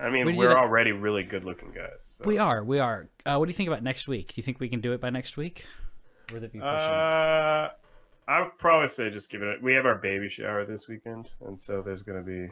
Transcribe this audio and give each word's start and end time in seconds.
I 0.00 0.10
mean, 0.10 0.24
What 0.26 0.32
do 0.34 0.40
you 0.40 0.48
we're 0.48 0.56
already 0.56 0.92
really 0.92 1.24
good-looking 1.24 1.72
guys. 1.72 2.18
So. 2.22 2.24
We 2.28 2.38
are, 2.38 2.62
we 2.62 2.78
are. 2.78 3.08
Uh, 3.26 3.36
what 3.36 3.46
do 3.46 3.50
you 3.50 3.54
think 3.56 3.68
about 3.68 3.82
next 3.82 4.06
week? 4.06 4.28
Do 4.28 4.34
you 4.36 4.42
think 4.42 4.60
we 4.60 4.68
can 4.68 4.80
do 4.80 4.92
it 4.92 5.00
by 5.00 5.10
next 5.10 5.36
week? 5.36 5.64
Would 6.32 6.44
it 6.44 6.52
be 6.52 6.58
pushing? 6.60 6.64
Uh, 6.68 7.70
I 8.28 8.40
would 8.42 8.56
probably 8.58 8.88
say 8.88 9.10
just 9.10 9.30
give 9.30 9.42
it. 9.42 9.58
A, 9.58 9.62
we 9.64 9.74
have 9.74 9.86
our 9.86 9.96
baby 9.96 10.28
shower 10.28 10.64
this 10.64 10.86
weekend, 10.86 11.30
and 11.46 11.58
so 11.58 11.82
there's 11.82 12.02
gonna 12.02 12.22
be 12.22 12.48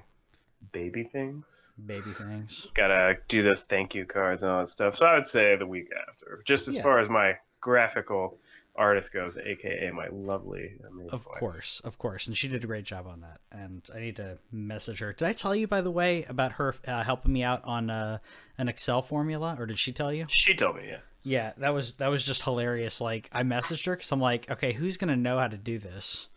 baby 0.72 1.04
things. 1.04 1.72
Baby 1.84 2.10
things. 2.10 2.66
Gotta 2.74 3.18
do 3.28 3.42
those 3.42 3.64
thank 3.64 3.94
you 3.94 4.06
cards 4.06 4.42
and 4.42 4.50
all 4.50 4.60
that 4.60 4.68
stuff. 4.68 4.96
So 4.96 5.06
I 5.06 5.14
would 5.14 5.26
say 5.26 5.54
the 5.56 5.66
week 5.66 5.90
after, 6.08 6.42
just 6.46 6.66
as 6.66 6.76
Yeah. 6.76 6.82
far 6.82 6.98
as 6.98 7.08
my 7.08 7.36
graphical 7.60 8.38
artist 8.76 9.12
goes, 9.12 9.36
aka 9.36 9.90
my 9.90 10.08
lovely, 10.12 10.72
Of 11.12 11.26
wife. 11.26 11.38
course, 11.38 11.80
of 11.84 11.98
course, 11.98 12.26
and 12.26 12.36
she 12.36 12.48
did 12.48 12.62
a 12.62 12.66
great 12.66 12.84
job 12.84 13.06
on 13.06 13.20
that. 13.22 13.40
And 13.50 13.82
I 13.94 14.00
need 14.00 14.16
to 14.16 14.38
message 14.52 14.98
her. 15.00 15.12
Did 15.12 15.26
I 15.28 15.32
tell 15.32 15.54
you, 15.54 15.66
by 15.66 15.80
the 15.80 15.90
way, 15.90 16.24
about 16.24 16.52
her 16.52 16.74
uh, 16.86 17.02
helping 17.04 17.32
me 17.32 17.42
out 17.42 17.62
on 17.64 17.90
uh, 17.90 18.18
an 18.58 18.68
Excel 18.68 19.02
formula, 19.02 19.56
or 19.58 19.66
did 19.66 19.78
she 19.78 19.92
tell 19.92 20.12
you? 20.12 20.26
She 20.28 20.54
told 20.54 20.76
me, 20.76 20.82
yeah. 20.88 20.98
Yeah, 21.22 21.52
that 21.58 21.74
was 21.74 21.94
that 21.94 22.06
was 22.08 22.24
just 22.24 22.42
hilarious. 22.44 23.00
Like 23.00 23.28
I 23.32 23.42
messaged 23.42 23.84
her 23.86 23.96
because 23.96 24.12
I'm 24.12 24.20
like, 24.20 24.48
okay, 24.48 24.72
who's 24.72 24.96
gonna 24.96 25.16
know 25.16 25.38
how 25.40 25.48
to 25.48 25.56
do 25.56 25.78
this? 25.78 26.28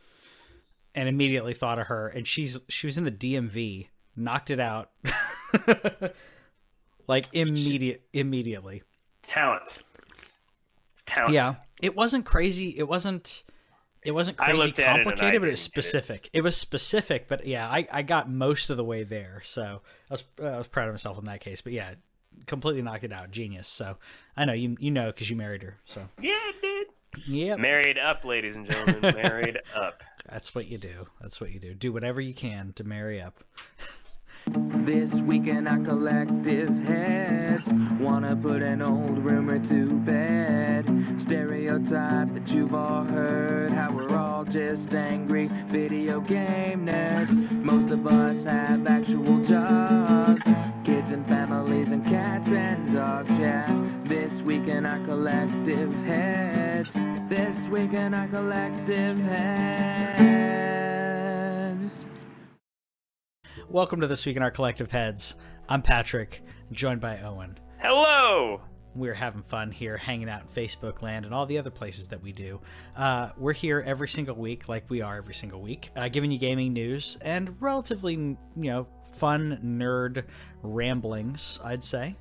And 0.95 1.07
immediately 1.07 1.53
thought 1.53 1.77
of 1.77 1.85
her, 1.87 2.07
and 2.07 2.27
she's 2.27 2.57
she 2.69 2.87
was 2.87 2.97
in 2.97 3.03
the 3.03 3.11
DMV, 3.11 3.89
knocked 4.15 4.49
it 4.49 4.59
out, 4.59 4.89
like 7.07 7.25
immediate 7.33 8.01
immediately. 8.13 8.83
Talent. 9.21 9.77
It's 10.91 11.03
talent. 11.03 11.33
Yeah, 11.33 11.55
it 11.81 11.95
wasn't 11.95 12.25
crazy. 12.25 12.69
It 12.77 12.87
wasn't. 12.87 13.43
It 14.01 14.11
wasn't 14.11 14.37
crazy 14.37 14.61
at 14.61 14.79
it 14.79 14.85
complicated, 14.85 15.41
but 15.41 15.49
it's 15.49 15.63
didn't 15.65 15.75
get 15.75 15.85
it. 15.85 15.87
specific. 15.87 16.29
It. 16.31 16.41
was 16.41 16.55
specific, 16.55 17.27
but 17.27 17.45
yeah, 17.45 17.67
I, 17.69 17.85
I 17.91 18.01
got 18.01 18.29
most 18.29 18.69
of 18.69 18.77
the 18.77 18.83
way 18.83 19.03
there, 19.03 19.41
so 19.43 19.81
I 20.09 20.13
was 20.13 20.23
I 20.41 20.57
was 20.57 20.67
proud 20.67 20.87
of 20.87 20.93
myself 20.93 21.17
in 21.19 21.25
that 21.25 21.41
case. 21.41 21.59
But 21.59 21.73
yeah, 21.73 21.95
completely 22.45 22.81
knocked 22.81 23.03
it 23.03 23.11
out, 23.11 23.31
genius. 23.31 23.67
So 23.67 23.97
I 24.37 24.45
know 24.45 24.53
you 24.53 24.77
you 24.79 24.89
know 24.91 25.07
because 25.07 25.29
you 25.29 25.35
married 25.35 25.63
her. 25.63 25.77
So 25.83 26.07
Yeah, 26.21 26.39
dude. 26.61 26.87
yeah, 27.27 27.55
Married 27.57 27.97
up, 27.97 28.23
ladies 28.23 28.55
and 28.55 28.69
gentlemen. 28.69 29.15
Married 29.15 29.59
up. 29.75 30.01
that's 30.29 30.55
what 30.55 30.67
you 30.67 30.77
do. 30.77 31.07
That's 31.19 31.41
what 31.41 31.51
you 31.51 31.59
do. 31.59 31.73
Do 31.73 31.91
whatever 31.91 32.21
you 32.21 32.33
can 32.33 32.71
to 32.77 32.85
marry 32.85 33.21
up. 33.21 33.43
This 34.51 35.21
weekend 35.21 35.67
our 35.67 35.77
collective 35.79 36.69
heads 36.83 37.71
wanna 37.99 38.35
put 38.35 38.63
an 38.63 38.81
old 38.81 39.19
rumor 39.19 39.59
to 39.59 39.85
bed. 39.99 40.85
Stereotype 41.21 42.29
that 42.29 42.51
you've 42.51 42.73
all 42.73 43.05
heard, 43.05 43.69
how 43.71 43.93
we're 43.93 44.17
all 44.17 44.43
just 44.45 44.95
angry 44.95 45.47
video 45.67 46.19
game 46.21 46.87
nerds. 46.87 47.37
Most 47.63 47.91
of 47.91 48.07
us 48.07 48.45
have 48.45 48.87
actual 48.87 49.39
jobs, 49.43 50.49
kids 50.83 51.11
and 51.11 51.25
families 51.27 51.91
and 51.91 52.03
cats 52.03 52.51
and 52.51 52.91
dogs. 52.91 53.29
Yeah, 53.37 53.67
this 54.05 54.41
weekend 54.41 54.87
our 54.87 54.99
collective 55.05 55.93
heads. 56.05 56.97
This 57.27 57.67
weekend 57.69 58.15
our 58.15 58.27
collective 58.27 59.19
heads. 59.19 60.98
Welcome 63.69 64.01
to 64.01 64.07
this 64.07 64.25
week 64.25 64.35
in 64.35 64.43
our 64.43 64.51
collective 64.51 64.91
heads. 64.91 65.35
I'm 65.67 65.81
Patrick, 65.81 66.41
joined 66.71 67.01
by 67.01 67.19
Owen. 67.21 67.57
Hello. 67.77 68.61
we're 68.95 69.13
having 69.13 69.43
fun 69.43 69.71
here, 69.71 69.95
hanging 69.97 70.27
out 70.27 70.41
in 70.41 70.47
Facebook 70.47 71.01
land 71.03 71.23
and 71.25 71.33
all 71.33 71.45
the 71.45 71.57
other 71.59 71.69
places 71.69 72.07
that 72.07 72.21
we 72.21 72.31
do. 72.31 72.59
Uh, 72.97 73.29
we're 73.37 73.53
here 73.53 73.83
every 73.85 74.07
single 74.09 74.35
week, 74.35 74.67
like 74.67 74.89
we 74.89 75.01
are 75.01 75.17
every 75.17 75.33
single 75.35 75.61
week, 75.61 75.89
uh, 75.95 76.09
giving 76.09 76.31
you 76.31 76.39
gaming 76.39 76.73
news 76.73 77.17
and 77.21 77.55
relatively, 77.61 78.13
you 78.13 78.37
know, 78.55 78.87
fun 79.17 79.59
nerd 79.63 80.25
ramblings. 80.63 81.59
I'd 81.63 81.83
say, 81.83 82.17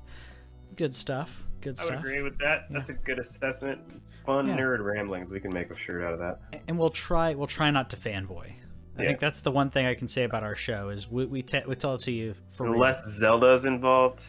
good 0.75 0.93
stuff. 0.93 1.43
Good 1.61 1.79
I 1.79 1.85
would 1.85 1.93
agree 1.95 2.21
with 2.21 2.37
that. 2.37 2.67
That's 2.69 2.89
a 2.89 2.93
good 2.93 3.19
assessment. 3.19 3.81
Fun 4.25 4.47
Yeah. 4.47 4.55
nerd 4.57 4.85
ramblings. 4.85 5.31
We 5.31 5.39
can 5.39 5.51
make 5.53 5.71
a 5.71 5.75
shirt 5.75 6.03
out 6.03 6.13
of 6.13 6.19
that. 6.19 6.63
And 6.67 6.77
we'll 6.77 6.91
try. 6.91 7.33
We'll 7.33 7.47
try 7.47 7.71
not 7.71 7.89
to 7.89 7.97
fanboy. 7.97 8.53
I 8.99 9.03
Yeah. 9.03 9.07
think 9.09 9.19
that's 9.19 9.39
the 9.39 9.51
one 9.51 9.69
thing 9.69 9.85
I 9.85 9.95
can 9.95 10.07
say 10.07 10.23
about 10.25 10.43
our 10.43 10.55
show 10.55 10.89
is 10.89 11.09
we 11.09 11.25
we, 11.25 11.41
te- 11.41 11.63
we 11.67 11.75
tell 11.75 11.95
it 11.95 12.01
to 12.01 12.11
you 12.11 12.33
for 12.49 12.65
real. 12.65 12.73
Unless 12.73 13.09
Zelda's 13.11 13.65
involved, 13.65 14.23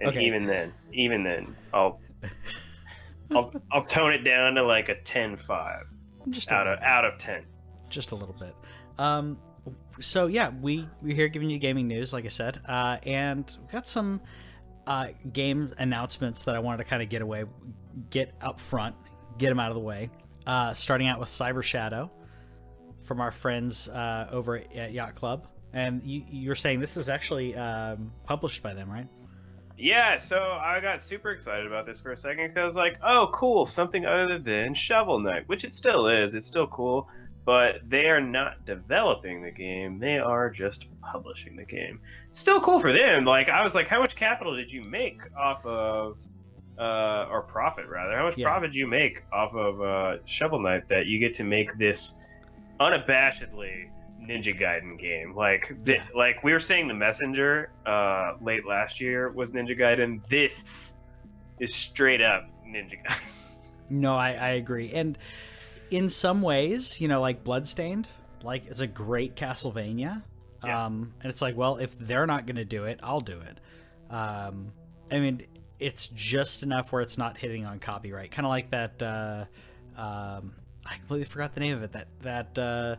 and 0.00 0.10
Okay. 0.10 0.20
even 0.22 0.46
then, 0.46 0.72
even 0.92 1.22
then, 1.22 1.54
I'll, 1.72 2.00
I'll, 3.30 3.52
I'll 3.72 3.84
tone 3.84 4.12
it 4.12 4.24
down 4.24 4.54
to 4.54 4.62
like 4.62 4.88
a 4.88 4.94
10-5 4.96 5.84
just 6.30 6.50
out 6.50 6.66
of 6.66 6.80
out 6.80 7.04
of 7.04 7.18
ten. 7.18 7.44
just 7.88 8.10
a 8.10 8.14
little 8.16 8.34
bit. 8.38 8.54
Um, 8.98 9.38
so 10.00 10.26
yeah, 10.26 10.50
we 10.60 10.88
we're 11.02 11.14
here 11.14 11.28
giving 11.28 11.48
you 11.50 11.58
gaming 11.58 11.86
news, 11.86 12.12
like 12.12 12.24
I 12.24 12.28
said, 12.28 12.60
uh, 12.68 12.96
and 13.06 13.56
we've 13.60 13.70
got 13.70 13.86
some 13.86 14.20
uh, 14.88 15.08
game 15.32 15.72
announcements 15.78 16.42
that 16.44 16.56
I 16.56 16.58
wanted 16.58 16.78
to 16.78 16.84
kind 16.84 17.02
of 17.02 17.08
get 17.08 17.22
away, 17.22 17.44
get 18.10 18.34
up 18.40 18.58
front, 18.60 18.96
get 19.38 19.48
them 19.50 19.60
out 19.60 19.70
of 19.70 19.74
the 19.76 19.80
way. 19.82 20.10
Uh, 20.46 20.72
starting 20.74 21.06
out 21.08 21.18
with 21.20 21.28
Cyber 21.28 21.62
Shadow 21.62 22.10
from 23.06 23.20
our 23.20 23.30
friends 23.30 23.88
uh, 23.88 24.28
over 24.30 24.60
at 24.74 24.92
Yacht 24.92 25.14
Club, 25.14 25.46
and 25.72 26.04
you 26.04 26.22
you're 26.28 26.54
saying 26.54 26.80
this 26.80 26.96
is 26.96 27.08
actually 27.08 27.54
um, 27.54 28.12
published 28.24 28.62
by 28.62 28.74
them, 28.74 28.90
right? 28.90 29.06
Yeah, 29.78 30.16
so 30.16 30.38
I 30.38 30.80
got 30.80 31.02
super 31.02 31.30
excited 31.32 31.66
about 31.66 31.84
this 31.86 32.00
for 32.00 32.12
a 32.12 32.16
second 32.16 32.48
because, 32.48 32.62
I 32.62 32.64
was 32.64 32.76
like, 32.76 32.98
oh, 33.04 33.28
cool, 33.32 33.66
something 33.66 34.06
other 34.06 34.38
than 34.38 34.72
Shovel 34.72 35.20
Knight, 35.20 35.46
which 35.48 35.64
it 35.64 35.74
still 35.74 36.06
is. 36.08 36.34
It's 36.34 36.46
still 36.46 36.66
cool, 36.68 37.08
but 37.44 37.80
they 37.86 38.06
are 38.06 38.20
not 38.20 38.64
developing 38.64 39.42
the 39.42 39.50
game. 39.50 39.98
They 39.98 40.16
are 40.18 40.48
just 40.48 40.88
publishing 41.02 41.56
the 41.56 41.64
game. 41.66 42.00
Still 42.30 42.58
cool 42.58 42.80
for 42.80 42.90
them. 42.90 43.26
Like, 43.26 43.50
I 43.50 43.62
was 43.62 43.74
like, 43.74 43.86
how 43.86 44.00
much 44.00 44.16
capital 44.16 44.56
did 44.56 44.72
you 44.72 44.82
make 44.82 45.20
off 45.36 45.64
of, 45.66 46.16
uh, 46.78 47.26
or 47.30 47.42
profit 47.42 47.86
rather? 47.86 48.16
How 48.16 48.24
much 48.24 48.38
Yeah. 48.38 48.46
profit 48.46 48.70
did 48.70 48.76
you 48.76 48.86
make 48.86 49.24
off 49.30 49.54
of 49.54 49.82
uh, 49.82 50.24
Shovel 50.24 50.58
Knight 50.60 50.88
that 50.88 51.04
you 51.04 51.18
get 51.20 51.34
to 51.34 51.44
make 51.44 51.76
this 51.76 52.14
unabashedly 52.80 53.90
Ninja 54.20 54.58
Gaiden 54.58 54.98
game. 54.98 55.34
Like, 55.34 55.76
the, 55.84 55.98
like 56.14 56.42
we 56.42 56.52
were 56.52 56.58
saying, 56.58 56.88
the 56.88 56.94
Messenger 56.94 57.70
uh, 57.84 58.34
late 58.40 58.66
last 58.66 59.00
year 59.00 59.30
was 59.30 59.52
Ninja 59.52 59.78
Gaiden. 59.78 60.26
This 60.28 60.94
is 61.60 61.74
straight 61.74 62.20
up 62.20 62.48
Ninja 62.66 63.02
Gaiden. 63.02 63.22
No, 63.88 64.16
I, 64.16 64.32
I 64.32 64.48
agree. 64.50 64.90
And 64.92 65.16
in 65.90 66.08
some 66.08 66.42
ways, 66.42 67.00
you 67.00 67.06
know, 67.06 67.20
like 67.20 67.44
Bloodstained, 67.44 68.08
like 68.42 68.66
it's 68.66 68.80
a 68.80 68.86
great 68.88 69.36
Castlevania. 69.36 70.24
Yeah. 70.64 70.86
Um, 70.86 71.14
and 71.22 71.30
it's 71.30 71.40
like, 71.40 71.56
well, 71.56 71.76
if 71.76 71.96
they're 71.96 72.26
not 72.26 72.46
going 72.46 72.56
to 72.56 72.64
do 72.64 72.84
it, 72.84 72.98
I'll 73.02 73.20
do 73.20 73.40
it. 73.40 73.60
Um, 74.12 74.72
I 75.10 75.20
mean, 75.20 75.46
it's 75.78 76.08
just 76.08 76.62
enough 76.62 76.90
where 76.92 77.02
it's 77.02 77.18
not 77.18 77.36
hitting 77.36 77.64
on 77.64 77.78
copyright. 77.78 78.30
Kind 78.30 78.46
of 78.46 78.50
like 78.50 78.70
that. 78.70 79.02
Uh, 79.02 80.00
um, 80.00 80.54
I 80.88 80.96
completely 80.96 81.24
forgot 81.26 81.54
the 81.54 81.60
name 81.60 81.76
of 81.76 81.82
it. 81.82 81.92
That 81.92 82.06
that 82.22 82.58
uh, 82.58 82.96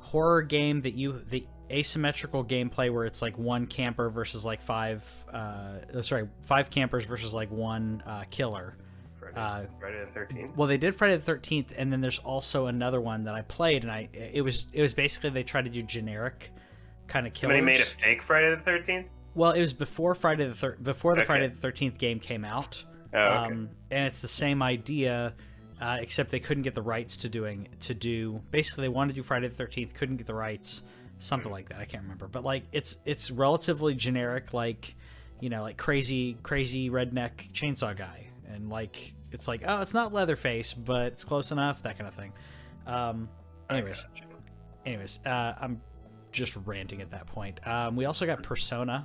horror 0.00 0.42
game 0.42 0.80
that 0.82 0.94
you 0.94 1.20
the 1.30 1.46
asymmetrical 1.70 2.44
gameplay 2.44 2.92
where 2.92 3.04
it's 3.06 3.22
like 3.22 3.38
one 3.38 3.66
camper 3.66 4.08
versus 4.10 4.44
like 4.44 4.62
five. 4.62 5.02
Uh, 5.32 6.02
sorry, 6.02 6.28
five 6.42 6.70
campers 6.70 7.04
versus 7.04 7.34
like 7.34 7.50
one 7.50 8.02
uh, 8.06 8.24
killer. 8.30 8.76
Friday, 9.18 9.36
Uh, 9.40 9.62
Friday 9.80 10.00
the 10.04 10.10
Thirteenth. 10.10 10.56
Well, 10.56 10.68
they 10.68 10.76
did 10.76 10.94
Friday 10.94 11.16
the 11.16 11.22
Thirteenth, 11.22 11.74
and 11.76 11.92
then 11.92 12.00
there's 12.00 12.18
also 12.18 12.66
another 12.66 13.00
one 13.00 13.24
that 13.24 13.34
I 13.34 13.42
played, 13.42 13.82
and 13.82 13.90
I 13.90 14.08
it 14.12 14.42
was 14.42 14.66
it 14.72 14.82
was 14.82 14.94
basically 14.94 15.30
they 15.30 15.42
tried 15.42 15.64
to 15.64 15.70
do 15.70 15.82
generic 15.82 16.50
kind 17.06 17.26
of 17.26 17.32
killers. 17.32 17.54
Somebody 17.54 17.60
made 17.62 17.80
a 17.80 17.84
fake 17.84 18.22
Friday 18.22 18.50
the 18.54 18.60
Thirteenth. 18.60 19.06
Well, 19.34 19.52
it 19.52 19.60
was 19.60 19.72
before 19.72 20.14
Friday 20.14 20.46
the 20.46 20.54
thir- 20.54 20.76
before 20.80 21.14
the 21.14 21.22
Okay. 21.22 21.26
Friday 21.26 21.46
the 21.48 21.56
Thirteenth 21.56 21.98
game 21.98 22.20
came 22.20 22.44
out. 22.44 22.84
Oh, 23.14 23.18
okay. 23.18 23.52
Um, 23.52 23.70
and 23.90 24.06
it's 24.06 24.20
the 24.20 24.28
same 24.28 24.62
idea, 24.62 25.34
uh, 25.84 25.98
except 26.00 26.30
they 26.30 26.40
couldn't 26.40 26.62
get 26.62 26.74
the 26.74 26.82
rights 26.82 27.18
to 27.18 27.28
doing 27.28 27.68
to 27.80 27.92
do. 27.92 28.40
Basically, 28.50 28.84
they 28.84 28.88
wanted 28.88 29.12
to 29.12 29.16
do 29.16 29.22
Friday 29.22 29.48
the 29.48 29.54
Thirteenth, 29.54 29.92
couldn't 29.92 30.16
get 30.16 30.26
the 30.26 30.34
rights, 30.34 30.82
something 31.18 31.52
like 31.52 31.68
that. 31.68 31.78
I 31.78 31.84
can't 31.84 32.02
remember, 32.04 32.26
but 32.26 32.42
like 32.42 32.62
it's 32.72 32.96
it's 33.04 33.30
relatively 33.30 33.94
generic, 33.94 34.54
like 34.54 34.94
you 35.40 35.50
know, 35.50 35.60
like 35.60 35.76
crazy 35.76 36.38
crazy 36.42 36.88
redneck 36.88 37.52
chainsaw 37.52 37.94
guy, 37.94 38.28
and 38.50 38.70
like 38.70 39.12
it's 39.30 39.46
like 39.46 39.62
oh, 39.66 39.82
it's 39.82 39.92
not 39.92 40.14
Leatherface, 40.14 40.72
but 40.72 41.12
it's 41.12 41.24
close 41.24 41.52
enough, 41.52 41.82
that 41.82 41.98
kind 41.98 42.08
of 42.08 42.14
thing. 42.14 42.32
Um, 42.86 43.28
anyways, 43.68 44.06
anyways, 44.86 45.20
uh, 45.26 45.52
I'm 45.60 45.82
just 46.32 46.56
ranting 46.64 47.02
at 47.02 47.10
that 47.10 47.26
point. 47.26 47.60
Um, 47.66 47.94
we 47.94 48.06
also 48.06 48.24
got 48.24 48.42
Persona, 48.42 49.04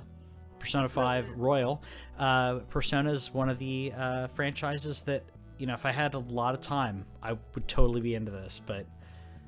Persona 0.58 0.88
5 0.88 1.32
Royal. 1.36 1.82
Uh, 2.18 2.60
Persona 2.70 3.12
is 3.12 3.34
one 3.34 3.50
of 3.50 3.58
the 3.58 3.92
uh, 3.96 4.28
franchises 4.28 5.02
that, 5.02 5.24
you 5.60 5.66
know, 5.66 5.74
if 5.74 5.84
I 5.86 5.92
had 5.92 6.14
a 6.14 6.18
lot 6.18 6.54
of 6.54 6.60
time, 6.60 7.04
I 7.22 7.32
would 7.54 7.68
totally 7.68 8.00
be 8.00 8.14
into 8.14 8.30
this. 8.30 8.60
But 8.64 8.86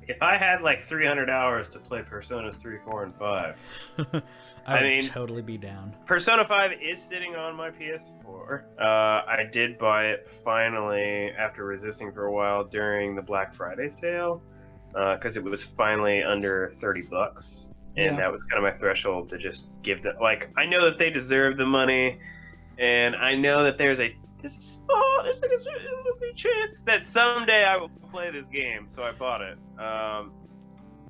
If 0.07 0.21
I 0.21 0.37
had 0.37 0.61
like 0.61 0.81
300 0.81 1.29
hours 1.29 1.69
to 1.71 1.79
play 1.79 2.01
Personas 2.01 2.55
3, 2.61 2.77
4, 2.89 3.03
and 3.05 3.15
5, 3.15 3.61
I 4.13 4.21
I 4.67 4.73
would 4.75 4.83
mean- 4.83 5.01
totally 5.01 5.41
be 5.41 5.57
down. 5.57 5.95
Persona 6.05 6.45
5 6.45 6.71
is 6.81 7.01
sitting 7.01 7.35
on 7.35 7.55
my 7.55 7.69
PS4. 7.71 8.63
Uh, 8.79 8.83
I 8.83 9.47
did 9.51 9.77
buy 9.77 10.07
it 10.07 10.29
finally 10.29 11.31
after 11.31 11.65
resisting 11.65 12.11
for 12.11 12.25
a 12.25 12.31
while 12.31 12.63
during 12.63 13.15
the 13.15 13.21
Black 13.21 13.51
Friday 13.53 13.89
sale 13.89 14.41
because 14.93 15.35
it 15.37 15.43
was 15.43 15.63
finally 15.63 16.21
under 16.21 16.67
30 16.69 17.03
bucks. 17.09 17.71
and 17.97 18.15
Yeah. 18.15 18.21
that 18.23 18.31
was 18.31 18.43
kind 18.43 18.63
of 18.63 18.71
my 18.71 18.77
threshold 18.77 19.29
to 19.29 19.37
just 19.37 19.69
give 19.81 20.01
them. 20.03 20.15
Like 20.21 20.49
I 20.57 20.65
know 20.65 20.85
that 20.85 20.97
they 20.97 21.09
deserve 21.09 21.57
the 21.57 21.65
money, 21.65 22.19
and 22.79 23.15
I 23.15 23.35
know 23.35 23.63
that 23.63 23.77
there's 23.77 23.99
a 23.99 24.15
there's 24.43 24.57
a 24.57 24.61
small 24.61 25.21
there's 25.23 25.41
like 25.41 25.51
a 25.51 25.55
s- 25.55 25.65
a 25.67 25.95
little 25.95 26.33
chance 26.35 26.81
that 26.81 27.05
someday 27.05 27.63
I 27.63 27.77
will 27.77 27.89
play 28.09 28.29
this 28.29 28.45
game, 28.45 28.87
so 28.89 29.01
I 29.03 29.11
bought 29.13 29.39
it. 29.41 29.57
Um, 29.79 30.33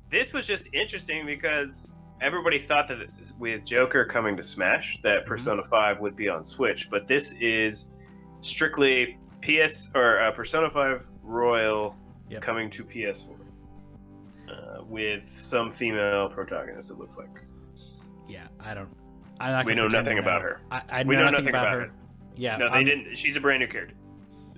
this 0.08 0.32
was 0.32 0.46
just 0.46 0.68
interesting 0.72 1.26
because 1.26 1.92
everybody 2.20 2.60
thought 2.60 2.86
that 2.88 2.98
with 3.40 3.64
Joker 3.64 4.04
coming 4.04 4.36
to 4.36 4.42
Smash, 4.42 4.98
Mm-hmm. 4.98 5.08
that 5.08 5.26
Persona 5.26 5.64
5 5.64 5.98
would 6.00 6.14
be 6.14 6.28
on 6.28 6.44
Switch, 6.44 6.88
but 6.88 7.08
this 7.08 7.32
is 7.40 7.88
strictly 8.38 9.18
PS 9.42 9.90
or 9.96 10.20
uh, 10.20 10.30
Persona 10.30 10.70
5 10.70 11.08
Royal 11.24 11.96
Yep. 12.30 12.40
coming 12.40 12.70
to 12.70 12.84
PS4 12.84 13.30
uh, 14.48 14.84
with 14.84 15.24
some 15.24 15.70
female 15.70 16.28
protagonist. 16.28 16.90
It 16.90 16.98
looks 16.98 17.18
like 17.18 17.42
Yeah, 18.28 18.46
I 18.60 18.74
don't. 18.74 18.88
I'm 19.40 19.50
not 19.50 19.66
we 19.66 19.74
know 19.74 19.88
nothing 19.88 20.18
about 20.20 20.40
her. 20.42 20.60
I, 20.70 20.82
I 20.88 21.02
know, 21.02 21.08
We 21.08 21.16
know 21.16 21.22
nothing, 21.22 21.32
nothing 21.32 21.48
about, 21.48 21.66
about 21.66 21.72
her. 21.74 21.82
it. 21.86 21.90
Yeah, 22.36 22.56
No, 22.56 22.68
they 22.68 22.76
I'm- 22.76 22.84
didn't. 22.84 23.16
She's 23.16 23.36
a 23.36 23.40
brand 23.40 23.60
new 23.60 23.66
character. 23.68 23.94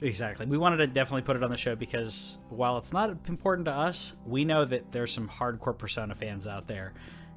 Exactly. 0.02 0.44
We 0.46 0.58
wanted 0.58 0.76
to 0.78 0.86
definitely 0.86 1.22
put 1.22 1.36
it 1.36 1.42
on 1.42 1.50
the 1.50 1.56
show 1.56 1.74
because 1.74 2.38
while 2.50 2.76
it's 2.76 2.92
not 2.92 3.08
important 3.28 3.64
to 3.66 3.72
us, 3.72 4.14
we 4.26 4.44
know 4.44 4.64
that 4.64 4.92
there's 4.92 5.12
some 5.12 5.28
hardcore 5.28 5.76
Persona 5.76 6.14
fans 6.14 6.46
out 6.46 6.66
there, 6.66 6.92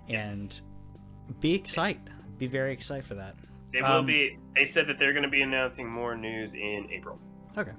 Yes. 0.09 0.61
and 1.29 1.39
be 1.39 1.53
excited. 1.55 2.01
Be 2.37 2.47
very 2.47 2.73
excited 2.73 3.05
for 3.05 3.15
that. 3.15 3.35
They 3.71 3.81
will 3.81 3.87
Um, 3.99 4.05
be. 4.05 4.37
They 4.55 4.65
said 4.65 4.87
that 4.87 4.97
they're 4.99 5.13
going 5.13 5.23
to 5.23 5.29
be 5.29 5.41
announcing 5.41 5.87
more 5.89 6.15
news 6.17 6.53
in 6.53 6.87
April. 6.91 7.19
Okay. 7.57 7.71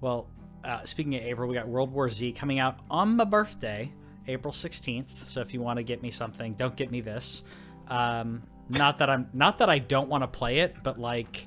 Well, 0.00 0.28
uh, 0.62 0.84
speaking 0.84 1.14
of 1.16 1.22
April, 1.22 1.48
we 1.48 1.54
got 1.54 1.68
World 1.68 1.92
War 1.92 2.08
Z 2.08 2.32
coming 2.32 2.58
out 2.58 2.78
on 2.90 3.16
my 3.16 3.24
birthday, 3.24 3.92
April 4.26 4.52
16th. 4.52 5.26
So 5.26 5.40
if 5.42 5.52
you 5.52 5.60
want 5.60 5.78
to 5.78 5.82
get 5.82 6.00
me 6.02 6.10
something, 6.10 6.54
don't 6.54 6.76
get 6.76 6.90
me 6.90 7.00
this. 7.02 7.42
Um, 7.88 8.42
not 8.70 8.98
that 8.98 9.10
I'm 9.10 9.28
not 9.34 9.58
that 9.58 9.68
I 9.68 9.78
don't 9.80 10.08
want 10.08 10.22
to 10.22 10.28
play 10.28 10.60
it, 10.60 10.76
but 10.82 10.98
like, 10.98 11.46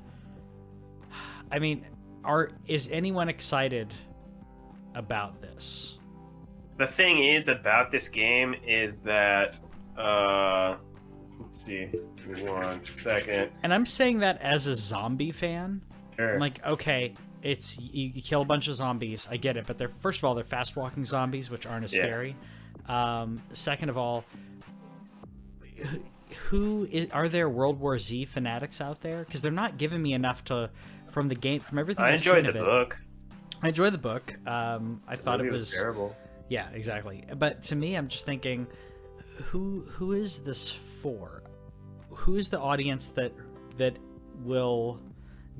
I 1.51 1.59
mean, 1.59 1.85
are 2.23 2.49
is 2.67 2.89
anyone 2.91 3.29
excited 3.29 3.93
about 4.95 5.41
this? 5.41 5.97
The 6.77 6.87
thing 6.87 7.23
is 7.23 7.47
about 7.47 7.91
this 7.91 8.07
game 8.09 8.55
is 8.65 8.97
that. 8.99 9.59
Uh, 9.97 10.77
let's 11.39 11.57
see. 11.57 11.85
One 12.45 12.81
second. 12.81 13.51
And 13.63 13.73
I'm 13.73 13.85
saying 13.85 14.19
that 14.19 14.41
as 14.41 14.67
a 14.67 14.75
zombie 14.75 15.31
fan. 15.31 15.81
Sure. 16.15 16.33
I'm 16.35 16.39
like, 16.39 16.63
okay, 16.65 17.13
it's 17.41 17.79
you, 17.79 18.09
you 18.13 18.21
kill 18.21 18.41
a 18.41 18.45
bunch 18.45 18.67
of 18.67 18.75
zombies. 18.75 19.27
I 19.31 19.37
get 19.37 19.57
it, 19.57 19.65
but 19.65 19.77
they're 19.77 19.87
first 19.89 20.19
of 20.19 20.25
all 20.25 20.35
they're 20.35 20.43
fast 20.43 20.75
walking 20.75 21.05
zombies, 21.05 21.49
which 21.49 21.65
aren't 21.65 21.85
as 21.85 21.93
Yeah. 21.93 22.01
scary. 22.01 22.35
Um, 22.87 23.41
second 23.53 23.89
of 23.89 23.97
all, 23.97 24.23
who- 26.49 26.87
is, 26.91 27.11
are 27.11 27.27
there 27.29 27.49
World 27.49 27.79
War 27.79 27.97
Z 27.97 28.25
fanatics 28.25 28.81
out 28.81 29.01
there? 29.01 29.23
Because 29.23 29.41
they're 29.41 29.51
not 29.51 29.77
giving 29.77 30.01
me 30.01 30.13
enough 30.13 30.43
to 30.45 30.69
from 31.09 31.27
the 31.27 31.35
game 31.35 31.59
from 31.59 31.79
everything. 31.79 32.03
I 32.05 32.09
I've 32.09 32.15
enjoyed 32.15 32.45
the 32.45 32.53
book. 32.53 32.99
I 33.61 33.69
enjoyed 33.69 33.93
the 33.93 33.97
book. 33.97 34.33
Um, 34.45 35.01
I 35.07 35.15
thought 35.15 35.39
movie 35.39 35.49
it 35.49 35.53
was 35.53 35.71
terrible. 35.71 36.15
yeah, 36.49 36.69
exactly. 36.73 37.23
But 37.37 37.63
to 37.63 37.75
me, 37.75 37.95
I'm 37.95 38.07
just 38.07 38.25
thinking, 38.25 38.67
who 39.45 39.81
who 39.89 40.13
is 40.13 40.39
this 40.39 40.71
for? 41.01 41.43
Who 42.09 42.35
is 42.35 42.49
the 42.49 42.59
audience 42.59 43.09
that 43.09 43.33
that 43.77 43.97
will 44.43 44.99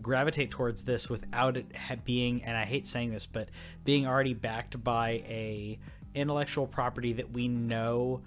gravitate 0.01 0.51
towards 0.51 0.83
this 0.83 1.09
without 1.09 1.57
it 1.57 1.65
being? 2.05 2.43
And 2.43 2.55
I 2.55 2.65
hate 2.65 2.87
saying 2.87 3.11
this, 3.11 3.25
but 3.25 3.49
being 3.83 4.05
already 4.05 4.33
backed 4.33 4.83
by 4.83 5.23
a 5.27 5.79
intellectual 6.13 6.67
property 6.67 7.13
that 7.13 7.31
we 7.31 7.47
know 7.47 8.21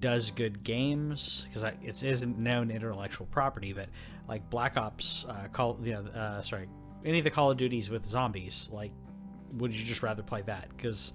does 0.00 0.30
good 0.30 0.62
games 0.62 1.46
because 1.48 1.62
it 1.82 2.02
isn't 2.02 2.38
known 2.38 2.70
intellectual 2.70 3.26
property, 3.26 3.72
but 3.72 3.88
like 4.28 4.48
Black 4.50 4.76
Ops, 4.76 5.24
uh, 5.28 5.48
call 5.52 5.78
you 5.82 5.92
know, 5.92 6.06
uh, 6.10 6.42
sorry, 6.42 6.68
any 7.04 7.18
of 7.18 7.24
the 7.24 7.30
Call 7.30 7.50
of 7.50 7.56
Duties 7.56 7.90
with 7.90 8.04
zombies, 8.04 8.68
like 8.72 8.92
would 9.54 9.74
you 9.74 9.84
just 9.84 10.02
rather 10.02 10.22
play 10.22 10.42
that? 10.42 10.68
Because, 10.76 11.12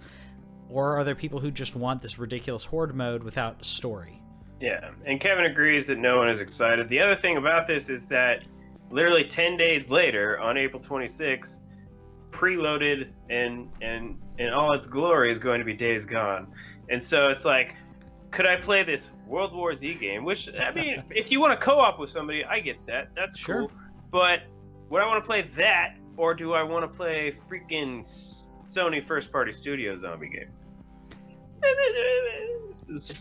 or 0.70 0.98
are 0.98 1.04
there 1.04 1.16
people 1.16 1.40
who 1.40 1.52
just 1.52 1.75
want 1.75 2.02
this 2.02 2.18
ridiculous 2.18 2.66
horde 2.66 2.96
mode 2.96 3.24
without 3.24 3.64
story? 3.64 4.22
Yeah, 4.60 4.92
and 5.06 5.20
Kevin 5.20 5.46
agrees 5.46 5.88
that 5.88 5.98
no 5.98 6.18
one 6.18 6.30
is 6.30 6.42
excited. 6.42 6.88
The 6.88 7.00
other 7.00 7.16
thing 7.16 7.38
about 7.38 7.68
this 7.68 7.90
is 7.90 8.08
that 8.08 8.46
literally 8.90 9.25
10 9.25 9.58
days 9.58 9.90
later, 9.90 10.40
on 10.40 10.58
April 10.58 10.81
26th, 10.81 11.60
preloaded 12.31 13.10
and 13.30 13.70
and 13.81 14.20
in 14.40 14.50
all 14.50 14.74
its 14.74 14.88
glory 14.88 15.31
is 15.31 15.38
going 15.38 15.60
to 15.60 15.66
be 15.66 15.74
Days 15.74 16.06
Gone. 16.06 16.52
And 16.90 17.02
so 17.02 17.28
it's 17.28 17.46
like, 17.46 17.75
could 18.33 18.45
I 18.47 18.56
play 18.57 18.83
this 18.83 19.12
World 19.27 19.53
War 19.53 19.74
Z 19.74 19.94
game? 19.94 20.25
Which 20.25 20.50
I 20.53 20.71
mean, 20.71 21.03
if 21.12 21.31
you 21.31 21.39
want 21.39 21.57
to 21.57 21.63
co-op 21.65 22.00
with 22.00 22.09
somebody, 22.09 22.44
I 22.44 22.59
get 22.59 22.85
that. 22.88 23.09
That's 23.15 23.38
Sure. 23.38 23.68
cool. 23.68 23.71
But 24.12 24.41
would 24.89 25.01
I 25.01 25.07
want 25.07 25.24
to 25.24 25.27
play 25.27 25.44
that, 25.44 25.95
or 26.18 26.33
do 26.33 26.53
I 26.53 26.63
want 26.63 26.83
to 26.91 26.97
play 26.97 27.31
freaking 27.50 28.01
Sony 28.01 29.03
first-party 29.03 29.51
studio 29.53 29.95
zombie 29.97 30.30
game? 30.30 30.50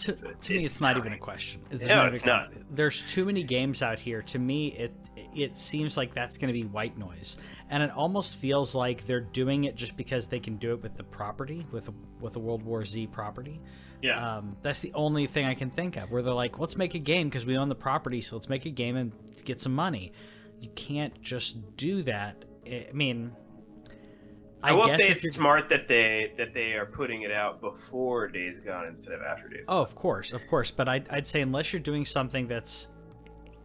To, 0.03 0.13
to 0.13 0.53
me, 0.53 0.59
it's 0.65 0.83
not 0.83 0.97
even 0.99 1.13
a 1.15 1.19
question. 1.19 1.63
It's 1.71 1.87
No, 1.87 1.95
not 1.97 2.09
it's 2.09 2.27
even- 2.27 2.67
There's 2.73 3.03
too 3.11 3.25
many 3.25 3.43
games 3.43 3.81
out 3.83 3.99
here. 3.99 4.21
To 4.23 4.39
me, 4.39 4.69
it 4.73 4.93
it 5.35 5.57
seems 5.57 5.97
like 5.97 6.13
that's 6.13 6.37
going 6.37 6.53
to 6.53 6.61
be 6.61 6.67
white 6.67 6.99
noise, 6.99 7.37
and 7.71 7.83
it 7.83 7.91
almost 7.91 8.37
feels 8.37 8.75
like 8.75 9.07
they're 9.07 9.21
doing 9.21 9.65
it 9.65 9.77
just 9.77 9.97
because 9.97 10.27
they 10.29 10.41
can 10.41 10.57
do 10.57 10.73
it 10.73 10.83
with 10.83 10.95
the 10.97 11.05
property, 11.05 11.65
with 11.71 11.89
a, 11.89 11.93
with 12.21 12.37
a 12.37 12.39
World 12.39 12.63
War 12.65 12.85
Z 12.85 13.07
property. 13.07 13.61
Yeah. 14.03 14.37
Um, 14.37 14.57
that's 14.63 14.81
the 14.81 14.93
only 14.95 15.27
thing 15.29 15.47
I 15.47 15.55
can 15.55 15.71
think 15.71 15.97
of 15.97 16.11
where 16.11 16.23
they're 16.23 16.35
like, 16.35 16.59
let's 16.59 16.77
make 16.77 16.95
a 16.95 16.99
game 16.99 17.29
because 17.29 17.47
we 17.47 17.57
own 17.57 17.69
the 17.69 17.75
property, 17.75 18.21
so 18.21 18.37
let's 18.37 18.49
make 18.49 18.67
a 18.67 18.71
game 18.71 18.97
and 18.97 19.13
get 19.45 19.61
some 19.61 19.75
money. 19.75 20.13
You 20.61 20.69
can't 20.71 21.21
just 21.23 21.77
do 21.77 22.03
that. 22.03 22.45
I 22.67 22.89
I 22.91 22.93
mean, 22.93 23.33
I, 24.63 24.73
will 24.73 24.89
say 24.89 25.09
it's 25.09 25.23
smart 25.33 25.69
that 25.71 25.89
they 25.89 26.33
that 26.37 26.53
they 26.53 26.75
are 26.75 26.87
putting 26.87 27.23
it 27.23 27.33
out 27.33 27.61
before 27.61 28.29
Days 28.29 28.61
Gone 28.61 28.87
instead 28.87 29.15
of 29.15 29.23
after 29.23 29.49
Days 29.49 29.69
Gone. 29.69 29.79
Oh, 29.79 29.81
of 29.81 29.95
course, 29.95 30.33
of 30.33 30.47
course. 30.49 30.71
But 30.71 30.89
I'd, 30.89 31.09
I'd 31.09 31.27
say 31.27 31.41
unless 31.41 31.73
you're 31.73 31.81
doing 31.81 32.05
something 32.05 32.49
that's 32.49 32.89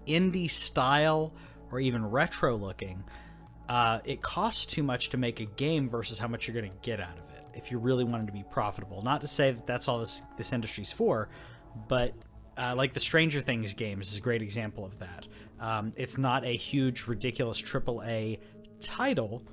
indie 0.08 0.50
style 0.50 1.34
or 1.72 1.80
even 1.80 2.06
retro 2.06 2.56
looking, 2.56 3.04
uh, 3.70 4.00
it 4.06 4.22
costs 4.22 4.66
too 4.66 4.84
much 4.84 5.10
to 5.10 5.18
make 5.18 5.40
a 5.40 5.46
game 5.46 5.90
versus 5.90 6.18
how 6.18 6.28
much 6.28 6.48
you're 6.48 6.60
going 6.60 6.72
to 6.72 6.78
get 6.82 7.00
out 7.00 7.18
of 7.18 7.20
it 7.20 7.27
if 7.58 7.72
you 7.72 7.78
really 7.78 8.04
want 8.04 8.24
it 8.24 8.26
to 8.28 8.32
be 8.32 8.44
profitable. 8.50 9.02
Not 9.02 9.22
to 9.22 9.28
say 9.28 9.52
that 9.52 9.68
that's 9.68 9.88
all 9.88 10.00
this 10.00 10.22
this 10.38 10.54
industry's 10.54 10.92
for, 10.92 11.30
but 11.88 12.14
uh, 12.58 12.74
like 12.76 12.94
the 12.94 13.00
Stranger 13.00 13.42
Things 13.42 13.74
games 13.74 14.12
is 14.12 14.18
a 14.18 14.22
great 14.22 14.42
example 14.42 14.86
of 14.86 15.00
that. 15.00 15.28
Um, 15.60 15.94
it's 15.96 16.18
not 16.18 16.46
a 16.46 16.56
huge, 16.56 17.08
ridiculous 17.08 17.62
AAA 17.62 18.40
title, 18.80 19.44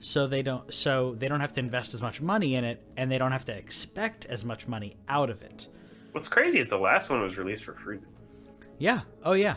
so 0.00 0.26
they 0.26 0.42
don't 0.42 0.72
so 0.72 1.14
they 1.18 1.28
don't 1.28 1.40
have 1.40 1.52
to 1.54 1.60
invest 1.60 1.94
as 1.94 2.02
much 2.02 2.20
money 2.20 2.54
in 2.54 2.64
it, 2.64 2.82
and 2.96 3.10
they 3.10 3.18
don't 3.18 3.32
have 3.32 3.44
to 3.46 3.56
expect 3.56 4.26
as 4.26 4.44
much 4.44 4.66
money 4.68 4.96
out 5.08 5.30
of 5.30 5.42
it. 5.42 5.68
What's 6.12 6.28
crazy 6.28 6.58
is 6.58 6.68
the 6.68 6.78
last 6.78 7.10
one 7.10 7.22
was 7.22 7.38
released 7.38 7.64
for 7.64 7.74
free. 7.74 7.98
Yeah. 8.78 9.00
Oh 9.24 9.32
yeah. 9.32 9.56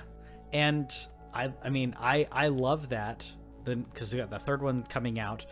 And 0.53 0.89
I 1.34 1.51
I 1.63 1.69
mean 1.69 1.96
I 2.00 2.27
I 2.31 2.48
love 2.48 2.89
that 2.89 3.29
then 3.65 3.81
because 3.91 4.13
we 4.13 4.19
got 4.19 4.29
the 4.29 4.39
third 4.39 4.62
one 4.62 4.84
coming 4.84 5.19
out. 5.19 5.46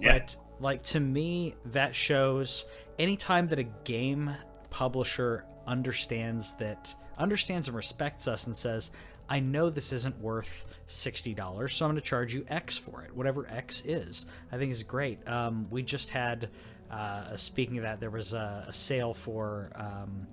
Yeah. 0.00 0.18
But 0.18 0.36
like 0.60 0.82
to 0.84 1.00
me 1.00 1.54
that 1.66 1.94
shows 1.94 2.64
anytime 2.98 3.48
that 3.48 3.58
a 3.58 3.64
game 3.84 4.34
publisher 4.70 5.44
understands 5.66 6.52
that 6.54 6.94
understands 7.18 7.68
and 7.68 7.76
respects 7.76 8.28
us 8.28 8.46
and 8.46 8.56
says 8.56 8.90
I 9.30 9.38
know 9.38 9.70
this 9.70 9.92
isn't 9.92 10.18
worth 10.18 10.66
sixty 10.88 11.34
dollars, 11.34 11.72
so 11.72 11.84
I'm 11.86 11.92
going 11.92 12.02
to 12.02 12.06
charge 12.06 12.34
you 12.34 12.44
X 12.48 12.76
for 12.76 13.02
it, 13.02 13.14
whatever 13.14 13.48
X 13.48 13.80
is. 13.86 14.26
I 14.50 14.58
think 14.58 14.72
is 14.72 14.82
great. 14.82 15.26
Um, 15.28 15.68
we 15.70 15.84
just 15.84 16.10
had, 16.10 16.50
uh, 16.90 17.36
speaking 17.36 17.76
of 17.76 17.84
that, 17.84 18.00
there 18.00 18.10
was 18.10 18.32
a, 18.32 18.64
a 18.66 18.72
sale 18.72 19.14
for 19.14 19.70
um, 19.76 20.26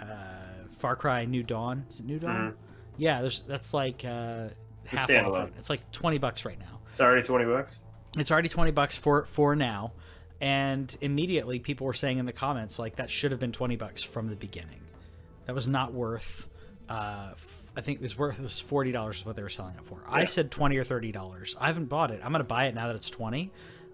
uh, 0.00 0.06
Far 0.78 0.96
Cry 0.96 1.26
New 1.26 1.44
Dawn. 1.44 1.86
Is 1.88 2.00
it 2.00 2.06
New 2.06 2.18
Dawn? 2.18 2.56
Yeah, 2.96 3.20
there's 3.20 3.42
that's 3.42 3.72
like 3.72 4.04
uh, 4.04 4.48
half 4.88 5.08
off. 5.10 5.32
Right? 5.32 5.52
It's 5.56 5.70
like 5.70 5.88
twenty 5.92 6.18
bucks 6.18 6.44
right 6.44 6.58
now. 6.58 6.80
It's 6.90 7.00
already 7.00 7.22
twenty 7.22 7.44
bucks. 7.44 7.83
It's 8.16 8.30
already 8.30 8.48
twenty 8.48 8.70
bucks 8.70 8.96
for 8.96 9.24
for 9.24 9.56
now, 9.56 9.92
and 10.40 10.96
immediately 11.00 11.58
people 11.58 11.86
were 11.86 11.92
saying 11.92 12.18
in 12.18 12.26
the 12.26 12.32
comments 12.32 12.78
like 12.78 12.96
that 12.96 13.10
should 13.10 13.30
have 13.30 13.40
been 13.40 13.52
twenty 13.52 13.76
bucks 13.76 14.02
from 14.02 14.28
the 14.28 14.36
beginning. 14.36 14.80
That 15.46 15.54
was 15.54 15.68
not 15.68 15.92
worth. 15.92 16.48
Uh, 16.88 17.32
I 17.76 17.80
think 17.80 17.98
it 17.98 18.02
was 18.02 18.16
worth 18.16 18.38
it 18.38 18.42
was 18.42 18.60
forty 18.60 18.92
dollars 18.92 19.18
is 19.18 19.26
what 19.26 19.36
they 19.36 19.42
were 19.42 19.48
selling 19.48 19.74
it 19.74 19.84
for. 19.84 20.02
I 20.08 20.26
said 20.26 20.50
twenty 20.50 20.76
or 20.76 20.84
thirty 20.84 21.12
dollars. 21.12 21.56
I 21.58 21.66
haven't 21.66 21.86
bought 21.86 22.10
it. 22.10 22.20
I'm 22.24 22.32
gonna 22.32 22.44
buy 22.44 22.66
it 22.66 22.74
now 22.74 22.86
that 22.86 22.96
it's 22.96 23.10
twenty, 23.10 23.50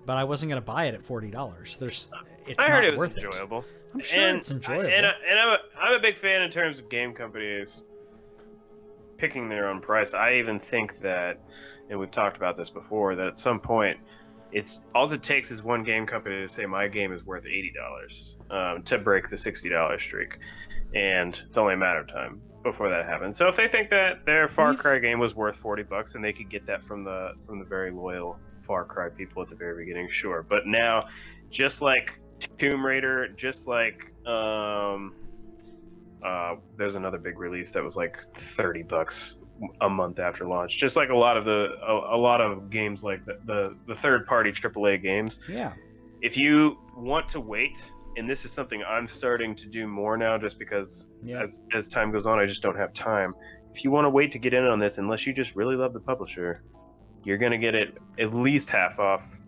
but 0.06 0.16
I 0.16 0.24
wasn't 0.24 0.50
gonna 0.50 0.60
buy 0.60 0.86
it 0.86 0.94
at 0.94 1.02
forty 1.02 1.30
dollars. 1.30 1.76
There's, 1.78 2.08
it's 2.46 2.62
I 2.62 2.68
heard 2.68 2.84
it 2.84 2.92
was 2.92 2.98
worth 2.98 3.16
enjoyable. 3.16 3.64
I'm 3.94 4.00
sure 4.00 4.22
and, 4.22 4.38
it's 4.38 4.50
enjoyable. 4.50 4.88
And, 4.88 5.06
I, 5.06 5.12
and 5.28 5.38
I'm, 5.38 5.48
a, 5.48 5.58
I'm 5.80 5.98
a 5.98 6.00
big 6.00 6.16
fan 6.16 6.42
in 6.42 6.50
terms 6.50 6.78
of 6.78 6.88
game 6.88 7.12
companies 7.12 7.84
picking 9.16 9.48
their 9.48 9.68
own 9.68 9.80
price. 9.80 10.14
I 10.14 10.34
even 10.34 10.60
think 10.60 11.00
that, 11.00 11.40
and 11.90 11.98
we've 11.98 12.10
talked 12.10 12.36
about 12.36 12.56
this 12.56 12.70
before, 12.70 13.14
that 13.16 13.26
at 13.26 13.36
some 13.36 13.60
point, 13.60 13.98
it's 14.52 14.80
all 14.94 15.10
it 15.12 15.22
takes 15.22 15.50
is 15.50 15.62
one 15.62 15.84
game 15.84 16.06
company 16.06 16.40
to 16.40 16.48
say 16.48 16.66
my 16.66 16.88
game 16.88 17.12
is 17.12 17.24
worth 17.24 17.46
eighty 17.46 17.72
dollars 17.76 18.36
um, 18.50 18.82
to 18.84 18.98
break 18.98 19.28
the 19.28 19.36
sixty 19.36 19.68
dollars 19.68 20.02
streak, 20.02 20.38
and 20.94 21.40
it's 21.46 21.58
only 21.58 21.74
a 21.74 21.76
matter 21.76 22.00
of 22.00 22.08
time 22.08 22.40
before 22.62 22.90
that 22.90 23.06
happens. 23.06 23.36
So 23.36 23.48
if 23.48 23.56
they 23.56 23.68
think 23.68 23.90
that 23.90 24.26
their 24.26 24.48
Far 24.48 24.74
Cry 24.74 24.98
game 24.98 25.18
was 25.18 25.34
worth 25.36 25.56
forty 25.56 25.82
bucks 25.82 26.14
and 26.14 26.24
they 26.24 26.32
could 26.32 26.48
get 26.48 26.66
that 26.66 26.82
from 26.82 27.02
the 27.02 27.32
from 27.46 27.58
the 27.58 27.64
very 27.64 27.90
loyal 27.90 28.38
Far 28.62 28.84
Cry 28.84 29.08
people 29.08 29.42
at 29.42 29.48
the 29.48 29.54
very 29.54 29.84
beginning, 29.84 30.08
sure. 30.08 30.42
But 30.42 30.66
now, 30.66 31.08
just 31.50 31.80
like 31.80 32.20
Tomb 32.58 32.84
Raider, 32.84 33.28
just 33.28 33.68
like 33.68 34.12
um, 34.26 35.14
uh, 36.24 36.56
there's 36.76 36.96
another 36.96 37.18
big 37.18 37.38
release 37.38 37.70
that 37.72 37.84
was 37.84 37.96
like 37.96 38.18
thirty 38.34 38.82
bucks 38.82 39.36
a 39.80 39.88
month 39.90 40.18
after 40.18 40.44
launch. 40.44 40.78
Just 40.78 40.96
like 40.96 41.10
a 41.10 41.16
lot 41.16 41.36
of 41.36 41.44
the 41.44 41.72
a, 41.86 42.16
a 42.16 42.18
lot 42.18 42.40
of 42.40 42.70
games 42.70 43.02
like 43.04 43.24
the, 43.26 43.38
the 43.44 43.76
the 43.86 43.94
third 43.94 44.26
party 44.26 44.50
AAA 44.52 45.02
games 45.02 45.40
Yeah. 45.48 45.72
if 46.22 46.36
you 46.36 46.78
want 46.96 47.28
to 47.30 47.40
wait 47.40 47.90
and 48.16 48.28
this 48.28 48.44
is 48.44 48.50
something 48.52 48.82
i'm 48.88 49.06
starting 49.06 49.54
to 49.54 49.68
do 49.68 49.86
more 49.86 50.16
now 50.16 50.36
just 50.36 50.58
because 50.58 51.06
Yeah. 51.22 51.40
as 51.40 51.62
as 51.72 51.88
time 51.88 52.10
goes 52.10 52.26
on 52.26 52.38
i 52.40 52.44
just 52.44 52.60
don't 52.62 52.76
have 52.76 52.92
time 52.92 53.34
if 53.72 53.84
you 53.84 53.90
want 53.92 54.04
to 54.04 54.10
wait 54.10 54.32
to 54.32 54.38
get 54.38 54.52
in 54.52 54.64
on 54.64 54.78
this 54.78 54.98
unless 54.98 55.26
you 55.26 55.32
just 55.32 55.54
really 55.56 55.76
love 55.76 55.92
the 55.92 56.00
publisher 56.00 56.62
you're 57.24 57.38
going 57.38 57.52
to 57.52 57.58
get 57.58 57.74
it 57.74 57.96
at 58.18 58.34
least 58.34 58.68
half 58.68 58.98
off 58.98 59.40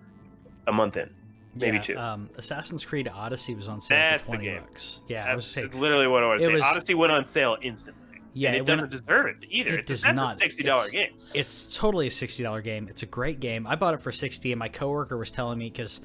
a 0.68 0.72
month 0.72 0.96
in 0.96 1.10
maybe 1.56 1.76
yeah, 1.78 1.82
two. 1.82 1.98
Um, 1.98 2.30
Assassin's 2.38 2.84
Creed 2.86 3.08
Odyssey 3.12 3.54
was 3.54 3.68
on 3.68 3.80
sale 3.80 3.98
That's 3.98 4.26
for 4.26 4.32
the 4.32 4.36
twenty 4.38 4.50
game. 4.52 4.62
bucks. 4.62 5.00
Yeah, 5.08 5.24
I 5.26 5.34
was 5.34 5.44
saying. 5.46 5.70
literally 5.74 6.06
what 6.06 6.22
i 6.22 6.32
was 6.32 6.42
it 6.42 6.46
saying 6.46 6.54
was- 6.56 6.64
odyssey 6.64 6.94
went 6.94 7.12
on 7.12 7.24
sale 7.24 7.56
instantly 7.62 8.11
Yeah, 8.34 8.48
and 8.50 8.56
it, 8.56 8.60
it 8.60 8.66
doesn't 8.66 8.90
deserve 8.90 9.26
it 9.26 9.36
either 9.48 9.74
it 9.74 9.80
it's 9.80 9.90
a, 9.90 9.92
does 9.92 10.02
that's 10.02 10.20
not. 10.20 10.42
a 10.42 10.46
$60 10.46 10.90
game 10.90 11.12
it's 11.34 11.76
totally 11.76 12.06
a 12.06 12.10
sixty 12.10 12.42
dollar 12.42 12.60
game. 12.62 12.88
It's 12.88 13.02
a 13.02 13.06
great 13.06 13.40
game. 13.40 13.66
I 13.66 13.74
bought 13.76 13.94
it 13.94 14.00
for 14.00 14.12
sixty, 14.12 14.52
and 14.52 14.58
my 14.58 14.68
coworker 14.68 15.16
was 15.16 15.30
telling 15.30 15.58
me 15.58 15.70
because, 15.70 16.00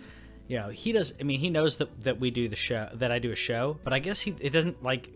you 0.48 0.58
know, 0.58 0.70
he 0.70 0.92
does. 0.92 1.14
I 1.20 1.24
mean, 1.24 1.40
he 1.40 1.50
knows 1.50 1.78
that 1.78 2.02
that 2.02 2.20
we 2.20 2.32
do 2.32 2.48
the 2.50 2.56
show, 2.56 2.90
that 2.96 3.12
I 3.12 3.20
do 3.20 3.32
a 3.32 3.36
show, 3.36 3.78
but 3.84 3.94
I 3.94 4.00
guess 4.00 4.22
he 4.22 4.36
it 4.40 4.52
doesn't 4.52 4.84
like. 4.84 5.10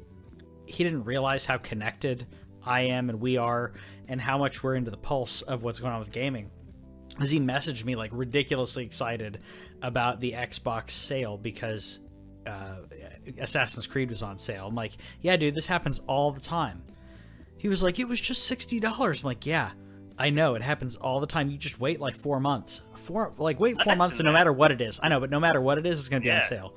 He 0.66 0.84
didn't 0.84 1.04
realize 1.04 1.46
how 1.46 1.58
connected 1.58 2.28
I 2.64 2.82
am 2.82 3.10
and 3.10 3.20
we 3.20 3.38
are, 3.38 3.74
and 4.08 4.22
how 4.22 4.38
much 4.38 4.64
we're 4.64 4.76
into 4.76 4.92
the 4.92 4.98
pulse 4.98 5.42
of 5.42 5.64
what's 5.64 5.80
going 5.80 5.94
on 5.94 6.00
with 6.00 6.12
gaming. 6.12 6.50
As 7.20 7.30
he 7.30 7.40
messaged 7.40 7.84
me 7.84 7.96
like 7.96 8.12
ridiculously 8.14 8.86
excited 8.86 9.40
about 9.82 10.22
the 10.22 10.32
Xbox 10.32 10.92
sale 10.92 11.38
because 11.38 12.00
uh, 12.48 12.78
Assassin's 13.38 13.86
Creed 13.88 14.10
was 14.10 14.24
on 14.24 14.40
sale. 14.40 14.68
I'm 14.68 14.76
like, 14.76 14.94
yeah, 15.22 15.36
dude, 15.36 15.56
this 15.56 15.66
happens 15.66 16.00
all 16.08 16.32
the 16.32 16.40
time. 16.40 16.84
He 17.62 17.68
was 17.68 17.84
like, 17.84 18.00
it 18.00 18.08
was 18.08 18.20
just 18.20 18.46
sixty 18.48 18.80
dollars. 18.80 19.22
I'm 19.22 19.28
like, 19.28 19.46
yeah, 19.46 19.70
I 20.18 20.32
know 20.32 20.56
it 20.56 20.64
happens 20.64 20.96
all 20.96 21.20
the 21.20 21.28
time. 21.28 21.48
You 21.52 21.60
just 21.60 21.80
wait 21.80 22.00
like 22.00 22.18
four 22.18 22.40
months, 22.40 22.82
four 22.96 23.32
like 23.38 23.60
wait 23.60 23.76
four 23.76 23.86
Less 23.92 23.98
months, 24.00 24.20
and 24.20 24.26
no 24.26 24.32
that. 24.32 24.40
matter 24.40 24.52
what 24.52 24.72
it 24.72 24.82
is, 24.82 25.00
I 25.04 25.10
know, 25.10 25.20
but 25.20 25.30
no 25.30 25.40
matter 25.40 25.62
what 25.62 25.78
it 25.78 25.86
is, 25.86 26.00
it's 26.00 26.10
going 26.10 26.24
to 26.24 26.26
be 26.28 26.32
on 26.32 26.42
sale. 26.42 26.74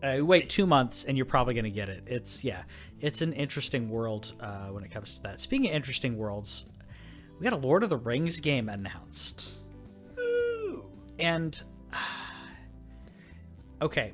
Uh, 0.00 0.24
wait 0.24 0.48
two 0.48 0.64
months, 0.64 1.02
and 1.02 1.16
you're 1.16 1.26
probably 1.26 1.54
going 1.54 1.64
to 1.64 1.72
get 1.72 1.88
it. 1.88 2.04
It's 2.06 2.44
yeah, 2.44 2.62
it's 3.00 3.20
an 3.20 3.32
interesting 3.32 3.90
world 3.90 4.34
uh, 4.38 4.66
when 4.66 4.84
it 4.84 4.92
comes 4.92 5.16
to 5.16 5.22
that. 5.24 5.40
Speaking 5.40 5.70
of 5.70 5.74
interesting 5.74 6.16
worlds, 6.16 6.66
we 7.40 7.42
got 7.42 7.52
a 7.52 7.56
Lord 7.56 7.82
of 7.82 7.90
the 7.90 7.96
Rings 7.96 8.38
game 8.38 8.68
announced, 8.68 9.54
Ooh, 10.20 10.84
and 11.18 11.60
okay, 13.82 14.12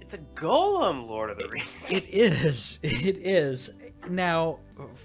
it's 0.00 0.14
a 0.14 0.18
Gollum 0.34 1.06
lord 1.06 1.28
of 1.30 1.38
the 1.38 1.48
rings 1.48 1.90
It 1.90 2.04
is. 2.08 2.78
It 2.82 3.18
is. 3.18 3.70
Now, 4.10 4.58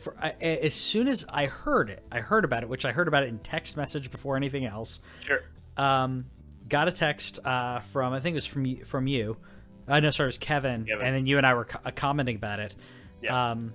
for, 0.04 0.16
I, 0.20 0.30
as 0.42 0.74
soon 0.74 1.08
as 1.08 1.26
I 1.30 1.46
heard 1.46 1.90
it, 1.90 2.04
I 2.12 2.20
heard 2.20 2.46
about 2.46 2.64
it, 2.64 2.70
which 2.70 2.86
I 2.86 2.92
heard 2.92 3.08
about 3.08 3.24
it 3.24 3.30
in 3.30 3.40
text 3.40 3.78
message 3.78 4.12
before 4.12 4.36
anything 4.36 4.66
else. 4.66 5.00
sure 5.24 5.42
Um, 5.78 6.26
got 6.68 6.88
a 6.88 6.92
text 6.92 7.40
uh, 7.46 7.80
from 7.80 8.14
I 8.14 8.20
think 8.20 8.34
it 8.34 8.38
was 8.38 8.46
from 8.46 8.66
you, 8.66 8.86
from 8.86 9.08
you. 9.08 9.38
I 9.88 10.00
know, 10.00 10.12
sorry, 10.12 10.28
it 10.28 10.30
was 10.30 10.38
Kevin, 10.38 10.86
Kevin. 10.86 11.06
and 11.06 11.16
then 11.16 11.26
you 11.26 11.38
and 11.38 11.46
I 11.46 11.54
were 11.56 11.66
co- 11.66 11.80
uh, 11.84 11.92
commenting 11.92 12.36
about 12.36 12.60
it. 12.60 12.76
Yeah. 13.22 13.52
Um, 13.52 13.74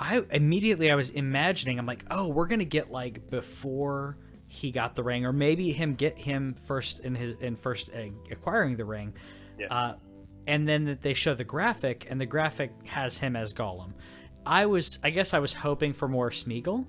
I 0.00 0.22
immediately 0.30 0.90
I 0.90 0.94
was 0.94 1.10
imagining 1.10 1.78
I'm 1.78 1.86
like, 1.86 2.04
oh, 2.10 2.28
we're 2.28 2.46
gonna 2.46 2.64
get 2.64 2.90
like 2.90 3.28
before 3.30 4.16
he 4.46 4.70
got 4.70 4.94
the 4.94 5.02
ring, 5.02 5.26
or 5.26 5.32
maybe 5.32 5.72
him 5.72 5.94
get 5.94 6.18
him 6.18 6.54
first 6.54 7.00
in 7.00 7.14
his 7.14 7.38
in 7.38 7.56
first 7.56 7.90
uh, 7.94 8.06
acquiring 8.30 8.76
the 8.76 8.84
ring. 8.84 9.12
Yeah. 9.58 9.66
Uh, 9.66 9.94
and 10.46 10.66
then 10.66 10.86
that 10.86 11.02
they 11.02 11.12
show 11.12 11.34
the 11.34 11.44
graphic, 11.44 12.06
and 12.08 12.18
the 12.18 12.26
graphic 12.26 12.70
has 12.84 13.18
him 13.18 13.36
as 13.36 13.52
Gollum. 13.52 13.92
I 14.48 14.66
was, 14.66 14.98
I 15.04 15.10
guess, 15.10 15.34
I 15.34 15.38
was 15.38 15.54
hoping 15.54 15.92
for 15.92 16.08
more 16.08 16.30
Smeagol. 16.30 16.86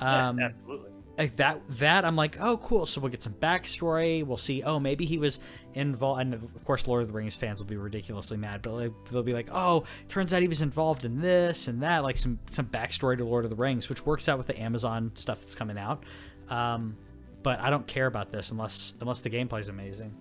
Yeah, 0.00 0.28
Um, 0.28 0.38
absolutely 0.40 0.90
like 1.18 1.36
that 1.36 1.60
that 1.78 2.04
I'm 2.04 2.16
like, 2.16 2.38
oh 2.40 2.56
cool. 2.58 2.86
So 2.86 3.00
we'll 3.00 3.10
get 3.10 3.22
some 3.22 3.34
backstory. 3.34 4.24
We'll 4.26 4.36
see. 4.36 4.62
Oh, 4.62 4.80
maybe 4.80 5.04
he 5.04 5.18
was 5.18 5.38
involved. 5.74 6.20
And 6.20 6.34
of 6.34 6.64
course, 6.64 6.86
Lord 6.86 7.02
of 7.02 7.08
the 7.08 7.14
Rings 7.14 7.36
fans 7.36 7.60
will 7.60 7.66
be 7.66 7.76
ridiculously 7.76 8.36
mad, 8.36 8.62
but 8.62 8.72
like, 8.72 8.92
they'll 9.10 9.22
be 9.22 9.32
like, 9.32 9.48
oh, 9.52 9.84
turns 10.08 10.34
out 10.34 10.42
he 10.42 10.48
was 10.48 10.62
involved 10.62 11.04
in 11.04 11.20
this 11.20 11.68
and 11.68 11.82
that, 11.82 12.02
like 12.02 12.16
some 12.16 12.38
some 12.50 12.66
backstory 12.66 13.16
to 13.18 13.24
Lord 13.24 13.44
of 13.44 13.50
the 13.50 13.56
Rings, 13.56 13.88
which 13.88 14.04
works 14.04 14.28
out 14.28 14.38
with 14.38 14.46
the 14.46 14.60
Amazon 14.60 15.12
stuff 15.14 15.40
that's 15.40 15.54
coming 15.54 15.78
out. 15.78 16.04
Um, 16.48 16.96
but 17.42 17.60
I 17.60 17.70
don't 17.70 17.86
care 17.86 18.06
about 18.06 18.32
this 18.32 18.50
unless 18.50 18.94
unless 19.00 19.20
the 19.20 19.30
gameplay 19.30 19.60
is 19.60 19.68
amazing. 19.68 20.14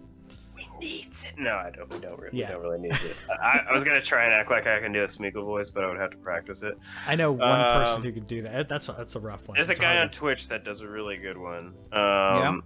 We 0.83 0.89
need 0.89 1.07
it. 1.07 1.31
No, 1.37 1.51
I 1.55 1.69
don't. 1.69 1.89
We 1.93 1.99
don't. 1.99 2.19
Really, 2.19 2.37
Yeah. 2.39 2.47
we 2.47 2.53
don't 2.53 2.61
really 2.63 2.79
need 2.79 2.93
it. 2.93 3.15
I, 3.41 3.59
I 3.69 3.71
was 3.71 3.83
gonna 3.83 4.01
try 4.01 4.25
and 4.25 4.33
act 4.33 4.49
like 4.51 4.67
I 4.67 4.79
can 4.79 4.91
do 4.91 5.03
a 5.03 5.07
Smeagol 5.07 5.43
voice, 5.45 5.69
but 5.69 5.83
I 5.83 5.87
would 5.87 5.97
have 5.99 6.11
to 6.11 6.17
practice 6.17 6.61
it. 6.63 6.77
I 7.07 7.15
know 7.15 7.31
one 7.31 7.39
person 7.63 7.97
Um, 7.97 8.03
who 8.03 8.11
could 8.11 8.27
do 8.27 8.41
that. 8.43 8.67
That's 8.67 8.89
a, 8.89 8.93
that's 8.93 9.15
a 9.15 9.19
rough 9.19 9.47
one. 9.47 9.55
There's 9.55 9.69
a 9.69 9.75
guy 9.75 9.93
hard 9.95 9.97
on 10.07 10.09
Twitch 10.11 10.47
that 10.49 10.63
does 10.63 10.81
a 10.81 10.87
really 10.87 11.17
good 11.17 11.37
one. 11.37 11.73
Um, 11.91 12.63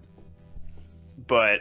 But 1.27 1.59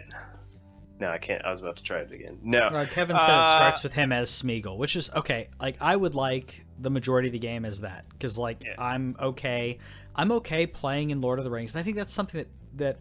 no, 0.99 1.11
I 1.11 1.19
can't. 1.19 1.45
I 1.45 1.51
was 1.51 1.61
about 1.61 1.77
to 1.77 1.83
try 1.83 1.99
it 1.99 2.13
again. 2.13 2.39
No. 2.43 2.61
Uh, 2.61 2.87
Kevin 2.87 3.19
said 3.19 3.29
it 3.29 3.31
Uh, 3.31 3.57
starts 3.57 3.83
with 3.83 3.93
him 3.93 4.13
as 4.13 4.31
Smeagol, 4.31 4.79
which 4.79 4.97
is 4.97 5.11
okay. 5.15 5.49
Like 5.61 5.77
I 5.81 5.95
would 5.97 6.15
like 6.15 6.65
the 6.79 6.91
majority 6.91 7.29
of 7.29 7.33
the 7.33 7.39
game 7.39 7.65
as 7.65 7.81
that 7.83 8.05
because 8.11 8.39
like 8.39 8.65
Yeah. 8.65 8.75
I'm 8.79 9.17
okay. 9.21 9.79
I'm 10.15 10.33
okay 10.33 10.67
playing 10.67 11.11
in 11.11 11.21
Lord 11.21 11.39
of 11.39 11.45
the 11.45 11.51
Rings, 11.51 11.75
and 11.75 11.81
I 11.81 11.83
think 11.83 11.97
that's 11.97 12.13
something 12.13 12.41
that 12.41 12.49
that 12.79 12.99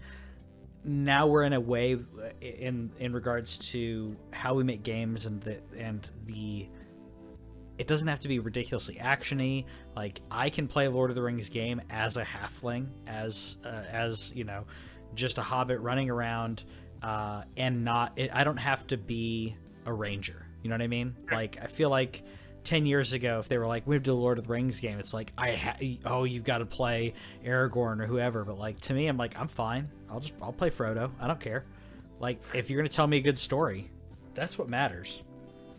now 0.86 1.28
we're 1.28 1.44
in 1.44 1.54
a 1.54 1.60
way 1.60 1.98
in 2.42 2.92
in 3.00 3.14
regards 3.14 3.58
to 3.72 4.16
how 4.32 4.54
we 4.54 4.64
make 4.64 4.84
games 4.84 5.26
and 5.26 5.42
the 5.42 5.62
and 5.78 6.10
the. 6.26 6.68
It 7.78 7.88
doesn't 7.88 8.08
have 8.08 8.22
to 8.22 8.30
be 8.30 8.40
ridiculously 8.40 8.96
actiony. 8.96 9.66
Like 9.96 10.22
I 10.32 10.50
can 10.50 10.68
play 10.68 10.88
Lord 10.88 11.10
of 11.12 11.16
the 11.16 11.22
Rings 11.22 11.50
game 11.50 11.82
as 11.90 12.16
a 12.16 12.24
halfling, 12.24 12.88
as 13.06 13.58
uh, 13.66 13.84
as 13.92 14.32
you 14.34 14.46
know, 14.46 14.66
just 15.14 15.38
a 15.38 15.42
hobbit 15.42 15.80
running 15.82 16.10
around, 16.10 16.64
uh, 17.02 17.44
and 17.58 17.84
not. 17.84 18.14
It, 18.16 18.30
I 18.34 18.44
don't 18.44 18.58
have 18.58 18.88
to 18.88 18.98
be 18.98 19.56
a 19.86 19.94
ranger. 19.94 20.46
You 20.62 20.70
know 20.70 20.76
what 20.76 20.82
I 20.84 20.88
mean? 20.88 21.16
Like 21.32 21.58
I 21.62 21.68
feel 21.68 21.90
like 21.90 22.24
ten 22.66 22.86
years 22.86 23.14
ago, 23.14 23.40
if 23.40 23.48
they 23.48 23.58
were 23.58 23.68
like, 23.68 23.88
"We 23.88 23.96
have 23.96 24.04
to 24.04 24.10
do 24.12 24.14
a 24.14 24.20
Lord 24.20 24.38
of 24.40 24.48
the 24.48 24.52
Rings 24.54 24.80
game," 24.80 25.00
it's 25.00 25.14
like 25.14 25.32
I 25.38 25.54
ha- 25.56 25.78
oh 26.06 26.24
you've 26.26 26.44
got 26.44 26.58
to 26.58 26.66
play 26.66 27.14
Aragorn 27.46 28.02
or 28.02 28.06
whoever. 28.08 28.44
But 28.44 28.58
like 28.60 28.80
to 28.82 28.94
me, 28.94 29.08
I'm 29.08 29.18
like 29.18 29.40
I'm 29.40 29.48
fine. 29.48 29.90
I'll 30.10 30.20
just 30.20 30.34
I'll 30.42 30.52
play 30.54 30.70
Frodo. 30.70 31.12
I 31.20 31.28
don't 31.28 31.40
care. 31.40 31.64
Like 32.20 32.40
if 32.54 32.70
you're 32.70 32.80
gonna 32.80 32.90
tell 32.90 33.08
me 33.08 33.18
a 33.18 33.22
good 33.22 33.38
story, 33.38 33.90
that's 34.34 34.58
what 34.58 34.68
matters. 34.68 35.22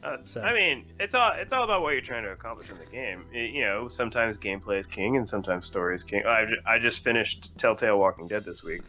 Uh, 0.04 0.18
So- 0.22 0.40
I 0.42 0.52
mean, 0.54 0.84
it's 1.00 1.14
all 1.14 1.32
it's 1.32 1.52
all 1.52 1.64
about 1.64 1.82
what 1.82 1.92
you're 1.94 2.00
trying 2.02 2.22
to 2.24 2.30
accomplish 2.30 2.70
in 2.70 2.78
the 2.78 2.86
game. 2.86 3.24
It- 3.32 3.50
you 3.52 3.62
know, 3.62 3.88
sometimes 3.88 4.38
gameplay 4.38 4.78
is 4.78 4.86
king, 4.86 5.16
and 5.16 5.28
sometimes 5.28 5.66
story 5.66 5.94
is 5.96 6.04
king. 6.04 6.22
I, 6.26 6.46
I 6.64 6.78
just 6.78 7.02
finished 7.02 7.56
Telltale 7.58 7.98
Walking 7.98 8.28
Dead 8.28 8.44
this 8.44 8.62
week, 8.62 8.82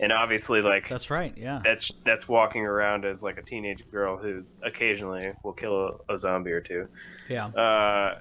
and 0.00 0.12
obviously, 0.12 0.62
like 0.62 0.88
That's 0.88 1.10
right. 1.10 1.32
Yeah. 1.36 1.60
that's 1.62 1.92
that's 2.04 2.26
walking 2.28 2.64
around 2.64 3.04
as 3.04 3.22
like 3.22 3.38
a 3.38 3.42
teenage 3.42 3.88
girl 3.90 4.16
who 4.16 4.44
occasionally 4.62 5.30
will 5.44 5.52
kill 5.52 6.00
a, 6.08 6.14
a 6.14 6.18
zombie 6.18 6.52
or 6.52 6.60
two. 6.60 6.88
Yeah. 7.28 7.46
Uh, 7.48 8.18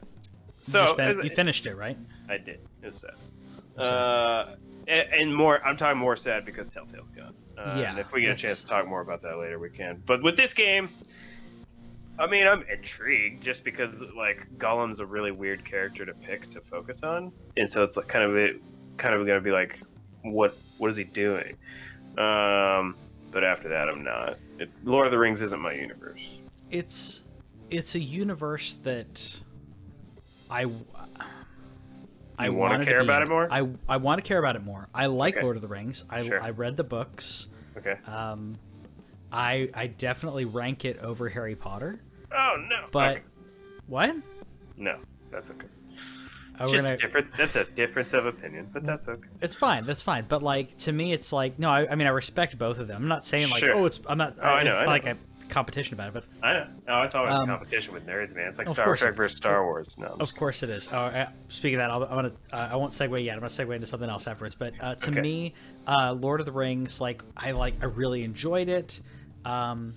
so 0.61 0.95
you, 0.97 1.03
as- 1.03 1.17
you 1.23 1.29
finished 1.29 1.65
it, 1.65 1.75
right? 1.75 1.97
I 2.29 2.37
did. 2.37 2.59
It 2.83 2.87
was 2.87 2.97
sad. 2.97 3.11
So- 3.77 3.83
Uh, 3.83 4.55
and, 4.87 5.07
and 5.13 5.35
more. 5.35 5.63
I'm 5.65 5.77
talking 5.77 5.99
more 5.99 6.15
sad 6.15 6.45
because 6.45 6.67
Telltale's 6.67 7.09
gone. 7.15 7.33
Uh, 7.57 7.75
Yeah, 7.79 7.91
and 7.91 7.99
if 7.99 8.11
we 8.11 8.21
get 8.21 8.31
a 8.31 8.35
chance 8.35 8.61
to 8.61 8.67
talk 8.67 8.87
more 8.87 9.01
about 9.01 9.21
that 9.21 9.37
later, 9.37 9.59
we 9.59 9.69
can. 9.69 10.01
But 10.05 10.23
with 10.23 10.35
this 10.35 10.53
game, 10.53 10.89
I 12.17 12.25
mean, 12.27 12.47
I'm 12.47 12.63
intrigued 12.63 13.43
just 13.43 13.63
because 13.63 14.03
like 14.17 14.47
Gollum's 14.57 14.99
a 14.99 15.05
really 15.05 15.31
weird 15.31 15.63
character 15.63 16.05
to 16.05 16.13
pick 16.13 16.49
to 16.51 16.59
focus 16.61 17.03
on, 17.03 17.31
and 17.55 17.69
so 17.69 17.83
it's 17.83 17.95
like 17.97 18.07
kind 18.07 18.25
of 18.25 18.35
it, 18.35 18.61
kind 18.97 19.13
of 19.15 19.25
gonna 19.27 19.39
be 19.41 19.51
like, 19.51 19.79
what 20.23 20.57
what 20.77 20.89
is 20.89 20.95
he 20.95 21.03
doing? 21.05 21.55
Um, 22.17 22.95
but 23.31 23.43
after 23.43 23.69
that, 23.69 23.87
I'm 23.89 24.03
not. 24.03 24.37
It, 24.57 24.69
Lord 24.83 25.05
of 25.05 25.11
the 25.11 25.19
Rings 25.19 25.41
isn't 25.41 25.59
my 25.61 25.73
universe. 25.73 26.39
it's 26.71 27.21
it's 27.69 27.95
a 27.95 27.99
universe 27.99 28.73
that 28.83 29.39
I 30.49 30.65
I 32.37 32.49
wanna 32.49 32.83
care 32.83 32.99
be 32.99 33.03
about 33.05 33.21
it 33.21 33.29
more? 33.29 33.47
I 33.51 33.67
I 33.87 33.97
want 33.97 34.23
to 34.23 34.27
care 34.27 34.39
about 34.39 34.55
it 34.55 34.63
more. 34.63 34.87
I 34.93 35.05
like 35.07 35.35
Okay. 35.35 35.43
Lord 35.43 35.55
of 35.55 35.61
the 35.61 35.67
Rings. 35.67 36.03
I 36.09 36.21
Sure. 36.21 36.41
I 36.41 36.49
read 36.51 36.77
the 36.77 36.83
books. 36.83 37.47
Okay. 37.77 37.95
Um, 38.07 38.57
I 39.31 39.69
I 39.73 39.87
definitely 39.87 40.45
rank 40.45 40.85
it 40.85 40.97
over 40.99 41.29
Harry 41.29 41.55
Potter. 41.55 41.99
Oh 42.33 42.55
no. 42.67 42.85
But 42.91 43.17
Okay. 43.17 43.23
what? 43.87 44.15
no, 44.79 44.97
that's 45.31 45.51
okay. 45.51 45.67
Oh, 46.61 46.63
It's 46.65 46.71
just 46.73 46.83
gonna- 46.85 46.97
different. 46.97 47.31
That's 47.37 47.55
a 47.55 47.63
difference 47.63 48.13
of 48.13 48.25
opinion, 48.25 48.69
but 48.73 48.83
that's 48.83 49.07
okay. 49.07 49.27
It's 49.41 49.55
fine. 49.55 49.85
That's 49.85 50.01
fine. 50.01 50.25
But 50.27 50.43
like 50.43 50.77
to 50.79 50.91
me, 50.91 51.13
it's 51.13 51.31
like 51.31 51.57
no. 51.59 51.69
I, 51.69 51.87
I 51.91 51.95
mean, 51.95 52.07
I 52.07 52.11
respect 52.11 52.57
both 52.57 52.79
of 52.79 52.87
them. 52.87 53.01
I'm 53.03 53.07
not 53.07 53.25
saying 53.25 53.49
like 53.49 53.59
Sure. 53.59 53.75
oh, 53.75 53.85
it's. 53.85 53.99
I'm 54.07 54.17
not. 54.17 54.35
Oh, 54.41 54.43
I 54.45 54.63
know, 54.63 54.71
It's 54.71 54.81
I 54.81 54.85
not 54.85 54.91
like 54.91 55.05
a 55.05 55.17
competition 55.49 55.95
about 55.95 56.09
it, 56.09 56.13
but 56.13 56.23
I 56.43 56.53
know. 56.53 56.67
No, 56.87 57.01
it's 57.01 57.15
always 57.15 57.33
Um, 57.33 57.43
a 57.43 57.47
competition 57.47 57.93
with 57.93 58.05
nerds, 58.05 58.35
man. 58.35 58.49
It's 58.49 58.57
like 58.57 58.67
Star 58.69 58.95
Trek 58.95 59.15
versus. 59.15 59.37
Star 59.37 59.63
Wars. 59.65 59.97
No, 59.97 60.07
I'm 60.13 60.21
Of 60.21 60.35
course 60.35 60.61
it 60.63 60.69
is. 60.69 60.87
Oh, 60.91 60.97
uh, 60.97 61.29
speaking 61.47 61.79
of 61.79 61.83
that, 61.83 61.91
I'll, 61.91 62.03
I'm 62.03 62.09
gonna. 62.09 62.31
Uh, 62.53 62.69
I 62.71 62.75
won't 62.75 62.91
segue 62.93 63.23
yet. 63.23 63.33
I'm 63.33 63.39
gonna 63.39 63.49
segue 63.49 63.73
into 63.73 63.87
something 63.87 64.09
else 64.09 64.27
afterwards. 64.27 64.55
But 64.55 64.73
uh, 64.81 64.95
to 64.95 65.09
Okay. 65.11 65.21
me, 65.21 65.53
uh, 65.87 66.13
Lord 66.13 66.39
of 66.39 66.45
the 66.45 66.51
Rings, 66.51 66.99
like 67.01 67.23
I 67.37 67.51
like, 67.51 67.75
I 67.81 67.85
really 67.85 68.23
enjoyed 68.23 68.69
it. 68.69 68.99
Um, 69.45 69.95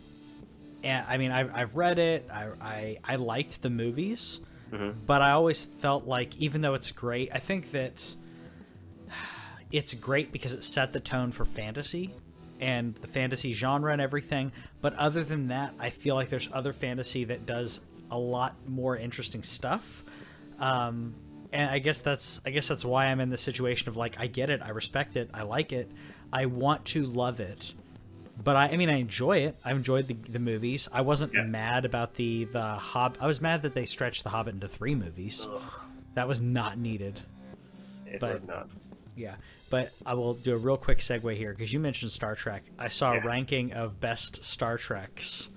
and 0.84 1.04
I 1.08 1.16
mean, 1.18 1.30
I've, 1.32 1.52
I've 1.54 1.76
read 1.76 1.98
it. 1.98 2.28
I, 2.32 2.48
I 2.60 2.98
I 3.04 3.16
liked 3.16 3.60
the 3.62 3.70
movies, 3.70 4.40
Mhm. 4.72 4.94
but 5.06 5.20
I 5.22 5.32
always 5.32 5.64
felt 5.64 6.06
like, 6.06 6.36
even 6.38 6.62
though 6.62 6.74
it's 6.74 6.90
great, 6.90 7.28
I 7.32 7.38
think 7.38 7.70
that 7.72 8.14
it's 9.70 9.94
great 9.94 10.32
because 10.32 10.52
it 10.52 10.64
set 10.64 10.92
the 10.92 11.00
tone 11.00 11.30
for 11.32 11.44
fantasy 11.44 12.14
and 12.60 12.94
the 12.96 13.06
fantasy 13.06 13.52
genre 13.52 13.92
and 13.92 14.00
everything. 14.00 14.52
But 14.80 14.94
other 14.94 15.24
than 15.24 15.48
that, 15.48 15.74
I 15.78 15.90
feel 15.90 16.14
like 16.14 16.28
there's 16.28 16.48
other 16.52 16.72
fantasy 16.72 17.24
that 17.24 17.44
does 17.46 17.80
a 18.10 18.18
lot 18.18 18.54
more 18.68 18.96
interesting 18.96 19.42
stuff. 19.42 20.02
Um, 20.58 21.14
and 21.52 21.70
I 21.70 21.78
guess 21.80 22.00
that's 22.00 22.40
I 22.46 22.50
guess 22.50 22.68
that's 22.68 22.84
why 22.84 23.06
I'm 23.06 23.20
in 23.20 23.28
the 23.30 23.36
situation 23.36 23.88
of 23.88 23.96
like 23.96 24.18
I 24.18 24.26
get 24.26 24.48
it, 24.48 24.62
I 24.62 24.70
respect 24.70 25.16
it, 25.16 25.28
I 25.34 25.42
like 25.42 25.72
it, 25.72 25.90
I 26.32 26.46
want 26.46 26.84
to 26.86 27.04
love 27.04 27.40
it, 27.40 27.74
but 28.42 28.56
I, 28.56 28.68
I 28.68 28.76
mean 28.76 28.88
I 28.90 28.98
enjoy 28.98 29.38
it. 29.38 29.56
I 29.64 29.72
enjoyed 29.72 30.06
the, 30.08 30.14
the 30.14 30.38
movies. 30.38 30.88
I 30.92 31.00
wasn't 31.02 31.32
Yeah. 31.34 31.42
mad 31.44 31.84
about 31.84 32.14
the 32.14 32.44
the 32.46 32.62
Hob. 32.76 33.18
I 33.20 33.26
was 33.26 33.40
mad 33.40 33.62
that 33.62 33.74
they 33.74 33.84
stretched 33.86 34.24
the 34.24 34.30
Hobbit 34.30 34.54
into 34.54 34.68
three 34.68 34.94
movies. 34.94 35.46
Ugh, 35.50 35.70
That 36.14 36.28
was 36.28 36.40
not 36.40 36.78
needed. 36.78 37.20
it 38.06 38.20
but- 38.20 38.34
was 38.34 38.44
not. 38.44 38.68
Yeah, 39.14 39.34
but 39.68 39.92
I 40.06 40.14
will 40.14 40.32
do 40.32 40.54
a 40.54 40.56
real 40.56 40.78
quick 40.78 40.98
segue 40.98 41.36
here 41.36 41.52
because 41.52 41.70
you 41.70 41.78
mentioned 41.80 42.12
Star 42.12 42.34
Trek. 42.34 42.62
I 42.78 42.88
saw 42.88 43.12
Yeah. 43.12 43.22
a 43.22 43.26
ranking 43.26 43.74
of 43.74 44.00
best 44.00 44.42
Star 44.42 44.78
Treks, 44.78 45.50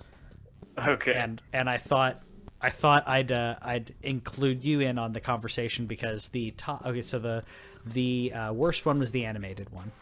Okay. 0.78 1.14
and 1.14 1.42
and 1.54 1.70
I 1.70 1.78
thought 1.78 2.20
I 2.62 2.70
thought 2.70 3.08
I'd 3.08 3.32
uh, 3.32 3.56
I'd 3.62 3.96
include 4.04 4.66
you 4.66 4.82
in 4.82 4.98
on 4.98 5.14
the 5.14 5.22
conversation 5.22 5.86
because 5.86 6.28
the 6.30 6.52
top. 6.52 6.86
Okay, 6.86 7.02
so 7.02 7.18
the 7.18 7.44
the 7.86 8.34
uh, 8.34 8.52
worst 8.52 8.86
one 8.86 9.00
was 9.00 9.12
the 9.12 9.24
animated 9.24 9.70
one. 9.70 9.94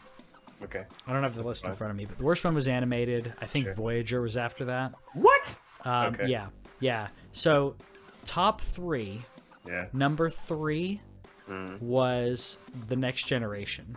Okay. 0.62 0.84
I 1.06 1.12
don't 1.12 1.22
have 1.22 1.34
the 1.34 1.42
list 1.42 1.64
in 1.64 1.74
front 1.74 1.90
of 1.90 1.96
me, 1.96 2.04
but 2.06 2.16
the 2.18 2.24
worst 2.24 2.44
one 2.44 2.54
was 2.54 2.68
animated. 2.68 3.32
I 3.40 3.46
think 3.46 3.64
Sure. 3.66 3.74
Voyager 3.74 4.20
was 4.22 4.36
after 4.36 4.64
that. 4.66 4.92
What? 5.14 5.56
Um, 5.84 6.14
Okay. 6.14 6.26
Yeah, 6.28 6.46
yeah. 6.80 7.08
So 7.32 7.76
top 8.24 8.60
three. 8.60 9.22
Yeah. 9.66 9.86
Number 9.92 10.30
three 10.30 11.00
Mm, 11.48 11.78
was 11.82 12.56
the 12.88 12.96
Next 12.96 13.24
Generation. 13.24 13.96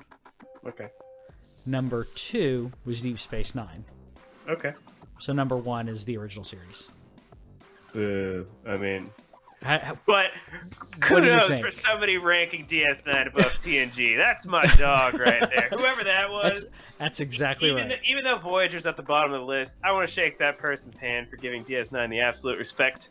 okay. 0.65 0.89
Number 1.65 2.03
two 2.15 2.71
was 2.85 3.01
Deep 3.01 3.19
Space 3.21 3.55
Nine. 3.55 3.85
Okay. 4.49 4.73
So 5.19 5.31
number 5.33 5.55
one 5.57 5.87
is 5.87 6.03
the 6.05 6.17
original 6.17 6.43
series. 6.43 6.87
Uh, 7.95 8.43
I 8.69 8.75
mean, 8.77 9.05
How- 9.05 9.09
how- 9.09 9.26
but 9.61 10.31
What 11.09 11.21
do 11.23 11.27
you 11.27 11.39
kudos 11.39 11.61
for 11.61 11.71
somebody 11.71 12.17
ranking 12.17 12.65
DS9 12.65 13.27
above 13.27 13.53
TNG. 13.57 14.15
That's 14.17 14.47
my 14.47 14.65
dog 14.75 15.19
right 15.19 15.49
there. 15.49 15.69
Whoever 15.71 16.03
that 16.03 16.29
was. 16.29 16.43
that's 16.61 16.73
that's 16.97 17.19
exactly 17.19 17.69
even, 17.69 17.81
right. 17.83 17.89
th- 17.89 18.01
even 18.09 18.23
though 18.23 18.37
Voyager's 18.37 18.85
at 18.85 18.95
the 18.95 19.03
bottom 19.03 19.31
of 19.33 19.39
the 19.41 19.45
list, 19.45 19.77
I 19.83 19.91
want 19.91 20.07
to 20.07 20.11
shake 20.13 20.39
that 20.39 20.57
person's 20.57 20.97
hand 20.97 21.29
for 21.29 21.35
giving 21.37 21.63
DS9 21.63 22.09
the 22.09 22.19
absolute 22.21 22.57
respect 22.57 23.09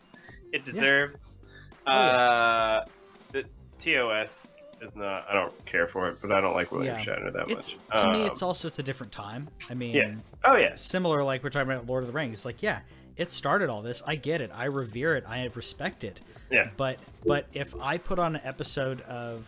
it 0.53 0.65
deserves. 0.65 1.41
Oh, 1.87 1.93
yeah. 1.93 2.81
uh, 2.81 2.85
the 3.33 3.45
TOS 3.79 4.49
is 4.81 4.97
not. 4.97 5.25
I 5.29 5.35
don't 5.35 5.65
care 5.67 5.87
for 5.87 6.09
it, 6.09 6.19
but 6.21 6.33
I 6.33 6.41
don't 6.41 6.55
like 6.55 6.73
William 6.73 6.97
Yeah. 6.97 7.03
Shatner 7.05 7.33
that 7.33 7.49
it's 7.50 7.76
much. 7.88 8.00
to 8.03 8.11
me, 8.12 8.23
Um, 8.25 8.31
it's 8.31 8.43
also 8.43 8.67
it's 8.69 8.79
a 8.79 8.83
different 8.83 9.12
time. 9.12 9.49
I 9.71 9.75
mean, 9.75 9.95
Yeah. 9.95 10.15
Oh 10.45 10.57
yes. 10.57 10.83
similar 10.83 11.23
like 11.23 11.43
we're 11.45 11.50
talking 11.50 11.71
about 11.71 11.87
Lord 11.87 12.03
of 12.03 12.09
the 12.09 12.12
Rings. 12.12 12.37
It's 12.38 12.45
like, 12.45 12.62
yeah, 12.62 12.81
it 13.17 13.31
started 13.33 13.69
all 13.69 13.83
this. 13.83 14.03
I 14.07 14.17
get 14.17 14.41
it. 14.41 14.50
I 14.55 14.65
revere 14.67 15.15
it. 15.17 15.25
I 15.29 15.49
respect 15.55 16.03
it. 16.05 16.21
Yeah. 16.50 16.71
But 16.76 16.99
but 17.25 17.47
if 17.55 17.75
I 17.81 17.99
put 17.99 18.19
on 18.19 18.37
an 18.37 18.43
episode 18.45 19.00
of 19.03 19.47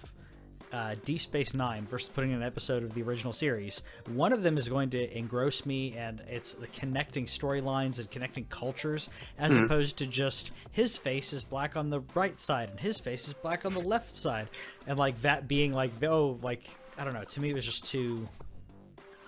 uh, 0.73 0.95
Deep 1.05 1.21
Space 1.21 1.55
Nine 1.55 1.87
versus 1.87 2.11
putting 2.11 2.33
an 2.35 2.43
episode 2.43 2.83
of 2.83 2.93
the 2.95 3.03
original 3.03 3.33
series, 3.33 3.83
one 4.13 4.33
of 4.35 4.43
them 4.43 4.59
is 4.59 4.69
going 4.69 4.91
to 4.91 5.17
engross 5.17 5.65
me, 5.65 5.95
and 5.97 6.21
it's 6.29 6.53
the 6.53 6.67
connecting 6.67 7.25
storylines 7.25 7.99
and 7.99 8.11
connecting 8.11 8.45
cultures, 8.51 9.09
as 9.39 9.53
Mm-hmm. 9.53 9.65
opposed 9.65 9.97
to 9.99 10.07
just 10.07 10.51
his 10.71 10.97
face 10.99 11.33
is 11.33 11.43
black 11.43 11.77
on 11.77 11.89
the 11.89 12.01
right 12.15 12.39
side 12.39 12.69
and 12.71 12.79
his 12.81 13.01
face 13.01 13.27
is 13.29 13.33
black 13.33 13.65
on 13.65 13.73
the 13.73 13.81
left 13.81 14.15
side, 14.15 14.49
and 14.87 14.99
like 14.99 15.23
that 15.23 15.49
being 15.49 15.73
like 15.73 15.91
oh 16.03 16.39
like 16.43 16.65
I 16.99 17.05
don't 17.05 17.15
know. 17.15 17.25
To 17.25 17.41
me, 17.41 17.51
it 17.51 17.55
was 17.55 17.65
just 17.65 17.87
too. 17.87 18.29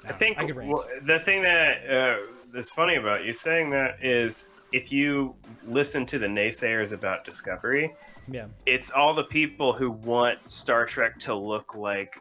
I 0.05 0.13
think 0.13 0.39
I 0.39 0.45
well, 0.45 0.85
the 1.03 1.19
thing 1.21 1.43
that 1.43 1.89
uh, 1.91 2.17
that's 2.53 2.71
funny 2.73 2.97
about 2.97 3.25
you 3.25 3.33
saying 3.33 3.71
that 3.71 4.03
is 4.05 4.51
if 4.73 4.93
you 4.93 5.35
listen 5.65 6.07
to 6.07 6.19
the 6.19 6.27
naysayers 6.27 6.93
about 6.93 7.25
Discovery, 7.25 7.95
yeah. 8.29 8.47
it's 8.67 8.91
all 8.91 9.15
the 9.15 9.25
people 9.25 9.73
who 9.73 9.91
want 9.91 10.51
Star 10.51 10.85
Trek 10.87 11.19
to 11.21 11.35
look 11.35 11.75
like 11.75 12.21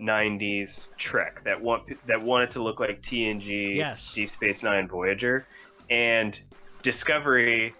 90s 0.00 0.96
Trek 0.96 1.42
that 1.44 1.60
want 1.60 1.82
that 2.06 2.22
want 2.22 2.44
it 2.44 2.50
to 2.52 2.62
look 2.62 2.80
like 2.80 3.02
TNG, 3.02 3.76
Yes. 3.76 4.14
Deep 4.14 4.28
Space 4.30 4.62
Nine, 4.62 4.88
Voyager, 4.88 5.46
and 5.90 6.40
Discovery. 6.82 7.74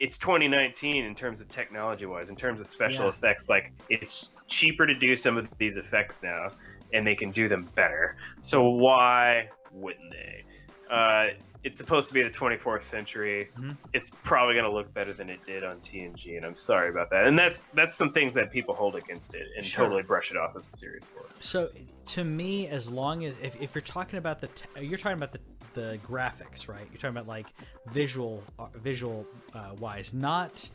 It's 0.00 0.18
2019 0.18 1.04
in 1.04 1.14
terms 1.14 1.40
of 1.40 1.48
technology 1.48 2.06
wise, 2.06 2.28
in 2.28 2.34
terms 2.36 2.60
of 2.60 2.66
special 2.66 3.04
Yeah. 3.04 3.10
effects. 3.10 3.48
Like 3.48 3.72
it's 3.88 4.32
cheaper 4.48 4.86
to 4.86 4.94
do 4.94 5.14
some 5.14 5.38
of 5.38 5.48
these 5.58 5.76
effects 5.76 6.22
now, 6.22 6.50
and 6.92 7.06
they 7.06 7.14
can 7.14 7.30
do 7.30 7.48
them 7.48 7.68
better. 7.76 8.16
So 8.40 8.68
why 8.68 9.48
wouldn't 9.72 10.10
they? 10.10 10.42
Uh, 10.90 11.26
it's 11.64 11.78
supposed 11.78 12.08
to 12.08 12.14
be 12.14 12.22
the 12.22 12.30
24th 12.30 12.82
century. 12.82 13.48
Mhm. 13.58 13.76
It's 13.94 14.10
probably 14.22 14.54
going 14.54 14.66
to 14.66 14.70
look 14.70 14.92
better 14.94 15.12
than 15.12 15.28
it 15.30 15.44
did 15.46 15.64
on 15.64 15.80
TNG, 15.80 16.36
and 16.36 16.44
I'm 16.44 16.54
sorry 16.54 16.90
about 16.90 17.10
that. 17.10 17.26
And 17.26 17.38
that's 17.38 17.62
that's 17.74 17.94
some 17.94 18.12
things 18.12 18.32
that 18.34 18.52
people 18.52 18.74
hold 18.74 18.94
against 18.96 19.34
it 19.34 19.48
and 19.56 19.64
Sure. 19.64 19.84
totally 19.84 20.02
brush 20.02 20.30
it 20.30 20.36
off 20.36 20.56
as 20.56 20.68
a 20.68 20.76
series 20.76 21.08
for. 21.08 21.24
So 21.40 21.70
to 22.08 22.22
me, 22.24 22.68
as 22.68 22.88
long 22.90 23.24
as 23.24 23.34
if, 23.42 23.60
if 23.60 23.74
you're 23.74 23.82
talking 23.82 24.18
about 24.18 24.40
the 24.40 24.48
t- 24.48 24.66
you're 24.82 24.98
talking 24.98 25.16
about 25.18 25.32
the 25.32 25.40
the 25.72 25.98
graphics, 26.06 26.68
right? 26.68 26.86
You're 26.92 26.98
talking 27.00 27.16
about 27.16 27.26
like 27.26 27.46
visual 27.88 28.44
uh, 28.58 28.66
visual 28.76 29.26
uh, 29.54 29.70
wise, 29.80 30.14
not. 30.14 30.68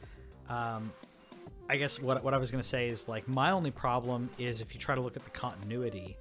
Um, 0.50 0.90
I 1.70 1.78
guess 1.78 2.00
what 2.02 2.24
what 2.24 2.34
I 2.34 2.38
was 2.38 2.50
gonna 2.52 2.64
say 2.64 2.90
is 2.90 3.08
like 3.08 3.28
my 3.28 3.52
only 3.52 3.70
problem 3.72 4.30
is 4.40 4.60
if 4.60 4.74
you 4.74 4.80
try 4.80 4.96
to 4.96 5.02
look 5.02 5.16
at 5.16 5.24
the 5.24 5.30
continuity, 5.30 6.18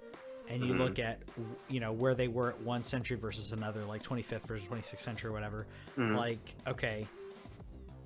and 0.48 0.64
you 0.64 0.74
Mhm. 0.74 0.78
look 0.78 0.98
at 0.98 1.20
you 1.68 1.80
know 1.80 1.92
where 1.92 2.14
they 2.14 2.28
were 2.28 2.50
at 2.50 2.60
one 2.60 2.82
century 2.82 3.16
versus 3.16 3.52
another, 3.52 3.84
like 3.84 4.02
25th 4.02 4.46
versus 4.46 4.66
26th 4.68 5.00
century 5.04 5.30
or 5.30 5.32
whatever. 5.32 5.66
Mhm. 5.96 6.16
Like 6.16 6.54
okay, 6.66 7.06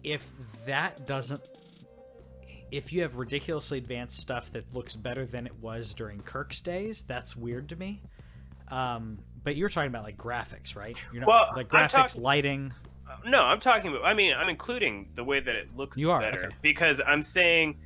if 0.03 0.27
that 0.67 1.07
doesn't 1.07 1.41
if 2.71 2.91
you 2.91 3.03
have 3.03 3.17
ridiculously 3.17 3.77
advanced 3.77 4.19
stuff 4.19 4.51
that 4.53 4.73
looks 4.75 4.97
better 4.97 5.27
than 5.27 5.47
it 5.47 5.55
was 5.61 5.93
during 5.93 6.19
Kirk's 6.21 6.63
days, 6.63 7.03
that's 7.03 7.37
weird 7.37 7.69
to 7.69 7.77
me. 7.77 8.01
Um, 8.69 9.19
but 9.45 9.57
you're 9.57 9.69
talking 9.69 9.89
about 9.91 10.05
like 10.05 10.17
graphics, 10.17 10.75
right? 10.75 10.97
You're 11.13 11.21
not 11.21 11.29
Well, 11.29 11.51
like 11.55 11.69
graphics, 11.69 11.91
talk- 11.91 12.17
lighting. 12.17 12.73
No, 13.27 13.43
I'm 13.43 13.61
talking 13.61 13.91
about. 13.91 14.07
I 14.07 14.15
mean, 14.15 14.33
I'm 14.33 14.49
including 14.49 15.11
the 15.17 15.23
way 15.23 15.39
that 15.39 15.55
it 15.55 15.77
looks 15.77 15.99
You 15.99 16.11
are, 16.13 16.21
better 16.21 16.47
okay. 16.47 16.57
because 16.63 16.99
I'm 17.07 17.23
saying 17.23 17.77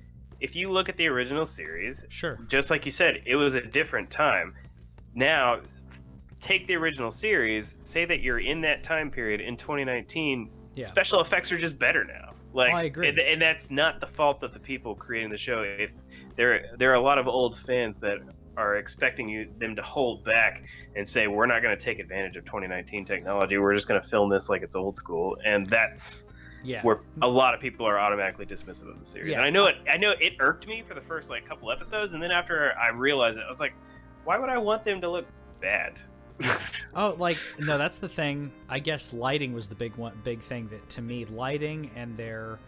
if 0.40 0.54
you 0.56 0.70
look 0.70 0.88
at 0.88 0.96
the 0.96 1.06
original 1.06 1.46
series, 1.46 2.04
Sure. 2.08 2.38
just 2.48 2.70
like 2.70 2.84
you 2.84 2.92
said, 2.92 3.22
it 3.26 3.36
was 3.36 3.54
a 3.54 3.60
different 3.60 4.10
time. 4.10 4.54
Now, 5.14 5.60
take 6.40 6.66
the 6.66 6.74
original 6.76 7.10
series, 7.10 7.74
say 7.80 8.04
that 8.04 8.20
you're 8.20 8.40
in 8.40 8.60
that 8.62 8.82
time 8.82 9.10
period 9.10 9.40
in 9.40 9.56
2019. 9.56 10.50
Yeah. 10.74 10.84
Special 10.84 11.20
effects 11.20 11.50
are 11.52 11.56
just 11.58 11.78
better 11.78 12.04
now. 12.04 12.32
Like, 12.52 12.72
I 12.72 12.84
agree. 12.84 13.08
And, 13.08 13.18
and 13.18 13.40
that's 13.40 13.70
not 13.70 14.00
the 14.00 14.06
fault 14.06 14.42
of 14.42 14.52
the 14.52 14.60
people 14.60 14.94
creating 14.94 15.30
the 15.30 15.38
show. 15.38 15.62
If 15.62 15.92
there, 16.36 16.66
there 16.76 16.90
are 16.90 16.94
a 16.94 17.00
lot 17.00 17.18
of 17.18 17.26
old 17.26 17.58
fans 17.58 17.98
that 17.98 18.18
are 18.56 18.76
expecting 18.76 19.28
you 19.28 19.48
them 19.58 19.76
to 19.76 19.82
hold 19.82 20.24
back 20.24 20.62
and 20.94 21.06
say 21.06 21.26
we're 21.26 21.46
not 21.46 21.62
going 21.62 21.76
to 21.76 21.82
take 21.82 21.98
advantage 21.98 22.36
of 22.36 22.44
2019 22.44 23.04
technology. 23.04 23.58
We're 23.58 23.74
just 23.74 23.88
going 23.88 24.00
to 24.00 24.06
film 24.06 24.30
this 24.30 24.48
like 24.48 24.62
it's 24.62 24.76
old 24.76 24.96
school, 24.96 25.36
and 25.44 25.68
that's 25.68 26.26
Yeah. 26.66 26.82
where 26.82 27.00
a 27.22 27.28
lot 27.28 27.54
of 27.54 27.60
people 27.60 27.86
are 27.86 27.98
automatically 27.98 28.44
dismissive 28.44 28.90
of 28.90 28.98
the 28.98 29.06
series. 29.06 29.30
Yeah. 29.32 29.36
And 29.38 29.44
I 29.44 29.50
know 29.50 29.66
it. 29.66 29.76
I 29.90 29.96
know 29.96 30.14
it 30.20 30.34
irked 30.40 30.66
me 30.66 30.82
for 30.86 30.94
the 30.94 31.00
first 31.00 31.30
like 31.30 31.46
couple 31.48 31.70
episodes, 31.70 32.12
and 32.12 32.22
then 32.22 32.30
after 32.32 32.76
I 32.76 32.88
realized 32.88 33.38
it, 33.38 33.44
I 33.44 33.48
was 33.48 33.60
like, 33.60 33.72
why 34.24 34.36
would 34.38 34.50
I 34.50 34.58
want 34.58 34.82
them 34.82 35.00
to 35.00 35.08
look 35.08 35.26
bad? 35.60 35.98
Oh, 36.94 37.14
like 37.18 37.38
no, 37.60 37.78
that's 37.78 37.98
the 37.98 38.08
thing. 38.08 38.50
I 38.68 38.78
guess 38.78 39.12
lighting 39.12 39.52
was 39.52 39.68
the 39.68 39.74
big 39.74 39.94
one, 39.96 40.18
big 40.24 40.40
thing 40.40 40.68
that 40.68 40.88
to 40.90 41.02
me, 41.02 41.24
lighting 41.26 41.90
and 41.94 42.16
their, 42.16 42.58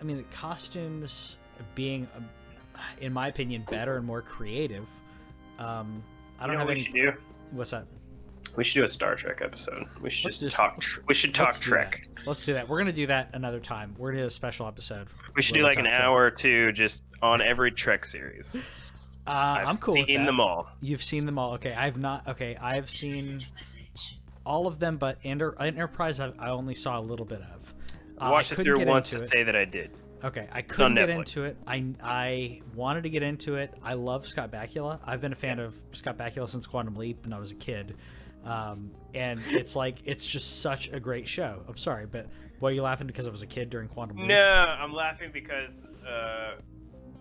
I 0.00 0.02
mean, 0.04 0.16
the 0.18 0.24
costumes 0.36 1.36
being, 1.74 2.08
um, 2.16 2.28
in 3.00 3.12
my 3.12 3.28
opinion, 3.28 3.64
better 3.70 3.96
and 3.96 4.06
more 4.06 4.22
creative. 4.22 4.86
Um, 5.58 6.02
I 6.40 6.46
don't 6.46 6.54
you 6.54 6.58
know 6.58 6.58
have 6.58 6.68
what 6.68 6.78
any. 6.78 6.90
do? 6.92 7.12
What's 7.52 7.70
that? 7.70 7.86
We 8.56 8.64
should 8.64 8.80
do 8.80 8.84
a 8.84 8.88
Star 8.88 9.14
Trek 9.14 9.40
episode. 9.42 9.86
We 10.00 10.10
should 10.10 10.26
Let's 10.26 10.38
just 10.38 10.40
do- 10.40 10.56
talk. 10.56 10.72
let's- 10.76 10.86
tr- 10.86 11.00
we 11.06 11.14
should 11.14 11.34
talk 11.34 11.46
Let's 11.46 11.60
do 11.60 11.70
Trek. 11.70 12.08
that. 12.16 12.26
Let's 12.26 12.44
do 12.44 12.52
that. 12.54 12.68
We're 12.68 12.78
gonna 12.78 12.92
do 12.92 13.06
that 13.06 13.30
another 13.34 13.60
time. 13.60 13.94
We're 13.98 14.10
gonna 14.12 14.22
do 14.24 14.26
a 14.26 14.30
special 14.30 14.66
episode. 14.66 15.08
We 15.34 15.42
should 15.42 15.56
where 15.56 15.62
do 15.62 15.68
like 15.68 15.78
an 15.78 15.84
talk 15.84 15.92
Trek. 15.94 16.02
hour 16.04 16.24
or 16.24 16.30
two 16.30 16.72
just 16.72 17.04
on 17.22 17.40
every 17.40 17.70
Trek 17.72 18.04
series. 18.04 18.56
Uh, 19.26 19.32
I've 19.60 19.68
I'm 19.68 19.76
cool 19.76 19.94
seen 19.94 20.06
with 20.06 20.16
that. 20.16 20.24
them 20.26 20.40
all. 20.40 20.66
You've 20.80 21.04
seen 21.04 21.26
them 21.26 21.38
all. 21.38 21.52
Okay, 21.52 21.72
I've 21.74 21.98
not. 21.98 22.26
Okay, 22.26 22.56
I've 22.56 22.90
seen. 22.90 23.40
all 24.46 24.66
of 24.66 24.78
them, 24.80 24.96
but 24.96 25.18
Enter- 25.22 25.54
Enterprise 25.60 26.18
I, 26.18 26.32
I 26.38 26.48
only 26.48 26.74
saw 26.74 26.98
a 26.98 27.02
little 27.02 27.26
bit 27.26 27.40
of. 27.42 27.74
Uh, 28.18 28.24
I 28.24 28.30
watched 28.30 28.50
it 28.52 28.56
couldn't 28.56 28.72
through 28.72 28.78
get 28.78 28.88
once 28.88 29.12
into 29.12 29.18
to 29.20 29.24
it. 29.26 29.28
say 29.30 29.42
that 29.44 29.54
I 29.54 29.66
did. 29.66 29.90
Okay, 30.24 30.48
I 30.50 30.62
couldn't 30.62 30.94
get 30.96 31.10
Netflix. 31.10 31.16
into 31.18 31.44
it. 31.44 31.56
I 31.66 31.84
I 32.02 32.60
wanted 32.74 33.02
to 33.04 33.10
get 33.10 33.22
into 33.22 33.56
it. 33.56 33.72
I 33.84 33.92
love 33.92 34.26
Scott 34.26 34.50
Bakula. 34.50 34.98
I've 35.04 35.20
been 35.20 35.32
a 35.32 35.36
fan 35.36 35.58
of 35.60 35.74
Scott 35.92 36.16
Bakula 36.16 36.48
since 36.48 36.66
Quantum 36.66 36.96
Leap, 36.96 37.22
when 37.24 37.32
I 37.34 37.38
was 37.38 37.52
a 37.52 37.56
kid. 37.56 37.96
Um, 38.44 38.90
and 39.14 39.40
it's 39.48 39.76
like 39.76 39.98
it's 40.04 40.26
just 40.26 40.60
such 40.60 40.92
a 40.92 41.00
great 41.00 41.28
show. 41.28 41.62
I'm 41.68 41.76
sorry, 41.76 42.06
but 42.06 42.26
why 42.60 42.70
are 42.70 42.72
you 42.72 42.82
laughing? 42.82 43.06
Because 43.06 43.26
I 43.26 43.30
was 43.30 43.42
a 43.42 43.46
kid 43.46 43.70
during 43.70 43.88
Quantum 43.88 44.16
Leap. 44.16 44.28
No, 44.28 44.76
I'm 44.78 44.92
laughing 44.92 45.30
because 45.32 45.86
uh, 46.06 46.52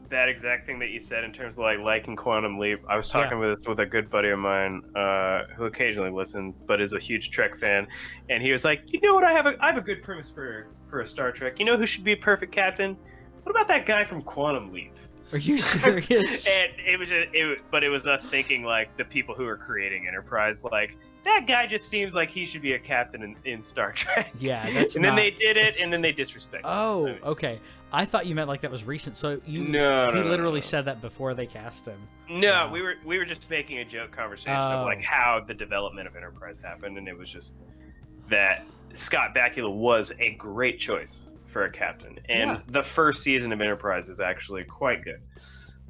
that 0.09 0.29
exact 0.29 0.65
thing 0.65 0.79
that 0.79 0.89
you 0.89 0.99
said 0.99 1.23
in 1.23 1.31
terms 1.31 1.55
of 1.55 1.59
like 1.59 1.79
liking 1.79 2.15
Quantum 2.15 2.57
Leap. 2.57 2.81
I 2.87 2.95
was 2.95 3.09
talking 3.09 3.39
with 3.39 3.67
with 3.67 3.79
a 3.79 3.85
good 3.85 4.09
buddy 4.09 4.29
of 4.29 4.39
mine 4.39 4.83
uh, 4.95 5.43
who 5.55 5.65
occasionally 5.65 6.11
listens, 6.11 6.61
but 6.61 6.81
is 6.81 6.93
a 6.93 6.99
huge 6.99 7.31
Trek 7.31 7.55
fan, 7.55 7.87
and 8.29 8.41
he 8.43 8.51
was 8.51 8.63
like, 8.63 8.91
"You 8.93 8.99
know 9.01 9.13
what? 9.13 9.23
I 9.23 9.31
have 9.31 9.45
a 9.45 9.55
I 9.59 9.67
have 9.67 9.77
a 9.77 9.81
good 9.81 10.03
premise 10.03 10.29
for 10.29 10.67
for 10.89 11.01
a 11.01 11.05
Star 11.05 11.31
Trek. 11.31 11.59
You 11.59 11.65
know 11.65 11.77
who 11.77 11.85
should 11.85 12.03
be 12.03 12.13
a 12.13 12.17
perfect 12.17 12.51
captain? 12.51 12.97
What 13.43 13.51
about 13.51 13.67
that 13.67 13.85
guy 13.85 14.03
from 14.03 14.21
Quantum 14.21 14.71
Leap?" 14.71 14.93
Are 15.31 15.37
you 15.37 15.57
serious? 15.59 16.47
and 16.47 16.71
it 16.79 16.97
was 16.97 17.09
just, 17.09 17.27
it, 17.33 17.59
but 17.71 17.83
it 17.83 17.89
was 17.89 18.07
us 18.07 18.25
thinking 18.25 18.63
like 18.63 18.95
the 18.97 19.05
people 19.05 19.35
who 19.35 19.45
are 19.45 19.57
creating 19.57 20.07
Enterprise, 20.07 20.63
like 20.63 20.97
that 21.23 21.45
guy 21.47 21.65
just 21.67 21.89
seems 21.89 22.15
like 22.15 22.29
he 22.29 22.45
should 22.45 22.61
be 22.61 22.73
a 22.73 22.79
captain 22.79 23.21
in, 23.23 23.35
in 23.45 23.61
Star 23.61 23.91
Trek. 23.91 24.31
yeah, 24.39 24.69
that's 24.71 24.95
and 24.95 25.03
then 25.03 25.15
they 25.15 25.31
did 25.31 25.57
it, 25.57 25.79
and 25.79 25.91
then 25.91 26.01
they 26.01 26.13
disrespected. 26.13 26.61
Oh, 26.63 27.05
mean- 27.05 27.19
okay. 27.23 27.59
I 27.91 28.05
thought 28.05 28.27
you 28.27 28.35
meant 28.35 28.47
like 28.47 28.61
that 28.61 28.69
was 28.69 28.83
recent. 28.83 29.17
So 29.17 29.41
you 29.47 29.63
No, 29.63 30.09
he 30.11 30.21
no, 30.21 30.27
literally 30.29 30.59
no. 30.59 30.65
said 30.65 30.85
that 30.85 31.01
before 31.01 31.33
they 31.33 31.47
cast 31.47 31.87
him. 31.87 31.97
No, 32.29 32.69
we 32.71 32.83
were 32.83 32.95
we 33.03 33.17
were 33.17 33.25
just 33.25 33.49
making 33.49 33.79
a 33.79 33.85
joke 33.85 34.11
conversation 34.11 34.61
Oh. 34.61 34.81
of 34.81 34.85
like 34.85 35.01
how 35.01 35.43
the 35.45 35.55
development 35.55 36.07
of 36.07 36.15
Enterprise 36.15 36.59
happened, 36.63 36.97
and 36.99 37.07
it 37.07 37.17
was 37.17 37.29
just 37.31 37.55
that 38.29 38.65
Scott 38.93 39.33
Bakula 39.33 39.73
was 39.73 40.11
a 40.19 40.31
great 40.35 40.77
choice 40.79 41.31
for 41.45 41.63
a 41.65 41.71
captain, 41.71 42.19
and 42.29 42.51
Yeah. 42.51 42.59
the 42.67 42.83
first 42.83 43.23
season 43.23 43.51
of 43.51 43.59
Enterprise 43.59 44.07
is 44.07 44.19
actually 44.19 44.65
quite 44.65 45.03
good. 45.03 45.21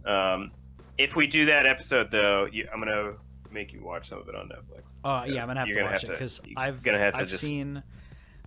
Um, 0.09 0.51
if 0.97 1.17
we 1.17 1.27
do 1.27 1.45
that 1.47 1.65
episode 1.65 2.11
though, 2.11 2.45
you, 2.49 2.65
I'm 2.73 2.79
gonna 2.79 3.15
make 3.51 3.73
you 3.73 3.81
watch 3.83 4.09
some 4.09 4.19
of 4.19 4.27
it 4.29 4.35
on 4.35 4.49
Netflix. 4.49 4.99
Oh 5.03 5.23
yeah, 5.25 5.41
I'm 5.41 5.47
gonna 5.47 5.59
have 5.59 5.67
to 5.69 5.73
gonna 5.73 5.85
watch 5.91 6.01
have 6.01 6.09
it 6.12 6.13
because 6.13 6.41
I've 6.57 6.81
gonna 6.83 6.97
have 6.99 7.13
to 7.15 7.21
I've 7.21 7.29
just 7.29 7.43
seen. 7.43 7.83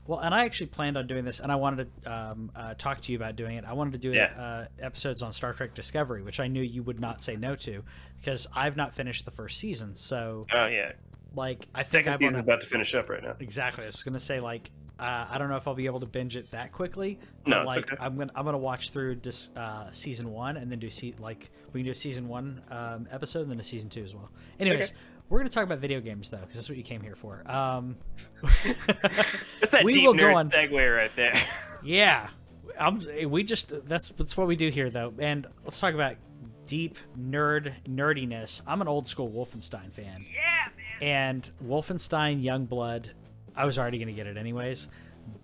Well, 0.04 0.18
and 0.18 0.34
I 0.34 0.44
actually 0.46 0.66
planned 0.66 0.96
on 0.96 1.06
doing 1.06 1.24
this, 1.24 1.38
and 1.38 1.52
I 1.52 1.54
wanted 1.54 1.88
to 2.02 2.12
um, 2.12 2.50
uh, 2.56 2.74
talk 2.74 3.00
to 3.02 3.12
you 3.12 3.16
about 3.18 3.36
doing 3.36 3.56
it. 3.56 3.64
I 3.64 3.72
wanted 3.72 3.92
to 3.92 3.98
do 3.98 4.10
Yeah. 4.12 4.32
uh, 4.36 4.66
episodes 4.84 5.22
on 5.22 5.32
Star 5.32 5.52
Trek 5.52 5.74
Discovery, 5.74 6.22
which 6.22 6.40
I 6.40 6.48
knew 6.48 6.60
you 6.62 6.82
would 6.82 6.98
not 6.98 7.22
say 7.22 7.36
no 7.36 7.54
to, 7.56 7.84
because 8.20 8.48
I've 8.52 8.76
not 8.76 8.94
finished 8.94 9.24
the 9.24 9.30
first 9.30 9.58
season. 9.58 9.94
So, 9.94 10.44
Oh 10.52 10.66
yeah, 10.66 10.92
like, 11.36 11.68
I 11.72 11.84
think 11.84 11.90
second 11.90 12.12
I 12.14 12.16
season's 12.16 12.34
want 12.34 12.44
about 12.46 12.60
to 12.62 12.66
finish 12.66 12.94
up 12.96 13.08
right 13.10 13.22
now. 13.22 13.36
exactly. 13.38 13.84
I 13.84 13.86
was 13.86 14.02
gonna 14.02 14.18
say 14.18 14.40
like, 14.40 14.70
uh, 15.02 15.26
I 15.30 15.38
don't 15.38 15.48
know 15.48 15.56
if 15.56 15.66
I'll 15.66 15.74
be 15.74 15.86
able 15.86 16.00
to 16.00 16.06
binge 16.06 16.36
it 16.36 16.50
that 16.52 16.70
quickly. 16.72 17.18
No, 17.46 17.64
like 17.64 17.92
okay. 17.92 17.96
I'm 18.00 18.16
gonna 18.16 18.30
I'm 18.34 18.44
gonna 18.44 18.58
watch 18.58 18.90
through 18.90 19.16
this 19.16 19.50
uh, 19.56 19.90
season 19.92 20.30
one 20.30 20.56
and 20.56 20.70
then 20.70 20.78
do 20.78 20.88
see 20.90 21.14
like 21.18 21.50
we 21.72 21.80
can 21.80 21.84
do 21.86 21.90
a 21.90 21.94
season 21.94 22.28
one 22.28 22.62
um, 22.70 23.08
episode 23.10 23.40
and 23.42 23.50
then 23.50 23.60
a 23.60 23.64
season 23.64 23.88
two 23.90 24.02
as 24.04 24.14
well. 24.14 24.30
Anyways, 24.60 24.90
Okay. 24.90 24.94
we're 25.28 25.38
gonna 25.38 25.48
talk 25.50 25.64
about 25.64 25.78
video 25.80 26.00
games 26.00 26.30
though 26.30 26.38
because 26.38 26.54
that's 26.56 26.68
what 26.68 26.78
you 26.78 26.84
came 26.84 27.02
here 27.02 27.16
for. 27.16 27.42
Um, 27.50 27.96
That's 29.60 29.72
that 29.72 29.84
we 29.84 29.94
deep 29.94 30.04
will 30.04 30.14
go 30.14 30.36
on- 30.36 30.48
segue 30.50 30.96
right 30.96 31.14
there. 31.16 31.34
yeah, 31.84 32.28
I'm, 32.78 33.00
we 33.28 33.42
just 33.44 33.86
that's 33.88 34.10
that's 34.10 34.36
what 34.36 34.46
we 34.46 34.56
do 34.56 34.68
here 34.70 34.90
though. 34.90 35.12
And 35.18 35.46
let's 35.64 35.80
talk 35.80 35.94
about 35.94 36.16
deep 36.66 36.96
nerd 37.18 37.72
nerdiness. 37.88 38.62
I'm 38.66 38.80
an 38.80 38.88
old 38.88 39.08
school 39.08 39.30
Wolfenstein 39.30 39.92
fan. 39.92 40.24
yeah, 40.32 40.68
man. 41.00 41.08
and 41.08 41.50
Wolfenstein 41.64 42.42
Youngblood. 42.42 43.10
I 43.56 43.64
was 43.64 43.78
already 43.78 43.98
gonna 43.98 44.12
get 44.12 44.26
it 44.26 44.36
anyways, 44.36 44.88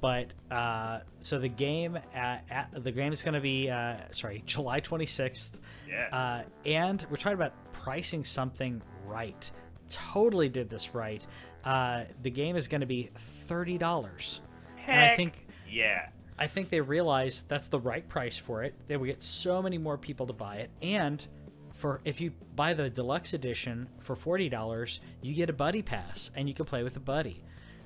but 0.00 0.32
uh, 0.50 1.00
so 1.20 1.38
the 1.38 1.48
game 1.48 1.98
at, 2.14 2.44
at 2.50 2.70
the 2.84 2.90
game 2.92 3.12
is 3.12 3.22
gonna 3.22 3.40
be 3.40 3.70
uh, 3.70 3.96
sorry 4.12 4.42
July 4.46 4.80
26th, 4.80 5.50
Yeah. 5.88 6.08
uh, 6.12 6.42
and 6.68 7.04
we're 7.10 7.16
talking 7.16 7.34
about 7.38 7.52
pricing 7.72 8.24
something 8.24 8.82
right. 9.06 9.50
Totally 9.90 10.48
did 10.48 10.68
this 10.68 10.94
right. 10.94 11.26
Uh, 11.64 12.04
the 12.22 12.30
game 12.30 12.56
is 12.56 12.68
gonna 12.68 12.86
be 12.86 13.10
thirty 13.46 13.78
dollars, 13.78 14.40
and 14.86 15.00
I 15.00 15.16
think 15.16 15.46
yeah. 15.70 16.08
I 16.38 16.46
think 16.46 16.68
they 16.70 16.80
realize 16.80 17.42
that's 17.48 17.68
the 17.68 17.80
right 17.80 18.08
price 18.08 18.38
for 18.38 18.62
it. 18.62 18.74
They 18.86 18.96
will 18.96 19.06
get 19.06 19.22
so 19.22 19.60
many 19.60 19.76
more 19.76 19.98
people 19.98 20.26
to 20.28 20.32
buy 20.32 20.56
it, 20.56 20.70
and 20.82 21.26
for 21.74 22.00
if 22.04 22.20
you 22.20 22.32
buy 22.54 22.74
the 22.74 22.88
deluxe 22.90 23.34
edition 23.34 23.88
for 24.00 24.14
forty 24.14 24.48
dollars, 24.48 25.00
you 25.22 25.34
get 25.34 25.48
a 25.50 25.52
buddy 25.52 25.82
pass 25.82 26.30
and 26.36 26.48
you 26.48 26.54
can 26.54 26.64
play 26.64 26.82
with 26.82 26.96
a 26.96 27.00
buddy. 27.00 27.42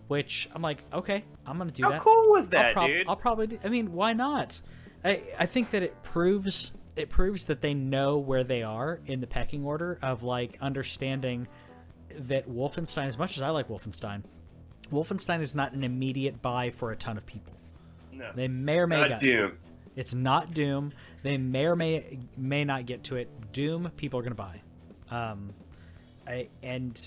Which 0.08 0.48
I'm 0.54 0.62
like, 0.62 0.82
okay, 0.92 1.24
I'm 1.46 1.58
gonna 1.58 1.70
do 1.70 1.84
How 1.84 1.90
that. 1.92 2.00
cool 2.00 2.30
was 2.30 2.46
I'll, 2.46 2.50
that, 2.50 2.72
prob- 2.74 2.88
dude? 2.88 3.08
I'll 3.08 3.16
probably. 3.16 3.46
Do, 3.48 3.58
I 3.64 3.68
mean, 3.68 3.92
why 3.92 4.12
not? 4.12 4.60
I 5.04 5.22
I 5.38 5.46
think 5.46 5.70
that 5.70 5.82
it 5.82 6.02
proves 6.02 6.72
it 6.96 7.08
proves 7.08 7.46
that 7.46 7.62
they 7.62 7.72
know 7.72 8.18
where 8.18 8.44
they 8.44 8.62
are 8.62 9.00
in 9.06 9.20
the 9.20 9.26
pecking 9.26 9.64
order 9.64 9.98
of 10.02 10.22
like 10.22 10.58
understanding 10.60 11.48
that 12.18 12.48
Wolfenstein. 12.48 13.06
As 13.06 13.16
much 13.18 13.36
as 13.36 13.42
I 13.42 13.48
like 13.50 13.68
Wolfenstein, 13.68 14.22
Wolfenstein 14.92 15.40
is 15.40 15.54
not 15.54 15.72
an 15.72 15.82
immediate 15.84 16.42
buy 16.42 16.70
for 16.70 16.90
a 16.90 16.96
ton 16.96 17.16
of 17.16 17.24
people. 17.24 17.54
No. 18.12 18.30
They 18.34 18.48
may 18.48 18.78
or 18.78 18.86
may 18.86 19.00
Not 19.00 19.10
not. 19.10 19.20
Doom. 19.20 19.58
It's 19.96 20.14
not 20.14 20.52
Doom. 20.52 20.92
They 21.22 21.38
may 21.38 21.64
or 21.66 21.76
may 21.76 22.18
may 22.36 22.64
not 22.64 22.84
get 22.86 23.04
to 23.04 23.16
it. 23.16 23.30
Doom, 23.52 23.90
people 23.96 24.20
are 24.20 24.22
gonna 24.22 24.34
buy, 24.34 24.60
um, 25.10 25.54
I, 26.26 26.48
and 26.62 26.98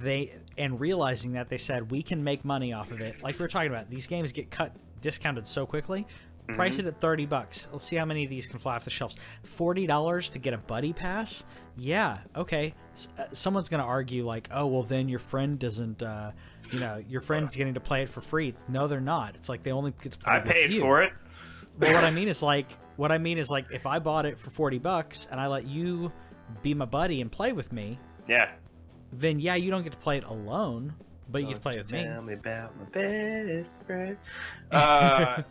they 0.00 0.34
and 0.56 0.80
realizing 0.80 1.32
that 1.32 1.48
they 1.48 1.58
said 1.58 1.90
we 1.90 2.02
can 2.02 2.24
make 2.24 2.44
money 2.44 2.72
off 2.72 2.90
of 2.90 3.00
it. 3.00 3.22
Like 3.22 3.38
we 3.38 3.42
were 3.44 3.48
talking 3.48 3.70
about, 3.70 3.90
these 3.90 4.06
games 4.06 4.32
get 4.32 4.50
cut 4.50 4.72
discounted 5.00 5.46
so 5.46 5.66
quickly. 5.66 6.06
Price 6.54 6.78
it 6.78 6.86
at 6.86 6.98
thirty 6.98 7.26
bucks. 7.26 7.66
Let's 7.72 7.84
see 7.84 7.96
how 7.96 8.06
many 8.06 8.24
of 8.24 8.30
these 8.30 8.46
can 8.46 8.58
fly 8.58 8.76
off 8.76 8.84
the 8.84 8.90
shelves. 8.90 9.16
Forty 9.44 9.86
dollars 9.86 10.30
to 10.30 10.38
get 10.38 10.54
a 10.54 10.58
buddy 10.58 10.94
pass. 10.94 11.44
Yeah, 11.76 12.18
okay. 12.34 12.72
S- 12.94 13.08
uh, 13.18 13.24
someone's 13.34 13.68
gonna 13.68 13.84
argue 13.84 14.24
like, 14.26 14.48
oh 14.50 14.66
well, 14.66 14.82
then 14.82 15.10
your 15.10 15.18
friend 15.18 15.58
doesn't. 15.58 16.02
Uh, 16.02 16.30
you 16.72 16.80
know, 16.80 17.02
your 17.06 17.20
friend's 17.20 17.54
getting 17.54 17.74
to 17.74 17.80
play 17.80 18.02
it 18.02 18.08
for 18.08 18.22
free. 18.22 18.54
No, 18.66 18.86
they're 18.88 18.98
not. 18.98 19.34
It's 19.34 19.50
like 19.50 19.62
they 19.62 19.72
only 19.72 19.92
get 20.02 20.12
to 20.12 20.18
play 20.18 20.32
I 20.32 20.40
paid 20.40 20.72
you. 20.72 20.80
for 20.80 21.02
it. 21.02 21.12
Well, 21.78 21.92
what 21.92 22.04
I 22.04 22.10
mean 22.12 22.28
is 22.34 22.42
like, 22.42 22.70
what 22.96 23.12
I 23.12 23.18
mean 23.18 23.36
is 23.36 23.50
like, 23.50 23.66
if 23.70 23.84
I 23.86 23.98
bought 23.98 24.24
it 24.24 24.38
for 24.38 24.48
forty 24.48 24.78
bucks 24.78 25.28
and 25.30 25.38
I 25.38 25.48
let 25.48 25.66
you 25.66 26.10
be 26.62 26.72
my 26.72 26.86
buddy 26.86 27.20
and 27.20 27.30
play 27.30 27.52
with 27.52 27.74
me, 27.74 27.98
Yeah. 28.26 28.50
Then 29.12 29.40
yeah, 29.40 29.54
you 29.54 29.70
don't 29.70 29.82
get 29.82 29.92
to 29.92 29.98
play 29.98 30.18
it 30.18 30.24
alone, 30.24 30.92
but 31.30 31.42
you 31.42 31.48
get 31.48 31.54
to 31.54 31.60
play 31.60 31.76
with 31.78 31.92
me. 31.92 32.04
Tell 32.04 32.22
me 32.22 32.34
about 32.34 32.76
my 32.78 32.84
best 32.86 33.82
friend. 33.84 34.16
Uh, 34.70 35.42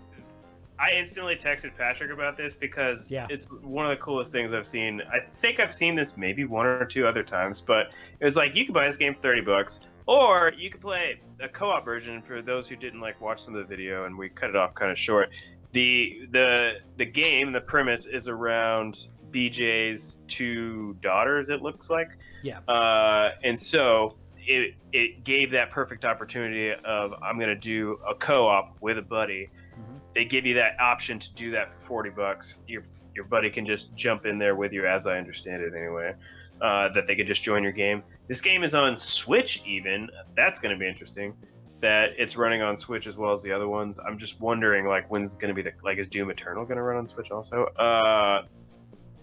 I 0.80 0.92
instantly 0.92 1.36
texted 1.36 1.76
Patrick 1.76 2.12
about 2.12 2.38
this 2.38 2.56
because 2.56 3.12
Yeah. 3.12 3.26
it's 3.32 3.48
one 3.64 3.86
of 3.86 3.90
the 3.90 3.98
coolest 3.98 4.32
things 4.32 4.54
I've 4.54 4.66
seen. 4.68 5.02
I 5.12 5.20
think 5.20 5.60
I've 5.60 5.74
seen 5.74 5.96
this 5.96 6.18
maybe 6.18 6.46
one 6.46 6.68
or 6.68 6.86
two 6.86 7.08
other 7.08 7.24
times, 7.24 7.62
but 7.62 7.88
it 8.20 8.24
was 8.26 8.38
like 8.38 8.56
you 8.56 8.64
can 8.66 8.74
buy 8.74 8.86
this 8.86 8.98
game 8.98 9.16
for 9.16 9.22
thirty 9.22 9.42
bucks, 9.42 9.80
or 10.06 10.54
you 10.56 10.70
could 10.70 10.82
play 10.82 11.20
a 11.40 11.50
co-op 11.50 11.84
version. 11.84 12.22
For 12.22 12.44
those 12.44 12.70
who 12.70 12.76
didn't 12.76 13.02
like 13.02 13.20
watch 13.20 13.40
some 13.40 13.56
of 13.56 13.62
the 13.62 13.68
video, 13.68 14.06
and 14.06 14.16
we 14.16 14.30
cut 14.30 14.52
it 14.52 14.56
off 14.56 14.76
kind 14.76 14.92
of 14.92 15.00
short. 15.00 15.32
The 15.72 16.28
the 16.32 16.74
the 16.98 17.06
game, 17.06 17.52
the 17.52 17.62
premise 17.62 18.06
is 18.06 18.28
around 18.28 19.08
BJ's 19.32 20.18
two 20.28 20.96
daughters. 21.02 21.50
It 21.50 21.62
looks 21.62 21.90
like. 21.90 22.10
Yeah. 22.44 22.60
Uh, 22.68 23.32
and 23.44 23.60
so 23.60 24.18
it 24.40 24.76
it 24.94 25.24
gave 25.24 25.52
that 25.52 25.72
perfect 25.72 26.06
opportunity 26.06 26.72
of 26.86 27.14
I'm 27.22 27.40
gonna 27.40 27.56
do 27.56 28.00
a 28.08 28.16
co-op 28.16 28.78
with 28.82 28.98
a 28.98 29.02
buddy. 29.02 29.50
Mhm. 29.76 30.00
They 30.14 30.26
give 30.26 30.46
you 30.46 30.54
that 30.56 30.80
option 30.80 31.20
to 31.20 31.36
do 31.36 31.52
that 31.52 31.72
for 31.72 31.78
forty 31.78 32.10
bucks. 32.10 32.60
Your 32.68 32.84
your 33.14 33.26
buddy 33.26 33.50
can 33.50 33.66
just 33.66 33.94
jump 33.96 34.26
in 34.26 34.38
there 34.38 34.56
with 34.56 34.72
you, 34.72 34.86
as 34.86 35.08
I 35.08 35.18
understand 35.18 35.64
it 35.64 35.74
anyway. 35.76 36.14
Uh, 36.62 36.90
that 36.90 37.06
they 37.06 37.16
could 37.16 37.28
just 37.28 37.44
join 37.44 37.62
your 37.62 37.72
game. 37.72 38.02
This 38.28 38.42
game 38.42 38.64
is 38.64 38.74
on 38.74 38.98
Switch, 38.98 39.62
even. 39.66 40.10
That's 40.36 40.60
gonna 40.60 40.78
be 40.78 40.88
interesting. 40.88 41.36
That 41.82 42.14
it's 42.18 42.36
running 42.36 42.64
on 42.64 42.76
Switch 42.76 43.06
as 43.06 43.16
well 43.18 43.32
as 43.32 43.44
the 43.44 43.52
other 43.52 43.68
ones. 43.68 44.00
I'm 44.00 44.18
just 44.18 44.42
wondering, 44.42 44.88
like, 44.88 45.12
when's 45.12 45.36
gonna 45.36 45.54
be 45.54 45.62
the 45.62 45.74
like, 45.84 46.00
is 46.00 46.08
Doom 46.08 46.32
Eternal 46.32 46.66
gonna 46.66 46.82
run 46.82 46.98
on 46.98 47.08
Switch 47.08 47.30
also? 47.30 47.66
Uh, 47.78 48.44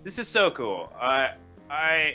this 0.05 0.19
is 0.19 0.29
so 0.29 0.51
cool. 0.51 0.93
I 1.01 1.31
I 1.71 2.15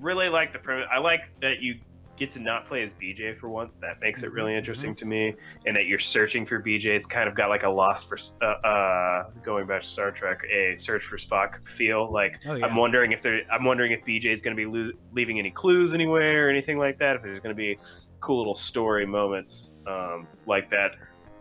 really 0.00 0.28
like 0.28 0.52
the 0.52 0.58
premise. 0.58 0.86
I 0.92 0.98
like 0.98 1.32
that 1.40 1.60
you 1.60 1.76
get 2.16 2.30
to 2.30 2.38
not 2.38 2.64
play 2.64 2.82
as 2.84 2.92
BJ 2.92 3.36
for 3.36 3.48
once. 3.48 3.76
That 3.78 4.00
makes 4.00 4.22
it 4.22 4.30
really 4.30 4.52
Mhm, 4.52 4.58
interesting 4.58 4.94
to 4.96 5.04
me, 5.04 5.34
and 5.66 5.74
that 5.74 5.86
you're 5.86 5.98
searching 5.98 6.46
for 6.46 6.60
BJ. 6.60 6.94
It's 6.94 7.06
kind 7.06 7.28
of 7.28 7.34
got 7.34 7.48
like 7.48 7.64
a 7.64 7.68
lost 7.68 8.08
for 8.08 8.18
uh, 8.40 8.66
uh, 8.66 9.30
going 9.42 9.66
back 9.66 9.80
to 9.80 9.86
Star 9.86 10.12
Trek, 10.12 10.42
a 10.52 10.76
search 10.76 11.04
for 11.04 11.16
Spock 11.16 11.64
feel. 11.66 12.12
Like 12.12 12.38
Oh, 12.46 12.54
yeah. 12.54 12.66
I'm 12.66 12.76
wondering 12.76 13.10
if 13.12 13.22
there. 13.22 13.40
I'm 13.50 13.64
wondering 13.64 13.90
if 13.92 14.04
BJ 14.04 14.26
is 14.26 14.42
going 14.42 14.56
to 14.56 14.60
be 14.60 14.66
lo- 14.66 14.92
leaving 15.12 15.38
any 15.40 15.50
clues 15.50 15.92
anywhere 15.94 16.46
or 16.46 16.50
anything 16.50 16.78
like 16.78 16.98
that. 16.98 17.16
If 17.16 17.22
there's 17.22 17.40
going 17.40 17.54
to 17.54 17.60
be 17.60 17.78
cool 18.20 18.38
little 18.38 18.54
story 18.54 19.06
moments 19.06 19.72
um, 19.86 20.26
like 20.46 20.70
that. 20.70 20.92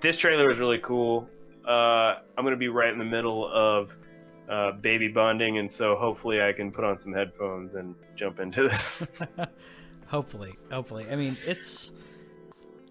This 0.01 0.17
trailer 0.17 0.47
was 0.47 0.59
really 0.59 0.79
cool. 0.79 1.29
Uh, 1.65 2.15
I'm 2.37 2.43
going 2.43 2.51
to 2.51 2.57
be 2.57 2.67
right 2.67 2.91
in 2.91 2.99
the 2.99 3.05
middle 3.05 3.47
of 3.47 3.95
uh, 4.49 4.71
baby 4.73 5.07
bonding, 5.07 5.57
and 5.57 5.69
so 5.69 5.95
hopefully 5.95 6.41
I 6.41 6.51
can 6.53 6.71
put 6.71 6.83
on 6.83 6.99
some 6.99 7.13
headphones 7.13 7.75
and 7.75 7.95
jump 8.15 8.39
into 8.39 8.63
this. 8.63 9.25
hopefully, 10.07 10.55
hopefully. 10.71 11.05
I 11.09 11.15
mean, 11.15 11.37
it's 11.45 11.91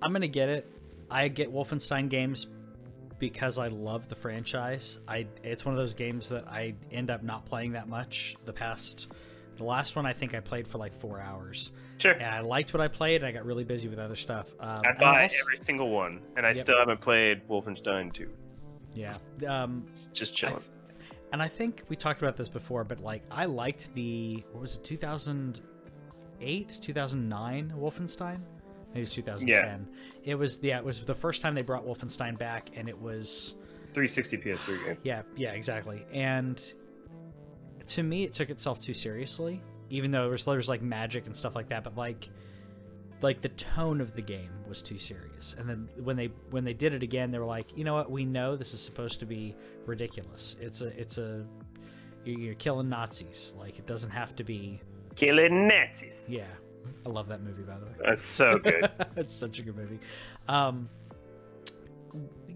I'm 0.00 0.12
gonna 0.12 0.28
get 0.28 0.48
it. 0.48 0.70
I 1.10 1.28
get 1.28 1.52
Wolfenstein 1.52 2.08
games 2.08 2.46
because 3.18 3.58
I 3.58 3.68
love 3.68 4.08
the 4.08 4.14
franchise. 4.16 4.98
I 5.06 5.26
it's 5.42 5.64
one 5.64 5.74
of 5.74 5.78
those 5.78 5.94
games 5.94 6.28
that 6.30 6.48
I 6.48 6.74
end 6.90 7.10
up 7.10 7.22
not 7.22 7.44
playing 7.46 7.72
that 7.72 7.88
much. 7.88 8.34
The 8.46 8.52
past, 8.52 9.08
the 9.56 9.64
last 9.64 9.94
one 9.94 10.06
I 10.06 10.12
think 10.12 10.34
I 10.34 10.40
played 10.40 10.66
for 10.66 10.78
like 10.78 10.94
four 10.98 11.20
hours. 11.20 11.72
Sure. 11.98 12.12
And 12.12 12.24
I 12.24 12.40
liked 12.40 12.74
what 12.74 12.80
I 12.80 12.88
played. 12.88 13.16
and 13.22 13.26
I 13.26 13.30
got 13.32 13.44
really 13.44 13.62
busy 13.62 13.88
with 13.88 13.98
other 14.00 14.16
stuff. 14.16 14.52
Um, 14.58 14.78
I 14.84 14.92
buy 14.98 15.22
also- 15.24 15.36
every 15.42 15.56
single 15.58 15.90
one, 15.90 16.20
and 16.36 16.44
I 16.44 16.48
Yep. 16.48 16.56
still 16.56 16.78
haven't 16.78 17.00
played 17.00 17.46
Wolfenstein 17.48 18.12
2. 18.12 18.28
Yeah. 18.96 19.14
Um, 19.46 19.84
It's 19.88 20.08
just 20.08 20.32
I 20.34 20.36
chilling. 20.36 20.54
th- 20.56 20.66
and 21.32 21.42
I 21.42 21.48
think 21.48 21.82
we 21.88 21.96
talked 21.96 22.20
about 22.22 22.36
this 22.36 22.48
before, 22.48 22.84
but 22.84 23.00
like 23.00 23.22
I 23.30 23.46
liked 23.46 23.92
the 23.94 24.44
what 24.52 24.60
was 24.60 24.76
it 24.76 24.84
2008, 24.84 26.78
2009 26.82 27.74
Wolfenstein? 27.76 28.40
Maybe 28.90 29.02
it's 29.02 29.14
2010. 29.14 29.88
It 30.24 30.34
was 30.34 30.58
yeah, 30.62 30.78
it 30.78 30.84
was 30.84 31.00
the 31.00 31.14
first 31.14 31.40
time 31.42 31.54
they 31.54 31.62
brought 31.62 31.86
Wolfenstein 31.86 32.38
back, 32.38 32.70
and 32.76 32.88
it 32.88 33.00
was 33.00 33.54
360 33.94 34.36
PS3 34.38 34.84
game. 34.84 34.96
yeah, 35.02 35.22
yeah, 35.36 35.52
exactly. 35.52 36.04
And 36.12 36.62
to 37.88 38.02
me, 38.02 38.24
it 38.24 38.34
took 38.34 38.50
itself 38.50 38.80
too 38.80 38.94
seriously, 38.94 39.62
even 39.90 40.10
though 40.10 40.22
there 40.22 40.30
was, 40.30 40.44
there 40.44 40.56
was 40.56 40.68
like 40.68 40.82
magic 40.82 41.26
and 41.26 41.36
stuff 41.36 41.54
like 41.54 41.68
that. 41.70 41.84
But 41.84 41.96
like, 41.96 42.28
like 43.22 43.40
the 43.40 43.48
tone 43.50 44.00
of 44.00 44.14
the 44.14 44.22
game 44.22 44.50
was 44.68 44.82
too 44.82 44.98
serious. 44.98 45.54
And 45.58 45.68
then 45.68 45.88
when 46.02 46.16
they 46.16 46.30
when 46.50 46.64
they 46.64 46.74
did 46.74 46.94
it 46.94 47.02
again, 47.02 47.30
they 47.30 47.38
were 47.38 47.46
like, 47.46 47.76
you 47.76 47.84
know 47.84 47.94
what? 47.94 48.10
We 48.10 48.24
know 48.24 48.56
this 48.56 48.74
is 48.74 48.80
supposed 48.82 49.20
to 49.20 49.26
be 49.26 49.54
ridiculous. 49.86 50.56
It's 50.60 50.80
a 50.82 50.88
it's 50.98 51.18
a 51.18 51.46
you're, 52.24 52.38
you're 52.38 52.54
killing 52.54 52.88
Nazis. 52.88 53.54
Like 53.58 53.78
it 53.78 53.86
doesn't 53.86 54.10
have 54.10 54.34
to 54.36 54.44
be. 54.44 54.80
Killing 55.14 55.68
Nazis. 55.68 56.28
Yeah, 56.30 56.46
I 57.06 57.08
love 57.08 57.28
that 57.28 57.42
movie 57.42 57.62
by 57.62 57.78
the 57.78 57.86
way. 57.86 57.92
That's 58.04 58.26
so 58.26 58.58
good. 58.58 58.90
it's 59.16 59.34
such 59.34 59.58
a 59.58 59.62
good 59.62 59.76
movie. 59.76 60.00
Um, 60.48 60.88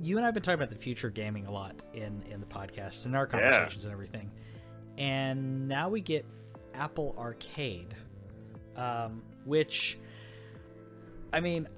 you 0.02 0.16
and 0.16 0.24
I 0.24 0.28
have 0.28 0.34
been 0.34 0.42
talking 0.42 0.58
about 0.58 0.70
the 0.70 0.76
future 0.76 1.08
of 1.08 1.14
gaming 1.14 1.46
a 1.46 1.50
lot 1.50 1.76
in 1.94 2.22
in 2.30 2.40
the 2.40 2.46
podcast 2.46 3.04
and 3.04 3.16
our 3.16 3.26
conversations 3.26 3.84
and 3.84 3.92
everything. 3.92 4.30
And 4.98 5.68
now 5.68 5.88
we 5.88 6.00
get 6.00 6.24
Apple 6.74 7.14
Arcade, 7.18 7.94
um, 8.76 9.22
which, 9.44 9.98
I 11.32 11.40
mean, 11.40 11.68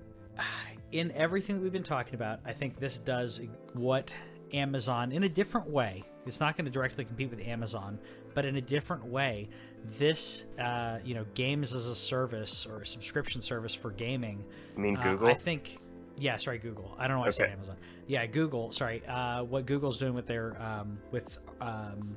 in 0.92 1.12
everything 1.12 1.56
that 1.56 1.62
we've 1.62 1.72
been 1.72 1.82
talking 1.82 2.14
about, 2.14 2.40
I 2.44 2.52
think 2.52 2.78
this 2.78 2.98
does 2.98 3.40
what 3.74 4.14
Amazon 4.52 5.12
in 5.12 5.24
a 5.24 5.28
different 5.28 5.68
way. 5.68 6.04
It's 6.26 6.40
not 6.40 6.56
going 6.56 6.66
to 6.66 6.70
directly 6.70 7.04
compete 7.04 7.30
with 7.30 7.46
Amazon, 7.46 7.98
but 8.34 8.44
in 8.44 8.56
a 8.56 8.60
different 8.60 9.04
way. 9.04 9.48
This, 9.98 10.44
uh, 10.58 10.98
you 11.04 11.14
know, 11.14 11.24
games 11.34 11.72
as 11.72 11.86
a 11.86 11.94
service 11.94 12.66
or 12.66 12.82
a 12.82 12.86
subscription 12.86 13.40
service 13.40 13.74
for 13.74 13.90
gaming. 13.90 14.44
You 14.76 14.82
mean 14.82 14.96
uh, 14.96 15.02
Google? 15.02 15.28
I 15.28 15.34
think. 15.34 15.78
Yeah, 16.18 16.36
sorry, 16.36 16.58
Google. 16.58 16.96
I 16.98 17.06
don't 17.06 17.16
know 17.16 17.20
why 17.20 17.28
I 17.28 17.30
said 17.30 17.50
Amazon. 17.50 17.76
Yeah, 18.08 18.26
Google. 18.26 18.72
Sorry. 18.72 19.06
Uh, 19.06 19.44
what 19.44 19.66
Google's 19.66 19.98
doing 19.98 20.14
with 20.14 20.26
their 20.26 20.60
um, 20.60 20.98
with 21.12 21.38
um, 21.60 22.16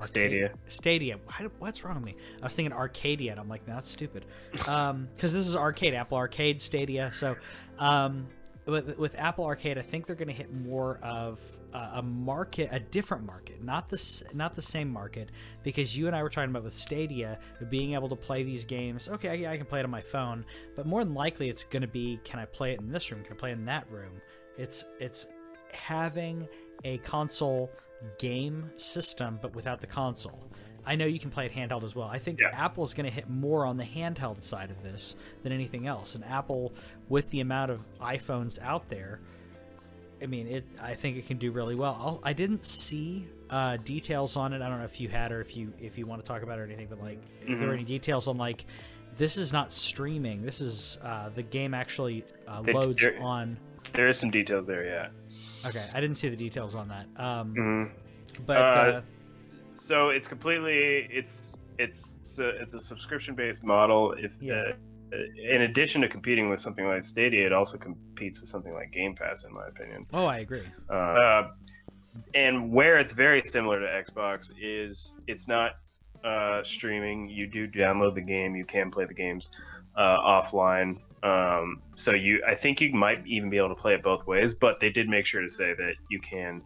Stadia. 0.00 0.52
Stadia. 0.68 1.18
What's 1.58 1.84
wrong 1.84 1.96
with 1.96 2.04
me? 2.04 2.16
I 2.40 2.44
was 2.44 2.54
thinking 2.54 2.72
Arcadia, 2.72 3.32
and 3.32 3.40
I'm 3.40 3.48
like, 3.48 3.64
that's 3.66 3.88
stupid. 3.88 4.24
Um, 4.66 5.08
because 5.14 5.32
this 5.32 5.46
is 5.46 5.56
arcade, 5.56 5.94
Apple 5.94 6.18
Arcade, 6.18 6.60
Stadia. 6.60 7.10
So, 7.12 7.36
um, 7.78 8.26
with, 8.66 8.98
with 8.98 9.14
Apple 9.16 9.44
Arcade, 9.44 9.78
I 9.78 9.82
think 9.82 10.06
they're 10.06 10.16
going 10.16 10.28
to 10.28 10.34
hit 10.34 10.52
more 10.52 10.98
of 11.02 11.40
uh, 11.72 11.92
a 11.94 12.02
market, 12.02 12.68
a 12.72 12.80
different 12.80 13.24
market, 13.24 13.62
not 13.62 13.88
this, 13.88 14.22
not 14.34 14.54
the 14.54 14.62
same 14.62 14.88
market. 14.88 15.30
Because 15.62 15.96
you 15.96 16.06
and 16.06 16.14
I 16.14 16.22
were 16.22 16.28
talking 16.28 16.50
about 16.50 16.64
with 16.64 16.74
Stadia 16.74 17.38
being 17.68 17.94
able 17.94 18.08
to 18.08 18.16
play 18.16 18.42
these 18.42 18.64
games. 18.64 19.08
Okay, 19.08 19.36
yeah, 19.36 19.50
I 19.50 19.56
can 19.56 19.66
play 19.66 19.80
it 19.80 19.84
on 19.84 19.90
my 19.90 20.02
phone, 20.02 20.44
but 20.76 20.86
more 20.86 21.04
than 21.04 21.14
likely, 21.14 21.48
it's 21.48 21.64
going 21.64 21.82
to 21.82 21.88
be, 21.88 22.20
can 22.24 22.38
I 22.38 22.44
play 22.44 22.72
it 22.72 22.80
in 22.80 22.92
this 22.92 23.10
room? 23.10 23.22
Can 23.24 23.32
I 23.32 23.36
play 23.36 23.50
it 23.50 23.54
in 23.54 23.64
that 23.66 23.90
room? 23.90 24.20
It's 24.56 24.84
it's 24.98 25.26
having 25.72 26.48
a 26.84 26.98
console 26.98 27.70
game 28.18 28.70
system, 28.76 29.38
but 29.42 29.54
without 29.54 29.80
the 29.80 29.86
console. 29.86 30.38
I 30.86 30.96
know 30.96 31.04
you 31.04 31.18
can 31.18 31.30
play 31.30 31.44
it 31.46 31.52
handheld 31.52 31.84
as 31.84 31.94
well. 31.94 32.08
I 32.08 32.18
think 32.18 32.40
Yeah. 32.40 32.48
Apple's 32.54 32.94
going 32.94 33.06
to 33.08 33.14
hit 33.14 33.28
more 33.28 33.66
on 33.66 33.76
the 33.76 33.84
handheld 33.84 34.40
side 34.40 34.70
of 34.70 34.82
this 34.82 35.14
than 35.42 35.52
anything 35.52 35.86
else. 35.86 36.14
And 36.14 36.24
Apple, 36.24 36.72
with 37.10 37.28
the 37.30 37.40
amount 37.40 37.70
of 37.70 37.84
iPhones 38.00 38.58
out 38.62 38.88
there, 38.88 39.20
I 40.22 40.26
mean, 40.26 40.46
it. 40.46 40.64
I 40.80 40.94
think 40.94 41.16
it 41.16 41.26
can 41.26 41.38
do 41.38 41.50
really 41.50 41.74
well. 41.74 41.96
I'll, 41.98 42.20
I 42.22 42.32
didn't 42.34 42.64
see 42.66 43.26
uh, 43.50 43.76
details 43.84 44.36
on 44.36 44.52
it. 44.52 44.60
I 44.62 44.68
don't 44.68 44.78
know 44.78 44.84
if 44.84 45.00
you 45.00 45.08
had 45.08 45.32
or 45.32 45.40
if 45.40 45.56
you 45.56 45.72
if 45.80 45.96
you 45.96 46.04
want 46.06 46.22
to 46.22 46.28
talk 46.28 46.42
about 46.42 46.58
it 46.58 46.62
or 46.62 46.64
anything. 46.64 46.88
But 46.90 47.00
like, 47.00 47.22
if 47.42 47.58
there 47.58 47.68
were 47.68 47.74
any 47.74 47.84
details 47.84 48.28
on 48.28 48.36
like, 48.36 48.66
this 49.16 49.36
is 49.38 49.50
not 49.52 49.72
streaming. 49.72 50.42
This 50.42 50.60
is 50.60 50.98
uh, 51.02 51.30
the 51.30 51.42
game 51.42 51.72
actually 51.72 52.24
uh, 52.48 52.62
loads 52.66 53.00
they're- 53.02 53.18
on. 53.20 53.58
There 53.94 54.08
is 54.08 54.18
some 54.18 54.30
details 54.30 54.66
there, 54.66 54.84
yeah. 54.84 55.08
Okay, 55.64 55.86
I 55.92 56.00
didn't 56.00 56.16
see 56.16 56.28
the 56.28 56.36
details 56.36 56.74
on 56.74 56.88
that. 56.88 57.06
Um, 57.22 57.54
hmm 57.54 57.84
but 58.46 58.56
Uh, 58.56 58.60
uh, 58.60 59.02
So 59.74 60.10
it's 60.10 60.28
completely 60.28 61.08
it's 61.10 61.56
it's 61.78 62.12
it's 62.20 62.38
a, 62.38 62.48
it's 62.60 62.74
a 62.74 62.78
subscription 62.78 63.34
based 63.34 63.62
model. 63.64 64.12
If 64.12 64.40
Yeah. 64.40 64.54
uh, 64.54 65.16
in 65.52 65.62
addition 65.62 66.00
to 66.02 66.08
competing 66.08 66.48
with 66.48 66.60
something 66.60 66.86
like 66.86 67.02
Stadia, 67.02 67.44
it 67.44 67.52
also 67.52 67.76
competes 67.76 68.40
with 68.40 68.48
something 68.48 68.72
like 68.72 68.92
Game 68.92 69.14
Pass, 69.14 69.44
in 69.44 69.52
my 69.52 69.66
opinion. 69.66 70.04
oh, 70.12 70.26
I 70.26 70.38
agree. 70.38 70.62
Uh, 70.88 71.48
and 72.34 72.72
where 72.72 72.98
it's 72.98 73.12
very 73.12 73.42
similar 73.42 73.80
to 73.80 73.86
Xbox 73.86 74.50
is 74.60 75.14
it's 75.26 75.48
not 75.48 75.72
uh, 76.24 76.62
streaming. 76.62 77.28
You 77.28 77.46
do 77.48 77.66
download 77.66 78.14
the 78.14 78.20
game. 78.20 78.54
You 78.54 78.64
can 78.64 78.90
play 78.90 79.04
the 79.04 79.14
games 79.14 79.50
uh, 79.96 80.18
offline. 80.18 80.98
Um, 81.22 81.82
so 81.94 82.12
you, 82.12 82.42
I 82.46 82.54
think 82.54 82.80
you 82.80 82.92
might 82.92 83.26
even 83.26 83.50
be 83.50 83.58
able 83.58 83.68
to 83.68 83.74
play 83.74 83.94
it 83.94 84.02
both 84.02 84.26
ways. 84.26 84.54
But 84.54 84.80
they 84.80 84.90
did 84.90 85.08
make 85.08 85.26
sure 85.26 85.42
to 85.42 85.50
say 85.50 85.74
that 85.74 85.94
you 86.08 86.20
can 86.20 86.60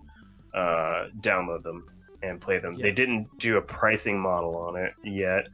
uh, 0.55 1.09
download 1.21 1.63
them 1.63 1.87
and 2.23 2.41
play 2.41 2.59
them. 2.59 2.77
They 2.77 2.93
didn't 2.93 3.39
do 3.39 3.57
a 3.57 3.63
pricing 3.63 4.19
model 4.19 4.57
on 4.57 4.77
it 4.77 4.95
yet. 5.03 5.49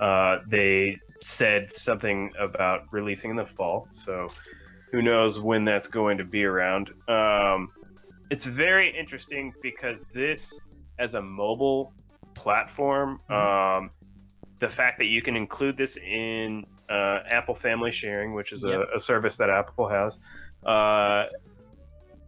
Uh, 0.00 0.38
they 0.46 0.98
said 1.20 1.70
something 1.72 2.32
about 2.38 2.84
releasing 2.92 3.30
in 3.30 3.36
the 3.36 3.46
fall. 3.46 3.86
So 3.90 4.30
who 4.92 5.02
knows 5.02 5.40
when 5.40 5.64
that's 5.64 5.88
going 5.88 6.18
to 6.18 6.24
be 6.24 6.44
around. 6.44 6.90
Um, 7.08 7.68
it's 8.30 8.44
very 8.44 8.96
interesting 8.96 9.52
because 9.62 10.04
this, 10.12 10.60
as 10.98 11.14
a 11.14 11.22
mobile 11.22 11.92
platform, 12.34 13.18
um, 13.28 13.90
the 14.58 14.68
fact 14.68 14.98
that 14.98 15.06
you 15.06 15.22
can 15.22 15.36
include 15.36 15.76
this 15.76 15.96
in 15.96 16.64
uh, 16.92 17.20
Apple 17.28 17.54
Family 17.54 17.90
Sharing, 17.90 18.34
which 18.34 18.52
is 18.52 18.62
Yep. 18.64 18.80
a, 18.92 18.96
a 18.96 19.00
service 19.00 19.36
that 19.38 19.50
Apple 19.50 19.88
has, 19.88 20.18
uh, 20.66 21.24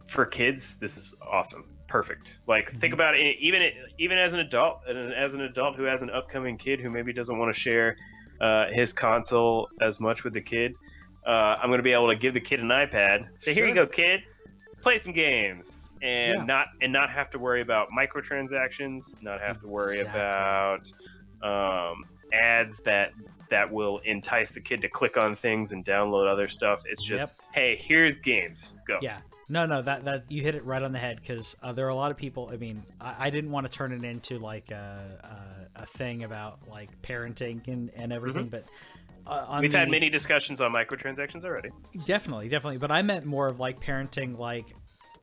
for 0.07 0.25
kids, 0.25 0.77
this 0.77 0.97
is 0.97 1.13
awesome. 1.31 1.63
Perfect. 1.87 2.39
Like, 2.47 2.69
think 2.69 2.91
Mhm. 2.91 2.99
about 2.99 3.15
it. 3.15 3.37
Even 3.39 3.61
even 3.99 4.17
as 4.17 4.33
an 4.33 4.39
adult, 4.39 4.77
and 4.87 5.13
as 5.13 5.33
an 5.35 5.41
adult 5.41 5.75
who 5.77 5.83
has 5.83 6.01
an 6.01 6.09
upcoming 6.09 6.57
kid 6.57 6.79
who 6.79 6.89
maybe 6.89 7.13
doesn't 7.13 7.37
want 7.37 7.53
to 7.53 7.59
share 7.59 7.95
uh, 8.41 8.65
his 8.71 8.91
console 8.91 9.69
as 9.79 9.99
much 9.99 10.23
with 10.25 10.33
the 10.33 10.41
kid, 10.41 10.75
uh, 11.25 11.55
I'm 11.61 11.69
going 11.69 11.79
to 11.79 11.83
be 11.83 11.93
able 11.93 12.09
to 12.09 12.15
give 12.17 12.33
the 12.33 12.41
kid 12.41 12.59
an 12.59 12.67
iPad. 12.67 13.27
Say, 13.39 13.53
here 13.53 13.67
you 13.67 13.73
go, 13.73 13.87
kid. 13.87 14.21
Play 14.81 14.97
some 14.97 15.13
games, 15.13 15.89
and 16.01 16.39
Yeah. 16.39 16.45
not 16.45 16.67
and 16.81 16.91
not 16.91 17.09
have 17.09 17.29
to 17.31 17.39
worry 17.39 17.61
about 17.61 17.87
microtransactions. 17.97 19.03
Not 19.21 19.39
have 19.41 19.57
to 19.59 19.67
worry 19.67 19.99
Exactly. 20.01 20.19
about 20.19 20.81
um, 21.41 22.03
ads 22.33 22.81
that 22.81 23.11
that 23.49 23.71
will 23.71 23.99
entice 23.99 24.51
the 24.51 24.59
kid 24.61 24.81
to 24.81 24.89
click 24.89 25.17
on 25.17 25.35
things 25.35 25.71
and 25.71 25.83
download 25.85 26.27
other 26.31 26.47
stuff. 26.47 26.83
It's 26.87 27.03
just, 27.03 27.21
Yep. 27.27 27.35
hey, 27.53 27.75
here's 27.75 28.17
games. 28.17 28.77
Go. 28.87 28.99
Yeah. 29.01 29.19
No, 29.47 29.67
no, 29.67 29.83
that 29.83 30.05
that 30.05 30.23
you 30.31 30.41
hit 30.41 30.55
it 30.55 30.65
right 30.65 30.81
on 30.81 30.91
the 30.91 30.97
head 30.97 31.17
because 31.21 31.55
uh, 31.61 31.71
there 31.71 31.85
are 31.85 31.89
a 31.89 31.95
lot 31.95 32.09
of 32.09 32.17
people. 32.17 32.49
I 32.51 32.57
mean, 32.57 32.81
I, 32.99 33.27
I 33.27 33.29
didn't 33.29 33.51
want 33.51 33.67
to 33.67 33.71
turn 33.71 33.91
it 33.93 34.03
into 34.03 34.39
like 34.39 34.71
a, 34.71 35.67
a, 35.75 35.83
a 35.83 35.85
thing 35.85 36.23
about 36.23 36.57
like 36.67 36.89
parenting 37.03 37.67
and, 37.67 37.91
and 37.95 38.11
everything, 38.11 38.47
but 38.47 38.63
uh, 39.27 39.59
We've 39.61 39.71
the, 39.71 39.77
had 39.77 39.89
many 39.91 40.09
discussions 40.09 40.61
on 40.61 40.73
microtransactions 40.73 41.45
already. 41.45 41.69
definitely, 42.07 42.49
definitely. 42.49 42.79
But 42.79 42.91
I 42.91 43.03
meant 43.03 43.25
more 43.25 43.47
of 43.47 43.59
like 43.59 43.79
parenting, 43.79 44.37
like 44.37 44.65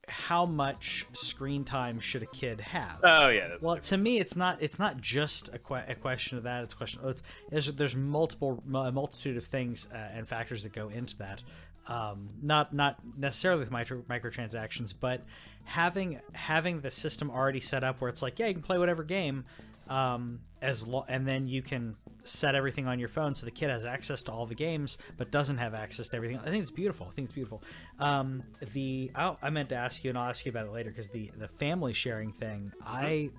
how 0.09 0.45
much 0.45 1.07
screen 1.13 1.65
time 1.65 2.01
should 2.01 2.23
a 2.23 2.27
kid 2.27 2.61
have? 2.61 3.01
Oh 3.05 3.29
yeah, 3.29 3.57
Well, 3.61 3.77
to 3.79 3.97
me, 3.97 4.19
it's 4.19 4.37
not. 4.37 4.61
It's 4.61 4.79
not 4.79 5.01
just 5.01 5.49
a, 5.55 5.59
que- 5.59 5.85
a 5.89 5.95
question 5.95 6.39
of 6.39 6.45
that. 6.45 6.65
It's 6.65 6.75
a 6.75 6.77
question. 6.77 7.01
It's, 7.05 7.23
there's, 7.51 7.67
there's 7.69 7.97
multiple, 7.97 8.63
a 8.75 8.91
multitude 8.93 9.37
of 9.37 9.45
things 9.45 9.87
uh, 9.93 9.97
and 10.13 10.27
factors 10.27 10.63
that 10.65 10.73
go 10.73 10.89
into 10.89 11.17
that. 11.19 11.43
Um, 11.87 12.29
not 12.43 12.73
not 12.73 12.99
necessarily 13.17 13.61
with 13.61 13.71
micro, 13.71 14.03
microtransactions, 14.03 14.93
but 14.99 15.23
having 15.65 16.21
having 16.35 16.81
the 16.81 16.91
system 16.91 17.31
already 17.31 17.61
set 17.61 17.85
up 17.85 18.01
where 18.01 18.09
it's 18.09 18.23
like, 18.23 18.39
yeah, 18.39 18.47
you 18.47 18.55
can 18.55 18.63
play 18.63 18.79
whatever 18.79 19.03
game, 19.05 19.45
um, 19.93 20.41
as 20.63 20.87
lo- 20.87 21.05
and 21.09 21.27
then 21.27 21.47
you 21.49 21.61
can 21.63 21.95
set 22.25 22.55
everything 22.55 22.87
on 22.87 22.99
your 23.01 23.09
phone 23.09 23.35
so 23.35 23.45
the 23.45 23.51
kid 23.51 23.69
has 23.69 23.85
access 23.85 24.23
to 24.23 24.31
all 24.33 24.47
the 24.47 24.55
games 24.55 24.97
but 25.19 25.31
doesn't 25.33 25.59
have 25.59 25.75
access 25.75 26.07
to 26.09 26.17
everything. 26.17 26.39
I 26.39 26.51
think 26.51 26.63
it's 26.63 26.71
beautiful. 26.71 27.07
I 27.11 27.13
think 27.15 27.27
it's 27.27 27.35
beautiful. 27.35 27.63
Um, 27.99 28.45
the 28.73 29.11
I, 29.15 29.35
I 29.43 29.51
meant 29.51 29.69
to 29.71 29.75
ask 29.75 30.05
you, 30.05 30.11
and 30.11 30.19
I'll 30.19 30.29
ask 30.31 30.47
you 30.47 30.51
about 30.51 30.67
it 30.67 30.73
later 30.73 30.91
because 30.91 31.09
the 31.09 31.31
the 31.37 31.49
family 31.49 31.93
sharing 31.93 32.31
thing, 32.33 32.73
I 32.87 33.31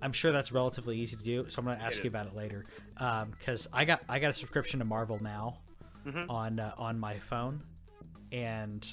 I'm 0.00 0.12
sure 0.12 0.32
that's 0.32 0.50
relatively 0.50 0.98
easy 0.98 1.16
to 1.16 1.22
do. 1.22 1.46
So 1.48 1.60
I'm 1.60 1.66
going 1.66 1.78
to 1.78 1.84
ask 1.84 2.02
you 2.02 2.10
about 2.10 2.26
it 2.26 2.34
later 2.34 2.64
because 3.38 3.68
I 3.72 3.84
got 3.84 4.02
I 4.08 4.18
got 4.18 4.30
a 4.30 4.34
subscription 4.34 4.78
to 4.80 4.84
Marvel 4.84 5.18
now. 5.22 5.58
Mhm. 6.06 6.26
on 6.28 6.58
uh, 6.58 6.74
on 6.78 6.98
my 6.98 7.14
phone, 7.14 7.62
and 8.32 8.84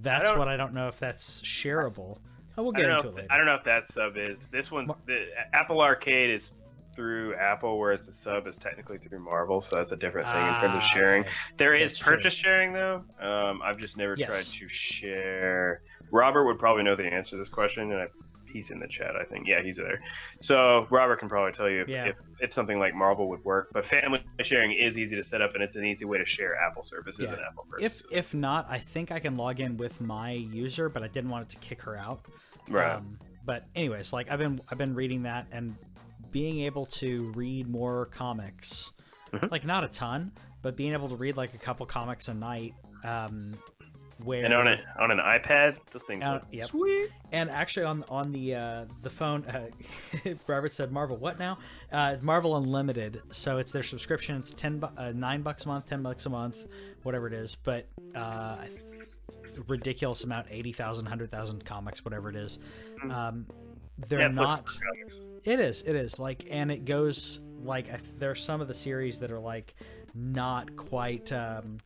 that's 0.00 0.30
don't- 0.30 0.38
what 0.38 0.48
I 0.48 0.56
don't 0.56 0.72
know 0.72 0.88
if 0.88 0.98
that's 0.98 1.42
shareable. 1.42 2.16
Oh, 2.60 2.64
we'll 2.64 2.76
I 2.76 2.80
get 2.80 2.86
don't, 2.88 2.96
into 2.96 3.02
know 3.04 3.08
it 3.08 3.10
if, 3.10 3.16
later. 3.16 3.26
I 3.30 3.36
don't 3.38 3.46
know 3.46 3.54
if 3.54 3.64
that 3.64 3.86
sub 3.86 4.16
is. 4.18 4.50
This 4.50 4.70
one, 4.70 4.86
the 5.06 5.28
Apple 5.54 5.80
Arcade 5.80 6.30
is 6.30 6.62
through 6.94 7.34
Apple, 7.36 7.78
whereas 7.78 8.04
the 8.04 8.12
sub 8.12 8.46
is 8.46 8.56
technically 8.58 8.98
through 8.98 9.20
Marvel, 9.20 9.60
so 9.62 9.76
that's 9.76 9.92
a 9.92 9.96
different 9.96 10.28
thing 10.28 10.46
in 10.46 10.54
terms 10.54 10.74
Ah, 10.74 10.76
of 10.76 10.82
sharing. 10.82 11.24
There 11.56 11.74
is 11.74 11.92
That's 11.92 12.00
true. 12.00 12.16
purchase 12.16 12.34
sharing 12.34 12.72
though. 12.74 13.04
Um, 13.20 13.62
I've 13.62 13.78
just 13.78 13.96
never 13.96 14.14
Yes. 14.18 14.28
tried 14.28 14.44
to 14.58 14.68
share. 14.68 15.82
Robert 16.10 16.44
would 16.46 16.58
probably 16.58 16.82
know 16.82 16.96
the 16.96 17.04
answer 17.06 17.30
to 17.30 17.36
this 17.38 17.48
question, 17.48 17.92
and 17.92 18.02
I, 18.02 18.06
he's 18.52 18.70
in 18.70 18.78
the 18.78 18.88
chat. 18.88 19.14
I 19.16 19.22
think. 19.24 19.46
Yeah, 19.46 19.62
he's 19.62 19.76
there. 19.76 20.02
So 20.40 20.84
Robert 20.90 21.20
can 21.20 21.28
probably 21.28 21.52
tell 21.52 21.70
you 21.70 21.82
if, 21.82 21.88
Yeah. 21.88 22.06
if, 22.06 22.16
if 22.40 22.52
something 22.52 22.78
like 22.80 22.94
Marvel 22.94 23.28
would 23.30 23.44
work. 23.44 23.68
But 23.72 23.84
family 23.84 24.22
sharing 24.42 24.72
is 24.72 24.98
easy 24.98 25.14
to 25.16 25.22
set 25.22 25.40
up, 25.40 25.54
and 25.54 25.62
it's 25.62 25.76
an 25.76 25.84
easy 25.84 26.04
way 26.04 26.18
to 26.18 26.26
share 26.26 26.56
Apple 26.56 26.82
services 26.82 27.20
Yeah. 27.22 27.34
and 27.34 27.40
Apple 27.42 27.66
If 27.80 28.02
if 28.10 28.34
not, 28.34 28.66
I 28.68 28.78
think 28.78 29.12
I 29.12 29.20
can 29.20 29.36
log 29.36 29.60
in 29.60 29.76
with 29.76 30.00
my 30.00 30.32
user, 30.32 30.88
but 30.88 31.02
I 31.04 31.08
didn't 31.08 31.30
want 31.30 31.44
it 31.44 31.50
to 31.50 31.56
kick 31.58 31.80
her 31.82 31.96
out. 31.96 32.26
Right. 32.68 32.92
Um, 32.92 33.18
but 33.44 33.64
anyways, 33.74 34.12
like 34.12 34.30
I've 34.30 34.38
been 34.38 34.60
I've 34.70 34.78
been 34.78 34.94
reading 34.94 35.22
that 35.24 35.46
and 35.52 35.76
being 36.30 36.60
able 36.60 36.86
to 36.86 37.32
read 37.34 37.68
more 37.68 38.06
comics, 38.06 38.92
Mhm. 39.32 39.50
like 39.50 39.64
not 39.64 39.82
a 39.84 39.88
ton, 39.88 40.32
but 40.62 40.76
being 40.76 40.92
able 40.92 41.08
to 41.08 41.16
read 41.16 41.36
like 41.36 41.54
a 41.54 41.58
couple 41.58 41.86
comics 41.86 42.28
a 42.28 42.34
night. 42.34 42.74
Um, 43.04 43.54
where 44.22 44.44
and 44.44 44.52
on 44.52 44.68
it 44.68 44.80
on 44.98 45.10
an 45.10 45.16
iPad, 45.18 45.78
those 45.92 46.04
things 46.04 46.22
Uh, 46.22 46.34
look 46.34 46.42
yep. 46.50 46.64
sweet. 46.64 47.08
and 47.32 47.48
actually 47.50 47.86
on 47.86 48.04
on 48.10 48.30
the 48.32 48.54
uh, 48.54 48.84
the 49.00 49.08
phone, 49.08 49.46
uh, 49.46 49.68
Robert 50.46 50.74
said 50.74 50.92
Marvel. 50.92 51.16
What 51.16 51.38
now? 51.38 51.56
Uh, 51.90 52.18
Marvel 52.20 52.54
Unlimited. 52.58 53.22
So 53.32 53.56
it's 53.56 53.72
their 53.72 53.82
subscription. 53.82 54.36
It's 54.36 54.52
ten 54.52 54.78
bu- 54.78 54.88
uh, 54.98 55.12
nine 55.14 55.40
bucks 55.40 55.64
a 55.64 55.68
month, 55.68 55.86
ten 55.86 56.02
bucks 56.02 56.26
a 56.26 56.28
month, 56.28 56.56
whatever 57.02 57.26
it 57.28 57.32
is. 57.32 57.54
But 57.54 57.88
uh, 58.14 58.58
ridiculous 59.68 60.24
amount, 60.24 60.46
80,000, 60.50 61.04
100,000 61.04 61.64
comics, 61.64 62.04
whatever 62.04 62.28
it 62.30 62.36
is. 62.36 62.58
Um, 63.10 63.46
they're 64.08 64.20
Netflix 64.30 64.34
not. 64.34 64.64
It 65.44 65.60
is. 65.60 65.82
It 65.82 65.94
is 65.96 66.18
like, 66.18 66.46
and 66.50 66.70
it 66.70 66.84
goes 66.84 67.40
like 67.62 67.90
I, 67.90 67.98
there 68.16 68.30
are 68.30 68.34
some 68.34 68.60
of 68.60 68.68
the 68.68 68.74
series 68.74 69.18
that 69.18 69.30
are 69.30 69.38
like 69.38 69.74
not 70.14 70.74
quite 70.76 71.30
um, 71.32 71.76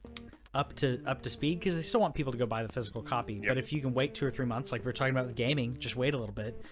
up 0.55 0.75
to 0.77 1.01
up 1.07 1.23
to 1.23 1.31
speed 1.31 1.59
because 1.59 1.75
they 1.75 1.83
still 1.83 2.01
want 2.01 2.15
people 2.15 2.31
to 2.33 2.39
go 2.39 2.47
buy 2.47 2.63
the 2.63 2.73
physical 2.73 3.03
copy. 3.03 3.35
Yep. 3.35 3.45
But 3.49 3.59
if 3.59 3.73
you 3.73 3.81
can 3.81 3.93
wait 3.95 4.15
two 4.15 4.27
or 4.27 4.31
three 4.31 4.47
months, 4.47 4.71
like 4.71 4.85
we 4.85 4.91
are 4.91 4.93
talking 4.93 5.13
about 5.13 5.27
with 5.27 5.35
gaming, 5.35 5.77
just 5.81 5.97
wait 5.97 6.15
a 6.15 6.19
little 6.19 6.35
bit, 6.35 6.65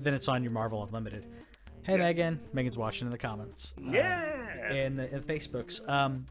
then 0.00 0.14
it's 0.14 0.28
on 0.28 0.42
your 0.42 0.52
Marvel 0.52 0.82
Unlimited. 0.82 1.26
Hey 1.82 1.92
Yeah. 1.92 1.98
Megan, 1.98 2.40
Megan's 2.54 2.76
watching 2.78 3.06
in 3.06 3.12
the 3.12 3.18
comments. 3.18 3.74
Uh, 3.78 3.90
Yeah. 3.92 4.72
in 4.72 4.96
the 4.96 5.14
in 5.14 5.22
Facebooks. 5.22 5.86
Um, 5.88 6.24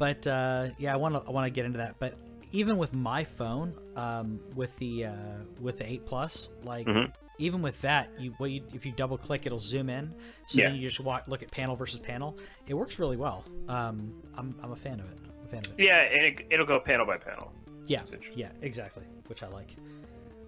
but 0.00 0.26
uh, 0.26 0.68
yeah, 0.78 0.92
I 0.92 0.96
want 0.96 1.14
to 1.14 1.28
I 1.28 1.30
want 1.32 1.46
to 1.46 1.50
get 1.50 1.64
into 1.66 1.78
that. 1.78 1.96
But 2.00 2.14
even 2.52 2.78
with 2.78 2.94
my 2.94 3.24
phone, 3.24 3.74
um, 3.96 4.40
with 4.54 4.74
the 4.76 5.06
uh, 5.06 5.12
with 5.60 5.78
the 5.78 5.88
eight 5.90 6.06
plus, 6.06 6.50
like 6.64 6.86
Mhm. 6.86 7.12
even 7.38 7.62
with 7.62 7.80
that, 7.82 8.08
you 8.18 8.32
what 8.38 8.50
you 8.50 8.62
if 8.72 8.84
you 8.86 8.92
double 8.92 9.18
click, 9.18 9.46
it'll 9.46 9.58
zoom 9.58 9.88
in. 9.90 10.14
So 10.46 10.58
Yeah. 10.60 10.68
then 10.70 10.76
you 10.76 10.88
just 10.88 11.00
walk, 11.00 11.24
look 11.28 11.42
at 11.42 11.50
panel 11.50 11.76
versus 11.76 12.00
panel. 12.00 12.36
It 12.68 12.74
works 12.74 12.98
really 12.98 13.16
well. 13.16 13.44
Um, 13.68 14.12
I'm 14.36 14.54
I'm 14.62 14.72
a 14.72 14.76
fan 14.76 15.00
of 15.00 15.06
it. 15.10 15.18
I'm 15.24 15.44
a 15.46 15.48
fan 15.48 15.60
of 15.66 15.78
it. 15.78 15.84
Yeah, 15.84 16.00
and 16.00 16.22
it, 16.24 16.46
it'll 16.50 16.66
go 16.66 16.80
panel 16.80 17.06
by 17.06 17.16
panel. 17.18 17.52
Yeah, 17.86 18.02
yeah, 18.34 18.50
exactly, 18.62 19.04
which 19.28 19.42
I 19.42 19.48
like. 19.48 19.74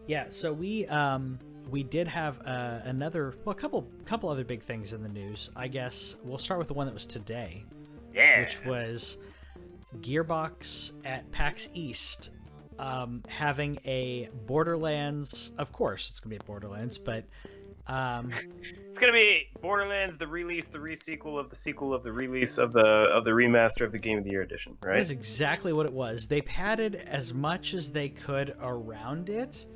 Yeah, 0.07 0.27
so 0.29 0.53
we 0.53 0.87
um 0.87 1.39
we 1.71 1.83
did 1.83 2.09
have 2.09 2.41
uh, 2.47 2.81
another 2.85 3.35
well, 3.45 3.53
a 3.55 3.59
couple 3.59 3.87
couple 4.05 4.29
other 4.29 4.45
big 4.45 4.63
things 4.63 4.93
in 4.93 5.03
the 5.03 5.09
news. 5.09 5.51
I 5.55 5.69
guess 5.69 6.17
we'll 6.25 6.39
start 6.39 6.59
with 6.59 6.69
the 6.69 6.75
one 6.75 6.87
that 6.87 6.95
was 6.95 7.07
today 7.07 7.65
Yeah. 8.13 8.41
which 8.41 8.65
was 8.65 9.19
Gearbox 9.99 10.93
at 11.05 11.31
PAX 11.33 11.69
East 11.75 12.31
um, 12.79 13.23
having 13.29 13.79
a 13.85 14.29
Borderlands. 14.47 15.53
Of 15.59 15.73
course, 15.73 16.09
it's 16.11 16.21
gonna 16.21 16.31
be 16.31 16.41
a 16.41 16.45
Borderlands, 16.45 16.99
but 16.99 17.25
um, 17.87 18.33
It's 18.89 18.99
gonna 18.99 19.13
be 19.13 19.49
Borderlands, 19.61 20.17
the 20.17 20.27
release, 20.27 20.67
the 20.67 20.79
resequel 20.79 21.39
of 21.39 21.51
the 21.51 21.57
sequel 21.57 21.95
of 21.95 22.03
the 22.03 22.13
release 22.13 22.59
of 22.59 22.73
the 22.73 22.85
of 22.85 23.25
the 23.25 23.31
remaster 23.31 23.85
of 23.85 23.93
the 23.93 23.99
Game 23.99 24.19
of 24.19 24.25
the 24.25 24.31
Year 24.31 24.43
edition, 24.43 24.77
right? 24.83 24.99
That's 24.99 25.11
exactly 25.11 25.73
what 25.73 25.87
it 25.87 25.93
was. 25.93 26.27
They 26.27 26.41
padded 26.41 26.97
as 26.97 27.35
much 27.35 27.75
as 27.75 27.93
they 27.93 28.09
could 28.09 28.57
around 28.61 29.29
it 29.29 29.67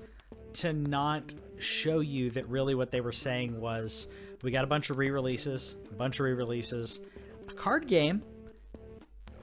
to 0.54 0.72
not 0.72 1.34
show 1.58 2.00
you 2.00 2.30
that 2.30 2.48
really 2.48 2.74
what 2.74 2.90
they 2.90 3.00
were 3.00 3.12
saying 3.12 3.60
was 3.60 4.08
we 4.42 4.50
got 4.50 4.64
a 4.64 4.66
bunch 4.66 4.90
of 4.90 4.98
re-releases, 4.98 5.76
a 5.90 5.94
bunch 5.94 6.20
of 6.20 6.24
re-releases, 6.24 7.00
a 7.48 7.52
card 7.52 7.86
game, 7.86 8.22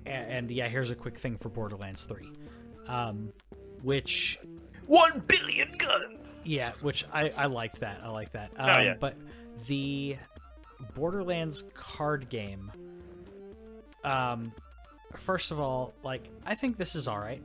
and, 0.06 0.32
and 0.32 0.52
yeah, 0.52 0.68
here's 0.68 0.92
a 0.92 0.96
quick 0.96 1.18
thing 1.18 1.38
for 1.38 1.50
Borderlands 1.50 2.06
3, 2.06 2.30
um, 2.88 3.32
which 3.82 4.40
One 4.88 5.24
billion 5.28 5.78
guns. 5.78 6.46
Yeah, 6.48 6.72
which 6.82 7.06
I, 7.14 7.30
I 7.38 7.46
like 7.46 7.80
that. 7.80 8.02
I 8.04 8.10
like 8.10 8.32
that. 8.34 8.52
Um, 8.58 8.70
Oh, 8.70 8.82
yeah. 8.82 8.94
But 9.00 9.16
the 9.68 10.18
Borderlands 10.96 11.64
card 11.74 12.30
game, 12.30 12.72
um, 14.04 14.52
first 15.18 15.52
of 15.52 15.60
all, 15.60 15.94
like 16.04 16.30
I 16.46 16.56
think 16.56 16.78
this 16.78 16.96
is 16.96 17.08
all 17.08 17.20
right. 17.20 17.42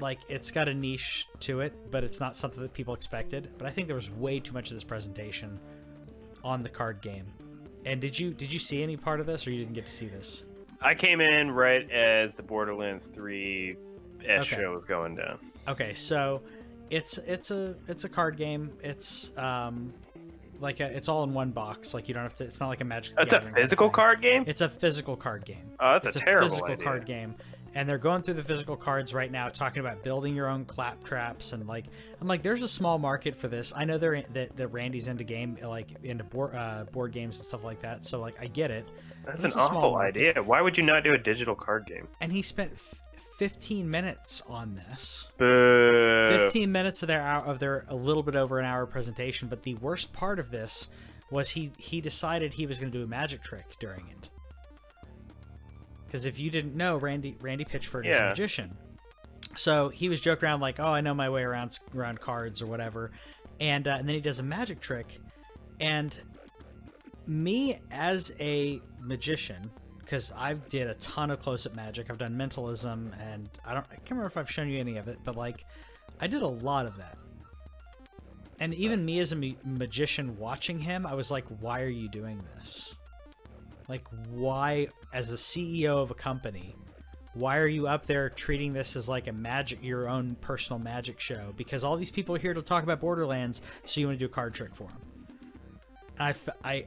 Like 0.00 0.18
it's 0.28 0.50
got 0.50 0.68
a 0.68 0.74
niche 0.74 1.26
to 1.40 1.60
it, 1.60 1.72
but 1.90 2.02
it's 2.04 2.18
not 2.20 2.36
something 2.36 2.60
that 2.62 2.72
people 2.72 2.94
expected. 2.94 3.48
But 3.58 3.66
I 3.68 3.70
think 3.70 3.86
there 3.86 3.96
was 3.96 4.10
way 4.10 4.40
too 4.40 4.52
much 4.52 4.70
of 4.70 4.76
this 4.76 4.84
presentation 4.84 5.58
on 6.42 6.62
the 6.62 6.68
card 6.68 7.00
game. 7.00 7.26
And 7.86 8.00
did 8.00 8.18
you 8.18 8.32
did 8.34 8.52
you 8.52 8.58
see 8.58 8.82
any 8.82 8.96
part 8.96 9.20
of 9.20 9.26
this, 9.26 9.46
or 9.46 9.50
you 9.50 9.58
didn't 9.58 9.74
get 9.74 9.86
to 9.86 9.92
see 9.92 10.06
this? 10.06 10.44
I 10.84 10.94
came 10.94 11.20
in 11.20 11.50
right 11.50 11.90
as 11.90 12.34
the 12.34 12.42
Borderlands 12.42 13.06
3 13.06 13.76
S 14.26 14.42
Okay. 14.52 14.62
show 14.62 14.72
was 14.74 14.84
going 14.84 15.16
down. 15.16 15.38
Okay, 15.66 15.92
so 15.94 16.42
it's 16.90 17.18
it's 17.18 17.50
a 17.50 17.74
it's 17.88 18.04
a 18.04 18.08
card 18.08 18.36
game. 18.36 18.70
It's 18.82 19.30
um 19.38 19.92
like 20.60 20.80
a, 20.80 20.84
it's 20.84 21.08
all 21.08 21.24
in 21.24 21.34
one 21.34 21.50
box. 21.50 21.94
Like 21.94 22.06
you 22.08 22.14
don't 22.14 22.22
have 22.22 22.34
to. 22.36 22.44
It's 22.44 22.60
not 22.60 22.68
like 22.68 22.80
a 22.80 22.84
Magic. 22.84 23.16
That's 23.16 23.32
a 23.32 23.36
Gathering 23.36 23.54
kind 23.54 23.56
of 23.58 23.62
physical 23.64 23.90
card 23.90 24.20
game. 24.22 24.44
It's 24.46 24.60
a 24.60 24.68
physical 24.68 25.16
card 25.16 25.44
game. 25.44 25.64
Oh, 25.80 25.92
that's 25.94 26.06
it's 26.06 26.16
a 26.16 26.20
terrible 26.20 26.48
physical 26.50 26.72
idea. 26.72 26.84
card 26.84 27.06
game, 27.06 27.34
and 27.74 27.88
they're 27.88 27.98
going 27.98 28.22
through 28.22 28.34
the 28.34 28.44
physical 28.44 28.76
cards 28.76 29.12
right 29.12 29.30
now, 29.30 29.48
talking 29.48 29.80
about 29.80 30.02
building 30.02 30.34
your 30.34 30.48
own 30.48 30.64
Claptraps 30.64 31.52
and 31.52 31.66
like 31.66 31.86
I'm 32.20 32.28
like, 32.28 32.42
there's 32.42 32.62
a 32.62 32.68
small 32.68 32.98
market 32.98 33.36
for 33.36 33.48
this. 33.48 33.72
I 33.74 33.84
know 33.84 33.98
they're 33.98 34.14
in, 34.14 34.24
that 34.32 34.56
that 34.56 34.68
Randy's 34.68 35.08
into 35.08 35.24
game 35.24 35.58
like 35.62 35.88
into 36.02 36.24
board 36.24 36.54
uh, 36.54 36.84
board 36.92 37.12
games 37.12 37.38
and 37.38 37.46
stuff 37.46 37.64
like 37.64 37.80
that. 37.82 38.04
So 38.04 38.20
like 38.20 38.36
I 38.40 38.46
get 38.46 38.70
it. 38.70 38.88
That's 39.24 39.44
an 39.44 39.52
awful 39.52 39.96
idea. 39.96 40.42
Why 40.42 40.60
would 40.60 40.76
you 40.76 40.84
not 40.84 41.04
do 41.04 41.12
a 41.12 41.18
digital 41.18 41.54
card 41.54 41.86
game? 41.86 42.08
And 42.20 42.30
he 42.30 42.42
spent 42.42 42.72
f- 42.74 43.00
15 43.38 43.90
minutes 43.90 44.42
on 44.48 44.74
this. 44.74 45.28
Boo. 45.38 46.38
15 46.42 46.70
minutes 46.70 47.02
of 47.02 47.08
their 47.08 47.22
hour 47.22 47.44
of 47.44 47.58
their 47.58 47.84
a 47.88 47.96
little 47.96 48.22
bit 48.22 48.36
over 48.36 48.58
an 48.58 48.64
hour 48.64 48.86
presentation 48.86 49.48
but 49.48 49.62
the 49.62 49.74
worst 49.74 50.12
part 50.12 50.38
of 50.38 50.50
this 50.50 50.88
was 51.30 51.50
he 51.50 51.72
he 51.78 52.00
decided 52.00 52.54
he 52.54 52.66
was 52.66 52.78
going 52.78 52.92
to 52.92 52.98
do 52.98 53.04
a 53.04 53.06
magic 53.06 53.42
trick 53.42 53.76
during 53.80 54.06
it 54.08 54.28
because 56.14 56.26
if 56.26 56.38
you 56.38 56.48
didn't 56.48 56.76
know 56.76 56.96
randy 56.96 57.36
randy 57.40 57.64
pitchford 57.64 58.06
is 58.08 58.16
a 58.16 58.20
Yeah. 58.20 58.28
magician 58.28 58.76
so 59.56 59.88
he 59.88 60.08
was 60.08 60.20
joking 60.20 60.46
around 60.46 60.60
like 60.60 60.78
oh 60.78 60.84
i 60.86 61.00
know 61.00 61.12
my 61.12 61.28
way 61.28 61.42
around 61.42 61.76
around 61.92 62.20
cards 62.20 62.62
or 62.62 62.66
whatever 62.66 63.10
and, 63.58 63.88
uh, 63.88 63.96
and 63.98 64.08
then 64.08 64.14
he 64.14 64.20
does 64.20 64.38
a 64.38 64.42
magic 64.44 64.80
trick 64.80 65.18
and 65.80 66.16
me 67.26 67.78
as 67.90 68.32
a 68.38 68.80
magician 69.00 69.70
because 69.98 70.32
I've 70.36 70.68
did 70.68 70.86
a 70.88 70.94
ton 70.94 71.30
of 71.30 71.40
close-up 71.40 71.74
magic. 71.74 72.10
I've 72.10 72.18
done 72.18 72.36
mentalism, 72.36 73.14
and 73.18 73.48
I 73.64 73.72
don't. 73.72 73.86
I 73.90 73.94
can't 73.94 74.10
remember 74.10 74.26
if 74.26 74.36
I've 74.36 74.50
shown 74.50 74.68
you 74.68 74.78
any 74.78 74.98
of 74.98 75.08
it, 75.08 75.18
but 75.24 75.34
like, 75.34 75.64
I 76.20 76.26
did 76.26 76.42
a 76.42 76.46
lot 76.46 76.84
of 76.84 76.98
that. 76.98 77.16
And 78.60 78.74
even 78.74 79.02
me 79.04 79.20
as 79.20 79.32
a 79.32 79.36
ma- 79.36 79.54
magician 79.64 80.36
watching 80.36 80.80
him, 80.80 81.06
I 81.06 81.14
was 81.14 81.30
like, 81.30 81.46
"Why 81.60 81.80
are 81.80 81.88
you 81.88 82.08
doing 82.10 82.42
this? 82.56 82.94
Like, 83.88 84.06
why, 84.30 84.88
as 85.12 85.30
the 85.30 85.36
CEO 85.36 86.02
of 86.02 86.10
a 86.10 86.14
company, 86.14 86.74
why 87.34 87.58
are 87.58 87.66
you 87.66 87.86
up 87.86 88.06
there 88.06 88.30
treating 88.30 88.72
this 88.72 88.96
as 88.96 89.08
like 89.08 89.26
a 89.26 89.32
magic, 89.32 89.82
your 89.82 90.08
own 90.08 90.36
personal 90.40 90.78
magic 90.78 91.20
show? 91.20 91.52
Because 91.56 91.84
all 91.84 91.96
these 91.96 92.10
people 92.10 92.34
are 92.34 92.38
here 92.38 92.54
to 92.54 92.62
talk 92.62 92.82
about 92.82 93.00
Borderlands, 93.00 93.60
so 93.84 94.00
you 94.00 94.06
want 94.06 94.18
to 94.18 94.24
do 94.24 94.30
a 94.30 94.34
card 94.34 94.54
trick 94.54 94.74
for 94.74 94.84
them." 94.84 94.98
I, 96.18 96.34
I, 96.64 96.86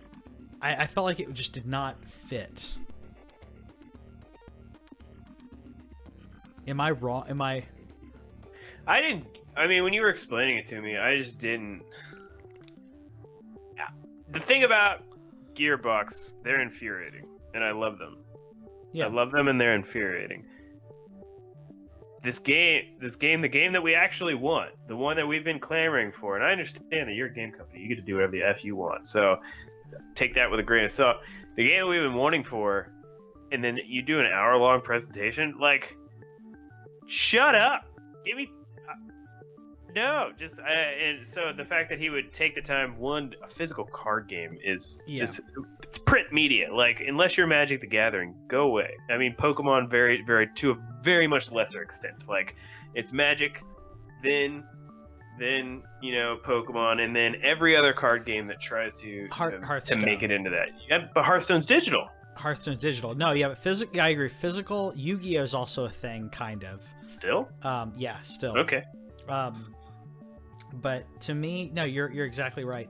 I 0.61 0.87
felt 0.87 1.05
like 1.05 1.19
it 1.19 1.31
just 1.33 1.53
did 1.53 1.67
not 1.67 2.03
fit. 2.05 2.73
Am 6.67 6.81
I 6.81 6.91
wrong? 6.91 7.25
Am 7.29 7.41
I? 7.41 7.63
I 8.85 9.01
didn't. 9.01 9.25
I 9.55 9.67
mean, 9.67 9.83
when 9.83 9.93
you 9.93 10.01
were 10.01 10.09
explaining 10.09 10.57
it 10.57 10.67
to 10.67 10.81
me, 10.81 10.97
I 10.97 11.17
just 11.17 11.39
didn't. 11.39 11.81
Yeah. 13.75 13.87
The 14.29 14.39
thing 14.39 14.63
about 14.63 15.01
Gearbox, 15.57 16.35
they're 16.43 16.61
infuriating, 16.61 17.25
and 17.53 17.63
I 17.63 17.71
love 17.71 17.97
them. 17.97 18.17
Yeah. 18.93 19.05
I 19.05 19.09
love 19.09 19.31
them, 19.31 19.47
and 19.47 19.59
they're 19.59 19.75
infuriating. 19.75 20.45
This 22.21 22.39
game, 22.39 22.95
this 22.99 23.15
game, 23.15 23.41
the 23.41 23.47
game 23.47 23.73
that 23.73 23.83
we 23.83 23.93
actually 23.93 24.35
want, 24.35 24.71
the 24.87 24.95
one 24.95 25.17
that 25.17 25.27
we've 25.27 25.43
been 25.43 25.59
clamoring 25.59 26.11
for, 26.11 26.35
and 26.35 26.43
I 26.43 26.51
understand 26.51 26.83
that 26.91 27.13
you're 27.13 27.27
a 27.27 27.33
game 27.33 27.51
company, 27.51 27.81
you 27.81 27.87
get 27.87 27.95
to 27.95 28.01
do 28.01 28.15
whatever 28.15 28.31
the 28.31 28.43
f 28.43 28.65
you 28.65 28.75
want. 28.75 29.05
So 29.05 29.37
take 30.15 30.33
that 30.35 30.49
with 30.49 30.59
a 30.59 30.63
grain 30.63 30.83
of 30.83 30.91
salt. 30.91 31.17
The 31.55 31.67
game 31.67 31.81
that 31.81 31.87
we've 31.87 32.01
been 32.01 32.15
wanting 32.15 32.43
for 32.43 32.91
and 33.51 33.63
then 33.63 33.79
you 33.85 34.01
do 34.01 34.19
an 34.19 34.25
hour 34.25 34.57
long 34.57 34.81
presentation. 34.81 35.55
Like, 35.59 35.97
shut 37.05 37.55
up. 37.55 37.85
Give 38.25 38.37
me. 38.37 38.51
No, 39.97 40.31
just 40.37 40.59
uh, 40.59 40.63
and 40.63 41.27
so 41.27 41.51
the 41.51 41.65
fact 41.65 41.89
that 41.89 41.99
he 41.99 42.09
would 42.09 42.31
take 42.31 42.55
the 42.55 42.61
time 42.61 42.97
one 42.97 43.33
a 43.43 43.47
physical 43.47 43.85
card 43.85 44.27
game 44.27 44.57
is 44.63 45.03
Yeah. 45.07 45.23
it's 45.23 45.41
it's 45.83 45.97
print 45.97 46.31
media 46.31 46.73
like 46.73 46.99
unless 47.01 47.37
you're 47.37 47.47
Magic 47.47 47.81
the 47.81 47.87
Gathering 47.87 48.35
go 48.47 48.63
away 48.63 48.91
I 49.09 49.17
mean 49.17 49.35
Pokemon 49.37 49.89
very 49.89 50.21
very 50.21 50.47
to 50.55 50.71
a 50.71 50.77
very 51.01 51.27
much 51.27 51.51
lesser 51.51 51.81
extent 51.81 52.27
like 52.29 52.55
it's 52.93 53.11
Magic 53.11 53.63
then 54.23 54.63
then 55.39 55.83
you 56.01 56.13
know 56.13 56.37
Pokemon 56.43 57.01
and 57.03 57.15
then 57.15 57.35
every 57.41 57.75
other 57.75 57.93
card 57.93 58.25
game 58.25 58.47
that 58.47 58.59
tries 58.59 58.99
to 59.01 59.27
Heart- 59.31 59.61
to, 59.85 59.95
to 59.95 60.05
make 60.05 60.23
it 60.23 60.31
into 60.31 60.49
that 60.51 60.69
yeah, 60.89 61.07
but 61.13 61.23
Hearthstone's 61.25 61.65
digital 61.65 62.07
Hearthstone's 62.35 62.77
digital. 62.83 63.15
No, 63.15 63.31
yeah, 63.31 63.47
but 63.47 63.57
physical. 63.57 63.99
I 63.99 64.09
agree. 64.09 64.29
Physical 64.29 64.93
Yu-Gi-Oh 64.95 65.41
is 65.41 65.55
also 65.55 65.85
a 65.85 65.89
thing, 65.89 66.29
kind 66.29 66.63
of. 66.65 66.83
still 67.07 67.49
Um, 67.63 67.93
yeah, 67.97 68.21
still. 68.21 68.55
okay 68.59 68.83
Um, 69.27 69.73
but 70.73 71.05
to 71.21 71.33
me, 71.33 71.69
no, 71.73 71.83
you're 71.83 72.11
you're 72.11 72.25
exactly 72.25 72.63
right. 72.63 72.89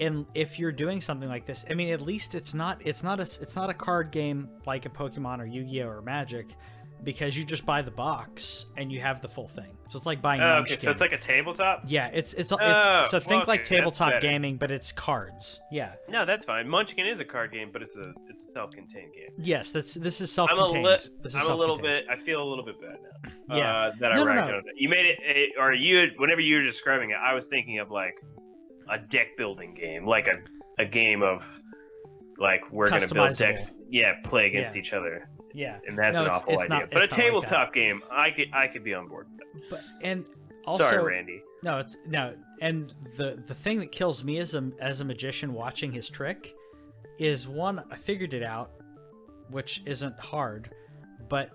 And 0.00 0.26
if 0.34 0.58
you're 0.58 0.72
doing 0.72 1.00
something 1.00 1.28
like 1.28 1.46
this, 1.46 1.64
I 1.70 1.74
mean, 1.74 1.92
at 1.92 2.00
least 2.00 2.34
it's 2.34 2.54
not 2.54 2.84
it's 2.84 3.02
not 3.02 3.20
a 3.20 3.22
it's 3.22 3.56
not 3.56 3.70
a 3.70 3.74
card 3.74 4.10
game 4.10 4.48
like 4.66 4.86
a 4.86 4.88
Pokemon 4.88 5.40
or 5.40 5.46
Yu-Gi-Oh 5.46 5.86
or 5.86 6.02
Magic, 6.02 6.56
because 7.04 7.36
you 7.36 7.44
just 7.44 7.64
buy 7.66 7.82
the 7.82 7.90
box 7.90 8.66
and 8.76 8.90
you 8.90 9.00
have 9.00 9.20
the 9.20 9.28
full 9.28 9.46
thing. 9.48 9.76
So 9.88 9.96
it's 9.98 10.06
like 10.06 10.22
buying. 10.22 10.40
Oh, 10.40 10.56
okay 10.62 10.76
so 10.76 10.90
it's 10.90 11.00
like 11.00 11.12
a 11.12 11.18
tabletop 11.18 11.82
yeah, 11.86 12.08
it's 12.12 12.32
it's, 12.32 12.50
it's 12.50 12.60
Oh, 12.60 13.06
so 13.10 13.20
think 13.20 13.42
okay, 13.42 13.50
like 13.52 13.64
tabletop 13.64 14.20
gaming, 14.20 14.56
but 14.56 14.70
it's 14.70 14.90
cards. 14.92 15.60
Yeah. 15.70 15.92
no 16.08 16.24
that's 16.24 16.44
fine 16.44 16.68
Munchkin 16.68 17.06
is 17.06 17.20
a 17.20 17.24
card 17.24 17.52
game 17.52 17.70
but 17.72 17.82
it's 17.82 17.96
a 17.96 18.12
it's 18.28 18.48
a 18.48 18.52
self-contained 18.52 19.12
game 19.12 19.30
Yes, 19.38 19.72
that's 19.72 19.94
this 19.94 20.20
is 20.20 20.32
self-contained. 20.32 20.78
I'm 20.78 20.84
a, 20.84 20.88
li- 20.88 21.08
this 21.22 21.34
is 21.34 21.36
I'm 21.36 21.50
a 21.50 21.54
little 21.54 21.76
bit. 21.78 22.06
I 22.10 22.16
feel 22.16 22.42
a 22.42 22.48
little 22.48 22.64
bit 22.64 22.80
bad 22.80 22.96
now. 23.02 23.30
Yeah. 23.56 23.76
Uh, 23.76 23.92
that 24.00 24.12
I 24.12 24.14
No, 24.16 24.24
no, 24.24 24.34
no. 24.34 24.40
on 24.40 24.54
it. 24.54 24.64
You 24.76 24.88
made 24.88 25.04
it, 25.06 25.18
it, 25.22 25.50
or 25.58 25.72
you. 25.74 26.10
Whenever 26.16 26.40
you 26.40 26.56
were 26.56 26.62
describing 26.62 27.10
it, 27.10 27.16
I 27.22 27.34
was 27.34 27.46
thinking 27.46 27.78
of 27.78 27.90
like 27.90 28.14
a 28.88 28.98
deck 28.98 29.36
building 29.36 29.74
game, 29.74 30.06
like 30.06 30.28
a 30.28 30.38
a 30.82 30.86
game 30.86 31.22
of 31.22 31.60
like 32.38 32.62
we're 32.72 32.88
gonna 32.88 33.06
build 33.06 33.36
decks. 33.36 33.70
Yeah, 33.90 34.14
play 34.24 34.46
against 34.46 34.74
Yeah. 34.74 34.80
each 34.80 34.92
other, 34.94 35.24
Yeah. 35.54 35.78
and 35.86 35.96
that's 35.96 36.18
No, 36.18 36.24
an 36.24 36.30
awful 36.30 36.58
idea. 36.58 36.68
not- 36.68 36.90
but 36.90 36.96
a 36.96 37.00
not 37.00 37.00
like 37.00 37.10
tabletop 37.10 37.72
game, 37.72 38.02
I 38.10 38.30
could 38.32 38.48
I 38.52 38.66
could 38.68 38.84
be 38.84 38.92
on 38.92 39.06
board. 39.08 39.28
with 39.54 39.70
But 39.70 39.80
and 40.02 40.28
also 40.66 40.84
Sorry, 40.84 41.02
Randy. 41.14 41.42
No, 41.62 41.78
it's 41.78 41.96
no, 42.06 42.34
and 42.60 42.92
the 43.16 43.42
the 43.46 43.54
thing 43.54 43.78
that 43.80 43.92
kills 43.92 44.22
me 44.24 44.38
as 44.38 44.54
a 44.54 44.70
as 44.80 45.00
a 45.00 45.04
magician 45.04 45.54
watching 45.54 45.92
his 45.92 46.10
trick 46.10 46.54
is 47.18 47.46
one 47.48 47.82
I 47.90 47.96
figured 47.96 48.34
it 48.34 48.42
out, 48.42 48.72
which 49.48 49.80
isn't 49.86 50.18
hard, 50.18 50.70
but 51.28 51.50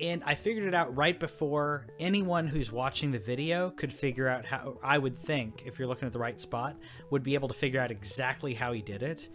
and 0.00 0.22
I 0.24 0.34
figured 0.34 0.64
it 0.66 0.74
out 0.74 0.96
right 0.96 1.18
before 1.20 1.86
anyone 2.00 2.46
who's 2.46 2.72
watching 2.72 3.12
the 3.12 3.18
video 3.18 3.70
could 3.70 3.92
figure 3.92 4.26
out 4.26 4.46
how 4.46 4.78
I 4.82 4.96
would 4.96 5.18
think 5.18 5.64
if 5.66 5.78
you're 5.78 5.86
looking 5.86 6.06
at 6.06 6.12
the 6.12 6.18
right 6.18 6.40
spot 6.40 6.76
would 7.10 7.22
be 7.22 7.34
able 7.34 7.48
to 7.48 7.54
figure 7.54 7.78
out 7.80 7.90
exactly 7.90 8.54
how 8.54 8.72
he 8.72 8.80
did 8.80 9.02
it. 9.02 9.28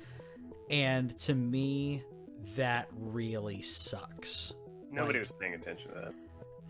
And 0.70 1.18
to 1.20 1.36
me 1.36 2.04
that 2.56 2.88
really 2.96 3.62
sucks. 3.62 4.54
Nobody 4.92 5.20
like- 5.20 5.30
was 5.30 5.38
paying 5.40 5.54
attention 5.54 5.90
to 5.90 5.96
that. 5.96 6.14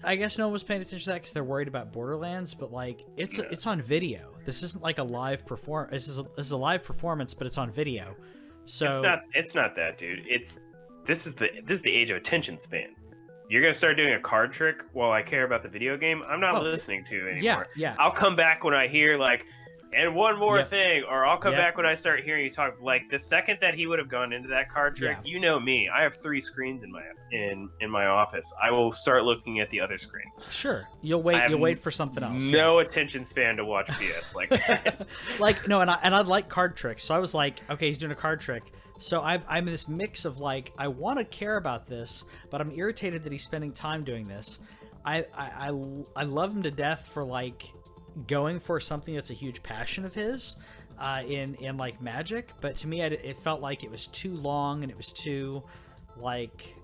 I 0.04 0.16
guess 0.16 0.38
no 0.38 0.46
one 0.46 0.54
was 0.54 0.62
paying 0.64 0.82
attention 0.82 1.06
to 1.06 1.10
that 1.10 1.22
because 1.22 1.34
they're 1.34 1.44
worried 1.44 1.68
about 1.68 1.92
Borderlands, 1.92 2.54
but 2.54 2.72
like 2.72 3.04
it's 3.18 3.38
Yeah. 3.40 3.46
it's 3.50 3.66
on 3.66 3.82
video. 3.82 4.36
This 4.46 4.62
isn't 4.62 4.84
like 4.84 5.00
a 5.00 5.04
live 5.04 5.44
perform. 5.46 5.90
This 5.90 6.08
is 6.08 6.20
a, 6.20 6.24
this 6.36 6.46
is 6.46 6.52
a 6.52 6.58
live 6.58 6.84
performance, 6.84 7.34
but 7.34 7.48
it's 7.48 7.58
on 7.58 7.72
video. 7.72 8.16
So 8.68 8.86
It's 8.88 9.02
not. 9.02 9.24
It's 9.34 9.56
not 9.56 9.74
that, 9.76 9.98
dude. 9.98 10.24
It's 10.28 10.60
this 11.06 11.26
is 11.26 11.34
the 11.34 11.50
this 11.64 11.78
is 11.78 11.82
the 11.82 11.92
age 11.96 12.12
of 12.12 12.18
attention 12.18 12.60
span. 12.60 12.90
You're 13.50 13.62
gonna 13.64 13.74
start 13.74 13.98
doing 13.98 14.14
a 14.14 14.20
card 14.20 14.52
trick 14.52 14.84
while 14.94 15.12
I 15.12 15.24
care 15.24 15.46
about 15.46 15.64
the 15.64 15.70
video 15.70 15.98
game. 15.98 16.22
I'm 16.28 16.40
not 16.42 16.58
Oh, 16.58 16.62
listening 16.62 17.04
to 17.06 17.16
it 17.16 17.32
anymore. 17.38 17.42
yeah, 17.42 17.64
yeah, 17.76 17.96
I'll 17.98 18.12
come 18.12 18.36
back 18.36 18.64
when 18.64 18.76
I 18.76 18.86
hear 18.88 19.18
like, 19.18 19.46
and 19.94 20.14
one 20.16 20.38
more 20.38 20.58
Yeah. 20.58 20.64
thing, 20.64 21.04
or 21.04 21.26
I'll 21.26 21.38
come 21.38 21.54
Yeah. 21.54 21.60
back 21.60 21.78
when 21.78 21.86
I 21.86 21.94
start 21.96 22.24
hearing 22.24 22.44
you 22.46 22.52
talk. 22.52 22.76
Like 22.82 23.10
the 23.10 23.20
second 23.20 23.60
that 23.62 23.74
he 23.74 23.88
would 23.88 24.00
have 24.00 24.10
gone 24.10 24.34
into 24.34 24.50
that 24.50 24.70
card 24.72 24.96
trick, 24.96 25.18
Yeah. 25.24 25.32
you 25.32 25.40
know 25.40 25.60
me. 25.60 25.90
I 25.90 26.02
have 26.04 26.16
three 26.22 26.42
screens 26.42 26.84
in 26.84 26.92
my 26.92 27.02
in 27.32 27.70
in 27.82 27.90
my 27.90 28.06
office. 28.08 28.54
I 28.62 28.72
will 28.72 28.92
start 28.92 29.24
looking 29.24 29.60
at 29.60 29.70
the 29.70 29.80
other 29.82 29.98
screen. 29.98 30.26
sure. 30.50 30.88
You'll 31.02 31.24
wait. 31.24 31.50
You'll 31.50 31.60
wait 31.60 31.80
for 31.80 31.92
something 31.92 32.24
else. 32.24 32.44
No 32.44 32.80
attention 32.80 33.24
span 33.24 33.58
to 33.58 33.66
watch 33.66 33.88
BS 33.88 34.34
like 34.36 34.50
that. 34.50 35.08
like 35.40 35.68
no, 35.68 35.82
and 35.82 35.90
I 35.92 36.00
and 36.04 36.14
I 36.16 36.22
like 36.22 36.50
card 36.50 36.76
tricks. 36.76 37.04
So 37.04 37.16
I 37.16 37.20
was 37.20 37.34
like, 37.34 37.60
okay, 37.70 37.88
he's 37.88 37.98
doing 37.98 38.12
a 38.12 38.16
card 38.16 38.40
trick. 38.40 38.64
So 39.00 39.22
I, 39.22 39.40
I'm 39.48 39.68
in 39.68 39.74
this 39.74 39.88
mix 39.88 40.26
of 40.26 40.40
like, 40.40 40.72
I 40.76 40.88
want 40.88 41.20
to 41.20 41.24
care 41.26 41.58
about 41.58 41.86
this, 41.88 42.24
but 42.50 42.62
I'm 42.62 42.72
irritated 42.72 43.24
that 43.26 43.32
he's 43.32 43.44
spending 43.44 43.72
time 43.72 44.04
doing 44.04 44.28
this. 44.28 44.60
I, 45.06 45.20
I, 45.38 45.70
I, 45.70 46.04
I 46.16 46.24
love 46.24 46.56
him 46.56 46.64
to 46.64 46.72
death 46.72 47.08
for 47.14 47.24
like 47.24 47.64
going 48.26 48.60
for 48.60 48.80
something 48.80 49.14
that's 49.16 49.30
a 49.30 49.34
huge 49.36 49.62
passion 49.64 50.06
of 50.06 50.14
his 50.14 50.56
uh, 51.00 51.22
in 51.28 51.56
in 51.56 51.78
like 51.78 52.02
magic, 52.02 52.52
but 52.62 52.76
to 52.78 52.88
me, 52.88 53.04
I, 53.04 53.08
it 53.08 53.38
felt 53.44 53.62
like 53.62 53.84
it 53.84 53.92
was 53.92 54.08
too 54.08 54.36
long 54.36 54.82
and 54.84 54.92
it 54.92 54.98
was 54.98 55.14
too 55.14 55.62
like 56.18 56.76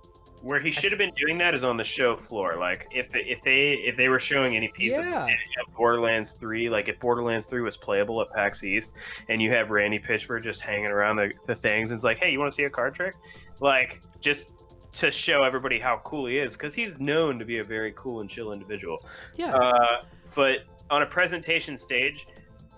Where 0.43 0.59
he 0.59 0.69
should 0.71 0.91
have 0.91 0.99
been 0.99 1.13
doing 1.15 1.37
that 1.39 1.55
is 1.55 1.63
on 1.63 1.77
the 1.77 1.83
show 1.83 2.15
floor. 2.15 2.57
Like 2.59 2.87
if 2.91 3.09
they 3.09 3.21
if 3.21 3.41
they 3.43 3.71
if 3.73 3.97
they 3.97 4.09
were 4.09 4.19
showing 4.19 4.55
any 4.55 4.67
piece 4.67 4.95
of, 4.95 5.05
Yeah. 5.05 5.25
of 5.25 5.73
Borderlands 5.75 6.31
three, 6.33 6.69
like 6.69 6.87
if 6.89 6.99
Borderlands 6.99 7.45
three 7.47 7.61
was 7.61 7.77
playable 7.77 8.21
at 8.21 8.29
PAX 8.31 8.63
East, 8.63 8.93
and 9.29 9.41
you 9.41 9.49
have 9.51 9.71
Randy 9.71 9.97
Pitchford 9.99 10.43
just 10.43 10.61
hanging 10.61 10.87
around 10.89 11.15
the, 11.15 11.31
the 11.47 11.55
things, 11.55 11.89
and 11.91 11.97
it's 11.97 12.03
like, 12.03 12.19
hey, 12.19 12.29
you 12.31 12.39
want 12.39 12.51
to 12.51 12.55
see 12.55 12.65
a 12.65 12.69
card 12.69 12.93
trick? 12.93 13.15
Like 13.59 14.01
just 14.21 14.59
to 14.99 15.09
show 15.09 15.41
everybody 15.41 15.79
how 15.79 15.99
cool 16.03 16.27
he 16.27 16.37
is, 16.37 16.53
because 16.53 16.75
he's 16.75 16.99
known 16.99 17.39
to 17.39 17.45
be 17.45 17.57
a 17.57 17.63
very 17.63 17.91
cool 17.95 18.19
and 18.21 18.29
chill 18.29 18.51
individual. 18.53 19.03
yeah, 19.37 19.51
Uh, 19.55 20.03
but 20.35 20.65
on 20.93 21.01
a 21.01 21.07
presentation 21.07 21.75
stage, 21.75 22.27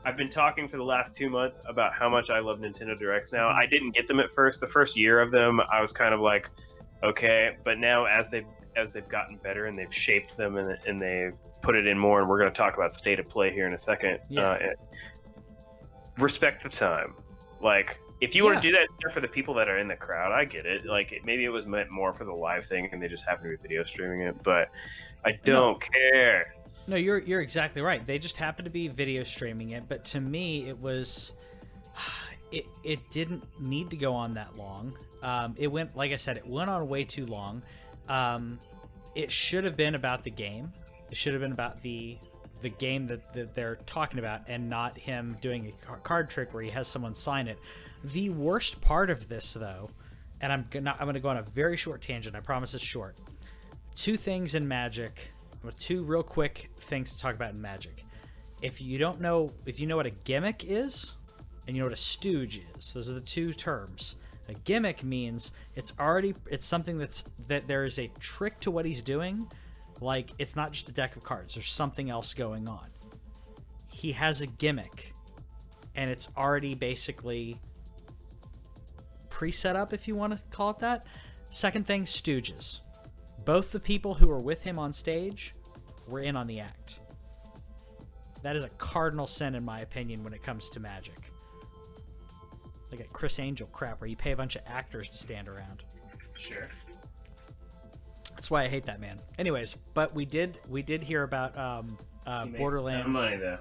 I've 0.06 0.16
been 0.16 0.30
talking 0.30 0.70
for 0.70 0.78
the 0.78 0.84
last 0.84 1.16
two 1.16 1.30
months 1.30 1.60
about 1.68 1.94
how 1.94 2.10
much 2.10 2.30
I 2.30 2.40
love 2.40 2.60
Nintendo 2.60 2.98
Directs 2.98 3.34
now. 3.34 3.50
I 3.50 3.66
didn't 3.66 3.92
get 3.94 4.08
them 4.08 4.22
at 4.22 4.32
first. 4.32 4.62
The 4.62 4.68
first 4.68 4.96
year 4.96 5.20
of 5.20 5.32
them, 5.32 5.60
I 5.70 5.82
was 5.82 5.92
kind 5.92 6.14
of 6.14 6.22
like, 6.22 6.50
okay. 7.04 7.58
But 7.66 7.78
now, 7.78 8.06
as 8.06 8.30
they've 8.30 8.46
as 8.78 8.94
they've 8.94 9.08
gotten 9.10 9.36
better 9.38 9.66
and 9.66 9.78
they've 9.78 9.94
shaped 9.94 10.38
them 10.38 10.56
and, 10.56 10.78
and 10.88 11.00
they've 11.00 11.38
put 11.62 11.76
it 11.76 11.88
in 11.88 12.00
more, 12.00 12.22
and 12.22 12.30
we're 12.30 12.40
going 12.40 12.50
to 12.50 12.56
talk 12.56 12.76
about 12.76 12.94
state 12.94 13.20
of 13.20 13.28
play 13.28 13.52
here 13.52 13.68
in 13.68 13.74
a 13.74 13.78
second. 13.78 14.20
Yeah. 14.30 14.52
Uh, 14.52 14.70
respect 16.18 16.64
the 16.64 16.70
time. 16.70 17.16
Like, 17.62 18.00
if 18.22 18.34
you 18.34 18.46
want 18.46 18.62
to 18.62 18.72
do 18.72 18.72
that 18.78 18.88
for 19.14 19.20
the 19.20 19.28
people 19.28 19.54
that 19.56 19.68
are 19.68 19.78
in 19.78 19.90
the 19.90 19.96
crowd, 19.96 20.32
I 20.32 20.46
get 20.46 20.66
it. 20.66 20.86
Like, 20.86 21.12
it, 21.12 21.26
maybe 21.26 21.44
it 21.44 21.50
was 21.50 21.68
meant 21.68 21.92
more 21.92 22.14
for 22.14 22.24
the 22.24 22.34
live 22.34 22.64
thing, 22.64 22.88
and 22.94 23.02
they 23.02 23.10
just 23.10 23.26
happen 23.26 23.50
to 23.50 23.58
be 23.58 23.62
video 23.62 23.84
streaming 23.84 24.22
it. 24.22 24.42
But 24.42 24.70
I 25.26 25.34
don't 25.44 25.82
care. 25.82 26.54
No, 26.88 26.96
you're 26.96 27.20
you're 27.20 27.42
exactly 27.42 27.82
right. 27.82 28.06
They 28.06 28.20
just 28.20 28.38
happened 28.38 28.66
to 28.68 28.72
be 28.72 28.88
video 28.88 29.24
streaming 29.24 29.72
it, 29.72 29.86
but 29.88 30.06
to 30.06 30.20
me, 30.20 30.70
it 30.70 30.80
was 30.80 31.34
it 32.52 32.66
it 32.84 33.00
didn't 33.10 33.44
need 33.60 33.90
to 33.90 33.98
go 33.98 34.14
on 34.14 34.34
that 34.36 34.58
long. 34.58 34.98
Um, 35.24 35.56
it 35.58 35.68
went 35.68 35.96
like 35.96 36.12
I 36.12 36.18
said, 36.18 36.38
it 36.38 36.48
went 36.48 36.70
on 36.70 36.88
way 36.88 37.04
too 37.04 37.26
long. 37.26 37.62
Um, 38.08 38.60
it 39.16 39.32
should 39.32 39.64
have 39.64 39.76
been 39.76 39.96
about 39.96 40.24
the 40.24 40.30
game. 40.30 40.72
It 41.10 41.18
should 41.18 41.34
have 41.34 41.42
been 41.42 41.54
about 41.54 41.82
the 41.82 42.18
the 42.62 42.70
game 42.70 43.06
that, 43.08 43.34
that 43.34 43.54
they're 43.54 43.76
talking 43.86 44.20
about, 44.20 44.42
and 44.48 44.70
not 44.70 44.98
him 44.98 45.36
doing 45.42 45.74
a 45.88 45.98
card 45.98 46.30
trick 46.30 46.54
where 46.54 46.64
he 46.64 46.70
has 46.70 46.88
someone 46.88 47.14
sign 47.16 47.48
it. 47.48 47.60
The 48.04 48.30
worst 48.30 48.82
part 48.82 49.10
of 49.10 49.28
this, 49.28 49.54
though, 49.54 49.90
and 50.42 50.52
I'm 50.52 50.68
gonna 50.70 50.96
I'm 51.00 51.08
gonna 51.08 51.20
go 51.20 51.30
on 51.30 51.38
a 51.38 51.44
very 51.44 51.78
short 51.78 52.02
tangent. 52.02 52.36
I 52.36 52.40
promise 52.40 52.74
it's 52.74 52.84
short. 52.84 53.18
Two 53.96 54.18
things 54.18 54.56
in 54.56 54.68
Magic 54.68 55.30
two 55.72 56.04
real 56.04 56.24
quick 56.24 56.70
things 56.82 57.12
to 57.14 57.20
talk 57.20 57.36
about 57.36 57.56
in 57.56 57.62
Magic. 57.62 58.04
If 58.62 58.82
you 58.82 58.98
don't 58.98 59.20
know, 59.20 59.50
if 59.66 59.80
you 59.80 59.88
know 59.88 59.96
what 59.96 60.06
a 60.06 60.12
gimmick 60.12 60.64
is, 60.66 61.14
and 61.68 61.76
you 61.76 61.82
know 61.82 61.88
what 61.88 61.94
a 61.94 62.02
stooge 62.02 62.62
is, 62.78 62.94
those 62.94 63.10
are 63.10 63.14
the 63.14 63.22
two 63.22 63.54
terms. 63.54 64.16
A 64.48 64.54
gimmick 64.54 65.04
means 65.04 65.52
it's 65.76 65.94
already 66.00 66.36
it's 66.52 66.68
something 66.68 66.98
that's 66.98 67.24
that 67.48 67.68
there 67.68 67.84
is 67.84 67.98
a 67.98 68.08
trick 68.20 68.60
to 68.62 68.72
what 68.72 68.86
he's 68.86 69.02
doing, 69.02 69.48
like 70.02 70.30
it's 70.38 70.56
not 70.56 70.72
just 70.72 70.90
a 70.90 70.92
deck 70.92 71.16
of 71.16 71.24
cards. 71.24 71.56
There's 71.56 71.72
something 71.72 72.10
else 72.10 72.34
going 72.34 72.70
on. 72.70 72.88
He 73.92 74.12
has 74.12 74.42
a 74.42 74.48
gimmick, 74.48 75.14
and 75.96 76.10
it's 76.10 76.30
already 76.38 76.76
basically 76.76 77.60
pre-set 79.30 79.76
up, 79.76 79.94
if 79.94 80.08
you 80.08 80.16
want 80.16 80.38
to 80.38 80.44
call 80.50 80.70
it 80.70 80.80
that. 80.80 81.06
Second 81.50 81.86
thing, 81.86 82.04
stooges. 82.04 82.82
Both 83.46 83.72
the 83.72 83.80
people 83.80 84.16
who 84.16 84.28
were 84.28 84.40
with 84.40 84.64
him 84.64 84.80
on 84.80 84.92
stage 84.92 85.54
were 86.08 86.20
in 86.20 86.36
on 86.36 86.48
the 86.48 86.60
act. 86.60 87.00
That 88.42 88.56
is 88.56 88.64
a 88.64 88.70
cardinal 88.70 89.28
sin, 89.28 89.56
in 89.56 89.64
my 89.64 89.80
opinion, 89.80 90.24
when 90.24 90.34
it 90.34 90.44
comes 90.44 90.70
to 90.72 90.80
magic. 90.80 91.32
Like 92.92 93.00
a 93.00 93.06
Criss 93.06 93.40
Angel 93.40 93.68
crap, 93.68 94.02
where 94.02 94.10
you 94.10 94.16
pay 94.16 94.32
a 94.32 94.36
bunch 94.38 94.56
of 94.56 94.62
actors 94.68 95.10
to 95.10 95.18
stand 95.18 95.48
around. 95.48 95.84
Sure. 96.38 96.70
That's 98.32 98.52
why 98.52 98.64
I 98.66 98.68
hate 98.68 98.86
that 98.86 99.00
man. 99.00 99.20
Anyways, 99.40 99.76
but 99.94 100.14
we 100.14 100.26
did 100.26 100.60
we 100.70 100.82
did 100.84 101.02
hear 101.02 101.24
about 101.24 101.58
um, 101.58 101.98
uh, 102.28 102.46
Borderlands. 102.46 103.08
money 103.14 103.38
though. 103.38 103.58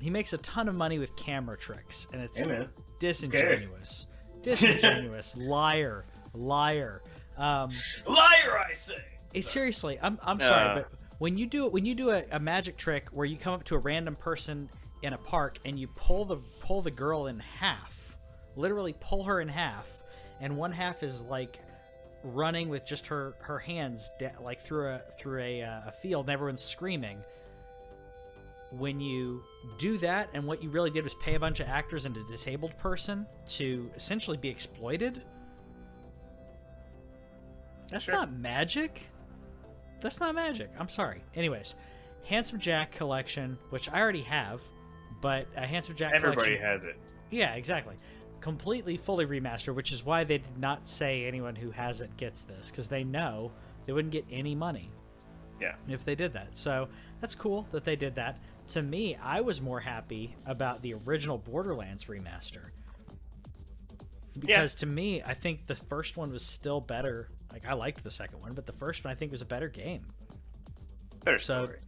He 0.00 0.10
makes 0.10 0.32
a 0.32 0.38
ton 0.38 0.68
of 0.68 0.74
money 0.74 0.98
with 0.98 1.16
camera 1.16 1.56
tricks, 1.56 2.06
and 2.12 2.22
it's 2.22 2.38
Hey 2.38 2.66
disingenuous, 3.00 4.06
disingenuous, 4.42 5.36
liar. 5.38 6.04
liar. 6.34 7.02
Um, 7.36 7.70
Liar, 8.06 8.64
I 8.68 8.72
say. 8.72 8.96
It's 9.32 9.50
seriously, 9.50 9.98
I'm 10.00 10.18
I'm 10.22 10.36
Uh. 10.36 10.40
sorry, 10.40 10.74
but 10.82 10.90
when 11.18 11.36
you 11.38 11.46
do 11.46 11.66
when 11.68 11.84
you 11.84 11.94
do 11.94 12.10
a, 12.10 12.22
a 12.30 12.38
magic 12.38 12.76
trick 12.76 13.08
where 13.10 13.26
you 13.26 13.36
come 13.36 13.54
up 13.54 13.64
to 13.64 13.74
a 13.74 13.78
random 13.78 14.14
person 14.16 14.68
in 15.02 15.12
a 15.12 15.18
park 15.18 15.58
and 15.64 15.78
you 15.78 15.88
pull 15.88 16.24
the 16.24 16.36
pull 16.60 16.82
the 16.82 16.90
girl 16.90 17.26
in 17.26 17.40
half, 17.40 18.16
literally 18.56 18.94
pull 19.00 19.24
her 19.24 19.40
in 19.40 19.48
half, 19.48 19.86
and 20.40 20.56
one 20.56 20.72
half 20.72 21.02
is 21.02 21.22
like 21.22 21.60
running 22.22 22.68
with 22.68 22.86
just 22.86 23.08
her 23.08 23.34
her 23.40 23.58
hands 23.58 24.10
da- 24.18 24.30
like 24.40 24.62
through 24.62 24.88
a 24.88 25.00
through 25.18 25.42
a, 25.42 25.62
uh, 25.62 25.80
a 25.88 25.92
field 25.92 26.26
and 26.26 26.32
everyone's 26.32 26.62
screaming. 26.62 27.18
When 28.70 29.00
you 29.00 29.42
do 29.78 29.98
that, 29.98 30.30
and 30.34 30.46
what 30.46 30.60
you 30.62 30.68
really 30.70 30.90
did 30.90 31.04
was 31.04 31.14
pay 31.22 31.34
a 31.34 31.38
bunch 31.40 31.60
of 31.60 31.68
actors 31.68 32.06
and 32.06 32.16
a 32.16 32.24
disabled 32.24 32.76
person 32.78 33.24
to 33.50 33.88
essentially 33.94 34.36
be 34.36 34.48
exploited. 34.48 35.22
That's 37.88 38.04
Sure. 38.04 38.14
not 38.14 38.32
magic. 38.32 39.08
That's 40.00 40.20
not 40.20 40.34
magic. 40.34 40.70
I'm 40.78 40.88
sorry. 40.88 41.22
Anyways, 41.34 41.74
Handsome 42.24 42.58
Jack 42.58 42.92
collection, 42.92 43.58
which 43.70 43.88
I 43.90 44.00
already 44.00 44.22
have, 44.22 44.60
but 45.20 45.46
a 45.56 45.66
Handsome 45.66 45.94
Jack 45.96 46.12
Everybody 46.14 46.56
collection. 46.56 46.66
has 46.66 46.84
it. 46.84 46.96
Yeah, 47.30 47.54
exactly. 47.54 47.94
Completely 48.40 48.96
fully 48.96 49.24
remastered, 49.26 49.74
which 49.74 49.92
is 49.92 50.04
why 50.04 50.24
they 50.24 50.38
did 50.38 50.58
not 50.58 50.86
say 50.88 51.24
anyone 51.24 51.56
who 51.56 51.70
has 51.70 52.00
it 52.00 52.14
gets 52.16 52.42
this, 52.42 52.70
because 52.70 52.88
they 52.88 53.04
know 53.04 53.52
they 53.84 53.92
wouldn't 53.92 54.12
get 54.12 54.24
any 54.30 54.54
money 54.54 54.90
Yeah. 55.60 55.76
if 55.88 56.04
they 56.04 56.14
did 56.14 56.32
that. 56.34 56.56
So 56.56 56.88
that's 57.20 57.34
cool 57.34 57.66
that 57.72 57.84
they 57.84 57.96
did 57.96 58.14
that. 58.16 58.38
To 58.68 58.82
me, 58.82 59.16
I 59.16 59.40
was 59.40 59.60
more 59.60 59.80
happy 59.80 60.34
about 60.46 60.82
the 60.82 60.94
original 60.94 61.38
Borderlands 61.38 62.04
remaster. 62.06 62.70
Because 64.38 64.74
to 64.76 64.86
me, 64.86 65.22
I 65.22 65.34
think 65.34 65.66
the 65.66 65.74
first 65.74 66.16
one 66.16 66.30
was 66.32 66.44
still 66.44 66.80
better. 66.80 67.28
Like 67.54 67.66
I 67.66 67.72
liked 67.74 68.02
the 68.02 68.10
second 68.10 68.40
one, 68.40 68.52
but 68.52 68.66
the 68.66 68.72
first 68.72 69.04
one 69.04 69.12
I 69.12 69.14
think 69.14 69.30
was 69.30 69.40
a 69.40 69.44
better 69.46 69.68
game. 69.68 70.04
Better 71.24 71.38
So 71.38 71.64
story. 71.66 71.78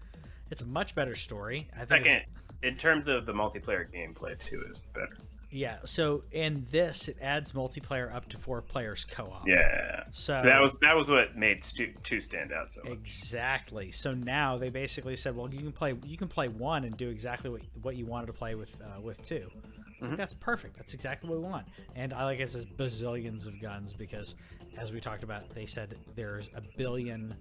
it's 0.53 0.63
a 0.63 0.67
much 0.67 0.95
better 0.95 1.17
story. 1.17 1.67
I 1.75 1.79
think 1.85 2.05
Second, 2.05 2.23
in 2.63 2.77
terms 2.77 3.09
of 3.09 3.27
the 3.27 3.33
multiplayer 3.33 3.85
gameplay, 3.93 4.39
too, 4.39 4.63
is 4.71 4.81
better. 4.95 5.17
yeah. 5.51 5.79
So 5.85 6.23
in 6.31 6.65
this, 6.71 7.09
it 7.09 7.17
adds 7.21 7.51
multiplayer 7.51 8.15
up 8.15 8.29
to 8.29 8.39
four 8.39 8.63
players 8.63 9.05
co-op. 9.05 9.45
Yeah. 9.49 10.05
So, 10.13 10.37
So 10.37 10.43
that 10.45 10.61
was 10.61 10.75
that 10.83 10.95
was 10.95 11.09
what 11.09 11.37
made 11.37 11.65
stu- 11.65 11.93
two 12.05 12.21
stand 12.21 12.53
out 12.53 12.71
so 12.71 12.83
much. 12.85 12.93
Exactly. 12.93 13.91
So 13.91 14.13
now 14.13 14.57
they 14.57 14.71
basically 14.71 15.17
said, 15.17 15.35
well, 15.35 15.51
you 15.53 15.59
can 15.59 15.73
play 15.73 15.95
you 16.07 16.17
can 16.17 16.29
play 16.29 16.47
one 16.47 16.85
and 16.85 16.97
do 16.97 17.09
exactly 17.09 17.51
what, 17.51 17.63
what 17.83 17.97
you 17.97 18.07
wanted 18.07 18.27
to 18.29 18.33
play 18.35 18.55
with 18.55 18.81
uh, 18.81 19.01
with 19.01 19.21
2 19.27 19.51
It's 19.99 20.03
like, 20.09 20.17
that's 20.17 20.35
perfect. 20.35 20.77
That's 20.77 20.95
exactly 20.95 21.29
what 21.29 21.41
we 21.41 21.45
want. 21.45 21.67
And 21.97 22.15
I 22.15 22.23
like 22.25 22.39
it 22.39 22.49
says 22.51 22.65
bazillions 22.65 23.47
of 23.49 23.61
guns 23.61 23.93
because, 23.93 24.35
as 24.79 24.93
we 24.93 25.01
talked 25.01 25.23
about, 25.23 25.55
they 25.55 25.67
said 25.67 25.97
there's 26.15 26.51
a 26.55 26.63
billion 26.77 27.35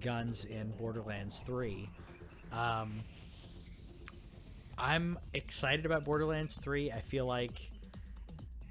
guns 0.00 0.44
in 0.44 0.70
Borderlands 0.72 1.40
3. 1.46 1.88
Um, 2.52 3.00
I'm 4.78 5.18
excited 5.32 5.86
about 5.86 6.04
Borderlands 6.04 6.56
3. 6.58 6.90
I 6.90 7.00
feel 7.00 7.26
like 7.26 7.70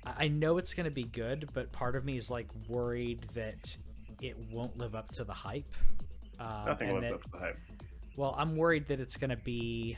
I 0.06 0.28
know 0.28 0.58
it's 0.58 0.74
going 0.74 0.86
to 0.90 0.94
be 0.96 1.04
good, 1.04 1.50
but 1.54 1.72
part 1.72 1.96
of 1.96 2.04
me 2.04 2.18
is 2.18 2.30
like 2.30 2.48
worried 2.68 3.22
that 3.34 3.76
it 4.22 4.36
won't 4.52 4.78
live 4.78 4.96
up 4.96 5.12
to 5.14 5.24
the 5.24 5.34
hype. 5.34 5.74
Um, 6.40 6.66
Nothing 6.66 6.94
lives 6.94 7.08
that- 7.10 7.16
up 7.16 7.24
to 7.24 7.32
the 7.32 7.38
hype. 7.38 7.60
well, 8.18 8.36
I'm 8.38 8.56
worried 8.56 8.88
that 8.88 9.00
it's 9.00 9.18
going 9.18 9.30
to 9.30 9.38
be 9.38 9.98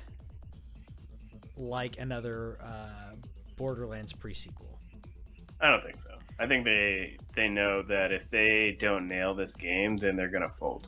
like 1.57 1.97
another 1.99 2.57
uh, 2.63 3.15
Borderlands 3.57 4.13
pre-sequel. 4.13 4.79
I 5.61 5.69
don't 5.69 5.81
think 5.83 5.97
so. 5.99 6.09
I 6.39 6.47
think 6.47 6.65
they 6.65 7.17
they 7.35 7.47
know 7.47 7.81
that 7.83 8.11
if 8.11 8.29
they 8.29 8.75
don't 8.79 9.07
nail 9.07 9.33
this 9.33 9.55
game, 9.55 9.97
then 9.97 10.15
they're 10.15 10.29
gonna 10.29 10.49
fold. 10.49 10.87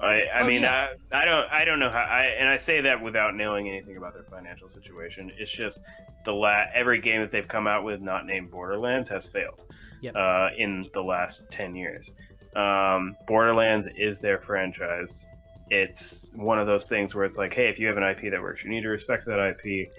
I 0.00 0.22
I 0.22 0.40
Oh, 0.40 0.46
mean 0.46 0.62
yeah. 0.62 0.88
I, 1.12 1.22
I 1.22 1.24
don't 1.24 1.50
I 1.50 1.64
don't 1.64 1.78
know 1.78 1.90
how 1.90 2.00
I 2.02 2.22
and 2.38 2.48
I 2.48 2.56
say 2.56 2.80
that 2.80 3.00
without 3.00 3.34
knowing 3.34 3.68
anything 3.68 3.96
about 3.96 4.14
their 4.14 4.22
financial 4.22 4.68
situation. 4.68 5.30
It's 5.38 5.52
just 5.52 5.80
the 6.24 6.32
la 6.32 6.64
every 6.72 7.00
game 7.00 7.20
that 7.20 7.30
they've 7.30 7.46
come 7.46 7.66
out 7.66 7.84
with 7.84 8.00
not 8.00 8.26
named 8.26 8.50
Borderlands 8.50 9.08
has 9.10 9.28
failed. 9.28 9.60
Yep. 10.00 10.16
Uh, 10.16 10.48
in 10.56 10.88
the 10.92 11.02
last 11.02 11.50
ten 11.50 11.74
years, 11.74 12.10
um, 12.56 13.16
Borderlands 13.26 13.88
is 13.96 14.18
their 14.18 14.38
franchise. 14.38 15.26
It's 15.70 16.30
one 16.34 16.58
of 16.58 16.66
those 16.66 16.88
things 16.88 17.14
where 17.14 17.24
it's 17.24 17.38
like, 17.38 17.54
hey, 17.54 17.68
if 17.68 17.78
you 17.78 17.86
have 17.86 17.96
an 17.96 18.02
IP 18.02 18.30
that 18.32 18.42
works, 18.42 18.64
you 18.64 18.70
need 18.70 18.82
to 18.82 18.90
respect 18.90 19.24
that 19.26 19.38
IP. 19.38 19.90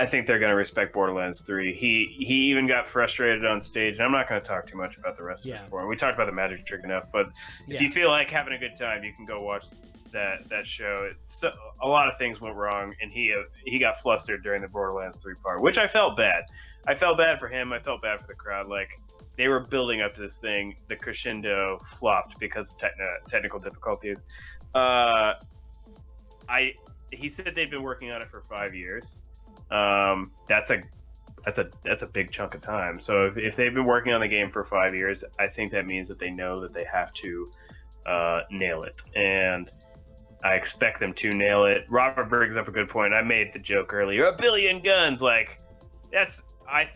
I 0.00 0.06
think 0.06 0.26
they're 0.26 0.38
going 0.38 0.50
to 0.50 0.56
respect 0.56 0.92
Borderlands 0.94 1.42
3. 1.42 1.74
He 1.74 2.16
he 2.18 2.34
even 2.50 2.66
got 2.66 2.86
frustrated 2.86 3.44
on 3.44 3.60
stage, 3.60 3.96
and 3.96 4.04
I'm 4.04 4.12
not 4.12 4.28
going 4.28 4.40
to 4.40 4.46
talk 4.46 4.66
too 4.66 4.76
much 4.76 4.96
about 4.96 5.16
the 5.16 5.22
rest 5.22 5.44
Yeah. 5.46 5.60
of 5.60 5.66
it 5.66 5.70
for 5.70 5.80
him. 5.82 5.88
We 5.88 5.96
talked 5.96 6.14
about 6.14 6.26
the 6.26 6.32
magic 6.32 6.64
trick 6.64 6.82
enough, 6.84 7.06
but 7.12 7.26
if 7.68 7.74
Yeah. 7.74 7.80
you 7.82 7.90
feel 7.90 8.08
like 8.10 8.30
having 8.30 8.54
a 8.54 8.58
good 8.58 8.74
time, 8.74 9.04
you 9.04 9.12
can 9.12 9.24
go 9.24 9.38
watch 9.38 9.66
that 10.10 10.48
that 10.48 10.66
show. 10.66 11.08
It's, 11.10 11.44
a 11.44 11.86
lot 11.86 12.08
of 12.08 12.16
things 12.18 12.40
went 12.40 12.56
wrong, 12.56 12.94
and 13.00 13.12
he 13.12 13.32
uh, 13.32 13.42
he 13.64 13.78
got 13.78 14.00
flustered 14.00 14.42
during 14.42 14.62
the 14.62 14.68
Borderlands 14.68 15.18
3 15.22 15.34
part, 15.42 15.60
which 15.62 15.78
I 15.78 15.86
felt 15.86 16.16
bad. 16.16 16.44
I 16.86 16.94
felt 16.94 17.16
bad 17.16 17.38
for 17.38 17.48
him. 17.48 17.72
I 17.72 17.78
felt 17.78 18.02
bad 18.02 18.18
for 18.20 18.26
the 18.26 18.34
crowd. 18.34 18.66
Like 18.68 18.90
they 19.36 19.48
were 19.48 19.60
building 19.60 20.00
up 20.02 20.14
to 20.14 20.20
this 20.20 20.36
thing. 20.38 20.74
The 20.88 20.96
crescendo 20.96 21.78
flopped 21.78 22.38
because 22.40 22.70
of 22.70 22.78
techni- 22.78 23.24
technical 23.28 23.60
difficulties. 23.60 24.24
Uh, 24.74 25.34
I 26.48 26.74
he 27.12 27.28
said 27.28 27.54
they'd 27.54 27.70
been 27.70 27.82
working 27.82 28.10
on 28.10 28.20
it 28.22 28.28
for 28.28 28.40
five 28.40 28.74
years. 28.74 29.18
Um, 29.72 30.30
that's 30.46 30.70
a 30.70 30.82
that's 31.44 31.58
a 31.58 31.70
that's 31.84 32.02
a 32.02 32.06
big 32.06 32.30
chunk 32.30 32.54
of 32.54 32.62
time. 32.62 33.00
So 33.00 33.26
if, 33.26 33.36
if 33.36 33.56
they've 33.56 33.74
been 33.74 33.86
working 33.86 34.12
on 34.12 34.20
the 34.20 34.28
game 34.28 34.50
for 34.50 34.62
five 34.62 34.94
years, 34.94 35.24
I 35.38 35.46
think 35.48 35.72
that 35.72 35.86
means 35.86 36.08
that 36.08 36.18
they 36.18 36.30
know 36.30 36.60
that 36.60 36.72
they 36.72 36.84
have 36.84 37.12
to 37.14 37.50
uh, 38.06 38.40
nail 38.50 38.82
it, 38.82 39.02
and 39.16 39.70
I 40.44 40.54
expect 40.54 41.00
them 41.00 41.14
to 41.14 41.34
nail 41.34 41.64
it. 41.64 41.86
Robert 41.88 42.28
brings 42.28 42.56
up 42.56 42.68
a 42.68 42.70
good 42.70 42.88
point. 42.88 43.14
I 43.14 43.22
made 43.22 43.52
the 43.52 43.58
joke 43.58 43.92
earlier: 43.94 44.26
a 44.26 44.36
billion 44.36 44.80
guns. 44.82 45.22
Like 45.22 45.58
that's 46.12 46.42
I. 46.68 46.90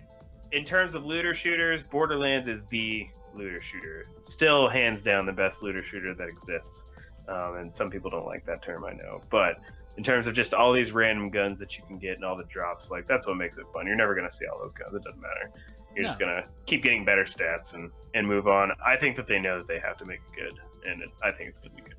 In 0.52 0.64
terms 0.64 0.94
of 0.94 1.04
looter 1.04 1.34
shooters, 1.34 1.82
Borderlands 1.82 2.46
is 2.46 2.62
the 2.66 3.08
looter 3.34 3.60
shooter. 3.60 4.04
Still, 4.20 4.68
hands 4.68 5.02
down, 5.02 5.26
the 5.26 5.32
best 5.32 5.62
looter 5.62 5.82
shooter 5.82 6.14
that 6.14 6.28
exists. 6.28 6.86
Um, 7.28 7.56
and 7.56 7.74
some 7.74 7.90
people 7.90 8.10
don't 8.10 8.26
like 8.26 8.44
that 8.44 8.62
term, 8.62 8.84
I 8.84 8.92
know, 8.92 9.20
but 9.30 9.58
in 9.96 10.02
terms 10.02 10.26
of 10.26 10.34
just 10.34 10.52
all 10.54 10.72
these 10.72 10.92
random 10.92 11.30
guns 11.30 11.58
that 11.58 11.78
you 11.78 11.84
can 11.84 11.98
get 11.98 12.16
and 12.16 12.24
all 12.24 12.36
the 12.36 12.44
drops, 12.44 12.90
like 12.90 13.06
that's 13.06 13.26
what 13.26 13.36
makes 13.36 13.58
it 13.58 13.66
fun. 13.72 13.86
You're 13.86 13.96
never 13.96 14.14
gonna 14.14 14.30
see 14.30 14.46
all 14.46 14.58
those 14.60 14.72
guns. 14.72 14.94
It 14.94 15.02
doesn't 15.02 15.20
matter. 15.20 15.50
You're 15.94 16.04
just 16.04 16.18
gonna 16.18 16.44
keep 16.66 16.82
getting 16.82 17.04
better 17.04 17.24
stats 17.24 17.74
and 17.74 17.90
and 18.14 18.26
move 18.26 18.46
on. 18.46 18.72
I 18.84 18.96
think 18.96 19.16
that 19.16 19.26
they 19.26 19.40
know 19.40 19.58
that 19.58 19.66
they 19.66 19.78
have 19.78 19.96
to 19.98 20.04
make 20.04 20.20
it 20.28 20.36
good, 20.36 20.60
and 20.90 21.02
it, 21.02 21.08
I 21.22 21.30
think 21.30 21.48
it's 21.48 21.58
gonna 21.58 21.74
be 21.74 21.82
good. 21.82 21.94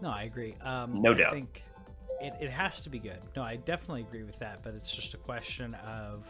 No, 0.00 0.10
I 0.10 0.22
agree. 0.22 0.54
Um, 0.60 0.92
No 0.92 1.12
I 1.12 1.14
doubt. 1.14 1.32
think 1.32 1.62
it, 2.20 2.34
it 2.40 2.50
has 2.50 2.80
to 2.82 2.90
be 2.90 2.98
good. 2.98 3.18
No, 3.34 3.42
I 3.42 3.56
definitely 3.56 4.02
agree 4.02 4.22
with 4.22 4.38
that, 4.38 4.62
but 4.62 4.74
it's 4.74 4.94
just 4.94 5.14
a 5.14 5.18
question 5.18 5.74
of. 5.74 6.24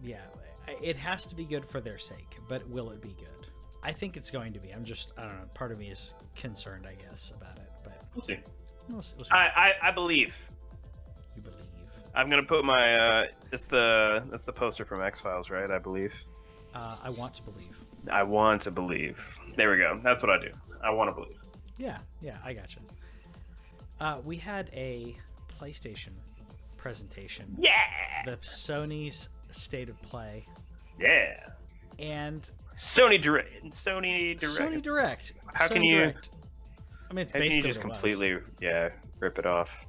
Yeah, 0.00 0.20
it 0.82 0.96
has 0.96 1.26
to 1.26 1.34
be 1.34 1.44
good 1.44 1.64
for 1.64 1.80
their 1.80 1.98
sake, 1.98 2.36
but 2.48 2.68
will 2.68 2.90
it 2.90 3.00
be 3.02 3.16
good? 3.18 3.46
I 3.82 3.92
think 3.92 4.16
it's 4.16 4.30
going 4.30 4.52
to 4.52 4.60
be. 4.60 4.70
I'm 4.72 4.84
just, 4.84 5.12
I 5.16 5.22
don't 5.22 5.36
know. 5.38 5.46
Part 5.54 5.72
of 5.72 5.78
me 5.78 5.90
is 5.90 6.14
concerned, 6.34 6.86
I 6.88 6.94
guess, 6.94 7.32
about 7.36 7.56
it, 7.56 7.65
We'll 8.16 8.22
see. 8.22 8.38
we'll 8.88 9.02
see. 9.02 9.14
We'll 9.18 9.24
see. 9.26 9.30
I 9.30 9.46
I, 9.54 9.72
I 9.88 9.90
believe. 9.92 10.36
you 11.36 11.42
believe. 11.42 11.56
I'm 12.14 12.28
gonna 12.30 12.42
put 12.42 12.64
my. 12.64 12.96
uh 12.96 13.26
It's 13.52 13.66
the 13.66 14.24
that's 14.30 14.44
the 14.44 14.52
poster 14.52 14.84
from 14.86 15.02
X 15.02 15.20
Files, 15.20 15.50
right? 15.50 15.70
I 15.70 15.78
believe. 15.78 16.14
Uh, 16.74 16.96
I 17.04 17.10
want 17.10 17.34
to 17.34 17.42
believe. 17.42 17.76
I 18.10 18.22
want 18.22 18.62
to 18.62 18.70
believe. 18.70 19.22
There 19.56 19.70
we 19.70 19.76
go. 19.78 20.00
That's 20.02 20.22
what 20.22 20.30
I 20.30 20.38
do. 20.38 20.50
I 20.82 20.90
want 20.90 21.10
to 21.10 21.14
believe. 21.14 21.38
Yeah, 21.78 21.98
yeah, 22.22 22.38
I 22.44 22.54
gotcha. 22.54 22.80
Uh, 24.00 24.18
we 24.24 24.36
had 24.36 24.70
a 24.72 25.14
PlayStation 25.60 26.12
presentation, 26.76 27.54
Yeah. 27.58 27.72
the 28.24 28.36
Sony's 28.38 29.28
State 29.50 29.88
of 29.90 30.00
Play, 30.02 30.44
Yeah. 30.98 31.46
and 31.98 32.48
Sony 32.76 33.20
Direct. 33.20 33.64
Sony 33.70 34.38
Direct. 34.38 34.58
Sony 34.60 34.82
Direct. 34.82 35.32
How 35.54 35.66
Sony 35.66 35.72
can 35.72 35.82
you- 35.84 35.96
Direct. 35.98 36.28
I 37.10 37.14
mean, 37.14 37.22
it's 37.22 37.32
How 37.32 37.38
basically 37.38 37.56
you 37.58 37.62
just 37.62 37.80
it 37.80 37.86
was. 37.86 38.00
completely, 38.00 38.38
yeah, 38.60 38.90
rip 39.20 39.38
it 39.38 39.46
off? 39.46 39.86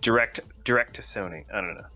Direct, 0.00 0.40
direct 0.64 0.94
to 0.94 1.02
Sony. 1.02 1.44
I 1.52 1.60
don't 1.60 1.74
know. 1.74 1.86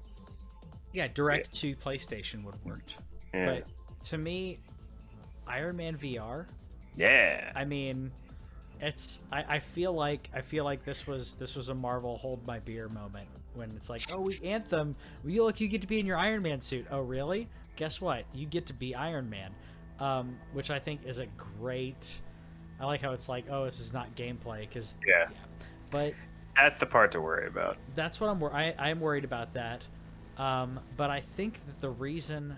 Yeah, 0.92 1.08
direct 1.12 1.52
to 1.54 1.74
PlayStation 1.76 2.44
would 2.44 2.54
have 2.54 2.64
worked. 2.64 2.96
Yeah. 3.32 3.46
But 3.46 3.68
to 4.04 4.18
me, 4.18 4.58
Iron 5.46 5.76
Man 5.76 5.96
VR. 5.96 6.46
yeah. 6.94 7.50
I 7.56 7.64
mean, 7.64 8.12
it's. 8.80 9.20
I, 9.32 9.44
I 9.48 9.58
feel 9.58 9.92
like 9.92 10.28
I 10.34 10.40
feel 10.40 10.64
like 10.64 10.84
this 10.84 11.06
was 11.06 11.34
this 11.34 11.54
was 11.56 11.68
a 11.68 11.74
Marvel 11.74 12.16
hold 12.16 12.46
my 12.46 12.58
beer 12.60 12.88
moment 12.88 13.28
when 13.54 13.70
it's 13.72 13.88
like, 13.90 14.02
oh, 14.12 14.20
we 14.20 14.38
Anthem. 14.44 14.94
You 15.24 15.44
look, 15.44 15.60
you 15.60 15.68
get 15.68 15.80
to 15.80 15.86
be 15.88 15.98
in 15.98 16.06
your 16.06 16.18
Iron 16.18 16.42
Man 16.42 16.60
suit. 16.60 16.86
Oh, 16.90 17.00
really? 17.00 17.48
Guess 17.76 18.00
what? 18.00 18.24
You 18.32 18.46
get 18.46 18.66
to 18.66 18.72
be 18.74 18.94
Iron 18.94 19.28
Man, 19.28 19.52
um, 19.98 20.36
which 20.52 20.70
I 20.70 20.78
think 20.78 21.00
is 21.06 21.18
a 21.18 21.26
great. 21.58 22.20
I 22.84 22.86
like 22.86 23.00
how 23.00 23.12
it's 23.12 23.28
like, 23.28 23.46
oh, 23.50 23.64
this 23.64 23.80
is 23.80 23.92
not 23.92 24.14
gameplay 24.14 24.60
because 24.68 24.98
yeah. 25.06 25.28
but 25.90 26.12
That's 26.54 26.76
the 26.76 26.86
part 26.86 27.12
to 27.12 27.20
worry 27.20 27.46
about. 27.46 27.78
that's 27.94 28.20
what 28.20 28.28
I'm 28.28 28.38
wor- 28.38 28.54
I 28.54 28.74
I'm 28.78 29.00
worried 29.00 29.24
about 29.24 29.54
that. 29.54 29.86
Um, 30.36 30.80
but 30.96 31.10
I 31.10 31.22
think 31.36 31.64
that 31.66 31.80
the 31.80 31.90
reason 31.90 32.56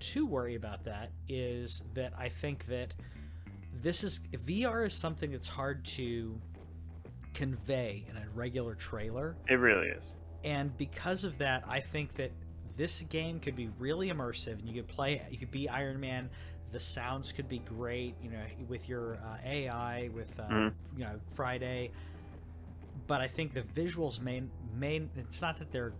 to 0.00 0.26
worry 0.26 0.54
about 0.54 0.84
that 0.84 1.10
is 1.28 1.82
that 1.94 2.12
I 2.18 2.28
think 2.28 2.66
that 2.66 2.92
this 3.82 4.04
is 4.04 4.20
VR 4.46 4.86
is 4.86 4.94
something 4.94 5.30
that's 5.32 5.48
hard 5.48 5.84
to 5.84 6.38
convey 7.34 8.04
in 8.10 8.16
a 8.16 8.24
regular 8.34 8.74
trailer. 8.74 9.36
It 9.48 9.54
really 9.54 9.88
is. 9.88 10.14
And 10.44 10.76
because 10.76 11.24
of 11.24 11.38
that, 11.38 11.64
I 11.68 11.80
think 11.80 12.14
that 12.16 12.32
this 12.76 13.02
game 13.02 13.40
could 13.40 13.56
be 13.56 13.70
really 13.78 14.08
immersive 14.08 14.58
and 14.58 14.68
you 14.68 14.74
could 14.74 14.88
play 14.88 15.22
you 15.30 15.38
could 15.38 15.50
be 15.50 15.68
Iron 15.68 15.98
Man 16.00 16.28
the 16.72 16.80
sounds 16.80 17.32
could 17.32 17.48
be 17.48 17.58
great, 17.60 18.14
you 18.22 18.30
know, 18.30 18.42
with 18.68 18.88
your 18.88 19.14
uh, 19.16 19.36
AI, 19.44 20.10
with 20.14 20.38
uh, 20.38 20.42
Mm-hmm. 20.44 20.98
you 20.98 21.04
know 21.04 21.18
Friday. 21.34 21.90
But 23.06 23.20
I 23.20 23.28
think 23.28 23.54
the 23.54 23.62
visuals 23.62 24.20
main 24.20 24.50
main. 24.76 25.10
It's 25.16 25.40
not 25.40 25.58
that 25.58 25.70
they're. 25.72 25.92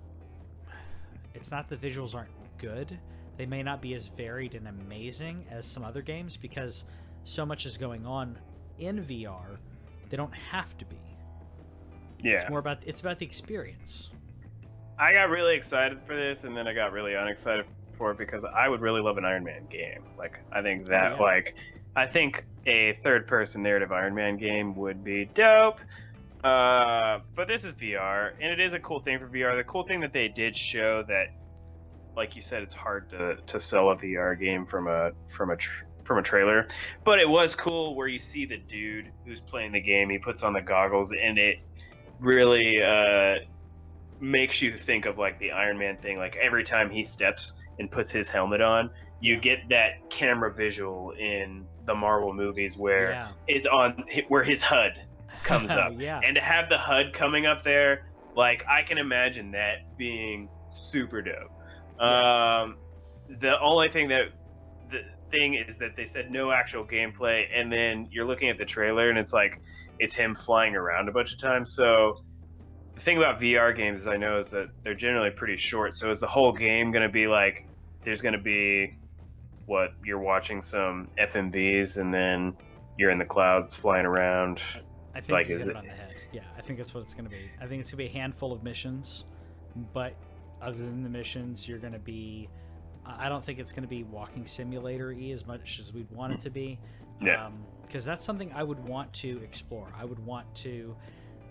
It's 1.35 1.51
not 1.51 1.69
the 1.69 1.77
visuals 1.77 2.15
aren't 2.15 2.31
good. 2.59 2.99
They 3.37 3.47
may 3.47 3.63
not 3.63 3.81
be 3.81 3.95
as 3.95 4.09
varied 4.09 4.55
and 4.55 4.67
amazing 4.67 5.45
as 5.51 5.65
some 5.67 5.85
other 5.85 6.03
games 6.03 6.37
because 6.37 6.85
so 7.25 7.47
much 7.47 7.67
is 7.67 7.77
going 7.77 8.05
on 8.05 8.37
in 8.79 9.03
VR. 9.05 9.59
They 10.11 10.17
don't 10.17 10.35
have 10.35 10.77
to 10.79 10.85
be. 10.85 10.97
Yeah. 12.21 12.33
It's 12.33 12.51
more 12.51 12.59
about 12.59 12.79
it's 12.87 13.01
about 13.01 13.19
the 13.21 13.27
experience. 13.27 14.11
I 14.99 15.13
got 15.13 15.31
really 15.31 15.55
excited 15.55 16.01
for 16.05 16.17
this, 16.17 16.43
and 16.43 16.57
then 16.57 16.67
I 16.67 16.75
got 16.75 16.93
really 16.93 17.15
unexcited 17.15 17.65
for 17.99 18.15
because 18.15 18.45
I 18.45 18.69
would 18.69 18.81
really 18.81 19.03
love 19.03 19.19
an 19.19 19.25
Iron 19.25 19.45
Man 19.45 19.67
game. 19.69 20.05
Like, 20.17 20.41
I 20.51 20.63
think 20.63 20.87
that, 20.87 21.13
yeah. 21.13 21.23
like, 21.23 21.55
I 21.95 22.07
think 22.07 22.47
a 22.65 22.95
third-person 22.95 23.63
narrative 23.63 23.93
Iron 23.93 24.15
Man 24.15 24.37
game 24.37 24.75
would 24.77 25.05
be 25.05 25.27
dope. 25.27 25.81
Uh, 26.45 27.19
but 27.35 27.49
this 27.49 27.65
is 27.65 27.75
VR, 27.75 28.33
and 28.41 28.53
it 28.53 28.61
is 28.61 28.73
a 28.73 28.79
cool 28.79 29.01
thing 29.01 29.19
for 29.19 29.27
VR. 29.27 29.57
The 29.57 29.65
cool 29.65 29.83
thing 29.83 30.01
that 30.01 30.13
they 30.13 30.29
did 30.29 30.55
show 30.55 31.03
that, 31.09 31.35
like 32.17 32.37
you 32.37 32.43
said, 32.43 32.63
it's 32.63 32.75
hard 32.75 33.11
to, 33.11 33.37
to 33.45 33.59
sell 33.59 33.91
a 33.91 33.97
VR 33.97 34.39
game 34.39 34.65
from 34.65 34.87
a 34.87 35.11
from 35.27 35.51
a 35.51 35.57
tr- 35.57 35.85
from 36.05 36.19
a 36.19 36.23
trailer, 36.23 36.69
but 37.03 37.19
it 37.19 37.29
was 37.29 37.57
cool 37.57 37.97
where 37.97 38.07
you 38.07 38.21
see 38.21 38.47
the 38.47 38.57
dude 38.57 39.11
who's 39.27 39.41
playing 39.41 39.73
the 39.73 39.81
game. 39.81 40.09
He 40.09 40.19
puts 40.19 40.45
on 40.45 40.53
the 40.53 40.63
goggles, 40.63 41.13
and 41.13 41.39
it 41.39 41.59
really 42.21 42.81
uh, 42.81 43.39
makes 44.21 44.61
you 44.63 44.73
think 44.73 45.07
of 45.07 45.19
like 45.19 45.39
the 45.39 45.53
Iron 45.53 45.79
Man 45.79 45.97
thing. 45.97 46.19
Like 46.19 46.37
every 46.37 46.65
time 46.65 46.91
he 46.91 47.05
steps 47.05 47.53
and 47.79 47.91
puts 47.91 48.11
his 48.11 48.29
helmet 48.29 48.61
on, 48.61 48.91
you 49.21 49.35
Yeah. 49.35 49.41
get 49.41 49.69
that 49.71 50.11
camera 50.11 50.53
visual 50.53 51.13
in 51.13 51.67
the 51.87 51.95
Marvel 51.95 52.33
movies 52.33 52.77
where 52.77 53.11
yeah. 53.13 53.29
is 53.47 53.67
on 53.67 54.05
where 54.29 54.45
his 54.45 54.63
HUD 54.63 54.93
comes 55.43 55.71
up. 55.73 55.93
yeah. 55.99 56.21
And 56.25 56.35
to 56.37 56.41
have 56.41 56.69
the 56.69 56.79
HUD 56.79 57.13
coming 57.13 57.47
up 57.47 57.63
there, 57.63 58.07
like 58.35 58.65
I 58.69 58.83
can 58.83 58.99
imagine 58.99 59.53
that 59.53 59.97
being 59.97 60.49
super 60.71 61.23
dope. 61.23 61.51
Um, 62.01 62.77
the 63.41 63.59
only 63.61 63.89
thing 63.89 64.09
that 64.09 64.27
the 64.91 65.03
thing 65.31 65.55
is 65.55 65.79
that 65.79 65.97
they 65.97 66.05
said 66.05 66.31
no 66.31 66.51
actual 66.53 66.85
gameplay, 66.85 67.47
and 67.55 67.71
then 67.73 68.09
you're 68.11 68.25
looking 68.25 68.49
at 68.49 68.59
the 68.59 68.65
trailer 68.65 69.11
and 69.11 69.19
it's 69.19 69.33
like 69.33 69.61
it's 69.99 70.15
him 70.15 70.35
flying 70.35 70.77
around 70.77 71.09
a 71.09 71.13
bunch 71.13 71.33
of 71.33 71.39
times. 71.39 71.75
So 71.75 72.23
the 72.99 73.05
thing 73.05 73.17
about 73.17 73.41
VR 73.41 73.75
games, 73.77 74.07
I 74.07 74.17
know, 74.17 74.39
is 74.39 74.49
that 74.51 74.69
they're 74.83 74.95
generally 74.95 75.31
pretty 75.31 75.57
short. 75.57 75.95
So 75.95 76.11
is 76.11 76.21
the 76.21 76.27
whole 76.27 76.53
game 76.53 76.91
going 76.91 77.03
to 77.05 77.09
be 77.13 77.27
like 77.27 77.67
there's 78.03 78.21
going 78.21 78.33
to 78.35 78.41
be 78.41 78.97
what 79.67 79.93
you're 80.05 80.19
watching 80.19 80.63
some 80.63 81.07
FMVs 81.19 81.99
and 81.99 82.13
then 82.13 82.57
you're 82.99 83.11
in 83.11 83.19
the 83.19 83.25
clouds 83.25 83.77
flying 83.77 84.07
around. 84.07 84.61
I 85.15 85.21
think 85.21 85.31
Like, 85.31 85.49
you 85.49 85.59
hit 85.59 85.67
it 85.69 85.71
it- 85.71 85.77
on 85.77 85.85
the 85.87 85.93
head. 85.93 86.15
Yeah, 86.33 86.43
I 86.59 86.61
think 86.61 86.79
that's 86.79 86.93
what 86.93 87.05
it's 87.05 87.15
going 87.15 87.25
to 87.25 87.31
be. 87.31 87.43
I 87.61 87.67
think 87.67 87.81
it's 87.81 87.91
going 87.91 88.05
to 88.07 88.11
be 88.13 88.19
a 88.19 88.21
handful 88.21 88.53
of 88.53 88.63
missions, 88.63 89.25
but 89.95 90.15
other 90.61 90.77
than 90.77 91.03
the 91.03 91.09
missions, 91.09 91.67
you're 91.67 91.79
going 91.79 91.95
to 91.95 91.99
be. 91.99 92.49
I 93.07 93.31
don't 93.31 93.43
think 93.43 93.59
it's 93.59 93.73
going 93.73 93.85
to 93.85 93.89
be 93.89 94.03
walking 94.03 94.45
simulator 94.45 95.15
y 95.19 95.31
as 95.31 95.47
much 95.47 95.79
as 95.81 95.95
we'd 95.95 96.11
want 96.11 96.35
it 96.35 96.41
to 96.41 96.51
be. 96.51 96.79
Yeah. 97.23 97.47
Um, 97.47 97.65
because 97.87 98.05
that's 98.05 98.25
something 98.27 98.53
I 98.53 98.63
would 98.63 98.79
want 98.85 99.11
to 99.15 99.41
explore. 99.43 99.91
I 99.99 100.05
would 100.05 100.19
want 100.19 100.55
to, 100.57 100.95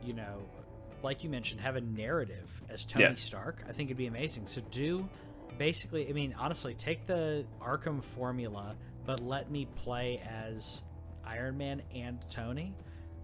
you 0.03 0.13
know, 0.13 0.43
like 1.07 1.23
you 1.23 1.29
mentioned, 1.29 1.61
have 1.61 1.75
a 1.75 1.81
narrative 1.81 2.49
as 2.69 2.85
Tony 2.85 3.05
Yeah. 3.05 3.15
Stark. 3.15 3.63
I 3.67 3.71
think 3.71 3.87
it'd 3.89 3.97
be 3.97 4.07
amazing. 4.07 4.45
So 4.45 4.61
do 4.71 5.07
basically, 5.57 6.07
I 6.09 6.11
mean, 6.13 6.35
honestly, 6.37 6.73
take 6.73 7.07
the 7.07 7.45
Arkham 7.61 8.03
formula, 8.03 8.75
but 9.05 9.19
let 9.21 9.49
me 9.49 9.65
play 9.75 10.21
as 10.29 10.83
Iron 11.25 11.57
Man 11.57 11.81
and 11.95 12.19
Tony. 12.29 12.73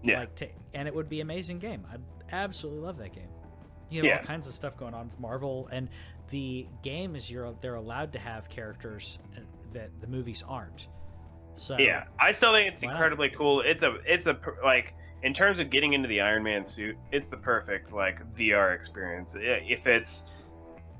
Yeah. 0.02 0.20
Like, 0.20 0.34
ta 0.34 0.46
and 0.74 0.88
it 0.88 0.94
would 0.94 1.08
be 1.08 1.20
an 1.20 1.26
amazing 1.26 1.58
game. 1.58 1.86
I'd 1.92 2.00
absolutely 2.32 2.80
love 2.82 2.98
that 2.98 3.12
game. 3.12 3.28
You 3.90 4.00
have 4.00 4.06
Yeah. 4.06 4.18
all 4.18 4.24
kinds 4.24 4.48
of 4.48 4.54
stuff 4.54 4.76
going 4.76 4.94
on 4.94 5.08
with 5.08 5.20
Marvel, 5.20 5.68
and 5.70 5.88
the 6.30 6.66
game 6.82 7.14
is 7.16 7.30
you're 7.30 7.54
they're 7.60 7.74
allowed 7.76 8.12
to 8.14 8.18
have 8.18 8.48
characters 8.48 9.18
uh, 9.36 9.40
that 9.74 9.90
the 10.00 10.06
movies 10.06 10.42
aren't. 10.48 10.88
So 11.56 11.76
Yeah, 11.78 12.04
I 12.18 12.32
still 12.32 12.52
think 12.52 12.68
it's 12.68 12.82
Why 12.82 12.88
not? 12.88 12.94
incredibly 12.96 13.28
cool. 13.30 13.60
It's 13.60 13.82
a 13.82 13.96
it's 14.06 14.26
a 14.26 14.38
like 14.64 14.94
in 15.24 15.32
terms 15.32 15.58
of 15.58 15.70
getting 15.70 15.94
into 15.94 16.06
the 16.06 16.20
Iron 16.20 16.42
Man 16.42 16.64
suit, 16.64 16.96
it's 17.10 17.26
the 17.26 17.36
perfect 17.36 17.92
like 17.92 18.20
VR 18.34 18.74
experience. 18.74 19.34
If 19.38 19.86
it's 19.86 20.24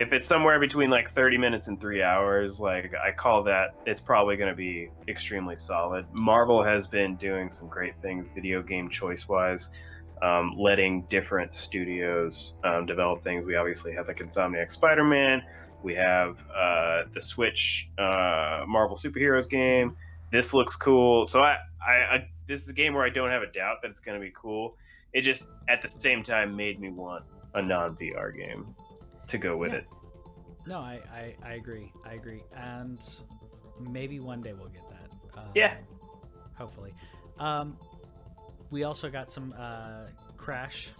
if 0.00 0.12
it's 0.12 0.26
somewhere 0.26 0.58
between 0.58 0.90
like 0.90 1.08
30 1.08 1.38
minutes 1.38 1.68
and 1.68 1.80
3 1.80 2.02
hours, 2.02 2.58
like 2.58 2.94
I 2.94 3.12
call 3.12 3.44
that 3.44 3.76
it's 3.86 4.00
probably 4.00 4.36
going 4.36 4.48
to 4.48 4.56
be 4.56 4.90
extremely 5.06 5.54
solid. 5.54 6.06
Marvel 6.12 6.64
has 6.64 6.88
been 6.88 7.14
doing 7.14 7.48
some 7.48 7.68
great 7.68 8.00
things 8.00 8.28
video 8.28 8.60
game 8.60 8.88
choice-wise. 8.88 9.70
Um, 10.22 10.54
letting 10.56 11.02
different 11.02 11.52
studios 11.52 12.54
um, 12.64 12.86
develop 12.86 13.22
things. 13.22 13.44
We 13.44 13.56
obviously 13.56 13.92
have 13.92 14.08
like 14.08 14.18
Insomniac 14.20 14.70
Spider-Man. 14.70 15.42
We 15.82 15.94
have 15.96 16.42
uh, 16.48 17.02
the 17.10 17.20
Switch 17.20 17.90
uh, 17.98 18.64
Marvel 18.66 18.96
superheroes 18.96 19.50
game 19.50 19.96
this 20.34 20.52
looks 20.52 20.74
cool. 20.74 21.24
So 21.24 21.40
I, 21.40 21.58
I, 21.80 21.92
I, 21.92 22.28
this 22.46 22.62
is 22.62 22.68
a 22.68 22.72
game 22.72 22.94
where 22.94 23.04
I 23.04 23.10
don't 23.10 23.30
have 23.30 23.42
a 23.42 23.50
doubt 23.50 23.82
that 23.82 23.88
it's 23.90 24.00
going 24.00 24.18
to 24.18 24.24
be 24.24 24.32
cool. 24.34 24.76
It 25.12 25.22
just 25.22 25.46
at 25.68 25.80
the 25.82 25.88
same 25.88 26.22
time 26.22 26.56
made 26.56 26.80
me 26.80 26.90
want 26.90 27.24
a 27.54 27.62
non 27.62 27.96
VR 27.96 28.36
game 28.36 28.74
to 29.28 29.38
go 29.38 29.56
with 29.56 29.72
Yeah. 29.72 29.78
it. 29.78 29.86
No, 30.66 30.78
I, 30.78 31.00
I 31.12 31.34
I 31.44 31.52
agree. 31.54 31.92
I 32.06 32.14
agree, 32.14 32.42
and 32.56 32.98
maybe 33.80 34.18
one 34.18 34.40
day 34.40 34.52
we'll 34.54 34.68
get 34.68 34.82
that. 34.88 35.38
Um, 35.38 35.46
Yeah. 35.54 35.74
Hopefully. 36.56 36.94
Um, 37.38 37.76
we 38.70 38.84
also 38.84 39.10
got 39.10 39.30
some 39.30 39.54
uh, 39.58 40.06
Crash, 40.36 40.90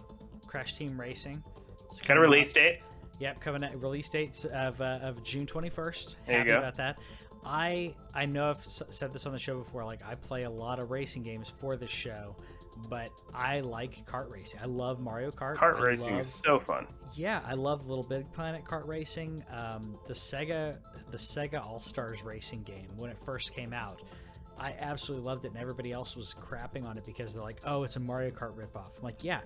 Crash 0.47 0.73
Team 0.75 0.99
Racing. 0.99 1.43
It's 1.89 2.01
Got 2.01 2.17
a 2.17 2.19
coming 2.19 2.29
release 2.29 2.53
date? 2.53 2.79
Yep, 3.19 3.39
coming 3.39 3.63
out 3.63 3.81
release 3.81 4.09
dates 4.09 4.43
of, 4.45 4.79
uh, 4.81 4.99
of 5.01 5.23
June 5.23 5.45
21st. 5.45 6.15
There 6.27 6.33
you 6.33 6.37
Happy 6.37 6.49
go. 6.49 6.57
about 6.59 6.75
that. 6.75 6.99
I 7.45 7.93
I 8.13 8.25
know 8.25 8.49
I've 8.49 8.63
said 8.65 9.13
this 9.13 9.25
on 9.25 9.31
the 9.31 9.39
show 9.39 9.57
before. 9.59 9.83
Like 9.85 10.01
I 10.05 10.15
play 10.15 10.43
a 10.43 10.49
lot 10.49 10.81
of 10.81 10.89
racing 10.91 11.23
games 11.23 11.47
for 11.49 11.75
the 11.77 11.87
show, 11.87 12.35
but 12.89 13.09
I 13.33 13.59
like 13.59 14.05
kart 14.05 14.31
racing. 14.31 14.59
I 14.61 14.65
love 14.65 14.99
Mario 14.99 15.29
Kart. 15.31 15.55
Kart 15.55 15.79
I 15.79 15.83
racing 15.83 16.13
love- 16.13 16.21
is 16.21 16.33
so 16.45 16.57
fun. 16.57 16.87
yeah, 17.15 17.41
I 17.45 17.53
love 17.53 17.87
Little 17.87 18.03
Big 18.03 18.31
Planet 18.33 18.63
kart 18.65 18.87
racing. 18.87 19.43
Um, 19.51 19.97
the 20.07 20.13
Sega, 20.13 20.77
the 21.11 21.17
Sega 21.17 21.63
All 21.65 21.79
Stars 21.79 22.23
racing 22.23 22.63
game 22.63 22.87
when 22.97 23.11
it 23.11 23.17
first 23.23 23.53
came 23.53 23.73
out, 23.73 24.01
I 24.57 24.73
absolutely 24.79 25.27
loved 25.27 25.45
it, 25.45 25.49
and 25.49 25.57
everybody 25.57 25.91
else 25.91 26.15
was 26.15 26.33
crapping 26.33 26.85
on 26.85 26.97
it 26.97 27.05
because 27.05 27.33
they're 27.33 27.43
like, 27.43 27.59
"Oh, 27.65 27.83
it's 27.83 27.95
a 27.97 27.99
Mario 27.99 28.31
Kart 28.31 28.55
ripoff." 28.55 28.97
I'm 28.97 29.03
like, 29.03 29.23
"Yeah, 29.23 29.41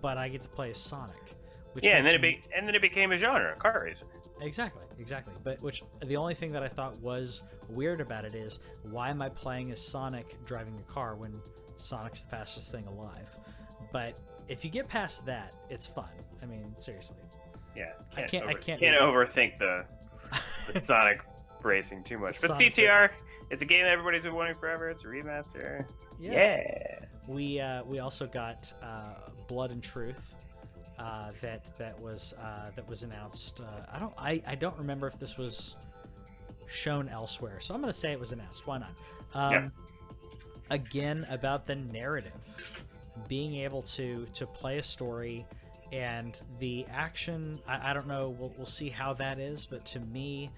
but 0.00 0.16
I 0.16 0.28
get 0.28 0.42
to 0.42 0.48
play 0.48 0.70
as 0.70 0.78
Sonic." 0.78 1.34
Which 1.72 1.84
Yeah, 1.86 1.96
and 1.96 2.06
then 2.06 2.14
it 2.14 2.20
be, 2.22 2.40
and 2.56 2.68
then 2.68 2.74
it 2.74 2.82
became 2.82 3.12
a 3.12 3.16
genre, 3.16 3.54
car 3.56 3.82
racing. 3.84 4.08
Exactly, 4.40 4.82
exactly. 4.98 5.32
But 5.42 5.62
which 5.62 5.82
the 6.04 6.16
only 6.16 6.34
thing 6.34 6.52
that 6.52 6.62
I 6.62 6.68
thought 6.68 7.00
was 7.00 7.42
weird 7.70 8.00
about 8.00 8.24
it 8.26 8.34
is 8.34 8.58
why 8.90 9.08
am 9.10 9.22
I 9.22 9.28
playing 9.30 9.70
as 9.72 9.80
Sonic 9.86 10.44
driving 10.44 10.78
a 10.78 10.92
car 10.92 11.14
when 11.16 11.40
Sonic's 11.78 12.20
the 12.20 12.28
fastest 12.28 12.70
thing 12.72 12.86
alive? 12.86 13.28
But 13.92 14.20
if 14.48 14.64
you 14.64 14.70
get 14.70 14.86
past 14.88 15.24
that, 15.26 15.54
it's 15.70 15.86
fun. 15.86 16.08
I 16.42 16.46
mean, 16.46 16.74
seriously. 16.76 17.16
Yeah, 17.76 17.92
I 18.16 18.22
can't- 18.22 18.46
I 18.46 18.54
can't 18.54 18.78
can't 18.80 19.00
overthink 19.00 19.56
the, 19.58 19.84
the 20.72 20.80
Sonic 20.82 21.20
racing 21.62 22.02
too 22.04 22.18
much. 22.18 22.40
But 22.42 22.50
Sonic- 22.52 22.74
CTR, 22.74 23.10
it's 23.50 23.62
a 23.62 23.66
game 23.66 23.84
that 23.84 23.92
everybody's 23.92 24.24
been 24.24 24.34
wanting 24.34 24.54
forever. 24.54 24.90
It's 24.90 25.04
a 25.04 25.08
remaster. 25.08 25.88
Yeah. 26.20 26.98
We 27.28 27.60
uh, 27.60 27.84
we 27.84 28.00
also 28.00 28.26
got 28.26 28.70
uh, 28.82 29.14
Blood 29.48 29.70
and 29.70 29.82
Truth. 29.82 30.34
Uh, 31.02 31.30
that 31.40 31.74
that 31.78 31.98
was 32.00 32.32
uh, 32.40 32.70
that 32.76 32.88
was 32.88 33.02
announced. 33.02 33.60
Uh, 33.60 33.82
I 33.92 33.98
don't 33.98 34.14
I, 34.16 34.42
I 34.46 34.54
don't 34.54 34.76
remember 34.78 35.06
if 35.08 35.18
this 35.18 35.36
was 35.36 35.74
shown 36.68 37.08
elsewhere, 37.08 37.58
so 37.60 37.74
I'm 37.74 37.80
gonna 37.80 37.92
say 37.92 38.12
it 38.12 38.20
was 38.20 38.32
announced. 38.32 38.66
Why 38.66 38.78
not? 38.78 38.92
Um, 39.34 39.52
Yeah. 39.52 39.68
Again, 40.70 41.26
about 41.28 41.66
the 41.66 41.74
narrative, 41.74 42.32
being 43.28 43.56
able 43.56 43.82
to 43.82 44.26
to 44.34 44.46
play 44.46 44.78
a 44.78 44.82
story 44.82 45.44
and 45.92 46.40
the 46.60 46.86
action. 46.90 47.58
I, 47.66 47.90
I 47.90 47.92
don't 47.94 48.06
know. 48.08 48.30
We'll, 48.38 48.54
we'll 48.56 48.66
see 48.66 48.88
how 48.88 49.12
that 49.14 49.38
is, 49.38 49.66
but 49.66 49.84
to 49.86 50.00
me, 50.00 50.50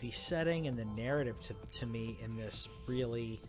the 0.00 0.10
setting 0.10 0.66
and 0.66 0.76
the 0.76 0.86
narrative 1.00 1.36
to 1.44 1.54
to 1.80 1.86
me 1.86 2.18
in 2.22 2.36
this 2.36 2.68
really 2.86 3.40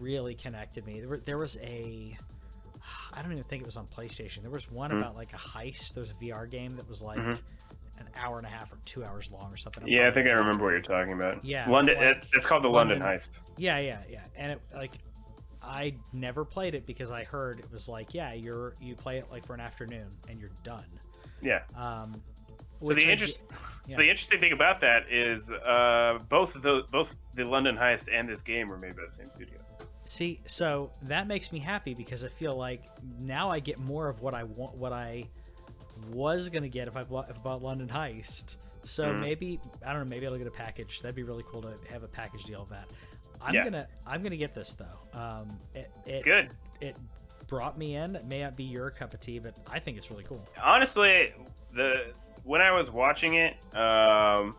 really 0.00 0.34
connected 0.34 0.84
me. 0.86 1.00
There, 1.00 1.18
there 1.18 1.38
was 1.38 1.58
a, 1.62 2.16
I 3.12 3.22
don't 3.22 3.32
even 3.32 3.44
think 3.44 3.62
it 3.62 3.66
was 3.66 3.76
on 3.76 3.86
PlayStation. 3.86 4.42
There 4.42 4.50
was 4.50 4.70
one 4.70 4.90
Mhm. 4.90 4.98
about 4.98 5.16
like 5.16 5.32
a 5.32 5.36
heist. 5.38 5.94
There 5.94 6.00
was 6.02 6.10
a 6.10 6.14
VR 6.14 6.46
game 6.50 6.76
that 6.76 6.88
was 6.88 7.00
like 7.02 7.18
Mhm. 7.18 7.38
an 7.98 8.08
hour 8.16 8.38
and 8.38 8.46
a 8.46 8.50
half 8.50 8.72
or 8.72 8.78
two 8.84 9.04
hours 9.04 9.30
long 9.30 9.52
or 9.52 9.56
something. 9.56 9.84
I'm 9.84 9.88
Yeah, 9.88 10.08
I 10.08 10.10
think 10.10 10.28
I 10.28 10.32
remember 10.32 10.64
what 10.64 10.70
you're 10.70 10.80
talking 10.80 11.12
about. 11.12 11.44
Yeah, 11.44 11.68
London. 11.68 11.96
like 11.96 12.16
it, 12.18 12.24
it's 12.32 12.46
called 12.46 12.64
the 12.64 12.70
London, 12.70 12.98
London- 13.00 13.18
Heist. 13.18 13.38
Yeah, 13.56 13.78
yeah, 13.80 14.02
yeah. 14.08 14.24
And 14.36 14.52
it 14.52 14.60
like 14.74 14.92
I 15.62 15.94
never 16.12 16.44
played 16.44 16.74
it 16.74 16.86
because 16.86 17.12
I 17.12 17.22
heard 17.24 17.60
it 17.60 17.70
was 17.70 17.88
like, 17.88 18.12
yeah, 18.14 18.32
you're 18.34 18.74
you 18.80 18.96
play 18.96 19.18
it 19.18 19.30
like 19.30 19.46
for 19.46 19.54
an 19.54 19.60
afternoon 19.60 20.08
and 20.28 20.40
you're 20.40 20.50
done. 20.64 20.86
Yeah. 21.40 21.62
Um, 21.76 22.20
So 22.80 22.94
the 22.94 23.08
interest, 23.08 23.44
ge- 23.48 23.92
so 23.92 23.96
the 23.98 24.08
interesting 24.10 24.40
thing 24.40 24.50
about 24.50 24.80
that 24.80 25.08
is 25.08 25.52
uh, 25.52 26.18
both 26.28 26.54
the 26.60 26.84
both 26.90 27.14
the 27.34 27.44
London 27.44 27.76
Heist 27.76 28.08
and 28.12 28.28
this 28.28 28.42
game 28.42 28.66
were 28.66 28.78
made 28.78 28.96
by 28.96 29.04
the 29.04 29.10
same 29.12 29.30
studio. 29.30 29.56
See, 30.04 30.40
so 30.46 30.90
that 31.02 31.26
makes 31.26 31.52
me 31.52 31.58
happy 31.60 31.94
because 31.94 32.24
I 32.24 32.28
feel 32.28 32.52
like 32.56 32.82
now 33.20 33.50
I 33.50 33.60
get 33.60 33.78
more 33.78 34.08
of 34.08 34.20
what 34.20 34.34
I 34.34 34.42
want, 34.44 34.76
what 34.76 34.92
I 34.92 35.24
was 36.12 36.48
gonna 36.50 36.68
get 36.68 36.88
if 36.88 36.96
I 36.96 37.02
bought, 37.04 37.30
if 37.30 37.36
I 37.38 37.40
bought 37.40 37.62
London 37.62 37.88
Heist. 37.88 38.56
So 38.84 39.04
Mhm. 39.12 39.20
maybe 39.20 39.60
I 39.86 39.92
don't 39.92 40.02
know. 40.02 40.10
Maybe 40.10 40.26
I'll 40.26 40.36
get 40.36 40.46
a 40.46 40.50
package. 40.50 41.00
That'd 41.00 41.14
be 41.14 41.22
really 41.22 41.44
cool 41.44 41.62
to 41.62 41.74
have 41.92 42.02
a 42.02 42.08
package 42.08 42.44
deal 42.44 42.62
of 42.62 42.68
that. 42.70 42.88
I'm 43.40 43.54
Yeah. 43.54 43.64
gonna 43.64 43.88
I'm 44.06 44.22
gonna 44.22 44.36
get 44.36 44.54
this 44.54 44.74
though. 44.74 45.18
Um, 45.18 45.48
it, 45.74 45.90
it 46.04 46.24
Good. 46.24 46.52
It 46.80 46.96
brought 47.46 47.78
me 47.78 47.94
in. 47.94 48.16
It 48.16 48.24
may 48.26 48.42
not 48.42 48.56
be 48.56 48.64
your 48.64 48.90
cup 48.90 49.14
of 49.14 49.20
tea, 49.20 49.38
but 49.38 49.56
I 49.70 49.78
think 49.78 49.96
it's 49.98 50.10
really 50.10 50.24
cool. 50.24 50.44
Honestly, 50.60 51.32
the 51.72 52.12
when 52.42 52.60
I 52.60 52.72
was 52.74 52.90
watching 52.90 53.34
it, 53.34 53.54
um, 53.76 54.56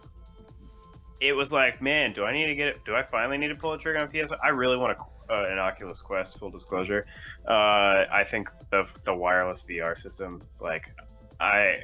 it 1.20 1.34
was 1.36 1.52
like, 1.52 1.82
man, 1.82 2.14
do 2.14 2.24
I 2.24 2.32
need 2.32 2.48
to 2.48 2.56
get 2.56 2.70
it? 2.70 2.86
Do 2.86 2.96
I 2.96 3.04
finally 3.04 3.38
need 3.38 3.50
to 3.50 3.56
pull 3.56 3.72
the 3.72 3.78
trigger 3.78 4.00
on 4.00 4.08
PS? 4.10 4.32
I 4.41 4.50
really 4.50 4.78
want 4.78 4.98
a, 4.98 5.04
uh, 5.30 5.45
an 5.49 5.59
Oculus 5.59 6.01
Quest. 6.01 6.38
Full 6.39 6.49
disclosure, 6.49 7.05
uh, 7.47 8.05
I 8.11 8.24
think 8.26 8.49
the 8.71 8.88
the 9.03 9.13
wireless 9.13 9.63
VR 9.63 9.97
system, 9.97 10.41
like, 10.59 10.89
I. 11.39 11.80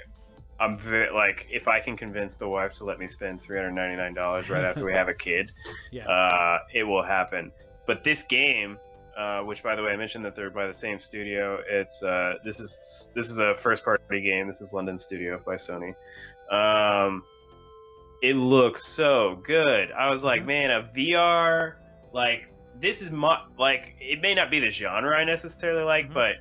I'm 0.61 0.77
very, 0.77 1.09
like, 1.13 1.47
if 1.49 1.69
I 1.69 1.79
can 1.79 1.95
convince 1.95 2.35
the 2.35 2.49
wife 2.49 2.73
to 2.79 2.83
let 2.83 2.99
me 2.99 3.07
spend 3.07 3.39
three 3.39 3.55
hundred 3.55 3.75
ninety 3.75 3.95
nine 3.95 4.13
dollars 4.13 4.49
right 4.49 4.65
after 4.65 4.83
we 4.83 4.91
have 4.91 5.07
a 5.07 5.13
kid, 5.13 5.51
Yeah. 5.93 6.05
uh, 6.05 6.57
it 6.73 6.83
will 6.83 7.01
happen. 7.01 7.53
But 7.87 8.03
this 8.03 8.23
game, 8.23 8.77
uh, 9.17 9.39
which 9.43 9.63
by 9.63 9.77
the 9.77 9.83
way 9.83 9.93
I 9.93 9.95
mentioned 9.95 10.25
that 10.25 10.35
they're 10.35 10.49
by 10.49 10.67
the 10.67 10.73
same 10.73 10.99
studio, 10.99 11.59
it's 11.65 12.03
uh, 12.03 12.33
this 12.43 12.59
is 12.59 13.07
this 13.15 13.29
is 13.29 13.37
a 13.37 13.55
first 13.57 13.85
party 13.85 14.19
game. 14.19 14.47
This 14.47 14.59
is 14.59 14.73
London 14.73 14.97
Studio 14.97 15.41
by 15.45 15.55
Sony. 15.55 15.95
Um, 16.51 17.23
it 18.21 18.33
looks 18.35 18.85
so 18.85 19.39
good. 19.45 19.93
I 19.93 20.09
was 20.09 20.25
like, 20.25 20.45
man, 20.45 20.71
a 20.71 20.83
VR 20.93 21.75
like 22.11 22.49
this 22.79 23.01
is 23.01 23.11
my 23.11 23.41
like 23.57 23.95
it 23.99 24.21
may 24.21 24.33
not 24.33 24.49
be 24.51 24.59
the 24.59 24.69
genre 24.69 25.15
I 25.15 25.23
necessarily 25.23 25.83
like, 25.83 26.09
Mhm. 26.09 26.13
but 26.13 26.35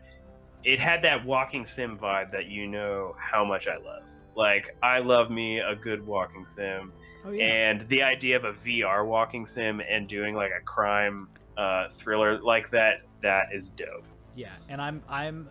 it 0.65 0.79
had 0.81 1.03
that 1.03 1.25
walking 1.25 1.65
sim 1.67 1.97
vibe 1.97 2.31
that 2.33 2.47
you 2.47 2.67
know 2.67 3.15
how 3.19 3.45
much 3.45 3.69
I 3.69 3.77
love. 3.77 4.03
Like 4.35 4.77
I 4.83 4.99
love 5.01 5.31
me 5.31 5.59
a 5.61 5.75
good 5.75 6.05
walking 6.07 6.45
sim 6.45 6.93
oh 7.25 7.31
yeah. 7.31 7.45
and 7.47 7.89
the 7.89 8.03
idea 8.03 8.37
of 8.37 8.45
a 8.45 8.53
VR 8.53 9.05
walking 9.07 9.47
sim 9.47 9.81
and 9.89 10.09
doing 10.09 10.35
like 10.37 10.53
a 10.57 10.63
crime 10.63 11.29
uh, 11.57 11.89
thriller 11.89 12.41
like 12.41 12.71
that 12.71 13.03
that 13.21 13.53
is 13.53 13.71
dope. 13.71 14.05
Yeah, 14.37 14.51
and 14.69 14.81
I'm 14.81 15.03
I'm 15.09 15.49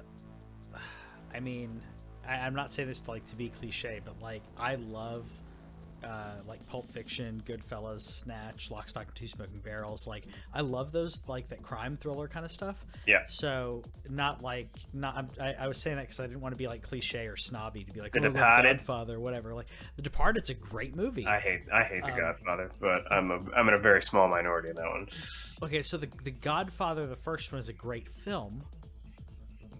I 1.33 1.39
mean, 1.41 1.81
I, 2.27 2.35
I'm 2.35 2.55
not 2.55 2.71
saying 2.71 2.87
this 2.87 3.05
like 3.07 3.25
to 3.27 3.35
be 3.35 3.49
cliche, 3.49 3.99
but 4.05 4.15
like 4.21 4.41
I 4.57 4.75
love 4.75 5.25
uh, 6.03 6.41
like 6.47 6.65
Pulp 6.67 6.91
Fiction, 6.91 7.41
Goodfellas, 7.45 8.01
Snatch, 8.01 8.69
Lock, 8.71 8.89
Stock, 8.89 9.05
and 9.07 9.15
Two 9.15 9.27
Smoking 9.27 9.59
Barrels. 9.59 10.07
Like 10.07 10.25
I 10.53 10.61
love 10.61 10.91
those 10.91 11.21
like 11.27 11.49
that 11.49 11.63
crime 11.63 11.97
thriller 11.97 12.27
kind 12.27 12.45
of 12.45 12.51
stuff. 12.51 12.85
Yeah. 13.05 13.23
So 13.27 13.83
not 14.09 14.41
like 14.41 14.67
not 14.93 15.17
I'm, 15.17 15.27
I, 15.39 15.53
I 15.63 15.67
was 15.67 15.81
saying 15.81 15.97
that 15.97 16.03
because 16.03 16.19
I 16.19 16.27
didn't 16.27 16.41
want 16.41 16.53
to 16.53 16.57
be 16.57 16.67
like 16.67 16.83
cliche 16.83 17.27
or 17.27 17.37
snobby 17.37 17.83
to 17.83 17.93
be 17.93 18.01
like 18.01 18.13
The 18.13 18.19
oh, 18.19 18.29
Departed. 18.29 18.77
Godfather, 18.77 19.19
whatever. 19.19 19.53
Like 19.53 19.67
The 19.95 20.01
Departed's 20.01 20.49
a 20.49 20.53
great 20.53 20.95
movie. 20.95 21.25
I 21.25 21.39
hate 21.39 21.61
I 21.73 21.83
hate 21.83 22.03
The 22.05 22.11
Um, 22.11 22.17
Godfather, 22.17 22.71
but 22.79 23.11
I'm 23.11 23.31
a 23.31 23.39
I'm 23.55 23.67
in 23.67 23.73
a 23.73 23.81
very 23.81 24.01
small 24.01 24.27
minority 24.27 24.69
in 24.69 24.75
that 24.75 24.89
one. 24.89 25.07
Okay, 25.63 25.81
so 25.81 25.97
the 25.97 26.07
the 26.23 26.31
Godfather, 26.31 27.05
the 27.05 27.15
first 27.15 27.51
one, 27.51 27.59
is 27.59 27.69
a 27.69 27.73
great 27.73 28.07
film, 28.23 28.61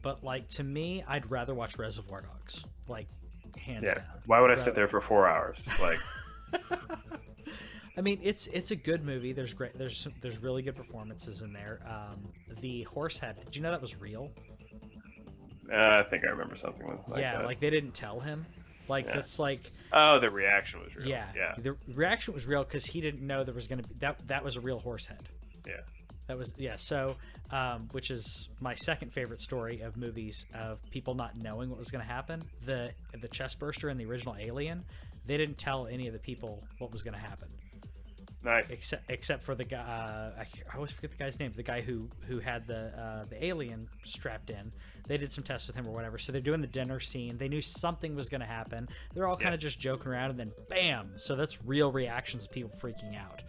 but 0.02 0.24
like 0.24 0.50
to 0.50 0.64
me, 0.64 1.04
I'd 1.08 1.30
rather 1.30 1.54
watch 1.54 1.78
Reservoir 1.78 2.22
Dogs, 2.22 2.64
like 2.88 3.08
hands 3.58 3.84
Yeah. 3.84 3.96
down. 3.96 4.06
Why 4.26 4.40
would 4.42 4.52
I 4.52 4.56
sit 4.56 4.74
there 4.76 4.88
for 4.88 5.02
four 5.02 5.28
hours? 5.28 5.68
Like 5.82 6.00
I 7.98 8.02
mean, 8.02 8.20
it's 8.22 8.48
it's 8.48 8.72
a 8.72 8.76
good 8.76 9.04
movie. 9.04 9.34
There's 9.34 9.54
great. 9.54 9.78
There's 9.78 10.08
there's 10.22 10.38
really 10.42 10.62
good 10.62 10.76
performances 10.76 11.42
in 11.42 11.52
there. 11.54 11.80
Um, 11.88 12.28
the 12.62 12.84
horse 12.84 13.18
head. 13.18 13.38
Did 13.44 13.56
you 13.56 13.62
know 13.64 13.72
that 13.72 13.82
was 13.82 14.00
real? 14.00 14.30
uh, 15.74 15.98
I 16.00 16.04
think 16.04 16.24
I 16.24 16.28
remember 16.30 16.56
something 16.56 16.88
with 16.88 17.00
like 17.08 17.22
yeah, 17.22 17.38
that. 17.38 17.46
like 17.46 17.60
they 17.60 17.70
didn't 17.72 17.94
tell 17.94 18.20
him. 18.20 18.46
Like 18.88 19.06
Yeah. 19.08 19.16
that's 19.16 19.40
like 19.40 19.72
oh, 19.92 20.20
the 20.20 20.30
reaction 20.30 20.80
was 20.82 20.96
real. 20.96 21.08
yeah, 21.08 21.26
yeah, 21.36 21.56
The 21.58 21.76
reaction 21.94 22.34
was 22.34 22.46
real 22.46 22.64
because 22.64 22.86
he 22.86 23.02
didn't 23.02 23.26
know 23.26 23.44
there 23.44 23.54
was 23.54 23.68
gonna 23.68 23.82
be 23.84 23.96
that 24.00 24.26
that 24.28 24.44
was 24.46 24.56
a 24.56 24.62
real 24.62 24.80
horse 24.80 25.08
head. 25.08 25.28
yeah. 25.66 25.74
That 26.28 26.38
was 26.38 26.54
yeah. 26.58 26.76
So, 26.76 27.16
um, 27.52 27.88
which 27.92 28.12
is 28.12 28.50
my 28.60 28.76
second 28.76 29.14
favorite 29.14 29.42
story 29.42 29.82
of 29.82 29.96
movies 29.98 30.46
of 30.54 30.80
people 30.92 31.16
not 31.16 31.42
knowing 31.42 31.70
what 31.70 31.80
was 31.80 31.90
going 31.92 32.06
to 32.06 32.12
happen. 32.12 32.42
The 32.66 32.92
the 33.20 33.28
chest 33.30 33.60
burster 33.60 33.90
in 33.90 33.98
the 33.98 34.06
original 34.06 34.36
Alien, 34.38 34.84
they 35.26 35.38
didn't 35.38 35.58
tell 35.58 35.88
any 35.88 36.08
of 36.08 36.14
the 36.14 36.20
people 36.20 36.64
what 36.80 36.92
was 36.92 37.04
going 37.04 37.14
to 37.14 37.20
happen, 37.20 37.48
Nice. 38.44 38.72
except 38.72 39.10
except 39.10 39.44
for 39.44 39.56
the 39.56 39.64
guy. 39.64 39.78
Uh, 39.78 40.42
I, 40.42 40.48
I 40.72 40.76
always 40.76 40.92
forget 40.92 41.12
the 41.12 41.18
guy's 41.18 41.40
name. 41.40 41.54
The 41.56 41.64
guy 41.64 41.80
who 41.82 42.10
who 42.28 42.40
had 42.40 42.68
the 42.68 42.88
uh, 43.00 43.24
the 43.30 43.44
alien 43.46 43.88
strapped 44.04 44.50
in. 44.50 44.72
They 45.08 45.16
did 45.18 45.32
some 45.32 45.46
tests 45.46 45.68
with 45.68 45.78
him 45.78 45.88
or 45.88 45.94
whatever. 45.94 46.18
So 46.18 46.34
they're 46.34 46.42
doing 46.42 46.60
the 46.60 46.68
dinner 46.68 47.00
scene. 47.00 47.38
They 47.38 47.48
knew 47.48 47.62
something 47.62 48.14
was 48.14 48.28
going 48.28 48.42
to 48.42 48.48
happen. 48.48 48.90
They're 49.14 49.26
all 49.26 49.38
kind 49.38 49.56
of 49.56 49.62
just 49.62 49.80
joking 49.80 50.08
around, 50.12 50.32
and 50.32 50.40
then 50.40 50.52
bam! 50.70 51.12
So 51.16 51.38
that's 51.38 51.64
real 51.64 51.94
reactions 51.94 52.44
of 52.44 52.52
people 52.52 52.72
freaking 52.82 53.18
out, 53.18 53.42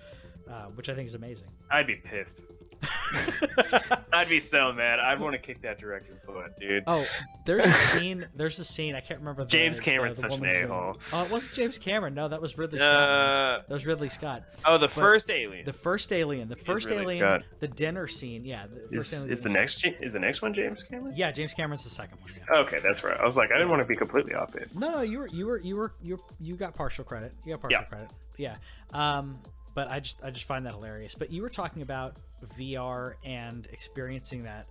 uh, 0.48 0.66
which 0.76 0.88
I 0.88 0.94
think 0.94 1.08
is 1.08 1.16
amazing. 1.16 1.48
I'd 1.68 1.88
be 1.88 1.96
pissed. 1.96 2.44
I'd 4.12 4.28
be 4.28 4.38
so 4.38 4.72
mad. 4.72 4.98
I'd 5.00 5.20
want 5.20 5.32
to 5.34 5.38
kick 5.38 5.62
that 5.62 5.78
director's 5.78 6.18
butt, 6.26 6.56
dude. 6.58 6.84
Oh, 6.86 7.04
there's 7.44 7.64
a 7.66 7.72
scene. 7.72 8.26
There's 8.34 8.58
a 8.58 8.64
scene. 8.64 8.94
I 8.94 9.00
can't 9.00 9.20
remember. 9.20 9.42
The, 9.44 9.48
James 9.48 9.80
Cameron's 9.80 10.16
the 10.16 10.30
such 10.30 10.38
an 10.38 10.44
a-hole. 10.46 10.98
Oh, 11.12 11.24
it 11.24 11.30
wasn't 11.30 11.54
James 11.54 11.78
Cameron. 11.78 12.14
No, 12.14 12.28
that 12.28 12.40
was 12.40 12.56
Ridley 12.58 12.78
Scott. 12.78 12.88
Uh, 13.00 13.62
that 13.68 13.70
was 13.74 13.86
Ridley 13.86 14.08
Scott. 14.08 14.42
oh, 14.64 14.78
the 14.78 14.88
first 14.88 15.30
Alien. 15.30 15.64
The 15.64 15.72
first 15.72 16.12
Alien. 16.12 16.48
The 16.48 16.56
first 16.56 16.88
Ridley 16.90 17.16
Alien. 17.18 17.40
Scott. 17.42 17.42
The 17.60 17.68
dinner 17.68 18.06
scene. 18.06 18.44
Yeah. 18.44 18.66
The 18.66 18.96
is, 18.98 19.12
Alien 19.14 19.32
is 19.32 19.42
the 19.42 19.48
next 19.50 19.84
is 20.00 20.12
the 20.12 20.20
next 20.20 20.42
one 20.42 20.54
James 20.54 20.82
Cameron? 20.82 21.14
Yeah, 21.16 21.30
James 21.32 21.54
Cameron's 21.54 21.84
the 21.84 21.90
second 21.90 22.18
one. 22.20 22.30
Yeah. 22.36 22.60
Okay, 22.60 22.78
that's 22.82 23.04
right. 23.04 23.18
I 23.18 23.24
was 23.24 23.36
like, 23.36 23.50
I 23.52 23.54
didn't 23.54 23.70
want 23.70 23.82
to 23.82 23.86
be 23.88 23.96
completely 23.96 24.34
off 24.34 24.52
base. 24.52 24.74
No, 24.74 24.90
no, 24.90 25.00
you 25.02 25.18
were 25.18 25.28
you 25.28 25.46
were 25.46 25.58
you 25.60 25.76
were 25.76 25.92
you 26.02 26.18
you 26.40 26.56
got 26.56 26.74
partial 26.74 27.04
credit. 27.04 27.32
You 27.44 27.54
got 27.54 27.62
partial 27.62 27.80
Yeah. 27.82 27.86
credit. 27.88 28.10
Yeah. 28.36 28.54
Um, 28.94 29.38
but 29.74 29.90
I 29.90 30.00
just 30.00 30.22
I 30.22 30.30
just 30.30 30.46
find 30.46 30.66
that 30.66 30.74
hilarious. 30.74 31.14
But 31.14 31.32
you 31.32 31.42
were 31.42 31.48
talking 31.48 31.82
about 31.82 32.16
VR 32.58 33.14
and 33.24 33.66
experiencing 33.72 34.44
that. 34.44 34.66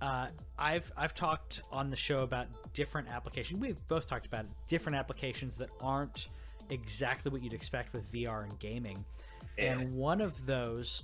Uh, 0.00 0.28
I've 0.58 0.90
I've 0.96 1.14
talked 1.14 1.60
on 1.72 1.90
the 1.90 1.96
show 1.96 2.18
about 2.18 2.46
different 2.72 3.08
applications. 3.08 3.60
We've 3.60 3.86
both 3.88 4.08
talked 4.08 4.26
about 4.26 4.46
different 4.68 4.96
applications 4.96 5.56
that 5.58 5.68
aren't 5.80 6.28
exactly 6.70 7.30
what 7.30 7.42
you'd 7.42 7.52
expect 7.52 7.92
with 7.92 8.10
VR 8.12 8.44
and 8.44 8.58
gaming. 8.58 9.04
Yeah. 9.58 9.78
And 9.78 9.94
one 9.94 10.20
of 10.20 10.46
those 10.46 11.02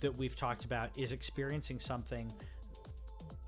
that 0.00 0.16
we've 0.16 0.36
talked 0.36 0.64
about 0.64 0.96
is 0.96 1.12
experiencing 1.12 1.80
something 1.80 2.32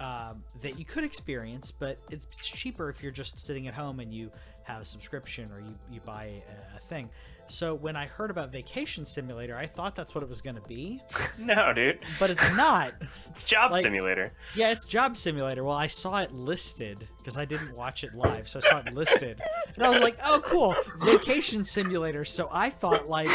um, 0.00 0.42
that 0.62 0.78
you 0.78 0.84
could 0.84 1.04
experience, 1.04 1.70
but 1.70 1.98
it's 2.10 2.26
cheaper 2.36 2.88
if 2.88 3.02
you're 3.02 3.12
just 3.12 3.38
sitting 3.38 3.68
at 3.68 3.74
home 3.74 4.00
and 4.00 4.12
you 4.12 4.30
have 4.64 4.82
a 4.82 4.84
subscription 4.84 5.50
or 5.52 5.60
you, 5.60 5.74
you 5.90 6.00
buy 6.00 6.42
a, 6.74 6.76
a 6.76 6.80
thing. 6.80 7.08
So 7.50 7.74
when 7.74 7.96
I 7.96 8.06
heard 8.06 8.30
about 8.30 8.52
Vacation 8.52 9.04
Simulator, 9.04 9.56
I 9.56 9.66
thought 9.66 9.96
that's 9.96 10.14
what 10.14 10.22
it 10.22 10.28
was 10.30 10.40
going 10.40 10.54
to 10.56 10.62
be, 10.68 11.00
No, 11.38 11.72
dude. 11.72 11.98
but 12.20 12.30
it's 12.30 12.54
not. 12.54 12.94
It's 13.30 13.44
Job 13.44 13.72
like- 13.72 13.82
Simulator. 13.82 14.32
yeah, 14.54 14.70
it's 14.70 14.84
Job 14.84 15.16
Simulator. 15.16 15.62
Well, 15.64 15.76
I 15.76 15.86
saw 15.88 16.18
it 16.18 16.32
listed 16.32 17.06
because 17.18 17.36
I 17.36 17.44
didn't 17.44 17.76
watch 17.76 18.02
it 18.04 18.14
live, 18.14 18.48
so 18.48 18.58
I 18.58 18.68
saw 18.68 18.78
it 18.78 18.92
listed, 18.94 19.40
and 19.76 19.84
I 19.84 19.88
was 19.88 20.00
like, 20.00 20.16
"Oh, 20.24 20.40
cool, 20.44 20.74
Vacation 21.04 21.62
Simulator." 21.64 22.24
So 22.24 22.48
I 22.50 22.70
thought 22.70 23.08
like, 23.08 23.28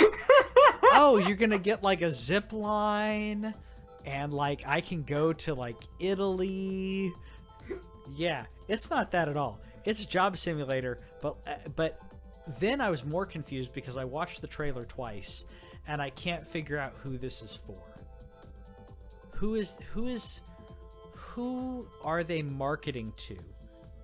"Oh, 0.83 1.17
you're 1.25 1.37
gonna 1.37 1.59
get 1.59 1.81
like 1.83 2.01
a 2.01 2.11
zip 2.11 2.51
line, 2.51 3.53
and 4.05 4.33
like 4.33 4.63
I 4.67 4.81
can 4.81 5.03
go 5.03 5.31
to 5.33 5.53
like 5.53 5.77
Italy." 5.99 7.13
Yeah, 8.15 8.45
it's 8.67 8.89
not 8.89 9.11
that 9.11 9.29
at 9.29 9.37
all. 9.37 9.59
It's 9.85 10.05
Job 10.05 10.37
Simulator, 10.37 10.97
but 11.21 11.35
uh, 11.47 11.53
but 11.75 11.99
then 12.59 12.81
I 12.81 12.89
was 12.89 13.03
more 13.05 13.25
confused 13.25 13.73
because 13.73 13.97
I 13.97 14.03
watched 14.05 14.41
the 14.41 14.47
trailer 14.47 14.85
twice, 14.85 15.45
and 15.87 16.01
I 16.01 16.09
can't 16.11 16.45
figure 16.47 16.77
out 16.77 16.93
who 17.03 17.17
this 17.17 17.41
is 17.41 17.53
for. 17.53 17.81
Who 19.35 19.55
is 19.55 19.77
who 19.93 20.07
is 20.07 20.41
who 21.13 21.87
are 22.03 22.23
they 22.23 22.41
marketing 22.41 23.11
to? 23.17 23.35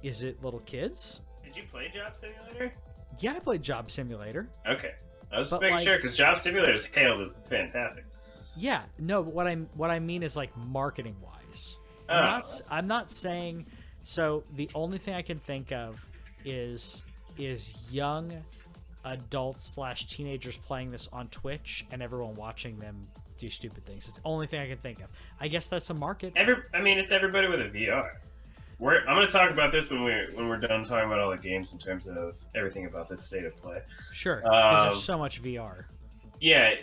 Is 0.03 0.23
it 0.23 0.43
little 0.43 0.59
kids? 0.61 1.21
Did 1.43 1.55
you 1.55 1.63
play 1.71 1.91
Job 1.93 2.13
Simulator? 2.19 2.71
Yeah, 3.19 3.33
I 3.33 3.39
played 3.39 3.61
Job 3.63 3.89
Simulator. 3.91 4.49
Okay. 4.67 4.93
I 5.31 5.37
was 5.39 5.49
But, 5.49 5.61
making 5.61 5.75
like- 5.77 5.83
sure 5.85 5.95
because 5.97 6.17
Job 6.17 6.39
Simulator's 6.39 6.85
hailed 6.85 7.21
as 7.21 7.37
fantastic. 7.47 8.05
Yeah, 8.57 8.83
no, 8.99 9.23
but 9.23 9.33
what 9.33 9.47
I'm 9.47 9.69
what 9.75 9.89
I 9.89 9.99
mean 9.99 10.23
is 10.23 10.35
like 10.35 10.55
marketing 10.57 11.15
wise. 11.21 11.77
I'm 12.09 12.17
Oh. 12.17 12.27
not 12.29 12.61
I'm 12.69 12.87
not 12.87 13.09
saying 13.09 13.65
so 14.03 14.43
the 14.55 14.69
only 14.75 14.97
thing 14.97 15.13
I 15.13 15.21
can 15.21 15.37
think 15.39 15.71
of 15.71 16.05
is 16.43 17.03
is 17.45 17.73
young 17.91 18.31
adults 19.05 19.65
slash 19.65 20.05
teenagers 20.05 20.57
playing 20.57 20.91
this 20.91 21.09
on 21.11 21.27
Twitch 21.29 21.85
and 21.91 22.01
everyone 22.01 22.35
watching 22.35 22.77
them 22.77 22.99
do 23.39 23.49
stupid 23.49 23.83
things. 23.85 24.05
It's 24.07 24.17
the 24.17 24.21
only 24.25 24.45
thing 24.47 24.61
I 24.61 24.67
can 24.67 24.77
think 24.77 24.99
of. 24.99 25.07
I 25.39 25.47
guess 25.47 25.67
that's 25.67 25.89
a 25.89 25.93
market. 25.95 26.33
Every, 26.35 26.57
I 26.73 26.81
mean, 26.81 26.99
it's 26.99 27.11
everybody 27.11 27.47
with 27.47 27.59
a 27.61 27.65
VR. 27.65 28.11
We're, 28.77 28.99
I'm 29.07 29.15
going 29.15 29.25
to 29.27 29.31
talk 29.31 29.49
about 29.51 29.71
this 29.71 29.89
when 29.89 30.03
we 30.03 30.11
when 30.33 30.47
we're 30.47 30.57
done 30.57 30.83
talking 30.83 31.05
about 31.05 31.19
all 31.19 31.29
the 31.29 31.37
games 31.37 31.71
in 31.71 31.77
terms 31.79 32.07
of 32.07 32.35
everything 32.55 32.85
about 32.85 33.09
this 33.09 33.23
state 33.23 33.45
of 33.45 33.55
play. 33.61 33.79
Sure, 34.11 34.37
because 34.37 34.79
Um, 34.79 34.85
there's 34.87 35.03
so 35.03 35.17
much 35.17 35.41
VR. 35.43 35.85
Yeah, 36.39 36.75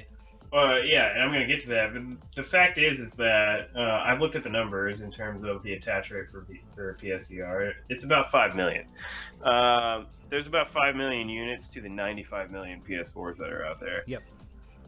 uh, 0.53 0.76
yeah, 0.84 1.12
and 1.12 1.22
I'm 1.22 1.30
going 1.30 1.46
to 1.46 1.53
get 1.53 1.62
to 1.62 1.68
that. 1.68 1.92
But 1.92 2.03
the 2.34 2.42
fact 2.42 2.78
is, 2.78 3.01
is 3.01 3.12
that 3.14 3.68
uh, 3.76 4.03
I've 4.05 4.20
looked 4.20 4.34
at 4.36 4.42
the 4.42 4.49
numbers 4.51 5.03
in 5.03 5.11
terms 5.11 5.44
of 5.44 5.62
the 5.62 5.74
attach 5.74 6.11
rate 6.11 6.30
for 6.30 6.46
for 6.74 6.96
PSVR. 7.03 7.72
It's 7.88 8.05
about 8.05 8.30
five 8.30 8.57
million. 8.57 8.86
Um, 9.42 10.07
there's 10.28 10.46
about 10.46 10.68
five 10.68 10.96
million 10.96 11.28
units 11.28 11.68
to 11.68 11.80
the 11.80 11.88
95 11.88 12.51
million 12.51 12.80
PS4s 12.80 13.36
that 13.38 13.53
are 13.53 13.66
out 13.66 13.78
there. 13.78 14.05
Yep. 14.07 14.22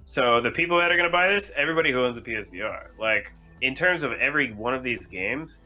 So 0.04 0.40
the 0.40 0.50
people 0.50 0.78
that 0.78 0.90
are 0.90 0.96
going 0.96 1.08
to 1.08 1.12
buy 1.12 1.28
this, 1.28 1.52
everybody 1.56 1.92
who 1.92 2.00
owns 2.00 2.16
a 2.16 2.22
PSVR, 2.22 2.98
like 2.98 3.32
in 3.60 3.74
terms 3.74 4.02
of 4.02 4.12
every 4.12 4.52
one 4.52 4.74
of 4.74 4.82
these 4.82 5.06
games, 5.06 5.60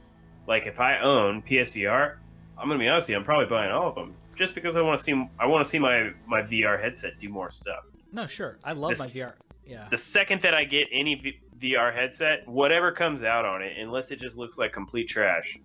like 0.47 0.67
if 0.67 0.81
I 0.81 0.99
own 0.99 1.41
PSVR, 1.43 2.17
I'm 2.59 2.67
going 2.67 2.79
to 2.79 2.83
be 2.83 2.89
honest 2.89 3.07
with 3.09 3.11
you, 3.15 3.17
I'm 3.19 3.25
probably 3.25 3.47
buying 3.47 3.71
all 3.71 3.89
of 3.89 3.95
them 3.95 4.15
just 4.37 4.55
because 4.55 4.77
I 4.77 4.83
want 4.83 4.99
to 4.99 5.05
see 5.05 5.29
I 5.39 5.47
want 5.47 5.65
to 5.65 5.71
see 5.71 5.79
my 5.79 6.11
my 6.27 6.43
VR 6.43 6.81
headset 6.81 7.19
do 7.21 7.29
more 7.29 7.51
stuff. 7.51 7.85
No, 8.13 8.27
sure. 8.27 8.59
I 8.65 8.73
love 8.73 8.91
This- 8.91 8.99
my 9.01 9.07
VR. 9.07 9.35
Yeah. 9.67 9.87
The 9.91 9.99
second 9.99 10.43
that 10.43 10.55
I 10.55 10.65
get 10.65 10.89
any 10.93 11.15
v- 11.15 11.41
VR 11.59 11.95
headset, 11.95 12.47
whatever 12.47 12.93
comes 12.93 13.23
out 13.23 13.45
on 13.45 13.63
it, 13.63 13.79
unless 13.79 14.11
it 14.11 14.19
just 14.19 14.37
looks 14.37 14.59
like 14.59 14.73
complete 14.73 15.09
trash, 15.09 15.59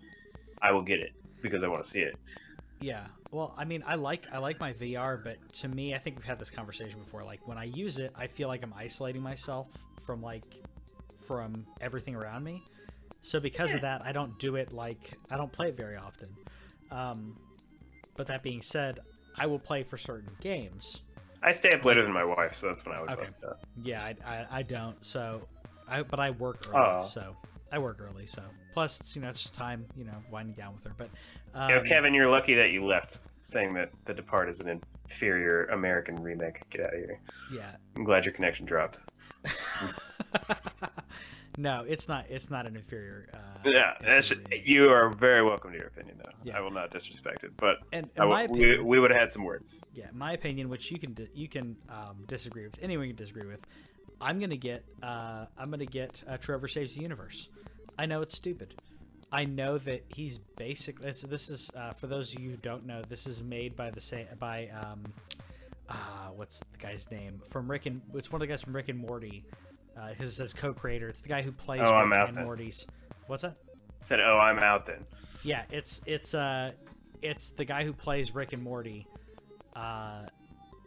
I 0.62 0.72
will 0.72 0.82
get 0.82 1.00
it 1.00 1.14
because 1.42 1.64
I 1.64 1.68
want 1.68 1.84
to 1.84 1.90
see 1.90 2.00
it. 2.00 2.16
Yeah. 2.82 3.06
Well, 3.32 3.54
I 3.58 3.66
mean, 3.66 3.84
I 3.86 3.96
like 3.96 4.26
I 4.32 4.40
like 4.40 4.60
my 4.60 4.74
VR, 4.74 5.24
but 5.24 5.38
to 5.56 5.68
me, 5.68 5.94
I 5.94 5.98
think 5.98 6.16
we've 6.16 6.26
had 6.26 6.40
this 6.40 6.50
conversation 6.50 7.00
before. 7.00 7.24
Like 7.24 7.48
when 7.48 7.58
I 7.58 7.66
use 7.66 8.00
it, 8.00 8.12
I 8.16 8.28
feel 8.28 8.48
like 8.48 8.64
I'm 8.64 8.74
isolating 8.76 9.22
myself 9.22 9.68
from 10.06 10.22
like 10.22 10.46
from 11.28 11.66
everything 11.82 12.16
around 12.16 12.44
me. 12.44 12.64
So 13.22 13.40
because 13.40 13.74
of 13.74 13.82
that, 13.82 14.02
I 14.04 14.12
don't 14.14 14.40
do 14.40 14.56
it 14.56 14.74
like 14.74 15.18
I 15.30 15.38
don't 15.38 15.52
play 15.52 15.70
it 15.70 15.78
very 15.78 15.98
often. 15.98 16.30
Um, 16.92 17.36
but 18.16 18.28
that 18.28 18.42
being 18.42 18.62
said, 18.62 19.00
I 19.38 19.46
will 19.46 19.60
play 19.60 19.84
for 19.84 19.98
certain 19.98 20.32
games. 20.42 21.02
I 21.44 21.52
stay 21.52 21.72
up 21.72 21.86
later 21.86 22.04
than 22.04 22.14
my 22.14 22.24
wife, 22.26 22.54
so 22.54 22.68
that's 22.68 22.86
when 22.86 22.96
I 22.96 23.02
would 23.02 23.10
Okay. 23.12 23.22
bust 23.22 23.44
out. 23.48 23.60
Yeah, 23.82 24.04
I, 24.04 24.16
I, 24.26 24.46
I 24.60 24.62
don't. 24.64 25.04
So, 25.04 25.48
I 25.88 26.04
but 26.04 26.20
I 26.20 26.32
work 26.32 26.58
early, 26.70 26.80
Aw. 26.80 27.04
so 27.04 27.36
I 27.72 27.80
work 27.80 28.00
early. 28.02 28.26
So 28.26 28.42
plus, 28.74 29.00
it's, 29.00 29.16
you 29.16 29.22
know, 29.22 29.30
it's 29.30 29.42
just 29.42 29.54
time, 29.54 29.86
you 29.96 30.04
know, 30.06 30.22
winding 30.32 30.56
down 30.56 30.74
with 30.74 30.84
her. 30.84 30.92
But 30.98 31.10
um, 31.54 31.70
You 31.70 31.76
know, 31.76 31.82
Kevin, 31.84 32.14
you're 32.14 32.30
lucky 32.30 32.56
that 32.56 32.72
you 32.72 32.84
left, 32.86 33.20
saying 33.44 33.74
that 33.76 33.90
The 34.06 34.14
Depart 34.14 34.50
is 34.50 34.60
an 34.60 34.82
inferior 35.06 35.66
American 35.66 36.16
remake. 36.18 36.62
Get 36.70 36.82
out 36.82 36.94
of 36.94 37.00
here. 37.00 37.20
yeah, 37.52 37.72
I'm 37.96 38.04
glad 38.04 38.26
your 38.26 38.34
connection 38.34 38.66
dropped. 38.66 38.98
no, 41.60 41.84
it's 41.88 42.08
not. 42.08 42.26
It's 42.30 42.50
not 42.50 42.68
an 42.68 42.76
inferior. 42.76 43.28
Uh, 43.34 43.38
Yeah, 43.66 43.94
inferior 44.06 44.34
you 44.64 44.90
are 44.90 45.10
very 45.10 45.44
welcome 45.44 45.72
to 45.72 45.78
your 45.78 45.88
opinion, 45.88 46.18
though. 46.24 46.32
Yeah. 46.44 46.58
I 46.58 46.62
will 46.62 46.72
not 46.72 46.90
disrespect 46.90 47.44
it, 47.44 47.52
but 47.58 47.80
and 47.92 48.10
I 48.18 48.24
in 48.24 48.30
my 48.30 48.48
we, 48.50 48.60
opinion, 48.64 48.86
we 48.88 49.00
would 49.00 49.12
have 49.12 49.20
had 49.20 49.32
some 49.32 49.44
words. 49.44 49.84
yeah, 49.94 50.08
my 50.14 50.32
opinion, 50.32 50.70
which 50.70 50.90
you 50.90 50.98
can 50.98 51.16
you 51.34 51.50
can 51.50 51.76
um, 51.90 52.24
disagree 52.28 52.64
with, 52.64 52.82
anyone 52.82 53.08
can 53.08 53.18
disagree 53.18 53.48
with. 53.48 53.60
I'm 54.22 54.40
gonna 54.40 54.56
get 54.56 54.86
uh, 55.04 55.46
I'm 55.58 55.70
gonna 55.70 55.86
get 55.86 56.24
uh, 56.28 56.38
Trover 56.38 56.68
saves 56.70 56.96
the 56.96 57.02
universe. 57.02 57.50
I 57.98 58.06
know 58.06 58.22
it's 58.22 58.36
stupid. 58.36 58.76
I 59.32 59.44
know 59.44 59.78
that 59.80 60.06
he's 60.16 60.38
basically 60.38 61.12
this, 61.12 61.22
this 61.22 61.50
is 61.50 61.70
uh, 61.76 61.92
for 61.92 62.08
those 62.08 62.34
of 62.34 62.40
you 62.40 62.52
who 62.52 62.58
don't 62.58 62.86
know. 62.86 63.02
This 63.08 63.28
is 63.28 63.44
made 63.44 63.76
by 63.76 63.92
the 63.92 64.02
same 64.02 64.28
by 64.40 64.70
um, 64.82 65.04
uh, 65.90 66.30
what's 66.36 66.60
the 66.60 66.78
guy's 66.78 67.12
name 67.12 67.42
from 67.50 67.70
Rick 67.70 67.86
and 67.86 68.02
it's 68.16 68.32
one 68.32 68.42
of 68.42 68.48
the 68.48 68.52
guys 68.52 68.62
from 68.62 68.76
Rick 68.76 68.88
and 68.90 68.98
Morty. 69.00 69.44
Uh, 70.00 70.14
it 70.18 70.30
says 70.30 70.54
co-creator. 70.54 71.08
It's 71.10 71.20
the 71.22 71.30
guy 71.30 71.42
who 71.42 71.52
plays 71.52 71.80
Oh, 71.84 72.00
Rick 72.04 72.28
and 72.30 72.38
then. 72.38 72.46
Morty's. 72.46 72.86
What's 73.28 73.44
that? 73.44 73.60
Said, 74.00 74.20
"Oh, 74.22 74.38
I'm 74.38 74.60
out 74.60 74.86
then." 74.86 75.06
Yeah, 75.44 75.64
it's 75.72 76.02
it's 76.06 76.34
uh 76.34 76.72
it's 77.22 77.50
the 77.50 77.66
guy 77.66 77.84
who 77.84 77.92
plays 77.94 78.34
Rick 78.34 78.54
and 78.54 78.64
Morty, 78.64 79.06
uh, 79.76 80.26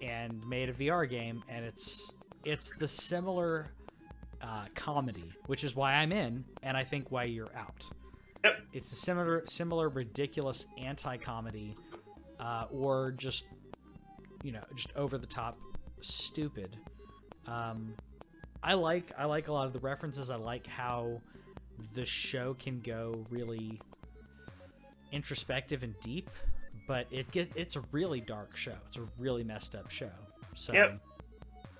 and 0.00 0.42
made 0.48 0.68
a 0.70 0.72
VR 0.72 1.08
game, 1.08 1.42
and 1.48 1.64
it's 1.64 2.12
it's 2.44 2.72
the 2.78 2.88
similar 2.88 3.70
uh, 4.40 4.64
comedy, 4.74 5.30
which 5.46 5.62
is 5.62 5.76
why 5.76 5.94
I'm 5.94 6.10
in, 6.10 6.44
and 6.62 6.76
I 6.76 6.84
think 6.84 7.10
why 7.12 7.24
you're 7.24 7.54
out. 7.56 7.84
Yep. 8.44 8.60
It's 8.72 8.92
a 8.92 8.96
similar 8.96 9.42
similar 9.46 9.88
ridiculous 9.88 10.66
anti-comedy, 10.78 11.76
uh, 12.40 12.64
or 12.70 13.12
just 13.12 13.44
you 14.42 14.52
know 14.52 14.62
just 14.74 14.94
over 14.96 15.18
the 15.18 15.26
top 15.26 15.56
stupid. 16.00 16.76
Um, 17.46 17.92
I 18.62 18.74
like 18.74 19.12
I 19.18 19.24
like 19.24 19.48
a 19.48 19.52
lot 19.52 19.66
of 19.66 19.72
the 19.72 19.80
references. 19.80 20.30
I 20.30 20.36
like 20.36 20.66
how 20.66 21.20
the 21.94 22.06
show 22.06 22.54
can 22.54 22.80
go 22.80 23.24
really 23.30 23.80
introspective 25.10 25.82
and 25.82 25.98
deep, 26.00 26.30
but 26.86 27.06
it 27.10 27.30
get 27.30 27.50
it's 27.56 27.76
a 27.76 27.82
really 27.92 28.20
dark 28.20 28.56
show. 28.56 28.74
It's 28.88 28.96
a 28.96 29.06
really 29.18 29.44
messed 29.44 29.74
up 29.74 29.90
show. 29.90 30.10
So 30.54 30.72
Yep. 30.72 31.00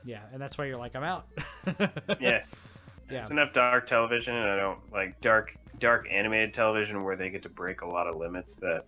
yeah, 0.05 0.23
and 0.33 0.41
that's 0.41 0.59
why 0.59 0.65
you're 0.67 0.79
like 0.79 0.97
I'm 0.97 1.05
out. 1.05 1.27
Yeah, 2.21 2.43
yeah, 3.11 3.21
it's 3.21 3.31
enough 3.31 3.53
dark 3.53 3.87
television, 3.87 4.37
and 4.37 4.49
I 4.51 4.57
don't 4.57 4.93
like 4.93 5.21
dark 5.21 5.55
dark 5.79 6.07
animated 6.11 6.55
television 6.55 7.03
where 7.05 7.17
they 7.17 7.31
get 7.31 7.43
to 7.43 7.49
break 7.49 7.83
a 7.83 7.87
lot 7.87 8.07
of 8.07 8.17
limits 8.17 8.57
that 8.57 8.83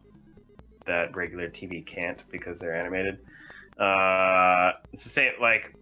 that 0.87 1.15
regular 1.17 1.49
TV 1.49 1.85
can't 1.85 2.23
because 2.31 2.59
they're 2.59 2.75
animated. 2.75 3.19
Uh, 3.79 4.73
it's 4.93 5.05
the 5.05 5.11
same 5.11 5.33
like 5.41 5.75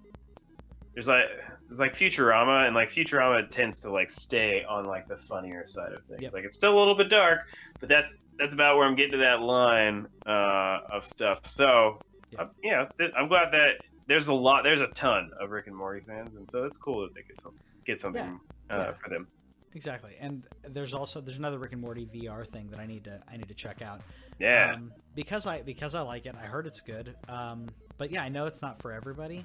there's 0.95 1.09
like 1.09 1.29
there's 1.73 1.81
like 1.81 1.95
Futurama, 1.95 2.67
and 2.67 2.75
like 2.75 2.89
Futurama 2.91 3.49
tends 3.51 3.81
to 3.81 3.91
like 3.91 4.11
stay 4.11 4.63
on 4.65 4.85
like 4.85 5.09
the 5.09 5.17
funnier 5.17 5.67
side 5.67 5.93
of 5.93 6.05
things. 6.05 6.21
Yep. 6.21 6.33
Like 6.35 6.45
it's 6.45 6.55
still 6.57 6.77
a 6.77 6.79
little 6.79 6.95
bit 6.95 7.09
dark, 7.09 7.41
but 7.81 7.89
that's 7.89 8.15
that's 8.39 8.53
about 8.53 8.77
where 8.77 8.87
I'm 8.87 8.95
getting 8.95 9.13
to 9.13 9.19
that 9.19 9.41
line 9.41 10.07
uh, 10.27 10.81
of 10.91 11.03
stuff. 11.05 11.47
So, 11.47 11.99
Yeah. 12.31 12.43
uh, 12.43 12.47
you 12.63 12.71
know, 12.73 12.89
th- 12.99 13.13
I'm 13.17 13.27
glad 13.29 13.53
that 13.53 13.81
there's 14.07 14.27
a 14.27 14.35
lot, 14.35 14.65
there's 14.65 14.81
a 14.83 14.89
ton 14.89 15.31
of 15.41 15.51
Rick 15.51 15.67
and 15.69 15.77
Morty 15.77 16.01
fans, 16.03 16.35
and 16.35 16.49
so 16.51 16.65
it's 16.65 16.77
cool 16.77 17.01
that 17.03 17.15
they 17.15 17.23
get 17.23 17.41
some 17.41 17.55
get 17.87 18.01
something 18.01 18.39
uh, 18.71 18.77
Yeah. 18.77 18.93
for 18.93 19.09
them. 19.09 19.27
exactly. 19.75 20.13
And 20.21 20.45
there's 20.69 20.93
also 20.93 21.21
there's 21.23 21.39
another 21.39 21.59
Rick 21.59 21.73
and 21.73 21.81
Morty 21.81 22.05
VR 22.05 22.47
thing 22.47 22.69
that 22.69 22.81
I 22.81 22.87
need 22.87 23.05
to 23.05 23.19
I 23.31 23.39
need 23.39 23.49
to 23.49 23.55
check 23.55 23.81
out. 23.81 24.03
Yeah, 24.39 24.75
Um, 24.77 24.93
because 25.15 25.47
I 25.47 25.63
because 25.63 25.95
I 25.95 26.03
like 26.03 26.27
it. 26.27 26.37
I 26.37 26.45
heard 26.47 26.67
it's 26.67 26.83
good. 26.83 27.15
Um, 27.29 27.67
but 27.97 28.11
yeah, 28.11 28.23
I 28.23 28.29
know 28.29 28.47
it's 28.47 28.61
not 28.61 28.81
for 28.83 28.91
everybody, 28.93 29.45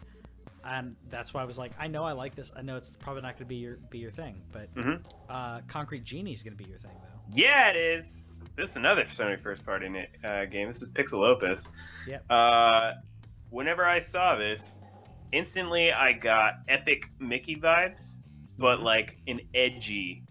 and 0.69 0.95
that's 1.09 1.33
why 1.33 1.41
I 1.41 1.45
was 1.45 1.57
like, 1.57 1.71
I 1.79 1.87
know 1.87 2.03
I 2.03 2.11
like 2.13 2.35
this. 2.35 2.51
I 2.55 2.61
know 2.61 2.75
it's 2.77 2.95
probably 2.95 3.21
not 3.21 3.33
going 3.33 3.39
to 3.39 3.45
be 3.45 3.55
your 3.55 3.77
be 3.89 3.99
your 3.99 4.11
thing, 4.11 4.35
but 4.51 4.73
Mhm. 4.75 5.03
uh, 5.29 5.61
Concrete 5.67 6.03
Genie's 6.03 6.43
going 6.43 6.57
to 6.57 6.63
be 6.63 6.69
your 6.69 6.79
thing 6.79 6.91
though. 7.01 7.31
yeah, 7.33 7.69
it 7.69 7.75
is. 7.75 8.39
This 8.55 8.71
is 8.71 8.75
another 8.77 9.03
Sony 9.03 9.39
first 9.41 9.65
party 9.65 9.87
uh, 10.23 10.45
game. 10.45 10.67
This 10.67 10.81
is 10.81 10.89
Pixelopus. 10.89 11.71
Yep. 12.07 12.25
Uh, 12.29 12.93
whenever 13.49 13.85
I 13.85 13.99
saw 13.99 14.35
this, 14.35 14.81
instantly 15.31 15.91
I 15.91 16.13
got 16.13 16.53
epic 16.67 17.09
Mickey 17.19 17.55
vibes, 17.55 18.23
but 18.57 18.81
like 18.81 19.17
an 19.27 19.39
edgy 19.53 20.23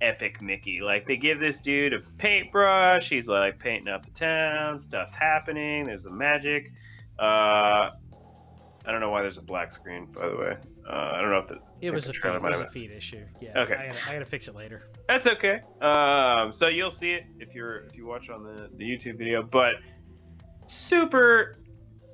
epic 0.00 0.40
Mickey. 0.42 0.80
Like 0.80 1.06
they 1.06 1.16
give 1.16 1.38
this 1.40 1.60
dude 1.60 1.92
a 1.92 2.00
paintbrush, 2.18 3.08
he's 3.08 3.28
like 3.28 3.58
painting 3.58 3.88
up 3.88 4.04
the 4.04 4.12
town, 4.12 4.78
stuff's 4.78 5.14
happening, 5.14 5.84
there's 5.84 6.06
a 6.06 6.10
magic. 6.10 6.72
Uh, 7.18 7.90
I 8.88 8.90
don't 8.90 9.00
know 9.00 9.10
why 9.10 9.20
there's 9.20 9.36
a 9.36 9.42
black 9.42 9.70
screen, 9.70 10.06
by 10.06 10.30
the 10.30 10.36
way. 10.36 10.56
Uh, 10.88 11.12
I 11.14 11.20
don't 11.20 11.28
know 11.28 11.36
if 11.36 11.46
the, 11.46 11.58
It 11.82 11.92
was 11.92 12.08
a 12.08 12.12
feed, 12.12 12.20
trailer 12.20 12.38
it 12.38 12.42
was 12.42 12.60
a 12.62 12.70
feed 12.70 12.90
issue. 12.90 13.22
Yeah. 13.38 13.60
Okay. 13.60 13.74
I 13.74 13.88
gotta, 13.88 14.08
I 14.08 14.12
gotta 14.14 14.24
fix 14.24 14.48
it 14.48 14.54
later. 14.54 14.88
That's 15.06 15.26
okay. 15.26 15.60
Um, 15.82 16.54
so 16.54 16.68
you'll 16.68 16.90
see 16.90 17.12
it 17.12 17.26
if 17.38 17.54
you're 17.54 17.80
if 17.80 17.98
you 17.98 18.06
watch 18.06 18.30
on 18.30 18.42
the 18.42 18.70
the 18.76 18.84
YouTube 18.86 19.18
video, 19.18 19.42
but 19.42 19.74
super 20.64 21.56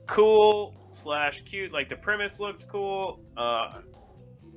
cool 0.07 0.77
slash 0.91 1.43
cute. 1.43 1.73
Like 1.73 1.89
the 1.89 1.97
premise 1.97 2.41
looked 2.41 2.67
cool. 2.67 3.21
Uh, 3.37 3.79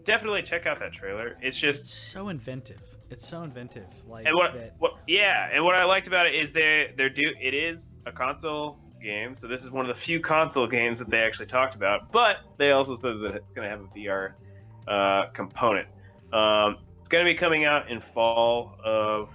definitely 0.03 0.41
check 0.41 0.65
out 0.65 0.79
that 0.79 0.93
trailer. 0.93 1.37
It's 1.39 1.49
It's 1.49 1.59
just 1.59 1.85
so 1.85 2.29
inventive. 2.29 2.81
It's 3.11 3.27
so 3.27 3.43
inventive. 3.43 3.87
Like 4.07 4.25
and 4.25 4.35
what 4.35 4.57
that. 4.57 4.73
what 4.79 4.93
yeah, 5.07 5.51
and 5.53 5.63
what 5.63 5.75
I 5.75 5.85
liked 5.85 6.07
about 6.07 6.25
it 6.25 6.33
is 6.33 6.51
they 6.51 6.93
they're 6.97 7.09
do 7.09 7.31
it 7.39 7.53
is 7.53 7.95
a 8.07 8.11
console 8.11 8.79
game, 9.01 9.35
so 9.35 9.47
this 9.47 9.63
is 9.63 9.71
one 9.71 9.83
of 9.83 9.87
the 9.89 9.99
few 10.01 10.19
console 10.19 10.67
games 10.67 10.99
that 10.99 11.09
they 11.09 11.19
actually 11.19 11.45
talked 11.45 11.75
about. 11.75 12.11
But 12.11 12.37
they 12.57 12.71
also 12.71 12.95
said 12.95 13.19
that 13.21 13.35
it's 13.35 13.51
going 13.51 13.65
to 13.65 13.69
have 13.69 13.81
a 13.81 13.87
VR 13.87 14.33
uh, 14.87 15.27
component. 15.27 15.87
Um, 16.33 16.77
it's 16.99 17.07
going 17.07 17.25
to 17.25 17.31
be 17.31 17.35
coming 17.35 17.65
out 17.65 17.89
in 17.89 17.99
fall 17.99 18.77
of 18.83 19.29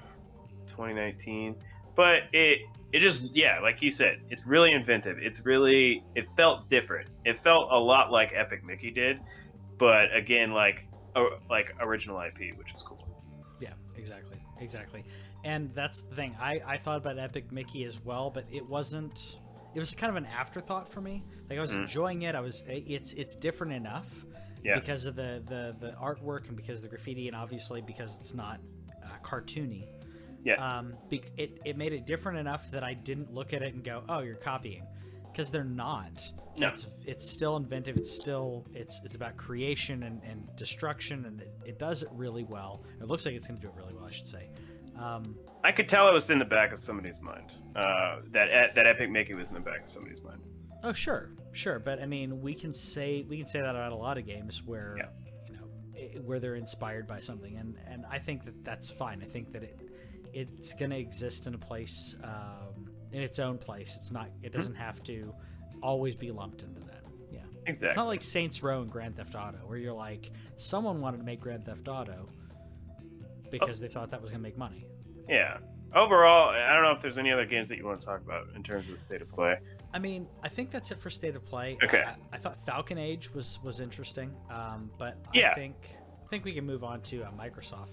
2019, 0.69 1.57
but 1.95 2.25
it 2.33 2.61
it 2.93 3.01
just 3.01 3.35
yeah, 3.35 3.59
like 3.61 3.81
you 3.81 3.91
said, 3.91 4.21
it's 4.29 4.47
really 4.47 4.73
inventive. 4.73 5.19
It's 5.19 5.45
really 5.45 6.05
it 6.15 6.27
felt 6.37 6.69
different. 6.69 7.09
It 7.25 7.37
felt 7.39 7.69
a 7.71 7.79
lot 7.79 8.11
like 8.11 8.33
Epic 8.35 8.65
Mickey 8.65 8.91
did, 8.91 9.21
but 9.79 10.15
again 10.15 10.53
like 10.53 10.87
uh, 11.17 11.25
like 11.49 11.75
original 11.81 12.21
IP, 12.21 12.57
which 12.59 12.75
is 12.75 12.83
cool. 12.83 13.07
Yeah, 13.61 13.73
exactly, 13.97 14.39
exactly. 14.61 15.05
And 15.45 15.75
that's 15.75 16.03
the 16.03 16.15
thing. 16.15 16.37
I 16.41 16.61
I 16.67 16.77
thought 16.77 16.99
about 16.99 17.19
Epic 17.19 17.51
Mickey 17.51 17.85
as 17.85 18.05
well, 18.05 18.31
but 18.31 18.45
it 18.53 18.69
wasn't. 18.69 19.39
It 19.75 19.79
was 19.79 19.95
kind 19.95 20.11
of 20.11 20.17
an 20.17 20.27
afterthought 20.27 20.91
for 20.91 21.01
me. 21.01 21.25
Like 21.49 21.59
I 21.59 21.63
was 21.63 21.73
Mm. 21.73 21.81
enjoying 21.83 22.23
it. 22.23 22.35
I 22.35 22.41
was 22.41 22.63
it's 22.67 23.13
it's 23.13 23.35
different 23.35 23.73
enough 23.73 24.09
Yeah. 24.63 24.79
because 24.79 25.05
of 25.05 25.17
the, 25.17 25.43
the 25.47 25.75
the 25.87 25.93
artwork 25.93 26.49
and 26.49 26.57
because 26.57 26.79
of 26.79 26.83
the 26.83 26.89
graffiti 26.89 27.27
and 27.29 27.37
obviously 27.37 27.81
because 27.83 28.17
it's 28.19 28.35
not 28.35 28.61
uh, 29.03 29.07
cartoony. 29.25 29.87
Yeah. 30.45 30.55
Um, 30.79 30.95
be, 31.09 31.23
it 31.37 31.61
it 31.65 31.77
made 31.77 31.93
it 31.93 32.05
different 32.07 32.39
enough 32.39 32.69
that 32.73 32.83
I 32.83 32.95
didn't 32.95 33.33
look 33.33 33.53
at 33.53 33.63
it 33.63 33.75
and 33.75 33.85
go, 33.85 34.03
"Oh, 34.09 34.21
you're 34.21 34.35
copying," 34.35 34.85
because 35.31 35.51
they're 35.53 35.63
not. 35.65 36.21
No. 36.59 36.69
It's 36.69 36.87
it's 37.07 37.31
still 37.31 37.57
inventive. 37.57 37.97
It's 37.97 38.11
still 38.11 38.67
it's 38.75 39.01
it's 39.05 39.15
about 39.15 39.37
creation 39.37 40.03
and, 40.03 40.21
and 40.25 40.49
destruction, 40.57 41.25
and 41.27 41.41
it, 41.41 41.55
it 41.65 41.79
does 41.79 42.03
it 42.03 42.09
really 42.13 42.45
well. 42.45 42.85
It 43.01 43.07
looks 43.07 43.25
like 43.25 43.35
it's 43.37 43.47
going 43.49 43.61
to 43.61 43.67
do 43.67 43.73
it 43.73 43.77
really 43.77 43.95
well, 43.95 44.05
I 44.05 44.11
should 44.11 44.27
say. 44.27 44.51
Um, 44.99 45.37
I 45.65 45.73
could 45.73 45.89
tell 45.89 46.09
it 46.09 46.13
was 46.13 46.31
in 46.31 46.39
the 46.39 46.45
back 46.45 46.73
of 46.73 46.83
somebody's 46.83 47.21
mind. 47.21 47.53
Uh, 47.75 48.21
that 48.31 48.75
that 48.75 48.87
Epic 48.87 49.11
making 49.11 49.37
was 49.37 49.49
in 49.49 49.55
the 49.55 49.61
back 49.61 49.85
of 49.85 49.89
somebody's 49.89 50.23
mind. 50.23 50.41
Oh, 50.85 50.93
sure, 50.93 51.31
sure, 51.53 51.79
but 51.79 52.01
I 52.01 52.07
mean, 52.07 52.41
we 52.43 52.55
can 52.55 52.73
say 52.73 53.25
we 53.29 53.37
can 53.39 53.47
say 53.47 53.61
that 53.61 53.71
about 53.71 53.93
a 53.93 53.97
lot 53.97 54.19
of 54.19 54.27
games 54.27 54.63
where 54.65 54.97
Yeah. 54.99 55.07
you 55.49 55.55
know 55.57 56.21
where 56.23 56.41
they're 56.41 56.57
inspired 56.57 57.07
by 57.07 57.21
something, 57.21 57.57
and 57.57 57.77
and 57.87 58.05
I 58.11 58.19
think 58.19 58.45
that 58.45 58.65
that's 58.65 58.91
fine. 58.91 59.23
I 59.23 59.27
think 59.27 59.53
that 59.53 59.63
it 59.63 59.79
it's 60.35 60.73
going 60.73 60.91
to 60.91 60.99
exist 60.99 61.47
in 61.47 61.55
a 61.55 61.59
place 61.59 62.17
um, 62.25 62.91
in 63.13 63.23
its 63.23 63.39
own 63.39 63.59
place. 63.59 63.95
It's 63.97 64.11
not. 64.11 64.29
It 64.43 64.53
doesn't 64.53 64.75
have 64.75 65.03
to 65.05 65.33
always 65.83 66.15
be 66.17 66.31
lumped 66.31 66.63
into 66.63 66.81
that. 66.81 67.03
Yeah, 67.31 67.41
exactly. 67.67 67.87
it's 67.89 67.97
not 67.97 68.07
like 68.07 68.23
Saints 68.23 68.63
Row 68.63 68.83
and 68.83 68.91
Grand 68.91 69.17
Theft 69.17 69.35
Auto, 69.35 69.59
where 69.67 69.79
you're 69.79 69.93
like, 69.93 70.31
someone 70.57 71.01
wanted 71.01 71.19
to 71.19 71.25
make 71.25 71.41
Grand 71.41 71.65
Theft 71.67 71.87
Auto 71.89 72.29
because 73.53 73.79
they 73.79 73.87
thought 73.89 74.11
that 74.11 74.21
was 74.21 74.31
going 74.31 74.41
to 74.41 74.49
make 74.49 74.59
money. 74.59 74.87
Yeah. 75.29 75.59
Overall, 75.95 76.49
I 76.49 76.73
don't 76.75 76.83
know 76.83 76.91
if 76.91 77.03
there's 77.03 77.19
any 77.19 77.31
other 77.31 77.45
games 77.45 77.69
that 77.69 77.77
you 77.77 77.85
want 77.85 78.01
to 78.01 78.07
talk 78.07 78.23
about 78.23 78.49
in 78.57 78.63
terms 78.63 78.89
of 78.89 78.95
the 78.95 79.01
state 79.01 79.21
of 79.21 79.29
play. 79.29 79.57
I 79.93 79.99
mean, 79.99 80.27
I 80.43 80.49
think 80.49 80.71
that's 80.71 80.91
it 80.91 80.99
for 80.99 81.11
state 81.11 81.37
of 81.37 81.45
play. 81.45 81.77
Okay. 81.85 82.03
I, 82.03 82.15
I 82.33 82.39
thought 82.39 82.65
Falcon 82.65 82.97
Age 82.99 83.33
was 83.35 83.59
was 83.63 83.79
interesting, 83.79 84.35
um, 84.51 84.91
but 84.99 85.19
Yeah. 85.35 85.51
I 85.51 85.55
think 85.55 85.77
I 86.25 86.27
think 86.29 86.45
we 86.47 86.55
can 86.55 86.65
move 86.65 86.83
on 86.83 87.03
to 87.03 87.23
uh, 87.25 87.31
Microsoft. 87.33 87.91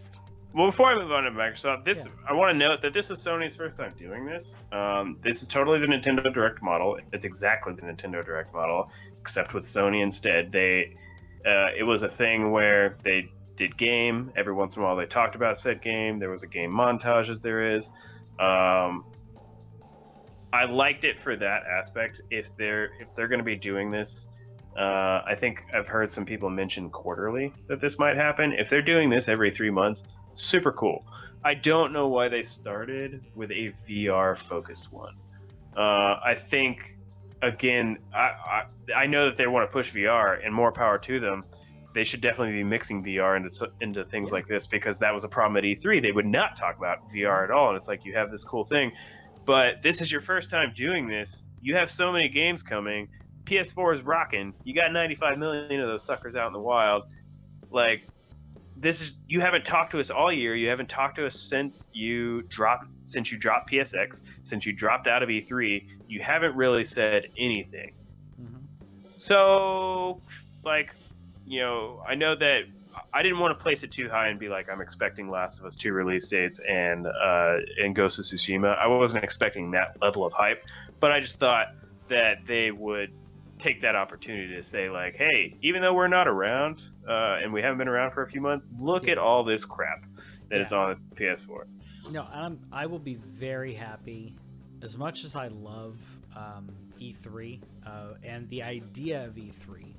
Well, 0.53 0.67
before 0.67 0.87
I 0.87 0.95
move 0.95 1.11
on 1.11 1.23
to 1.25 1.31
Microsoft, 1.31 1.83
this 1.83 2.05
Yeah. 2.05 2.13
I 2.29 2.33
want 2.33 2.51
to 2.53 2.57
note 2.57 2.81
that 2.81 2.93
this 2.93 3.11
is 3.11 3.19
Sony's 3.19 3.55
first 3.55 3.75
time 3.75 3.91
doing 3.97 4.25
this. 4.25 4.55
Um, 4.71 5.17
this 5.21 5.41
is 5.41 5.47
totally 5.49 5.79
the 5.79 5.87
Nintendo 5.87 6.33
Direct 6.33 6.63
model. 6.63 6.97
It's 7.11 7.25
exactly 7.25 7.73
the 7.73 7.81
Nintendo 7.83 8.23
Direct 8.25 8.53
model, 8.53 8.89
except 9.19 9.53
with 9.53 9.65
Sony 9.65 10.01
instead. 10.01 10.53
They 10.53 10.95
uh, 11.45 11.67
it 11.77 11.83
was 11.85 12.01
a 12.03 12.09
thing 12.09 12.51
where 12.51 12.95
they 13.03 13.29
did 13.59 13.77
game 13.77 14.31
every 14.35 14.53
once 14.53 14.77
in 14.77 14.81
a 14.81 14.85
while. 14.85 14.95
They 14.95 15.05
talked 15.05 15.35
about 15.35 15.59
said 15.59 15.81
game. 15.81 16.17
There 16.17 16.29
was 16.29 16.43
a 16.43 16.47
game 16.47 16.71
montage, 16.71 17.29
as 17.29 17.41
there 17.41 17.75
is. 17.75 17.91
Um, 18.39 19.05
I 20.51 20.65
liked 20.65 21.03
it 21.03 21.15
for 21.15 21.35
that 21.35 21.63
aspect. 21.67 22.21
If 22.31 22.55
they're 22.55 22.85
if 22.99 23.13
they're 23.13 23.27
going 23.27 23.39
to 23.39 23.45
be 23.45 23.57
doing 23.57 23.91
this, 23.91 24.29
uh, 24.77 25.21
I 25.25 25.35
think 25.37 25.65
I've 25.73 25.89
heard 25.89 26.09
some 26.09 26.25
people 26.25 26.49
mention 26.49 26.89
quarterly 26.89 27.53
that 27.67 27.81
this 27.81 27.99
might 27.99 28.15
happen. 28.15 28.53
If 28.53 28.69
they're 28.69 28.81
doing 28.81 29.09
this 29.09 29.27
every 29.27 29.51
three 29.51 29.69
months, 29.69 30.05
super 30.33 30.71
cool. 30.71 31.05
I 31.43 31.53
don't 31.53 31.91
know 31.91 32.07
why 32.07 32.29
they 32.29 32.43
started 32.43 33.23
with 33.35 33.51
a 33.51 33.71
VR 33.87 34.37
focused 34.37 34.91
one. 34.91 35.15
Uh, 35.75 36.17
I 36.23 36.33
think 36.33 36.97
again, 37.41 37.97
I, 38.13 38.31
I 38.57 38.63
I 38.95 39.05
know 39.05 39.25
that 39.25 39.35
they 39.35 39.47
want 39.47 39.69
to 39.69 39.71
push 39.71 39.93
VR, 39.93 40.43
and 40.43 40.55
more 40.55 40.71
power 40.71 40.97
to 40.97 41.19
them. 41.19 41.43
They 41.93 42.03
should 42.03 42.21
definitely 42.21 42.53
be 42.53 42.63
mixing 42.63 43.03
VR 43.03 43.35
into 43.35 43.67
into 43.81 44.05
things 44.05 44.31
like 44.31 44.45
this 44.45 44.67
because 44.67 44.99
that 44.99 45.13
was 45.13 45.23
a 45.23 45.27
problem 45.27 45.57
at 45.57 45.63
E3. 45.63 46.01
They 46.01 46.11
would 46.11 46.25
not 46.25 46.55
talk 46.55 46.77
about 46.77 47.09
VR 47.13 47.43
at 47.43 47.51
all, 47.51 47.69
and 47.69 47.77
it's 47.77 47.87
like 47.87 48.05
you 48.05 48.13
have 48.13 48.29
this 48.29 48.43
cool 48.43 48.63
thing, 48.63 48.91
but 49.45 49.81
this 49.81 50.01
is 50.01 50.11
your 50.11 50.21
first 50.21 50.49
time 50.51 50.71
doing 50.75 51.07
this. 51.07 51.45
You 51.61 51.75
have 51.75 51.89
so 51.89 52.11
many 52.11 52.29
games 52.29 52.61
coming. 52.61 53.07
PS4 53.45 53.95
is 53.95 54.01
rocking. 54.03 54.53
You 54.63 54.75
got 54.75 54.93
95 54.93 55.39
million 55.39 55.81
of 55.81 55.87
those 55.87 56.05
suckers 56.05 56.35
out 56.35 56.47
in 56.47 56.53
the 56.53 56.59
wild. 56.59 57.03
Like 57.71 58.03
this 58.79 59.01
is 59.01 59.17
you 59.27 59.41
haven't 59.41 59.65
talked 59.65 59.91
to 59.91 59.99
us 59.99 60.09
all 60.09 60.31
year. 60.31 60.55
You 60.55 60.69
haven't 60.69 60.89
talked 60.89 61.17
to 61.17 61.25
us 61.25 61.35
since 61.35 61.87
you 61.91 62.43
dropped 62.43 62.85
since 63.03 63.31
you 63.31 63.37
dropped 63.37 63.71
PSX, 63.71 64.21
since 64.43 64.65
you 64.65 64.73
dropped 64.73 65.07
out 65.07 65.21
of 65.21 65.29
E3. 65.29 65.85
You 66.07 66.21
haven't 66.21 66.55
really 66.55 66.85
said 66.85 67.25
anything. 67.37 67.93
Mhm. 68.39 68.61
So, 69.17 70.21
like, 70.63 70.93
you 71.49 71.59
know, 71.61 72.01
I 72.07 72.13
know 72.13 72.35
that 72.35 72.63
I 73.11 73.23
didn't 73.23 73.39
want 73.39 73.57
to 73.57 73.61
place 73.61 73.83
it 73.83 73.91
too 73.91 74.07
high 74.07 74.27
and 74.27 74.39
be 74.39 74.49
like, 74.49 74.69
I'm 74.69 74.81
expecting 74.81 75.29
Last 75.29 75.59
of 75.59 75.65
Us 75.65 75.75
2 75.75 75.91
release 75.91 76.29
dates 76.29 76.59
and 76.59 77.07
uh, 77.07 77.57
and 77.83 77.95
Ghost 77.95 78.19
of 78.19 78.25
Tsushima. 78.25 78.77
I 78.77 78.85
wasn't 78.87 79.23
expecting 79.23 79.71
that 79.71 79.97
level 80.01 80.23
of 80.25 80.31
hype, 80.31 80.63
but 80.99 81.11
I 81.11 81.19
just 81.19 81.39
thought 81.39 81.67
that 82.07 82.45
they 82.45 82.69
would 82.71 83.11
take 83.57 83.81
that 83.81 83.95
opportunity 83.95 84.53
to 84.55 84.63
say 84.63 84.89
like, 84.89 85.15
hey, 85.17 85.57
even 85.61 85.81
though 85.81 85.93
we're 85.93 86.07
not 86.07 86.27
around 86.27 86.83
uh, 87.07 87.39
and 87.41 87.51
we 87.51 87.61
haven't 87.63 87.79
been 87.79 87.87
around 87.89 88.11
for 88.11 88.21
a 88.21 88.27
few 88.27 88.41
months, 88.41 88.69
look 88.79 89.07
Yeah. 89.07 89.13
at 89.13 89.17
all 89.17 89.43
this 89.43 89.65
crap 89.65 90.05
that 90.49 90.61
is 90.61 90.71
Yeah. 90.71 90.77
on 90.77 91.01
the 91.09 91.15
PS4. 91.15 91.63
No, 92.11 92.25
I'm, 92.31 92.59
I 92.71 92.85
will 92.85 92.99
be 92.99 93.15
very 93.15 93.73
happy. 93.73 94.33
As 94.81 94.97
much 94.97 95.25
as 95.25 95.35
I 95.35 95.47
love 95.49 95.99
um, 96.35 96.69
E3 97.01 97.59
uh, 97.85 98.13
and 98.23 98.47
the 98.49 98.63
idea 98.63 99.25
of 99.25 99.35
E3, 99.35 99.93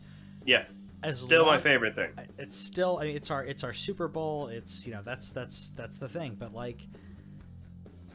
Yeah, 0.47 0.65
as 1.03 1.21
still 1.21 1.47
my 1.47 1.59
favorite 1.59 1.95
thing. 1.95 2.11
It's 2.39 2.57
still, 2.57 2.99
I 2.99 3.05
mean, 3.05 3.17
it's 3.17 3.31
our 3.31 3.45
it's 3.45 3.65
our 3.65 3.73
Super 3.73 4.09
Bowl. 4.09 4.49
It's 4.49 4.87
you 4.87 4.93
know 4.93 5.03
that's 5.05 5.31
that's 5.31 5.71
that's 5.71 5.99
the 5.99 6.09
thing. 6.09 6.37
But 6.39 6.53
like, 6.53 6.83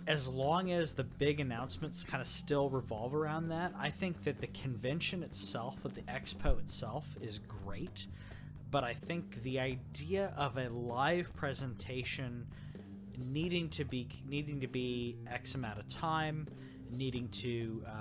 as 0.08 0.28
long 0.28 0.72
as 0.72 0.94
the 0.94 1.04
big 1.04 1.40
announcements 1.40 2.04
kind 2.04 2.22
of 2.22 2.28
still 2.28 2.70
revolve 2.70 3.16
around 3.16 3.50
that, 3.50 3.74
I 3.78 3.90
think 3.90 4.24
that 4.26 4.40
the 4.40 4.48
convention 4.48 5.24
itself, 5.24 5.84
of 5.86 5.96
the 5.96 6.02
expo 6.02 6.60
itself, 6.60 7.08
is 7.22 7.40
great. 7.40 8.08
But 8.70 8.84
I 8.84 8.94
think 8.94 9.42
the 9.44 9.60
idea 9.60 10.34
of 10.38 10.58
a 10.58 10.70
live 10.70 11.36
presentation 11.36 12.48
needing 13.18 13.70
to 13.70 13.86
be 13.86 14.08
needing 14.28 14.60
to 14.62 14.68
be 14.68 15.18
X 15.28 15.56
amount 15.56 15.80
of 15.80 15.88
time, 15.88 16.48
needing 16.92 17.30
to 17.30 17.84
uh, 17.88 17.92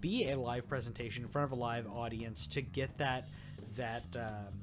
be 0.00 0.30
a 0.30 0.38
live 0.38 0.68
presentation 0.68 1.24
in 1.24 1.28
front 1.28 1.46
of 1.46 1.52
a 1.52 1.60
live 1.60 1.86
audience 1.88 2.46
to 2.48 2.62
get 2.62 2.98
that 2.98 3.28
that 3.78 4.04
um, 4.14 4.60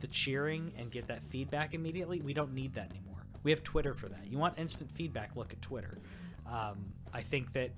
the 0.00 0.06
cheering 0.06 0.72
and 0.78 0.90
get 0.90 1.08
that 1.08 1.22
feedback 1.24 1.74
immediately. 1.74 2.20
We 2.20 2.32
don't 2.32 2.54
need 2.54 2.74
that 2.74 2.90
anymore. 2.90 3.26
We 3.42 3.50
have 3.50 3.62
Twitter 3.62 3.94
for 3.94 4.08
that. 4.08 4.26
You 4.28 4.38
want 4.38 4.58
instant 4.58 4.90
feedback? 4.90 5.36
Look 5.36 5.52
at 5.52 5.60
Twitter. 5.60 5.98
Um, 6.46 6.92
I 7.12 7.22
think 7.22 7.52
that 7.54 7.70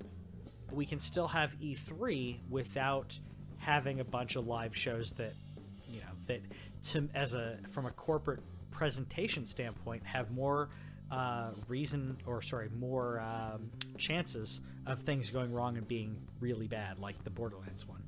we 0.70 0.86
can 0.86 1.00
still 1.00 1.28
have 1.28 1.58
E3 1.60 2.38
without 2.48 3.18
having 3.58 4.00
a 4.00 4.04
bunch 4.04 4.36
of 4.36 4.46
live 4.46 4.76
shows 4.76 5.12
that 5.12 5.34
you 5.90 6.00
know 6.00 6.06
that 6.26 6.40
to 6.82 7.08
as 7.14 7.34
a 7.34 7.58
from 7.72 7.86
a 7.86 7.90
corporate 7.90 8.40
presentation 8.70 9.44
standpoint 9.46 10.02
have 10.04 10.30
more 10.30 10.70
uh, 11.10 11.50
reason 11.68 12.16
or 12.26 12.40
sorry 12.40 12.70
more 12.78 13.20
um, 13.20 13.70
chances 13.98 14.60
of 14.86 15.00
things 15.00 15.30
going 15.30 15.52
wrong 15.52 15.76
and 15.76 15.86
being 15.86 16.16
really 16.40 16.68
bad 16.68 16.98
like 16.98 17.22
the 17.24 17.30
borderlands 17.30 17.86
one 17.86 18.02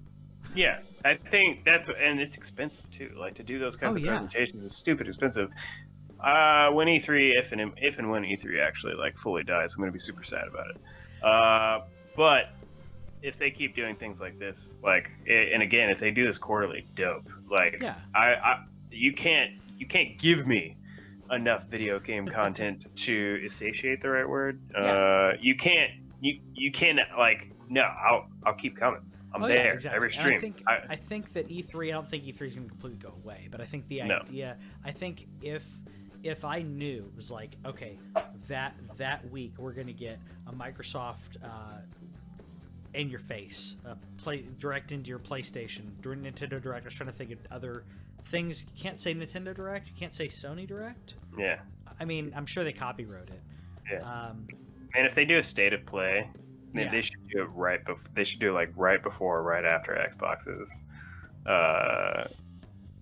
Yeah, 0.55 0.77
I 1.05 1.19
think 1.31 1.65
that's 1.65 1.89
and 1.89 2.21
it's 2.21 2.37
expensive 2.37 2.89
too. 2.91 3.11
Like 3.19 3.35
to 3.37 3.43
do 3.43 3.59
those 3.59 3.77
kinds 3.77 3.97
Oh, 3.97 3.97
of 3.97 4.03
yeah. 4.03 4.19
presentations 4.19 4.63
is 4.63 4.77
stupid 4.77 5.09
expensive. 5.09 5.49
Uh, 6.23 6.71
when 6.73 6.89
E3, 6.89 7.33
if 7.33 7.53
and 7.53 7.73
if 7.79 7.99
and 7.99 8.11
when 8.11 8.25
E3 8.25 8.61
actually 8.61 8.95
like 8.95 9.17
fully 9.17 9.45
dies, 9.45 9.75
I'm 9.77 9.83
gonna 9.83 9.93
be 9.93 9.99
super 9.99 10.23
sad 10.23 10.45
about 10.49 10.67
it. 10.67 11.27
Uh, 11.27 11.81
but 12.15 12.47
if 13.23 13.39
they 13.39 13.51
keep 13.51 13.75
doing 13.75 13.97
things 13.97 14.21
like 14.21 14.37
this, 14.39 14.75
like 14.83 15.09
and 15.27 15.63
again, 15.63 15.91
if 15.91 16.01
they 16.01 16.11
do 16.11 16.27
this 16.27 16.39
quarterly, 16.39 16.89
dope. 16.97 17.29
Like 17.51 17.77
Yeah. 17.81 18.01
I, 18.15 18.35
I 18.35 18.57
you 18.91 19.15
can't 19.15 19.51
you 19.79 19.87
can't 19.87 20.19
give 20.21 20.47
me 20.47 20.77
enough 21.31 21.67
video 21.71 22.01
game 22.01 22.29
content 22.35 22.85
to 23.05 23.49
satiate 23.49 24.01
the 24.03 24.11
right 24.11 24.29
word. 24.29 24.61
Uh, 24.77 25.33
you 25.41 25.57
can't 25.57 25.91
you 26.21 26.35
you 26.55 26.73
can't 26.73 27.01
like 27.19 27.41
no, 27.69 27.83
I'll 27.83 28.27
I'll 28.45 28.55
keep 28.55 28.77
coming. 28.77 29.01
I'm 29.35 29.43
Oh, 29.45 29.47
yeah, 29.49 29.55
there 29.55 29.73
exactly. 29.75 29.97
every 29.97 30.11
stream. 30.11 30.37
I 30.37 30.41
think 30.41 30.63
I- 30.67 30.85
I, 30.91 30.97
think 30.97 31.33
that 31.35 31.49
E3. 31.49 31.89
I 31.89 31.91
don't 31.93 32.09
think 32.09 32.25
E3 32.25 32.43
is 32.47 32.57
going 32.57 32.69
to 32.69 32.71
completely 32.71 32.99
go 32.99 33.15
away, 33.25 33.49
but 33.51 33.61
I 33.61 33.65
think 33.65 33.89
the 33.89 34.03
No. 34.03 34.19
idea. 34.19 34.59
I 34.85 34.93
think 34.93 35.27
if 35.43 35.65
if 36.23 36.45
I 36.45 36.63
knew 36.63 37.07
it 37.13 37.17
was 37.17 37.31
like 37.33 37.57
okay, 37.65 37.97
that 38.49 38.75
that 38.99 39.29
week 39.31 39.55
we're 39.59 39.73
going 39.73 39.89
to 39.89 39.93
get 39.93 40.19
a 40.47 40.53
Microsoft 40.53 41.37
uh, 41.43 41.79
in 42.95 43.09
your 43.09 43.21
face, 43.21 43.77
uh, 43.87 43.95
play 44.19 44.45
direct 44.59 44.93
into 44.93 45.09
your 45.09 45.19
PlayStation 45.19 46.01
during 46.03 46.21
Nintendo 46.21 46.61
Direct. 46.61 46.85
I 46.85 46.89
was 46.89 46.95
trying 46.95 47.11
to 47.11 47.17
think 47.17 47.31
of 47.33 47.39
other 47.51 47.85
things. 48.27 48.65
You 48.77 48.83
can't 48.83 49.01
say 49.01 49.15
Nintendo 49.15 49.55
Direct. 49.55 49.89
You 49.89 49.95
can't 49.99 50.15
say 50.15 50.29
Sony 50.29 50.67
Direct. 50.67 51.15
yeah. 51.39 51.61
I 52.01 52.05
mean, 52.05 52.33
I'm 52.37 52.47
sure 52.47 52.65
they 52.65 52.73
copywrote 52.73 53.31
it. 53.31 53.41
Yeah. 53.91 53.99
Um, 53.99 54.47
And 54.95 55.07
if 55.07 55.15
they 55.15 55.25
do 55.25 55.39
a 55.39 55.43
state 55.43 55.73
of 55.73 55.85
play, 55.87 56.29
Yeah. 56.75 56.91
they 56.91 57.01
should 57.03 57.29
do 57.29 57.43
it 57.43 57.49
right 57.55 57.85
before. 57.85 58.11
They 58.15 58.25
should 58.25 58.41
do 58.41 58.51
it 58.51 58.53
like 58.55 58.73
right 58.77 59.03
before, 59.03 59.39
or 59.39 59.43
right 59.43 59.65
after 59.65 59.93
Xbox's 59.93 60.85
uh, 61.47 62.25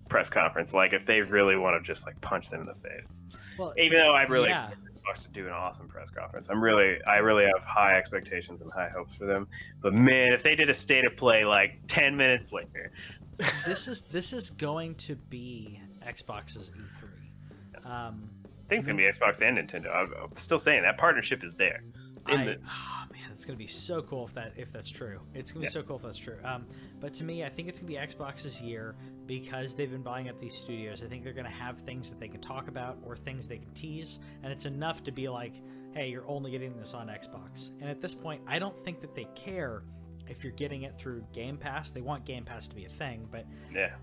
press 0.09 0.29
conference. 0.29 0.73
Like 0.73 0.93
if 0.93 1.05
they 1.05 1.21
really 1.21 1.55
want 1.55 1.81
to 1.81 1.85
just 1.87 2.05
like 2.05 2.19
punch 2.21 2.49
them 2.49 2.61
in 2.61 2.65
the 2.67 2.75
face. 2.75 3.25
well, 3.57 3.73
Even 3.77 3.99
though 3.99 4.13
I 4.13 4.23
really 4.23 4.49
Yeah. 4.49 4.67
expect 4.69 4.87
Xbox 5.05 5.23
to 5.23 5.29
do 5.29 5.47
an 5.47 5.53
awesome 5.53 5.87
press 5.87 6.09
conference. 6.11 6.49
I'm 6.49 6.61
really, 6.63 7.01
I 7.05 7.17
really 7.17 7.45
have 7.45 7.63
high 7.63 7.95
expectations 7.97 8.61
and 8.61 8.71
high 8.71 8.89
hopes 8.89 9.15
for 9.15 9.25
them. 9.25 9.47
But 9.81 9.93
man, 9.93 10.31
if 10.33 10.43
they 10.43 10.55
did 10.55 10.69
a 10.69 10.73
state 10.73 11.05
of 11.05 11.15
play 11.15 11.43
like 11.45 11.79
10 11.87 12.15
minutes 12.17 12.51
later, 12.51 12.91
this 13.65 13.87
is 13.87 14.03
this 14.03 14.33
is 14.33 14.49
going 14.51 14.93
to 14.95 15.15
be 15.15 15.79
Xbox's 16.05 16.71
E3. 16.71 17.85
Um, 17.89 18.29
I 18.45 18.67
think 18.73 18.77
it's 18.79 18.85
gonna 18.87 18.97
be 18.97 19.03
Xbox 19.03 19.41
and 19.41 19.57
Nintendo. 19.57 19.93
I'm, 19.95 20.13
I'm 20.21 20.35
still 20.35 20.59
saying 20.59 20.83
that 20.83 20.97
partnership 20.97 21.43
is 21.43 21.55
there. 21.55 21.81
It's 22.17 22.29
in 22.29 22.37
I, 22.39 22.45
the- 22.45 22.59
it's 23.41 23.47
gonna 23.47 23.57
be 23.57 23.65
so 23.65 24.03
cool 24.03 24.27
if 24.27 24.35
that 24.35 24.53
if 24.55 24.71
that's 24.71 24.87
true. 24.87 25.19
It's 25.33 25.51
gonna 25.51 25.61
be 25.61 25.65
Yeah. 25.65 25.71
so 25.71 25.81
cool 25.81 25.95
if 25.95 26.03
that's 26.03 26.19
true. 26.19 26.37
Um, 26.43 26.67
but 26.99 27.11
to 27.15 27.23
me, 27.23 27.43
I 27.43 27.49
think 27.49 27.67
it's 27.69 27.79
gonna 27.79 27.87
be 27.87 27.95
Xbox's 27.97 28.61
year 28.61 28.95
because 29.25 29.73
they've 29.73 29.89
been 29.89 30.03
buying 30.03 30.29
up 30.29 30.37
these 30.37 30.53
studios. 30.55 31.01
I 31.01 31.07
think 31.07 31.23
they're 31.23 31.33
gonna 31.33 31.49
have 31.49 31.79
things 31.79 32.11
that 32.11 32.19
they 32.19 32.27
can 32.27 32.39
talk 32.39 32.67
about 32.67 32.99
or 33.03 33.17
things 33.17 33.47
they 33.47 33.57
can 33.57 33.73
tease, 33.73 34.19
and 34.43 34.53
it's 34.53 34.65
enough 34.65 35.01
to 35.05 35.11
be 35.11 35.27
like, 35.27 35.55
hey, 35.95 36.07
you're 36.11 36.27
only 36.27 36.51
getting 36.51 36.77
this 36.77 36.93
on 36.93 37.07
Xbox. 37.07 37.71
And 37.81 37.89
at 37.89 37.99
this 37.99 38.13
point, 38.13 38.43
I 38.45 38.59
don't 38.59 38.77
think 38.85 39.01
that 39.01 39.15
they 39.15 39.25
care 39.33 39.81
if 40.29 40.43
you're 40.43 40.53
getting 40.53 40.83
it 40.83 40.95
through 40.95 41.25
Game 41.33 41.57
Pass. 41.57 41.89
They 41.89 42.01
want 42.01 42.25
Game 42.25 42.45
Pass 42.45 42.67
to 42.67 42.75
be 42.75 42.85
a 42.85 42.89
thing, 42.89 43.27
but 43.31 43.47
yeah. 43.73 43.95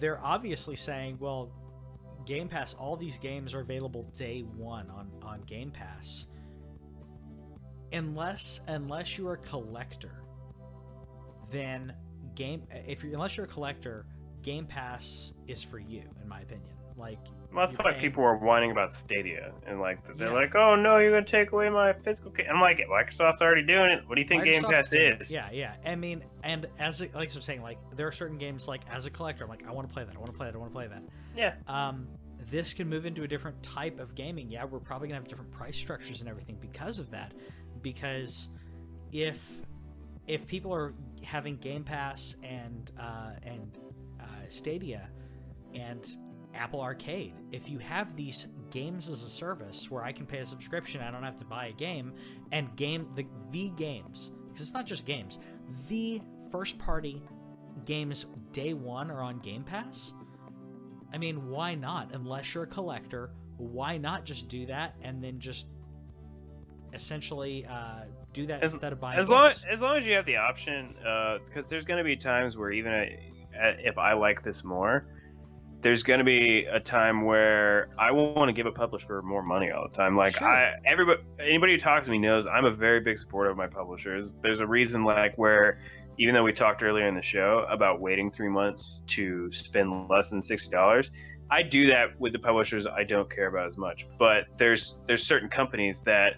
they're 0.00 0.24
obviously 0.24 0.74
saying, 0.74 1.18
well, 1.20 1.52
Game 2.24 2.48
Pass, 2.48 2.72
all 2.72 2.96
these 2.96 3.18
games 3.18 3.52
are 3.52 3.60
available 3.60 4.04
day 4.16 4.40
one 4.40 4.90
on, 4.90 5.10
on 5.22 5.42
Game 5.42 5.70
Pass. 5.70 6.26
Unless 7.94 8.60
unless 8.68 9.16
you're 9.16 9.34
a 9.34 9.38
collector, 9.38 10.20
then 11.50 11.92
game 12.34 12.62
if 12.70 13.02
you're 13.04 13.14
unless 13.14 13.36
you're 13.36 13.46
a 13.46 13.48
collector, 13.48 14.06
Game 14.42 14.66
Pass 14.66 15.32
is 15.46 15.62
for 15.62 15.78
you, 15.78 16.02
in 16.22 16.28
my 16.28 16.40
opinion. 16.40 16.68
Like 16.96 17.18
Well, 17.52 17.66
that's 17.66 17.78
why 17.78 17.90
paying- 17.92 18.00
people 18.00 18.22
were 18.22 18.36
whining 18.36 18.70
about 18.72 18.92
Stadia, 18.92 19.52
and 19.66 19.80
like 19.80 20.04
they're 20.16 20.28
Yeah. 20.28 20.34
like, 20.34 20.54
"Oh 20.54 20.74
no, 20.74 20.98
you're 20.98 21.10
gonna 21.12 21.24
take 21.24 21.52
away 21.52 21.68
my 21.70 21.92
physical." 21.92 22.30
Ca-. 22.30 22.46
I'm 22.48 22.60
like, 22.60 22.78
Microsoft's 22.78 23.40
already 23.42 23.62
doing 23.66 23.90
it. 23.90 24.08
What 24.08 24.16
do 24.16 24.20
you 24.20 24.28
think 24.28 24.44
Game 24.44 24.62
Pass 24.64 24.92
is? 24.92 25.32
Yeah, 25.32 25.48
yeah. 25.52 25.74
I 25.84 25.94
mean, 25.94 26.24
and 26.42 26.66
as 26.78 27.00
a, 27.00 27.08
like 27.14 27.34
I'm 27.34 27.42
saying, 27.42 27.62
like 27.62 27.78
there 27.96 28.06
are 28.06 28.12
certain 28.12 28.38
games 28.38 28.68
like 28.68 28.82
as 28.92 29.06
a 29.06 29.10
collector, 29.10 29.44
I'm 29.44 29.50
like 29.50 29.66
I 29.66 29.72
want 29.72 29.88
to 29.88 29.92
play 29.94 30.04
that, 30.04 30.14
I 30.14 30.18
want 30.18 30.30
to 30.32 30.36
play 30.36 30.46
that, 30.46 30.54
I 30.54 30.58
want 30.58 30.70
to 30.70 30.74
play 30.74 30.86
that. 30.88 31.02
yeah. 31.36 31.54
um, 31.68 32.06
this 32.50 32.74
can 32.74 32.88
move 32.88 33.06
into 33.06 33.22
a 33.22 33.28
different 33.28 33.60
type 33.62 33.98
of 33.98 34.14
gaming. 34.14 34.50
Yeah, 34.50 34.64
we're 34.64 34.78
probably 34.78 35.08
gonna 35.08 35.18
have 35.20 35.28
different 35.28 35.50
price 35.50 35.76
structures 35.76 36.20
and 36.20 36.28
everything 36.28 36.58
because 36.60 36.98
of 36.98 37.10
that. 37.10 37.32
Because 37.84 38.48
if 39.12 39.38
if 40.26 40.46
people 40.46 40.74
are 40.74 40.94
having 41.22 41.56
Game 41.56 41.84
Pass 41.84 42.34
and 42.42 42.90
uh, 42.98 43.32
and 43.44 43.78
uh, 44.20 44.24
Stadia 44.48 45.08
and 45.74 46.04
Apple 46.54 46.80
Arcade, 46.80 47.34
if 47.52 47.68
you 47.68 47.78
have 47.78 48.16
these 48.16 48.48
games 48.70 49.08
as 49.08 49.22
a 49.22 49.28
service 49.28 49.90
where 49.90 50.02
I 50.02 50.12
can 50.12 50.26
pay 50.26 50.38
a 50.38 50.46
subscription, 50.46 51.00
I 51.00 51.10
don't 51.10 51.22
have 51.22 51.38
to 51.38 51.44
buy 51.44 51.66
a 51.66 51.72
game, 51.72 52.14
and 52.50 52.74
game 52.74 53.06
the 53.14 53.26
the 53.52 53.68
games 53.76 54.32
because 54.48 54.62
it's 54.62 54.74
not 54.74 54.86
just 54.86 55.06
games, 55.06 55.38
the 55.88 56.20
first 56.50 56.78
party 56.78 57.22
games 57.84 58.26
day 58.52 58.72
one 58.72 59.10
are 59.10 59.22
on 59.22 59.38
Game 59.40 59.64
Pass. 59.64 60.14
I 61.12 61.18
mean, 61.18 61.48
why 61.48 61.74
not? 61.74 62.14
Unless 62.14 62.54
you're 62.54 62.64
a 62.64 62.68
collector, 62.68 63.30
why 63.56 63.98
not 63.98 64.24
just 64.24 64.48
do 64.48 64.66
that 64.66 64.96
and 65.02 65.22
then 65.22 65.38
just 65.38 65.68
essentially 66.94 67.66
uh, 67.66 68.02
do 68.32 68.46
that 68.46 68.62
As- 68.62 68.74
instead 68.74 68.92
of 68.92 69.00
buying 69.00 69.18
As 69.18 69.28
long 69.28 69.52
as 69.68 69.80
long 69.80 69.96
as 69.96 70.06
you 70.06 70.12
have 70.14 70.26
the 70.26 70.36
option, 70.36 70.94
because 71.46 71.68
there's 71.68 71.84
gonna 71.84 72.04
be 72.04 72.16
times 72.16 72.56
where 72.56 72.70
even 72.70 72.92
I, 72.92 73.18
uh, 73.60 73.72
if 73.78 73.98
I 73.98 74.12
like 74.12 74.42
this 74.42 74.64
more, 74.64 75.06
there's 75.80 76.02
gonna 76.02 76.24
be 76.24 76.64
a 76.64 76.80
time 76.80 77.24
where 77.24 77.88
I 77.98 78.10
want 78.10 78.48
to 78.48 78.52
give 78.52 78.66
a 78.66 78.72
publisher 78.72 79.22
more 79.22 79.42
money 79.42 79.70
all 79.70 79.86
the 79.86 79.94
time. 79.94 80.16
Like 80.16 80.36
Sure. 80.36 80.48
I, 80.48 80.74
everybody, 80.86 81.22
anybody 81.38 81.72
who 81.72 81.78
talks 81.78 82.06
to 82.06 82.10
me 82.10 82.18
knows 82.18 82.46
I'm 82.46 82.64
a 82.64 82.70
very 82.70 83.00
big 83.00 83.18
supporter 83.18 83.50
of 83.50 83.56
my 83.56 83.66
publishers. 83.66 84.34
There's 84.42 84.60
a 84.60 84.66
reason, 84.66 85.04
like 85.04 85.36
where 85.36 85.78
even 86.16 86.34
though 86.34 86.44
we 86.44 86.52
talked 86.52 86.82
earlier 86.82 87.08
in 87.08 87.14
the 87.14 87.22
show 87.22 87.66
about 87.68 88.00
waiting 88.00 88.30
three 88.30 88.48
months 88.48 89.02
to 89.08 89.50
spend 89.52 90.08
less 90.08 90.30
than 90.30 90.40
sixty 90.40 90.70
dollars. 90.70 91.10
I 91.50 91.62
do 91.62 91.86
that 91.88 92.18
with 92.18 92.32
the 92.32 92.38
publishers 92.38 92.86
I 92.86 93.04
don't 93.04 93.28
care 93.28 93.48
about 93.48 93.66
as 93.66 93.76
much. 93.76 94.06
But 94.18 94.46
there's 94.56 94.96
there's 95.06 95.22
certain 95.22 95.48
companies 95.48 96.00
that 96.00 96.36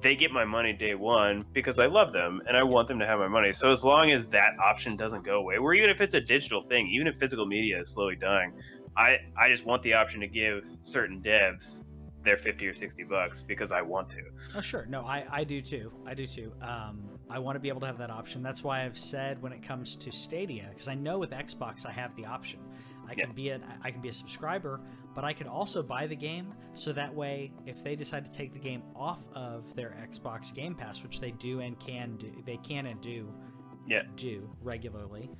they 0.00 0.16
get 0.16 0.32
my 0.32 0.44
money 0.44 0.72
day 0.72 0.94
one 0.94 1.44
because 1.52 1.78
I 1.78 1.86
love 1.86 2.12
them 2.12 2.40
and 2.46 2.56
I 2.56 2.62
want 2.62 2.88
them 2.88 2.98
to 3.00 3.06
have 3.06 3.18
my 3.18 3.28
money. 3.28 3.52
So 3.52 3.70
as 3.70 3.84
long 3.84 4.10
as 4.10 4.26
that 4.28 4.58
option 4.58 4.96
doesn't 4.96 5.24
go 5.24 5.38
away, 5.38 5.56
or 5.56 5.74
even 5.74 5.90
if 5.90 6.00
it's 6.00 6.14
a 6.14 6.20
digital 6.20 6.62
thing, 6.62 6.88
even 6.88 7.06
if 7.06 7.16
physical 7.16 7.46
media 7.46 7.80
is 7.80 7.90
slowly 7.90 8.16
dying, 8.16 8.52
I 8.96 9.18
I 9.36 9.48
just 9.48 9.64
want 9.64 9.82
the 9.82 9.94
option 9.94 10.20
to 10.20 10.26
give 10.26 10.64
certain 10.82 11.22
devs 11.22 11.82
their 12.22 12.36
50 12.36 12.66
or 12.66 12.72
60 12.72 13.04
bucks 13.04 13.42
because 13.42 13.72
I 13.72 13.82
want 13.82 14.10
to. 14.10 14.22
Oh, 14.54 14.60
sure. 14.60 14.84
No, 14.86 15.02
I, 15.06 15.24
I 15.30 15.44
do 15.44 15.62
too. 15.62 15.90
I 16.06 16.14
do 16.14 16.26
too. 16.26 16.52
Um, 16.60 17.00
I 17.30 17.38
want 17.38 17.56
to 17.56 17.60
be 17.60 17.68
able 17.68 17.80
to 17.80 17.86
have 17.86 17.98
that 17.98 18.10
option. 18.10 18.42
That's 18.42 18.62
why 18.62 18.84
I've 18.84 18.98
said 18.98 19.40
when 19.40 19.52
it 19.52 19.62
comes 19.62 19.96
to 19.96 20.12
Stadia, 20.12 20.66
because 20.70 20.88
I 20.88 20.94
know 20.94 21.18
with 21.18 21.30
Xbox 21.30 21.86
I 21.86 21.92
have 21.92 22.14
the 22.16 22.26
option. 22.26 22.60
I 23.08 23.14
can 23.14 23.32
be 23.32 23.48
an 23.48 23.64
I 23.82 23.90
can 23.90 24.00
be 24.00 24.08
a 24.08 24.12
subscriber, 24.12 24.80
but 25.14 25.24
I 25.24 25.32
could 25.32 25.46
also 25.46 25.82
buy 25.82 26.06
the 26.06 26.16
game. 26.16 26.52
So 26.74 26.92
that 26.92 27.14
way, 27.14 27.52
if 27.66 27.82
they 27.82 27.96
decide 27.96 28.24
to 28.24 28.30
take 28.30 28.52
the 28.52 28.58
game 28.58 28.82
off 28.94 29.20
of 29.34 29.74
their 29.74 29.96
Xbox 30.10 30.54
Game 30.54 30.74
Pass, 30.74 31.02
which 31.02 31.20
they 31.20 31.32
do 31.32 31.60
and 31.60 31.78
can 31.80 32.16
do, 32.16 32.30
they 32.46 32.56
can 32.58 32.86
and 32.86 33.00
do 33.00 33.32
Yeah. 33.88 34.02
do 34.16 34.48
regularly. 34.62 35.30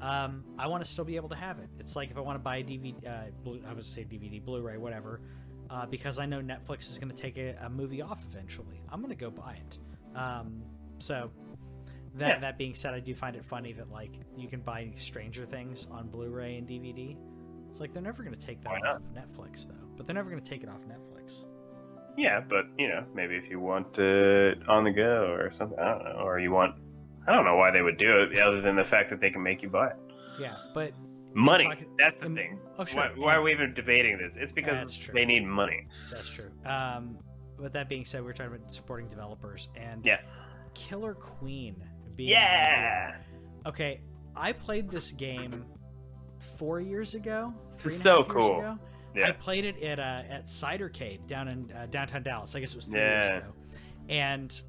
Um, 0.00 0.44
I 0.58 0.68
want 0.68 0.84
to 0.84 0.88
still 0.90 1.04
be 1.04 1.16
able 1.16 1.28
to 1.30 1.34
have 1.36 1.58
it. 1.58 1.68
It's 1.78 1.96
like 1.96 2.10
if 2.10 2.16
I 2.16 2.20
want 2.20 2.36
to 2.36 2.42
buy 2.42 2.58
a 2.58 2.62
DVD, 2.64 2.94
uh, 3.06 3.30
Blu- 3.42 3.62
I 3.66 3.72
would 3.74 3.84
say 3.84 4.04
DVD, 4.04 4.38
Blu-ray, 4.42 4.76
whatever, 4.78 5.20
uh, 5.70 5.86
because 5.86 6.18
I 6.20 6.26
know 6.26 6.40
Netflix 6.40 6.90
is 6.90 6.98
going 6.98 7.10
to 7.14 7.20
take 7.20 7.36
a, 7.36 7.56
a 7.62 7.68
movie 7.68 8.00
off 8.00 8.22
eventually. 8.30 8.80
I'm 8.90 9.00
going 9.00 9.10
to 9.10 9.16
go 9.16 9.30
buy 9.30 9.54
it. 9.66 9.78
Um, 10.16 10.62
so 10.98 11.30
that 12.14 12.28
Yeah. 12.28 12.38
that 12.38 12.58
being 12.58 12.74
said, 12.74 12.94
I 12.94 13.00
do 13.00 13.14
find 13.14 13.34
it 13.36 13.44
funny 13.44 13.72
that 13.74 13.90
like 13.90 14.12
you 14.36 14.46
can 14.48 14.60
buy 14.60 14.92
Stranger 14.96 15.44
Things 15.44 15.86
on 15.90 16.08
Blu-ray 16.08 16.56
and 16.56 16.66
DVD. 16.68 17.16
It's 17.78 17.80
like 17.80 17.92
they're 17.92 18.02
never 18.02 18.24
going 18.24 18.34
to 18.36 18.44
take 18.44 18.60
that 18.64 18.70
Why 18.70 18.78
off 18.78 19.00
not? 19.14 19.28
Netflix 19.28 19.68
though, 19.68 19.74
but 19.96 20.04
they're 20.04 20.14
never 20.16 20.28
going 20.30 20.42
to 20.42 20.50
take 20.50 20.64
it 20.64 20.68
off 20.68 20.80
Netflix. 20.80 21.44
Yeah, 22.16 22.40
but 22.40 22.66
you 22.76 22.88
know, 22.88 23.04
maybe 23.14 23.36
if 23.36 23.48
you 23.48 23.60
want 23.60 23.96
it 24.00 24.68
on 24.68 24.82
the 24.82 24.90
go 24.90 25.28
or 25.30 25.48
something, 25.52 25.78
I 25.78 25.90
don't 25.92 26.02
know, 26.02 26.20
or 26.24 26.40
you 26.40 26.50
want, 26.50 26.74
I 27.28 27.32
don't 27.32 27.44
know 27.44 27.54
why 27.54 27.70
they 27.70 27.80
would 27.80 27.96
do 27.96 28.22
it 28.22 28.36
other 28.40 28.60
than 28.60 28.74
the 28.74 28.82
fact 28.82 29.10
that 29.10 29.20
they 29.20 29.30
can 29.30 29.44
make 29.44 29.62
you 29.62 29.68
buy 29.68 29.90
it. 29.90 29.96
Yeah, 30.40 30.54
but 30.74 30.92
Money. 31.34 31.66
talking- 31.68 31.94
That's 31.96 32.18
the 32.18 32.26
um, 32.26 32.34
thing. 32.34 32.58
oh 32.80 32.84
sure, 32.84 33.00
Why, 33.00 33.10
why 33.14 33.34
are 33.36 33.42
we 33.42 33.52
even 33.52 33.74
debating 33.74 34.18
this? 34.18 34.36
It's 34.36 34.50
because 34.50 35.08
they 35.14 35.24
need 35.24 35.44
money. 35.46 35.86
That's 36.10 36.34
true. 36.34 36.50
Um, 36.66 37.16
but 37.60 37.72
that 37.74 37.88
being 37.88 38.04
said, 38.04 38.24
we're 38.24 38.32
talking 38.32 38.56
about 38.56 38.72
supporting 38.72 39.06
developers 39.06 39.68
and 39.76 40.04
Yeah. 40.04 40.18
Killer 40.74 41.14
Queen. 41.14 41.76
Being 42.16 42.30
Yeah. 42.30 43.14
Okay, 43.66 44.00
I 44.34 44.50
played 44.50 44.90
this 44.90 45.12
game 45.12 45.64
four 46.44 46.80
years 46.80 47.14
ago. 47.14 47.52
This 47.72 47.86
is 47.86 48.00
so 48.00 48.24
cool. 48.24 48.58
ago. 48.60 48.78
I 49.24 49.32
played 49.32 49.64
it 49.64 49.82
at 49.82 49.98
uh, 49.98 50.22
at 50.30 50.46
Cidercade 50.46 51.26
down 51.26 51.48
in 51.48 51.72
uh, 51.72 51.86
downtown 51.90 52.22
Dallas. 52.22 52.54
I 52.54 52.60
guess 52.60 52.70
it 52.72 52.76
was 52.76 52.84
three 52.86 53.00
Yeah. 53.00 53.24
years 53.32 53.42
ago, 53.42 53.52
and 54.08 54.62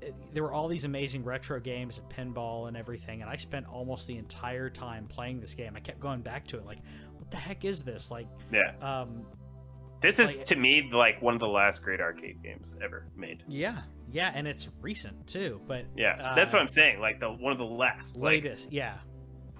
th- 0.00 0.14
there 0.32 0.42
were 0.42 0.52
all 0.52 0.68
these 0.68 0.84
amazing 0.84 1.22
retro 1.24 1.60
games 1.60 1.98
at 1.98 2.08
pinball 2.08 2.68
and 2.68 2.76
everything. 2.76 3.20
And 3.20 3.30
I 3.30 3.36
spent 3.36 3.66
almost 3.66 4.06
the 4.06 4.16
entire 4.16 4.70
time 4.70 5.06
playing 5.06 5.40
this 5.40 5.54
game. 5.54 5.74
I 5.76 5.80
kept 5.80 6.00
going 6.00 6.22
back 6.22 6.46
to 6.48 6.56
it, 6.58 6.64
like, 6.64 6.78
what 7.18 7.30
the 7.30 7.36
heck 7.36 7.64
is 7.64 7.82
this? 7.82 8.10
Like, 8.10 8.26
Yeah. 8.50 8.72
um, 8.80 9.26
This 10.00 10.18
is 10.18 10.38
Like- 10.38 10.46
to 10.46 10.56
me 10.56 10.88
like 10.90 11.22
one 11.22 11.34
of 11.34 11.38
the 11.40 11.46
last 11.46 11.84
great 11.84 12.00
arcade 12.00 12.42
games 12.42 12.74
ever 12.82 13.06
made. 13.14 13.44
yeah, 13.46 13.82
yeah, 14.10 14.32
and 14.34 14.48
it's 14.48 14.68
recent 14.80 15.28
too. 15.28 15.60
But 15.68 15.84
Yeah, 15.94 16.16
uh, 16.20 16.34
that's 16.34 16.52
what 16.52 16.60
I'm 16.60 16.66
saying. 16.68 16.98
Like 17.00 17.20
the 17.20 17.30
one 17.30 17.52
of 17.52 17.58
the 17.58 17.64
last. 17.66 18.16
Like, 18.16 18.42
latest. 18.44 18.72
yeah, 18.72 18.94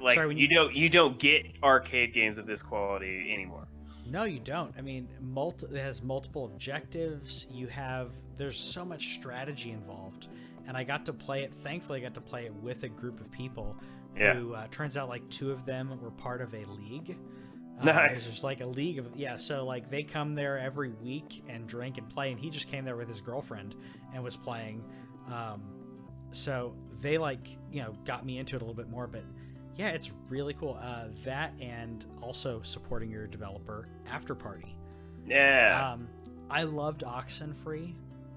like 0.02 0.14
Sorry, 0.16 0.34
you 0.34 0.42
you- 0.42 0.48
don't 0.48 0.74
you 0.74 0.88
don't 0.88 1.18
get 1.18 1.46
arcade 1.62 2.12
games 2.12 2.38
of 2.38 2.46
this 2.46 2.62
quality 2.62 3.32
anymore. 3.32 3.66
No, 4.10 4.24
you 4.24 4.40
don't. 4.40 4.74
I 4.76 4.82
mean, 4.82 5.08
multi- 5.20 5.66
it 5.66 5.76
has 5.80 6.02
multiple 6.02 6.46
objectives. 6.46 7.46
You 7.50 7.68
have 7.68 8.10
there's 8.36 8.58
so 8.58 8.84
much 8.84 9.14
strategy 9.14 9.70
involved, 9.70 10.28
and 10.66 10.76
I 10.76 10.84
got 10.84 11.06
to 11.06 11.12
play 11.12 11.44
it. 11.44 11.54
Thankfully, 11.54 12.00
I 12.00 12.02
got 12.02 12.14
to 12.14 12.20
play 12.20 12.44
it 12.46 12.54
with 12.54 12.82
a 12.82 12.88
group 12.88 13.20
of 13.20 13.30
people. 13.30 13.76
Yeah. 14.16 14.34
Who 14.34 14.54
uh, 14.54 14.66
turns 14.70 14.96
out 14.98 15.08
like 15.08 15.26
two 15.30 15.50
of 15.52 15.64
them 15.64 15.98
were 16.02 16.10
part 16.10 16.42
of 16.42 16.52
a 16.52 16.64
league. 16.66 17.16
Uh, 17.80 17.84
Nice. 17.86 18.28
There's 18.28 18.44
like 18.44 18.60
a 18.60 18.66
league 18.66 18.98
of 18.98 19.06
yeah. 19.16 19.36
So 19.38 19.64
like 19.64 19.88
they 19.88 20.02
come 20.02 20.34
there 20.34 20.58
every 20.58 20.90
week 20.90 21.42
and 21.48 21.66
drink 21.66 21.96
and 21.96 22.08
play, 22.10 22.30
and 22.30 22.38
he 22.38 22.50
just 22.50 22.68
came 22.68 22.84
there 22.84 22.96
with 22.96 23.08
his 23.08 23.20
girlfriend 23.22 23.74
and 24.12 24.22
was 24.22 24.36
playing. 24.36 24.84
Um, 25.28 25.62
so 26.32 26.74
they 27.00 27.16
like 27.18 27.46
you 27.70 27.82
know 27.82 27.94
got 28.04 28.26
me 28.26 28.38
into 28.38 28.56
it 28.56 28.62
a 28.62 28.64
little 28.64 28.74
bit 28.74 28.90
more, 28.90 29.06
but 29.06 29.24
yeah, 29.76 29.88
it's 29.90 30.10
really 30.28 30.54
cool. 30.54 30.78
Uh, 30.80 31.04
that 31.24 31.52
and 31.60 32.04
also 32.20 32.60
supporting 32.62 33.10
your 33.10 33.26
developer 33.26 33.88
Afterparty. 34.10 34.70
Yeah. 35.26 35.92
Um, 35.94 36.08
I 36.50 36.64
loved 36.64 37.02
Oxenfree, 37.02 37.94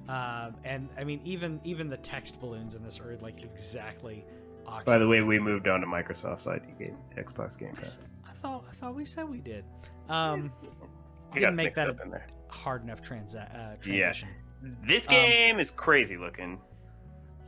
um, 0.08 0.56
and 0.64 0.88
I 0.98 1.04
mean 1.04 1.20
even 1.26 1.60
even 1.64 1.90
the 1.90 1.98
text 1.98 2.40
balloons 2.40 2.76
in 2.76 2.84
this 2.84 3.00
are 3.00 3.18
like 3.22 3.44
exactly. 3.44 4.24
Oxenfree. 4.66 4.86
By 4.86 4.98
the 4.98 5.08
way, 5.08 5.22
we 5.22 5.38
moved 5.40 5.68
on 5.68 5.82
to 5.82 5.88
Microsoft's 5.88 6.48
ID 6.48 6.64
game, 6.80 6.98
Xbox 7.18 7.58
Game 7.58 7.74
Pass. 7.76 8.10
I 8.28 8.32
thought 8.42 8.64
I 8.72 8.76
thought 8.76 8.96
we 8.96 9.06
said 9.06 9.30
we 9.30 9.40
did. 9.40 9.64
Um, 10.10 10.42
You 11.34 11.42
didn't 11.42 11.56
make 11.56 11.74
that 11.76 11.98
there. 11.98 12.28
hard 12.48 12.84
enough 12.84 13.02
transa- 13.02 13.54
uh, 13.54 13.76
transition. 13.82 14.30
This 14.62 15.08
Um, 15.08 15.14
game 15.16 15.60
is 15.60 15.70
crazy 15.70 16.18
looking 16.18 16.60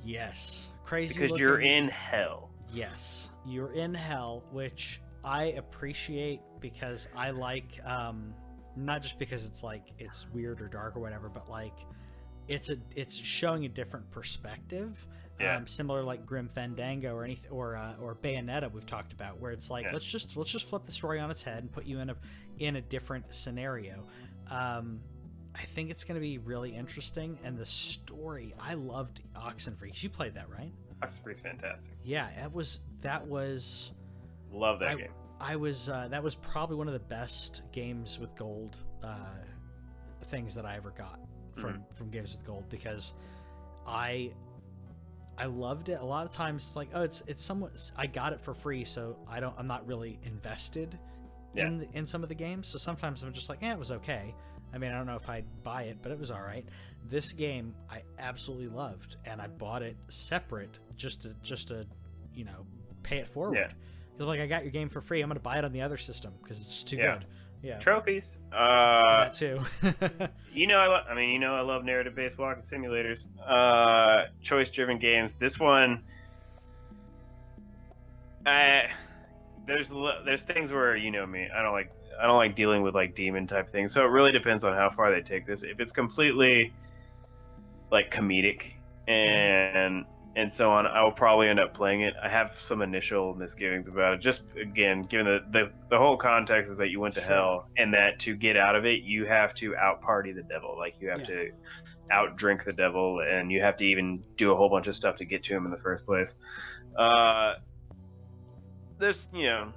Yes, 0.03 0.69
crazy. 0.85 1.19
because 1.19 1.39
you're 1.39 1.59
in 1.59 1.87
hell. 1.89 2.46
Yes, 2.73 3.29
you're 3.45 3.73
in 3.73 3.93
hell, 3.93 4.43
which 4.51 5.01
I 5.23 5.45
appreciate 5.45 6.41
because 6.59 7.07
I 7.15 7.31
like 7.31 7.79
um 7.85 8.33
not 8.75 9.01
just 9.01 9.17
because 9.17 9.45
it's 9.45 9.63
like 9.63 9.83
it's 9.97 10.27
weird 10.33 10.61
or 10.61 10.67
dark 10.67 10.95
or 10.95 10.99
whatever, 10.99 11.29
but 11.29 11.49
like 11.49 11.73
it's 12.47 12.69
a 12.69 12.77
it's 12.95 13.15
showing 13.15 13.65
a 13.65 13.69
different 13.69 14.09
perspective. 14.11 15.05
Yeah. 15.39 15.57
Um, 15.57 15.67
similar 15.67 16.01
like 16.03 16.25
Grim 16.25 16.49
Fandango 16.49 17.13
or 17.13 17.23
anything 17.23 17.51
or 17.51 17.75
uh, 17.75 17.93
or 18.01 18.15
Bayonetta 18.15 18.71
we've 18.71 18.85
talked 18.85 19.13
about, 19.13 19.39
where 19.39 19.51
it's 19.51 19.69
like 19.69 19.85
Yeah. 19.85 19.93
let's 19.93 20.05
just 20.05 20.35
let's 20.35 20.51
just 20.51 20.65
flip 20.67 20.85
the 20.85 20.91
story 20.91 21.19
on 21.19 21.29
its 21.29 21.43
head 21.43 21.59
and 21.59 21.71
put 21.71 21.85
you 21.85 21.99
in 21.99 22.09
a 22.09 22.15
in 22.59 22.75
a 22.75 22.81
different 22.81 23.33
scenario. 23.33 24.03
Um, 24.49 24.99
I 25.53 25.63
think 25.63 25.89
it's 25.89 26.03
going 26.03 26.15
to 26.15 26.21
be 26.21 26.37
really 26.37 26.75
interesting, 26.75 27.37
and 27.43 27.57
the 27.57 27.65
story 27.65 28.53
I 28.59 28.75
loved 28.75 29.21
Oxenfree. 29.35 30.01
You 30.01 30.09
played 30.09 30.35
that, 30.35 30.49
right? 30.49 30.71
Oxenfree's 31.03 31.41
fantastic. 31.41 31.93
Yeah, 32.03 32.29
that 32.37 32.53
was 32.53 32.79
that 33.01 33.25
was 33.27 33.91
Love 34.51 34.79
that 34.79 34.89
I- 34.89 34.95
game. 34.95 35.11
I 35.39 35.55
was 35.55 35.87
uh, 35.89 36.07
that 36.09 36.23
was 36.23 36.33
probably 36.35 36.77
one 36.77 36.87
of 36.87 36.93
the 36.93 36.99
best 36.99 37.61
games 37.71 38.17
with 38.19 38.33
gold 38.35 38.77
uh, 39.03 39.15
things 40.31 40.55
that 40.55 40.65
I 40.65 40.75
ever 40.77 40.89
got 40.91 41.19
from 41.55 41.73
Mm-hmm. 41.73 41.93
from 41.95 42.09
games 42.09 42.35
with 42.37 42.45
gold 42.45 42.65
because 42.69 43.13
I 43.85 44.31
I 45.37 45.45
loved 45.45 45.89
it. 45.89 45.99
A 46.01 46.05
lot 46.05 46.25
of 46.25 46.31
times, 46.33 46.63
it's 46.63 46.75
like 46.75 46.89
oh, 46.93 47.03
it's 47.03 47.21
it's 47.27 47.43
somewhat 47.43 47.91
I 47.95 48.07
got 48.07 48.33
it 48.33 48.41
for 48.41 48.53
free, 48.55 48.83
so 48.83 49.17
I 49.29 49.39
don't 49.39 49.53
I'm 49.59 49.67
not 49.67 49.85
really 49.87 50.19
invested 50.23 50.97
Yeah. 51.53 51.67
in 51.67 51.77
the, 51.79 51.87
in 51.93 52.05
some 52.07 52.23
of 52.23 52.29
the 52.29 52.35
games. 52.35 52.67
So 52.67 52.79
sometimes 52.79 53.21
I'm 53.21 53.33
just 53.33 53.47
like, 53.49 53.59
yeah, 53.61 53.73
it 53.73 53.79
was 53.79 53.91
okay. 53.91 54.33
I 54.73 54.79
mean, 54.79 54.91
I 54.91 54.97
don't 54.97 55.05
know 55.05 55.15
if 55.15 55.29
I'd 55.29 55.45
buy 55.63 55.83
it, 55.83 55.97
but 56.01 56.11
it 56.11 56.19
was 56.19 56.31
all 56.31 56.41
right. 56.41 56.65
This 57.09 57.31
game 57.31 57.73
I 57.89 58.01
absolutely 58.19 58.67
loved, 58.67 59.15
and 59.25 59.41
I 59.41 59.47
bought 59.47 59.81
it 59.81 59.95
separate 60.09 60.79
just 60.95 61.21
to 61.23 61.33
just 61.43 61.69
to 61.69 61.85
you 62.33 62.45
know 62.45 62.65
pay 63.03 63.17
it 63.17 63.27
forward. 63.27 63.55
Yeah. 63.55 63.71
Because 64.13 64.27
like 64.27 64.39
I 64.39 64.47
got 64.47 64.63
your 64.63 64.71
game 64.71 64.89
for 64.89 64.99
free, 65.01 65.21
I'm 65.21 65.29
gonna 65.29 65.39
buy 65.39 65.57
it 65.59 65.65
on 65.65 65.71
the 65.71 65.81
other 65.81 65.97
system 65.97 66.33
because 66.41 66.59
it's 66.59 66.83
too 66.83 66.97
Yeah. 66.97 67.13
good. 67.15 67.25
Yeah, 67.63 67.79
Trophies. 67.79 68.37
Uh, 68.53 69.23
that 69.23 69.33
too. 69.33 69.59
you 70.53 70.67
know, 70.67 70.77
I, 70.77 70.85
lo- 70.87 71.03
I 71.09 71.15
mean, 71.15 71.31
you 71.31 71.39
know, 71.39 71.55
I 71.55 71.61
love 71.61 71.83
narrative-based 71.83 72.37
walking 72.37 72.61
simulators, 72.61 73.25
uh, 73.43 74.27
choice-driven 74.41 74.99
games. 74.99 75.33
This 75.33 75.59
one, 75.59 76.03
I 78.45 78.89
there's 79.65 79.91
there's 80.23 80.43
things 80.43 80.71
where 80.71 80.95
you 80.95 81.11
know 81.11 81.25
me, 81.25 81.47
I 81.53 81.61
don't 81.61 81.73
like 81.73 81.91
I 82.21 82.25
don't 82.25 82.37
like 82.37 82.55
dealing 82.55 82.81
with 82.83 82.95
like 82.95 83.15
demon 83.15 83.47
type 83.47 83.67
things. 83.67 83.91
So 83.91 84.03
it 84.05 84.09
really 84.09 84.31
depends 84.31 84.63
on 84.63 84.73
how 84.73 84.89
far 84.89 85.11
they 85.11 85.21
take 85.21 85.45
this. 85.45 85.63
If 85.63 85.79
it's 85.79 85.91
completely 85.91 86.73
like 87.91 88.11
comedic 88.11 88.73
and 89.07 90.05
and 90.35 90.53
so 90.53 90.71
on, 90.71 90.85
I 90.85 91.01
will 91.03 91.11
probably 91.11 91.47
end 91.49 91.59
up 91.59 91.73
playing 91.73 92.01
it. 92.01 92.13
I 92.21 92.29
have 92.29 92.51
some 92.51 92.83
initial 92.83 93.33
misgivings 93.33 93.87
about 93.87 94.13
it. 94.13 94.21
Just 94.21 94.43
again, 94.61 95.01
given 95.03 95.25
the 95.25 95.39
the, 95.49 95.71
the 95.89 95.97
whole 95.97 96.15
context 96.17 96.69
is 96.69 96.77
that 96.77 96.89
you 96.89 96.99
went 96.99 97.15
to 97.15 97.21
Sure. 97.21 97.29
hell, 97.29 97.65
and 97.75 97.93
that 97.95 98.19
to 98.19 98.35
get 98.35 98.55
out 98.55 98.75
of 98.75 98.85
it, 98.85 99.01
you 99.03 99.25
have 99.25 99.53
to 99.55 99.75
out 99.75 100.01
party 100.01 100.33
the 100.33 100.43
devil. 100.43 100.75
Like 100.77 100.93
you 100.99 101.09
have 101.09 101.21
Yeah. 101.21 101.25
to 101.25 101.47
out 102.11 102.37
drink 102.37 102.63
the 102.63 102.73
devil, 102.73 103.19
and 103.27 103.51
you 103.51 103.61
have 103.61 103.77
to 103.77 103.85
even 103.85 104.23
do 104.37 104.51
a 104.51 104.55
whole 104.55 104.69
bunch 104.69 104.87
of 104.87 104.95
stuff 104.95 105.15
to 105.17 105.25
get 105.25 105.43
to 105.43 105.55
him 105.55 105.65
in 105.65 105.71
the 105.71 105.77
first 105.77 106.05
place. 106.05 106.35
Uh, 106.97 107.53
there's 108.99 109.29
you 109.33 109.45
know 109.47 109.73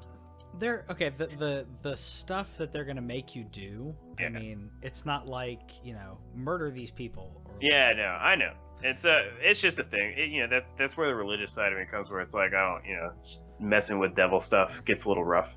they're 0.59 0.85
okay. 0.91 1.11
The 1.11 1.27
the 1.27 1.67
the 1.83 1.97
stuff 1.97 2.57
that 2.59 2.73
they're 2.73 2.85
gonna 2.85 3.01
make 3.01 3.35
you 3.35 3.45
do. 3.45 3.95
I 4.19 4.29
mean, 4.29 4.71
it's 4.83 5.07
not 5.07 5.27
like 5.27 5.85
you 5.85 5.95
know 5.95 6.19
murder 6.35 6.71
these 6.71 6.91
people. 6.91 7.43
Or, 7.47 7.53
Yeah, 7.61 7.93
no, 7.93 8.03
I 8.03 8.35
know. 8.35 8.53
It's 8.83 9.05
a, 9.05 9.31
it's 9.41 9.61
just 9.61 9.79
a 9.79 9.85
thing. 9.85 10.15
It, 10.17 10.31
you 10.31 10.41
know, 10.41 10.49
that's 10.49 10.71
that's 10.77 10.97
where 10.97 11.07
the 11.07 11.15
religious 11.15 11.53
side 11.53 11.73
of 11.73 11.79
it 11.79 11.91
comes, 11.91 12.11
where 12.11 12.21
it's 12.21 12.35
like 12.35 12.55
I 12.55 12.73
don't, 12.73 12.85
you 12.85 12.97
know, 12.97 13.11
it's 13.15 13.39
messing 13.61 13.99
with 13.99 14.15
devil 14.15 14.41
stuff 14.41 14.85
gets 14.85 15.05
a 15.05 15.09
little 15.09 15.25
rough. 15.25 15.57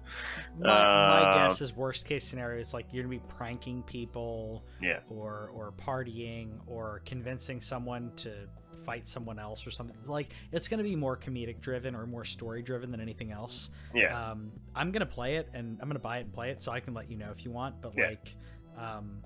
My, 0.60 0.68
my 0.68 1.22
Uh, 1.22 1.48
guess 1.48 1.62
is 1.62 1.74
worst 1.76 2.06
case 2.06 2.26
scenario 2.26 2.60
is 2.60 2.74
like 2.74 2.86
you're 2.92 3.04
gonna 3.04 3.16
be 3.16 3.22
pranking 3.28 3.82
people. 3.84 4.64
Yeah. 4.82 5.00
Or 5.10 5.50
or 5.54 5.72
partying 5.74 6.60
or 6.68 7.02
convincing 7.06 7.62
someone 7.62 8.12
to 8.18 8.48
fight 8.86 9.08
someone 9.08 9.40
else 9.40 9.66
or 9.66 9.72
something. 9.72 9.96
Like 10.06 10.34
it's 10.52 10.68
gonna 10.68 10.84
be 10.84 10.96
more 10.96 11.16
comedic 11.18 11.62
driven 11.62 11.96
or 11.96 12.06
more 12.06 12.26
story 12.26 12.62
driven 12.62 12.92
than 12.92 13.00
anything 13.00 13.32
else. 13.32 13.70
Yeah, 13.94 14.32
Um, 14.32 14.52
I'm 14.76 14.92
gonna 14.92 15.06
play 15.06 15.38
it 15.38 15.50
and 15.54 15.78
I'm 15.82 15.88
gonna 15.88 16.00
buy 16.00 16.18
it 16.18 16.22
and 16.26 16.34
play 16.34 16.50
it 16.52 16.62
so 16.62 16.72
I 16.72 16.80
can 16.80 16.94
let 16.94 17.10
you 17.10 17.18
know 17.18 17.32
if 17.32 17.46
you 17.46 17.52
want. 17.52 17.82
But 17.82 17.94
Yeah. 17.98 18.08
like, 18.10 18.36
um, 18.78 19.24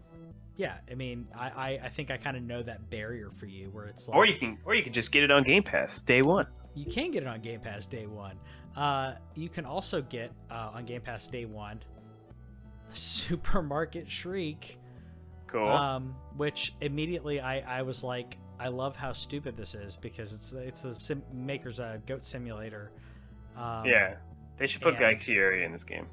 yeah, 0.58 0.78
I 0.92 0.96
mean, 0.96 1.28
I 1.36 1.50
I, 1.50 1.70
I 1.86 1.90
think 1.90 2.12
I 2.12 2.18
kind 2.18 2.36
of 2.38 2.44
know 2.44 2.62
that 2.64 2.90
barrier 2.90 3.30
for 3.32 3.46
you 3.46 3.70
where 3.70 3.86
it's 3.86 4.08
like 4.08 4.18
or 4.18 4.26
you 4.26 4.36
can, 4.36 4.58
or 4.66 4.76
you 4.76 4.84
can 4.84 4.94
just 4.94 5.12
get 5.12 5.24
it 5.24 5.32
on 5.32 5.44
Game 5.44 5.64
Pass 5.64 6.02
day 6.02 6.22
one. 6.22 6.48
you 6.76 6.86
can 6.86 7.10
get 7.12 7.24
it 7.24 7.28
on 7.28 7.42
Game 7.42 7.60
Pass 7.62 7.88
day 7.88 8.06
one. 8.06 8.38
Uh, 8.78 9.16
you 9.34 9.50
can 9.50 9.66
also 9.66 10.02
get 10.04 10.32
uh, 10.52 10.70
on 10.76 10.86
Game 10.86 11.02
Pass 11.02 11.28
day 11.28 11.46
one 11.46 11.82
Supermarket 12.92 14.10
Shriek, 14.10 14.78
Cool. 15.48 15.68
um, 15.68 16.16
which 16.36 16.76
immediately 16.82 17.40
I, 17.42 17.80
I 17.80 17.82
was 17.82 18.04
like, 18.04 18.38
I 18.60 18.68
love 18.70 18.96
how 18.96 19.14
stupid 19.14 19.58
this 19.58 19.76
is 19.76 19.96
because 19.96 20.34
it's 20.34 20.52
it's 20.54 20.82
the 20.82 20.94
sim- 20.96 21.24
maker's 21.34 21.80
uh, 21.80 21.98
goat 22.06 22.24
simulator. 22.24 22.92
Um, 23.56 23.86
yeah, 23.86 24.16
they 24.58 24.68
should 24.68 24.82
put 24.82 25.00
Guy 25.00 25.16
Fieri 25.16 25.64
in 25.64 25.72
this 25.72 25.84
game. 25.84 26.08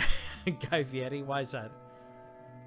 Guy 0.70 0.84
Fieri. 0.84 1.22
Why 1.22 1.40
is 1.40 1.50
that? 1.52 1.70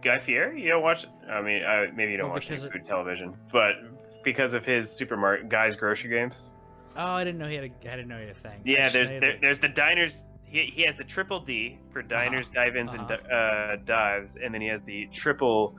Guy 0.02 0.19
Fieri? 0.19 0.61
You 0.61 0.69
don't 0.69 0.84
watch? 0.84 1.06
I 1.30 1.41
mean, 1.41 1.64
I, 1.64 1.88
maybe 1.95 2.11
you 2.11 2.18
don't 2.18 2.28
Well, 2.28 2.36
watch 2.36 2.48
any 2.49 2.57
because 2.57 2.65
it- 2.65 2.72
food 2.74 2.86
television, 2.88 3.34
but 3.52 3.76
because 4.24 4.53
of 4.53 4.65
his 4.65 4.90
supermarket 4.91 5.49
guys 5.49 5.76
grocery 5.76 6.10
games. 6.10 6.57
Oh, 6.98 7.14
I 7.14 7.24
didn't 7.24 7.40
know 7.40 7.48
he 7.48 7.56
had 7.56 7.65
a. 7.65 7.91
I 7.91 7.95
didn't 7.95 8.07
know 8.07 8.18
he 8.18 8.28
had 8.28 8.36
a 8.36 8.40
thing. 8.40 8.61
Yeah, 8.65 8.90
just 8.90 8.94
there's 8.94 9.10
there, 9.10 9.38
there's 9.40 9.60
the 9.60 9.69
diners. 9.69 10.28
He, 10.44 10.64
he 10.64 10.82
has 10.84 10.98
the 10.98 11.03
triple 11.03 11.40
D 11.40 11.78
for 11.91 12.02
diners, 12.02 12.49
dive-ins, 12.49 12.94
and 12.94 13.11
uh, 13.11 13.76
dives, 13.86 14.38
and 14.38 14.53
then 14.53 14.61
he 14.61 14.68
has 14.68 14.84
the 14.84 15.06
triple 15.07 15.76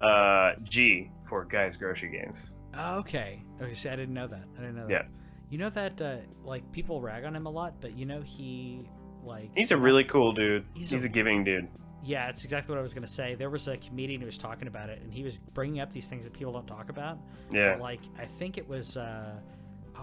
uh, 0.00 0.52
G 0.64 1.10
for 1.22 1.44
guys 1.44 1.76
grocery 1.76 2.10
games. 2.10 2.56
Oh, 2.74 2.96
okay. 2.96 3.42
Okay, 3.60 3.74
see, 3.74 3.88
I 3.88 3.96
didn't 3.96 4.14
know 4.14 4.26
that. 4.26 4.44
I 4.56 4.60
didn't 4.60 4.76
know 4.76 4.86
that. 4.86 4.92
Yeah. 4.92 5.02
You 5.50 5.58
know 5.58 5.70
that 5.70 6.02
uh, 6.02 6.16
like 6.44 6.70
people 6.72 7.00
rag 7.00 7.24
on 7.24 7.36
him 7.36 7.46
a 7.46 7.50
lot, 7.50 7.74
but 7.80 7.96
you 7.96 8.04
know 8.04 8.20
he 8.22 8.88
like 9.24 9.50
He's 9.54 9.70
a 9.70 9.76
really 9.76 10.04
cool 10.04 10.32
dude. 10.32 10.64
He's 10.74 10.90
He's, 10.90 11.04
a- 11.04 11.08
a, 11.08 11.10
giving 11.10 11.44
dude. 11.44 11.68
Yeah, 12.04 12.28
it's 12.28 12.44
exactly 12.44 12.72
what 12.72 12.78
I 12.78 12.82
was 12.82 12.94
gonna 12.94 13.06
say. 13.06 13.34
There 13.34 13.50
was 13.50 13.68
a 13.68 13.76
comedian 13.76 14.20
who 14.20 14.26
was 14.26 14.38
talking 14.38 14.68
about 14.68 14.90
it, 14.90 15.00
and 15.02 15.12
he 15.12 15.22
was 15.22 15.40
bringing 15.40 15.80
up 15.80 15.92
these 15.92 16.06
things 16.06 16.24
that 16.24 16.32
people 16.32 16.52
don't 16.52 16.66
talk 16.66 16.88
about. 16.88 17.18
Yeah. 17.50 17.74
But, 17.74 17.82
like 17.82 18.00
I 18.18 18.26
think 18.26 18.58
it 18.58 18.68
was, 18.68 18.96
uh, 18.96 19.34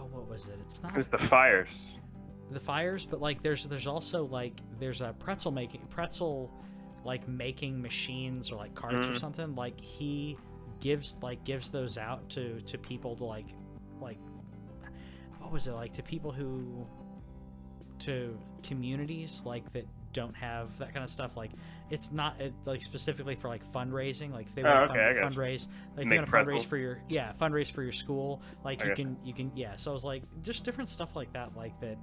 oh, 0.03 0.07
what 0.11 0.29
was 0.29 0.47
it? 0.47 0.57
It's 0.61 0.81
not 0.81 0.91
It 0.91 0.97
was 0.97 1.09
the 1.09 1.17
fires. 1.17 1.99
the 2.51 2.59
fires, 2.59 3.05
but 3.05 3.21
like 3.21 3.41
there's 3.41 3.65
there's 3.65 3.87
also 3.87 4.25
like 4.25 4.59
there's 4.79 5.01
a 5.01 5.15
pretzel 5.19 5.51
making 5.51 5.81
pretzel 5.89 6.51
like 7.05 7.27
making 7.27 7.81
machines 7.81 8.51
or 8.51 8.55
like 8.57 8.75
carts 8.75 9.07
or 9.07 9.11
Mhm. 9.11 9.19
something. 9.19 9.55
Like 9.55 9.79
he 9.79 10.37
gives 10.79 11.17
like 11.21 11.43
gives 11.43 11.69
those 11.71 11.97
out 11.97 12.29
to 12.31 12.59
to 12.61 12.77
people 12.77 13.15
to 13.15 13.23
like 13.25 13.47
like 14.01 14.17
what 15.39 15.51
was 15.51 15.67
it 15.67 15.73
like 15.73 15.93
to 15.93 16.03
people 16.03 16.31
who 16.31 16.85
to 17.99 18.37
communities 18.63 19.43
like 19.45 19.71
that 19.73 19.85
don't 20.11 20.35
have 20.35 20.77
that 20.79 20.93
kind 20.93 21.03
of 21.03 21.09
stuff 21.09 21.35
like 21.37 21.51
it's 21.93 22.11
not 22.11 22.39
it, 22.41 22.53
like 22.65 22.81
specifically 22.81 23.35
for 23.35 23.47
like 23.47 23.63
fundraising 23.71 24.31
like 24.31 24.47
if 24.47 24.55
they 24.55 24.63
Oh, 24.63 24.73
want 24.73 24.91
okay, 24.91 25.13
to 25.13 25.21
fund, 25.21 25.35
fundraise 25.35 25.67
like 25.95 26.05
if 26.07 26.11
you 26.11 26.17
want 26.17 26.27
to 26.29 26.31
fundraise 26.35 26.67
for 26.67 26.77
your 26.77 26.99
yeah 27.07 27.31
fundraise 27.39 27.71
for 27.71 27.83
your 27.83 27.91
school 27.91 28.41
like 28.65 28.83
I 28.83 28.89
you 28.89 28.95
can 28.95 29.17
you 29.23 29.33
can 29.33 29.51
yeah 29.55 29.75
so 29.75 29.91
i 29.91 29.93
was 29.93 30.03
like 30.03 30.23
just 30.41 30.65
different 30.65 30.89
stuff 30.89 31.15
like 31.15 31.31
that 31.33 31.55
like 31.55 31.79
that 31.81 31.97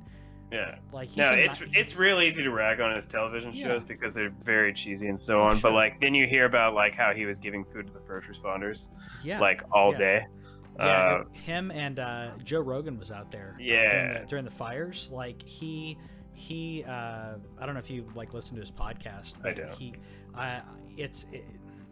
Yeah. 0.52 0.76
like 0.92 1.08
he's 1.08 1.16
No, 1.18 1.32
it's 1.32 1.58
he's- 1.60 1.70
it's 1.74 1.96
real 1.96 2.20
easy 2.20 2.42
to 2.42 2.50
rag 2.50 2.80
on 2.80 2.94
his 2.94 3.06
television 3.06 3.52
Yeah. 3.52 3.64
shows 3.66 3.84
because 3.84 4.14
they're 4.14 4.32
very 4.44 4.72
cheesy 4.72 5.08
and 5.08 5.20
so 5.20 5.40
Oh, 5.40 5.44
on. 5.44 5.56
sure. 5.58 5.70
But 5.70 5.74
like 5.74 6.00
then 6.00 6.14
you 6.14 6.26
hear 6.26 6.44
about 6.44 6.74
like 6.74 6.94
how 6.94 7.12
he 7.12 7.26
was 7.26 7.38
giving 7.38 7.64
food 7.64 7.86
to 7.88 7.92
the 7.92 8.00
first 8.00 8.28
responders 8.28 8.90
yeah 9.24 9.40
like 9.40 9.62
all 9.72 9.92
yeah. 9.92 9.98
day. 9.98 10.26
yeah, 10.78 10.84
Uh, 10.86 11.24
him 11.42 11.70
and 11.70 11.98
uh, 11.98 12.30
Joe 12.44 12.60
Rogan 12.60 12.96
was 12.98 13.10
out 13.10 13.30
there. 13.30 13.56
uh, 13.58 13.62
Yeah. 13.62 13.90
during, 13.90 14.20
the, 14.20 14.26
during 14.30 14.44
the 14.44 14.50
fires, 14.50 15.10
like 15.12 15.42
he 15.42 15.98
he 16.40 16.84
uh, 16.84 17.34
I 17.58 17.66
don't 17.66 17.74
know 17.74 17.80
if 17.80 17.90
you 17.90 18.06
like 18.14 18.32
listen 18.34 18.54
to 18.56 18.60
his 18.60 18.70
podcast. 18.70 19.34
I 19.38 19.42
but 19.42 19.56
do. 19.56 19.66
He, 19.78 19.94
uh, 20.36 20.60
it's 20.96 21.26
it, 21.32 21.44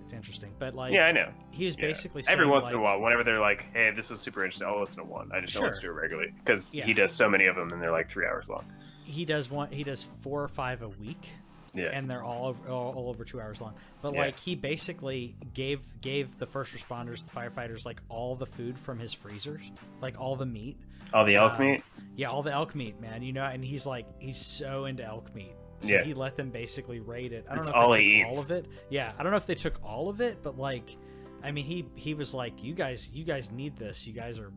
it's 0.05 0.15
interesting, 0.15 0.53
but 0.59 0.75
like 0.75 0.93
yeah, 0.93 1.05
I 1.07 1.13
know. 1.13 1.29
he 1.51 1.67
was 1.67 1.77
Yeah. 1.79 1.87
basically 1.89 2.23
Every 2.29 2.47
once 2.47 2.69
in 2.71 2.75
a 2.75 2.81
while, 2.81 2.99
whenever 3.01 3.23
they're 3.25 3.41
like, 3.41 3.69
"Hey, 3.75 3.91
this 3.95 4.09
was 4.11 4.21
super 4.21 4.43
interesting," 4.45 4.67
I'll 4.67 4.81
listen 4.81 4.99
to 4.99 5.05
one. 5.05 5.31
I 5.33 5.41
just 5.41 5.53
don't 5.55 5.65
listen 5.65 5.81
to 5.83 5.87
Sure. 5.89 5.99
it 5.99 6.01
regularly 6.01 6.33
because 6.39 6.73
Yeah. 6.73 6.87
he 6.87 6.95
does 6.95 7.13
so 7.13 7.29
many 7.29 7.45
of 7.47 7.57
them 7.57 7.73
and 7.73 7.83
they're 7.83 7.93
like 7.93 8.09
three 8.09 8.27
hours 8.27 8.49
long. 8.49 8.65
he 9.05 9.25
does 9.25 9.51
one 9.51 9.71
he 9.71 9.83
does 9.83 10.03
four 10.23 10.43
or 10.43 10.49
five 10.49 10.83
a 10.83 10.89
week 10.89 11.29
Yeah. 11.75 11.91
and 11.93 12.09
they're 12.11 12.25
all 12.25 12.47
over, 12.47 12.69
all, 12.71 12.93
all 12.95 13.09
over 13.11 13.25
two 13.25 13.41
hours 13.41 13.61
long 13.61 13.75
but 14.03 14.15
Yeah. 14.15 14.21
like 14.21 14.39
he 14.39 14.55
basically 14.55 15.35
gave 15.55 15.81
gave 16.01 16.39
the 16.39 16.47
first 16.47 16.75
responders 16.75 17.23
the 17.25 17.31
firefighters 17.31 17.85
like 17.85 18.01
all 18.09 18.35
the 18.37 18.47
food 18.47 18.79
from 18.79 18.99
his 18.99 19.13
freezers 19.13 19.71
like 20.01 20.19
all 20.21 20.35
the 20.37 20.47
meat 20.47 20.77
all 21.15 21.25
the 21.25 21.37
elk 21.37 21.55
uh, 21.55 21.63
meat. 21.63 21.83
yeah 22.17 22.29
all 22.29 22.43
the 22.43 22.53
elk 22.53 22.75
meat 22.75 23.01
man 23.01 23.23
you 23.23 23.33
know 23.33 23.45
and 23.45 23.65
he's 23.65 23.85
like 23.87 24.07
he's 24.19 24.39
so 24.39 24.87
into 24.87 25.05
elk 25.05 25.35
meat 25.35 25.53
So 25.81 25.89
Yeah. 25.95 26.03
he 26.05 26.15
let 26.15 26.37
them 26.37 26.51
basically 26.51 26.99
raid 27.01 27.33
it. 27.33 27.45
I 27.49 27.51
don't 27.55 27.59
It's 27.59 27.67
know 27.67 27.71
if 27.71 27.85
all 27.87 27.93
they 27.93 28.03
he 28.03 28.23
took 28.23 28.31
all 28.33 28.41
of 28.41 28.51
it. 28.51 28.67
Yeah, 28.91 29.13
I 29.19 29.23
don't 29.23 29.31
know 29.31 29.37
if 29.39 29.47
they 29.47 29.55
took 29.55 29.79
all 29.85 30.09
of 30.09 30.21
it, 30.21 30.43
but 30.43 30.59
like, 30.59 30.97
I 31.45 31.53
mean, 31.53 31.65
he 31.67 31.87
he 31.95 32.15
was 32.15 32.35
like, 32.35 32.65
you 32.65 32.75
guys, 32.75 33.11
you 33.15 33.23
guys 33.25 33.53
need 33.53 33.77
this. 33.77 34.05
You 34.05 34.13
guys 34.13 34.41
are, 34.41 34.51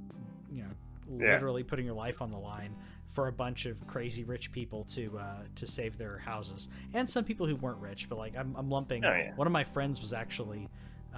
you 0.51 0.63
know, 0.63 0.69
Yeah. 1.19 1.33
literally 1.33 1.63
putting 1.63 1.85
your 1.85 1.93
life 1.93 2.23
on 2.23 2.31
the 2.31 2.39
line 2.39 2.73
for 3.11 3.27
a 3.27 3.31
bunch 3.31 3.65
of 3.65 3.85
crazy 3.87 4.23
rich 4.23 4.51
people 4.51 4.85
to 4.85 5.19
uh, 5.19 5.23
to 5.55 5.67
save 5.67 5.97
their 5.97 6.17
houses, 6.17 6.69
and 6.93 7.09
some 7.09 7.23
people 7.23 7.45
who 7.45 7.55
weren't 7.57 7.79
rich. 7.79 8.07
But 8.09 8.17
like, 8.17 8.35
I'm, 8.37 8.55
I'm 8.55 8.69
lumping. 8.69 9.03
Oh, 9.05 9.11
yeah. 9.11 9.33
One 9.35 9.47
of 9.47 9.53
my 9.53 9.63
friends 9.63 9.99
was 10.01 10.13
actually 10.13 10.69
uh, 11.13 11.17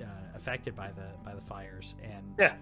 uh, 0.00 0.04
affected 0.34 0.74
by 0.74 0.88
the 0.88 1.06
by 1.24 1.34
the 1.34 1.40
fires, 1.42 1.94
and 2.02 2.34
Yeah. 2.38 2.54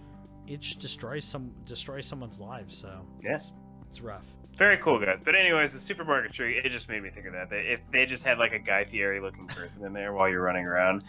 it 0.46 0.60
just 0.60 0.80
destroys 0.80 1.24
some 1.24 1.52
destroys 1.64 2.06
someone's 2.06 2.40
lives. 2.40 2.76
So 2.76 3.06
Yeah. 3.22 3.34
it's, 3.36 3.52
it's 3.88 4.00
rough. 4.00 4.26
Very 4.56 4.76
cool, 4.78 4.98
guys. 4.98 5.20
But 5.24 5.34
anyways, 5.34 5.72
the 5.72 5.78
supermarket 5.78 6.32
tree, 6.32 6.60
it 6.62 6.68
just 6.68 6.88
made 6.88 7.02
me 7.02 7.08
think 7.08 7.26
of 7.26 7.32
that. 7.32 7.48
They, 7.48 7.60
if 7.68 7.80
they 7.90 8.04
just 8.04 8.22
had 8.24 8.38
like 8.38 8.52
a 8.52 8.58
Guy 8.58 8.84
Fieri 8.84 9.18
looking 9.20 9.46
person 9.46 9.84
in 9.86 9.92
there 9.94 10.12
while 10.12 10.28
you're 10.28 10.42
running 10.42 10.66
around, 10.66 11.04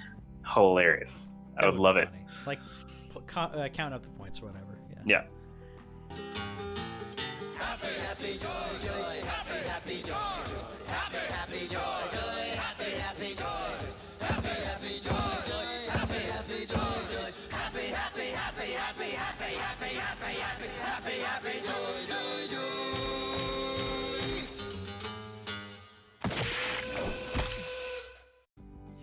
hilarious. 0.48 1.32
I 1.58 1.66
would 1.66 1.74
be 1.76 1.80
love 1.82 1.98
it. 1.98 2.08
Like, 2.48 2.60
pl- 3.10 3.24
uh, 3.38 3.68
count 3.68 3.94
up 3.94 4.02
the 4.04 4.10
points 4.12 4.42
or 4.42 4.46
whatever. 4.46 4.78
Yeah. 5.08 5.24
Yeah. 6.16 6.16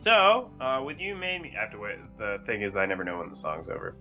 So, 0.01 0.51
uh, 0.61 0.83
with 0.83 0.99
you 0.99 1.15
made 1.15 1.43
me. 1.43 1.53
I 1.57 1.61
have 1.61 1.73
to 1.73 1.79
wait. 1.79 1.99
The 2.17 2.39
thing 2.47 2.63
is, 2.63 2.75
I 2.75 2.87
never 2.87 3.05
know 3.05 3.19
when 3.19 3.29
the 3.29 3.37
song's 3.37 3.69
over. 3.69 3.97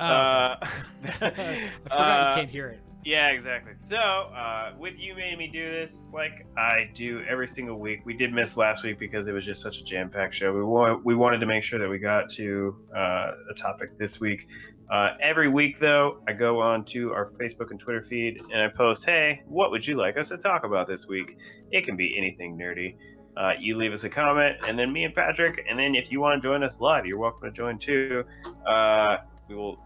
Oh, 0.00 0.04
uh, 0.04 0.56
I 0.60 0.68
forgot 1.10 1.38
uh, 1.90 2.30
you 2.30 2.40
can't 2.40 2.50
hear 2.50 2.68
it. 2.68 2.80
Yeah, 3.04 3.28
exactly. 3.28 3.74
So, 3.74 3.96
uh, 3.98 4.72
with 4.78 4.94
you 4.96 5.14
made 5.14 5.36
me 5.36 5.48
do 5.48 5.70
this 5.70 6.08
like 6.10 6.46
I 6.56 6.88
do 6.94 7.22
every 7.28 7.46
single 7.46 7.78
week. 7.78 8.00
We 8.06 8.14
did 8.16 8.32
miss 8.32 8.56
last 8.56 8.82
week 8.82 8.98
because 8.98 9.28
it 9.28 9.32
was 9.32 9.44
just 9.44 9.60
such 9.60 9.78
a 9.78 9.84
jam-packed 9.84 10.34
show. 10.34 10.54
We 10.54 10.64
wa- 10.64 10.98
we 11.04 11.14
wanted 11.14 11.40
to 11.40 11.46
make 11.46 11.64
sure 11.64 11.78
that 11.78 11.88
we 11.88 11.98
got 11.98 12.30
to 12.30 12.74
uh, 12.96 13.32
a 13.50 13.54
topic 13.54 13.96
this 13.96 14.20
week. 14.20 14.48
Uh, 14.90 15.10
every 15.20 15.48
week, 15.50 15.78
though, 15.78 16.22
I 16.26 16.32
go 16.32 16.60
on 16.62 16.84
to 16.86 17.12
our 17.12 17.26
Facebook 17.26 17.70
and 17.70 17.78
Twitter 17.78 18.00
feed 18.00 18.40
and 18.50 18.62
I 18.62 18.68
post, 18.68 19.04
"Hey, 19.04 19.42
what 19.46 19.70
would 19.70 19.86
you 19.86 19.96
like 19.96 20.16
us 20.16 20.30
to 20.30 20.38
talk 20.38 20.64
about 20.64 20.86
this 20.86 21.06
week?" 21.06 21.36
It 21.70 21.84
can 21.84 21.96
be 21.96 22.16
anything 22.16 22.56
nerdy. 22.56 22.96
Uh, 23.36 23.52
you 23.60 23.76
leave 23.76 23.92
us 23.92 24.04
a 24.04 24.08
comment, 24.08 24.56
and 24.66 24.78
then 24.78 24.90
me 24.90 25.04
and 25.04 25.14
Patrick, 25.14 25.66
and 25.68 25.78
then 25.78 25.94
if 25.94 26.10
you 26.10 26.20
want 26.20 26.40
to 26.40 26.48
join 26.48 26.62
us 26.62 26.80
live, 26.80 27.04
you're 27.04 27.18
welcome 27.18 27.50
to 27.50 27.52
join 27.52 27.78
too. 27.78 28.24
Uh, 28.66 29.18
we 29.48 29.56
will 29.56 29.83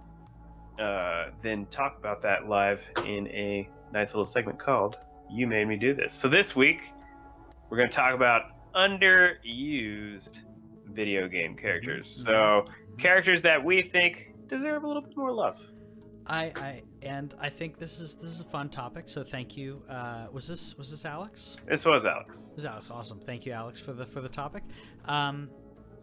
uh, 0.79 1.31
then 1.43 1.67
talk 1.67 1.99
about 1.99 2.23
that 2.23 2.49
live 2.49 2.89
in 3.05 3.27
a 3.29 3.69
nice 3.93 4.15
little 4.15 4.27
segment 4.27 4.59
called 4.59 4.97
You 5.31 5.47
Made 5.47 5.67
Me 5.67 5.77
Do 5.77 5.95
This. 5.95 6.13
So 6.13 6.29
this 6.29 6.55
week, 6.55 6.93
we're 7.71 7.79
going 7.79 7.91
to 7.91 7.97
talk 7.97 8.15
about 8.15 8.53
underused 8.75 10.43
video 10.87 11.29
game 11.29 11.57
characters. 11.57 12.25
So, 12.25 12.67
characters 12.97 13.43
that 13.43 13.63
we 13.63 13.83
think 13.83 14.33
deserve 14.47 14.85
a 14.85 14.87
little 14.87 15.03
bit 15.03 15.17
more 15.17 15.33
love. 15.33 15.61
I, 16.27 16.53
I 16.57 16.83
and 17.03 17.35
I 17.41 17.49
think 17.49 17.79
this 17.79 18.01
is 18.01 18.15
this 18.15 18.29
is 18.29 18.41
a 18.41 18.45
fun 18.45 18.69
topic. 18.69 19.09
So 19.09 19.25
thank 19.25 19.57
you. 19.57 19.83
Uh, 19.89 20.27
was 20.31 20.47
this 20.47 20.77
was 20.77 20.91
this 20.91 21.05
Alex? 21.07 21.57
This 21.67 21.87
was 21.87 22.05
Alex. 22.05 22.39
This 22.49 22.59
is 22.59 22.65
Alex. 22.67 22.91
Awesome. 22.91 23.19
Thank 23.19 23.47
you, 23.47 23.53
Alex, 23.53 23.81
for 23.81 23.95
the 23.95 24.05
for 24.05 24.21
the 24.21 24.29
topic. 24.29 24.63
Um, 25.07 25.49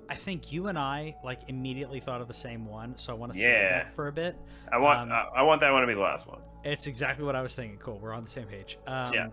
I 0.09 0.15
think 0.15 0.51
you 0.51 0.67
and 0.67 0.77
I 0.77 1.15
like 1.23 1.41
immediately 1.47 1.99
thought 1.99 2.21
of 2.21 2.27
the 2.27 2.33
same 2.33 2.65
one, 2.65 2.97
so 2.97 3.13
I 3.13 3.15
want 3.15 3.33
to 3.33 3.39
save 3.39 3.69
that 3.69 3.93
for 3.95 4.07
a 4.07 4.11
bit. 4.11 4.35
I 4.71 4.77
want 4.77 4.99
Um, 4.99 5.11
I, 5.11 5.39
I 5.39 5.41
want 5.43 5.61
that 5.61 5.71
one 5.71 5.81
to 5.81 5.87
be 5.87 5.93
the 5.93 5.99
last 5.99 6.27
one. 6.27 6.39
It's 6.63 6.87
exactly 6.87 7.25
what 7.25 7.35
I 7.35 7.41
was 7.41 7.55
thinking. 7.55 7.77
Cool. 7.79 7.99
We're 7.99 8.13
on 8.13 8.23
the 8.23 8.29
same 8.29 8.45
page. 8.47 8.77
Um, 8.87 9.13
Yeah. 9.13 9.27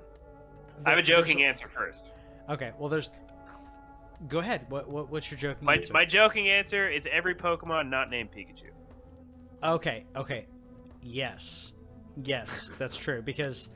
I 0.85 0.90
have 0.90 0.99
a 0.99 1.03
joking 1.03 1.44
answer 1.44 1.69
first. 1.69 2.12
Okay. 2.49 2.73
Well, 2.78 2.89
there's. 2.89 3.11
Go 4.28 4.39
ahead. 4.39 4.66
What, 4.69 4.89
what 4.89 5.11
what's 5.11 5.31
your 5.31 5.39
joking 5.39 5.65
My, 5.65 5.74
answer? 5.77 5.93
my 5.93 6.05
joking 6.05 6.49
answer 6.49 6.89
is 6.89 7.09
every 7.11 7.35
Pokemon 7.35 7.89
not 7.89 8.09
named 8.09 8.31
Pikachu. 8.32 8.70
Okay, 9.62 10.05
okay. 10.16 10.47
Yes. 11.03 11.73
Yes, 12.24 12.70
that's 12.78 12.97
true 12.97 13.23
because 13.23 13.69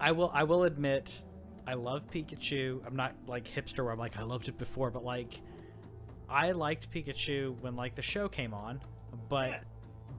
I 0.00 0.12
will 0.12 0.30
I 0.34 0.44
will 0.44 0.64
admit 0.64 1.22
I 1.66 1.74
love 1.74 2.10
Pikachu. 2.10 2.84
I'm 2.86 2.96
not 2.96 3.14
like 3.26 3.44
hipster 3.48 3.82
where 3.84 3.92
I'm 3.92 3.98
like 3.98 4.18
I 4.18 4.22
loved 4.22 4.48
it 4.48 4.58
before, 4.58 4.90
but 4.90 5.04
like 5.04 5.40
I 6.30 6.52
liked 6.52 6.90
Pikachu 6.90 7.58
when 7.60 7.76
like 7.76 7.94
the 7.96 8.02
show 8.02 8.28
came 8.28 8.54
on, 8.54 8.80
but 9.28 9.50
Yeah. 9.50 9.60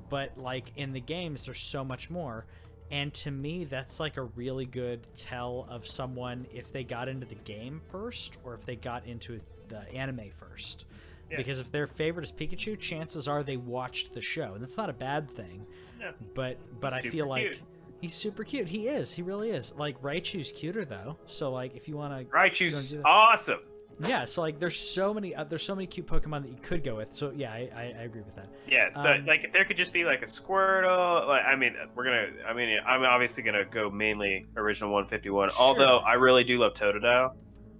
but 0.09 0.37
like 0.37 0.71
in 0.75 0.91
the 0.93 0.99
games 1.01 1.45
there's 1.45 1.61
so 1.61 1.83
much 1.83 2.09
more. 2.09 2.45
And 2.91 3.13
to 3.15 3.31
me 3.31 3.63
that's 3.63 3.99
like 3.99 4.17
a 4.17 4.23
really 4.23 4.65
good 4.65 5.07
tell 5.15 5.65
of 5.69 5.87
someone 5.87 6.45
if 6.51 6.73
they 6.73 6.83
got 6.83 7.07
into 7.07 7.25
the 7.25 7.35
game 7.35 7.81
first 7.89 8.37
or 8.43 8.53
if 8.53 8.65
they 8.65 8.75
got 8.75 9.05
into 9.05 9.39
the 9.69 9.79
anime 9.93 10.29
first 10.37 10.85
Yeah. 11.29 11.37
because 11.37 11.61
if 11.61 11.71
their 11.71 11.87
favorite 11.87 12.23
is 12.23 12.31
Pikachu, 12.33 12.77
chances 12.77 13.29
are 13.29 13.43
they 13.43 13.55
watched 13.55 14.13
the 14.13 14.19
show, 14.19 14.53
and 14.55 14.61
that's 14.61 14.75
not 14.75 14.89
a 14.89 14.93
bad 14.93 15.31
thing. 15.31 15.65
Yeah. 16.01 16.11
But 16.35 16.57
but 16.81 16.91
I 16.91 16.99
Super 16.99 17.11
feel 17.13 17.27
like 17.29 17.43
cute. 17.45 17.61
he's 18.01 18.13
super 18.13 18.43
cute. 18.43 18.67
He 18.67 18.89
is. 18.89 19.13
He 19.13 19.21
really 19.21 19.51
is. 19.51 19.71
Like 19.77 20.01
Raichu's 20.01 20.51
cuter 20.51 20.83
though. 20.83 21.15
So 21.27 21.49
like 21.51 21.73
if 21.77 21.87
you 21.87 21.95
want 21.95 22.29
to, 22.29 22.35
Raichu's 22.35 22.89
do 22.91 22.97
that. 22.97 23.05
awesome. 23.05 23.59
Yeah. 24.07 24.25
So 24.25 24.41
like 24.41 24.59
there's 24.59 24.77
so 24.77 25.13
many 25.13 25.35
uh, 25.35 25.43
there's 25.43 25.63
so 25.63 25.75
many 25.75 25.87
cute 25.87 26.07
Pokemon 26.07 26.43
that 26.43 26.49
you 26.49 26.57
could 26.61 26.83
go 26.83 26.95
with. 26.97 27.13
So 27.13 27.31
yeah, 27.35 27.51
I, 27.51 27.69
I, 27.75 27.81
I 27.81 28.01
agree 28.03 28.21
with 28.21 28.35
that. 28.35 28.47
Yeah, 28.67 28.89
so 28.89 29.13
Um, 29.13 29.25
like 29.25 29.43
if 29.43 29.51
there 29.51 29.65
could 29.65 29.77
just 29.77 29.93
be 29.93 30.03
like 30.05 30.21
a 30.21 30.25
Squirtle, 30.25 31.27
like 31.27 31.43
I 31.45 31.55
mean, 31.55 31.75
we're 31.95 32.05
gonna, 32.05 32.27
I 32.47 32.53
mean, 32.53 32.77
I'm 32.85 33.03
obviously 33.03 33.43
gonna 33.43 33.65
go 33.65 33.89
mainly 33.89 34.45
original 34.55 34.91
151. 34.91 35.51
Although 35.59 35.99
I 35.99 36.13
really 36.13 36.43
do 36.43 36.57
love 36.59 36.73
Totodile. 36.73 37.33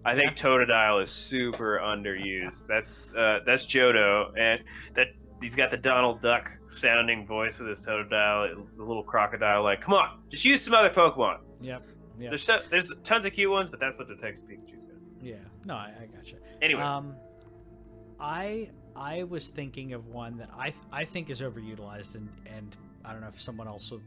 I 0.03 0.15
think 0.15 0.31
Totodile 0.35 1.03
is 1.03 1.11
super 1.11 1.80
underused. 1.84 2.65
That's 2.68 3.14
uh, 3.14 3.39
that's 3.45 3.65
Johto, 3.65 4.31
and 4.38 4.64
that 4.95 5.07
he's 5.41 5.56
got 5.56 5.69
the 5.69 5.77
Donald 5.77 6.22
Duck 6.22 6.49
sounding 6.68 7.27
voice 7.27 7.60
with 7.60 7.69
his 7.69 7.85
Totodile, 7.85 8.65
the 8.77 8.84
little 8.84 9.03
crocodile. 9.03 9.61
Like, 9.64 9.81
come 9.81 9.93
on, 9.93 10.19
just 10.30 10.43
use 10.43 10.61
some 10.64 10.73
other 10.73 10.89
Pokemon. 10.89 11.39
Yep. 11.61 11.84
Yeah. 12.19 12.30
There's 12.30 12.43
so, 12.43 12.61
there's 12.69 12.91
tons 13.03 13.26
of 13.26 13.34
cute 13.34 13.49
ones, 13.52 13.69
but 13.69 13.80
that's 13.80 13.98
what 13.98 14.07
Detective 14.07 14.43
Pikachu's. 14.45 14.85
Yeah. 15.22 15.35
No, 15.65 15.76
I, 15.76 15.93
I 16.02 16.06
gotcha. 16.15 16.38
Anyways, 16.61 16.89
Um, 16.89 17.15
I 18.19 18.69
I 18.95 19.23
was 19.23 19.49
thinking 19.49 19.93
of 19.93 20.07
one 20.07 20.38
that 20.38 20.49
I 20.57 20.73
I 20.91 21.06
think 21.06 21.30
is 21.30 21.41
overutilized, 21.41 22.15
and 22.15 22.30
and 22.45 22.76
I 23.06 23.11
don't 23.11 23.22
know 23.22 23.27
if 23.27 23.41
someone 23.41 23.68
else 23.68 23.89
would. 23.91 24.02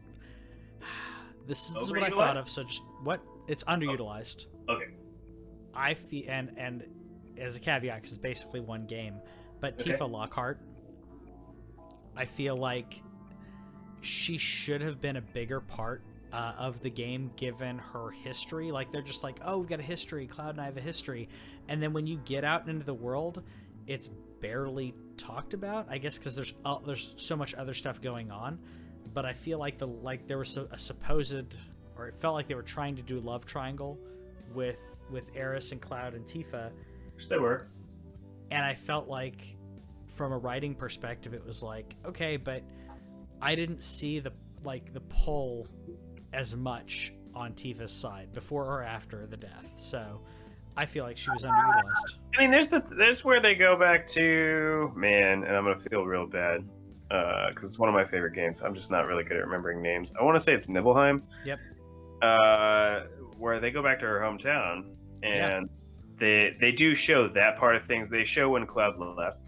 This 1.47 1.65
is, 1.69 1.73
this 1.73 1.83
is 1.85 1.91
what 1.91 2.03
I 2.03 2.09
thought 2.09 2.37
of. 2.37 2.49
So 2.49 2.63
just 2.63 2.83
what 3.03 3.21
it's 3.47 3.63
underutilized. 3.63 4.45
okay, 4.69 4.85
I 5.73 5.93
feel 5.93 6.25
and 6.29 6.51
and 6.57 6.83
as 7.37 7.55
a 7.55 7.59
caveat, 7.59 7.95
because 7.97 8.11
it's 8.11 8.17
basically 8.17 8.61
one 8.61 8.85
game, 8.85 9.15
but 9.59 9.79
Okay. 9.81 9.91
Tifa 9.91 10.09
Lockhart, 10.09 10.59
I 12.15 12.25
feel 12.25 12.55
like 12.55 13.01
she 14.01 14.37
should 14.37 14.81
have 14.81 15.01
been 15.01 15.17
a 15.17 15.21
bigger 15.21 15.59
part 15.59 16.01
uh, 16.33 16.53
of 16.57 16.81
the 16.81 16.89
game 16.89 17.31
given 17.35 17.77
her 17.77 18.09
history. 18.11 18.71
Like 18.71 18.91
they're 18.91 19.01
just 19.01 19.23
like, 19.23 19.39
oh, 19.43 19.59
we've 19.59 19.69
got 19.69 19.79
a 19.79 19.83
history. 19.83 20.27
Cloud 20.27 20.51
and 20.51 20.61
I 20.61 20.65
have 20.65 20.77
a 20.77 20.81
history, 20.81 21.29
and 21.67 21.81
then 21.81 21.93
when 21.93 22.07
you 22.07 22.17
get 22.25 22.43
out 22.43 22.67
into 22.67 22.85
the 22.85 22.93
world, 22.93 23.43
it's 23.87 24.09
barely 24.41 24.93
talked 25.17 25.53
about. 25.53 25.87
I 25.89 25.97
guess 25.97 26.17
because 26.17 26.35
there's 26.35 26.53
uh, 26.65 26.79
there's 26.85 27.13
so 27.17 27.35
much 27.35 27.53
other 27.55 27.73
stuff 27.73 28.01
going 28.01 28.31
on, 28.31 28.59
but 29.13 29.25
I 29.25 29.33
feel 29.33 29.59
like 29.59 29.77
the 29.77 29.87
like 29.87 30.27
there 30.27 30.37
was 30.37 30.57
a, 30.57 30.65
a 30.71 30.77
supposed 30.77 31.57
or 31.97 32.07
it 32.07 32.15
felt 32.19 32.35
like 32.35 32.47
they 32.47 32.55
were 32.55 32.61
trying 32.61 32.95
to 32.97 33.01
do 33.01 33.19
love 33.19 33.45
triangle 33.45 33.97
with 34.53 34.79
with 35.09 35.29
Aeris 35.35 35.71
and 35.71 35.81
Cloud 35.81 36.13
and 36.13 36.25
Tifa, 36.25 36.71
which 37.15 37.29
they 37.29 37.37
were. 37.37 37.67
and 38.51 38.63
I 38.63 38.73
felt 38.73 39.07
like 39.07 39.55
from 40.15 40.31
a 40.31 40.37
writing 40.37 40.75
perspective, 40.75 41.33
it 41.33 41.45
was 41.45 41.63
like 41.63 41.95
okay, 42.05 42.37
but 42.37 42.63
I 43.41 43.55
didn't 43.55 43.83
see 43.83 44.19
the 44.19 44.31
like 44.63 44.93
the 44.93 45.01
pull 45.01 45.67
as 46.35 46.55
much 46.55 47.13
on 47.33 47.53
Tifa's 47.53 47.91
side 47.91 48.31
before 48.33 48.65
or 48.65 48.83
after 48.83 49.25
the 49.27 49.37
death. 49.37 49.71
So 49.75 50.21
I 50.77 50.85
feel 50.85 51.03
like 51.05 51.17
she 51.17 51.29
was 51.31 51.43
underutilized. 51.43 52.17
I 52.35 52.41
mean, 52.41 52.51
there's 52.51 52.67
the 52.67 52.79
there's 52.97 53.23
where 53.23 53.39
they 53.39 53.55
go 53.55 53.77
back 53.77 54.07
to 54.07 54.91
man, 54.95 55.43
and 55.43 55.55
I'm 55.55 55.63
gonna 55.63 55.79
feel 55.79 56.03
real 56.05 56.27
bad 56.27 56.67
because 57.09 57.63
it's 57.63 57.79
one 57.79 57.87
of 57.89 57.95
my 57.95 58.03
favorite 58.03 58.33
games. 58.33 58.61
I'm 58.61 58.73
just 58.75 58.91
not 58.91 59.07
really 59.07 59.23
good 59.23 59.37
at 59.37 59.45
remembering 59.45 59.81
names. 59.81 60.11
I 60.19 60.23
want 60.23 60.35
to 60.35 60.39
say 60.39 60.53
it's 60.53 60.67
Nibelheim. 60.69 61.23
Yep. 61.45 61.59
Uh, 62.21 63.01
where 63.37 63.59
they 63.59 63.71
go 63.71 63.83
back 63.83 63.99
to 63.99 64.05
her 64.05 64.19
hometown, 64.19 64.95
and 65.23 65.69
they 66.17 66.55
they 66.59 66.71
do 66.71 66.95
show 66.95 67.27
that 67.29 67.57
part 67.57 67.75
of 67.75 67.83
things. 67.83 68.09
They 68.09 68.23
show 68.25 68.49
when 68.49 68.65
Cloud 68.65 68.97
left 68.97 69.45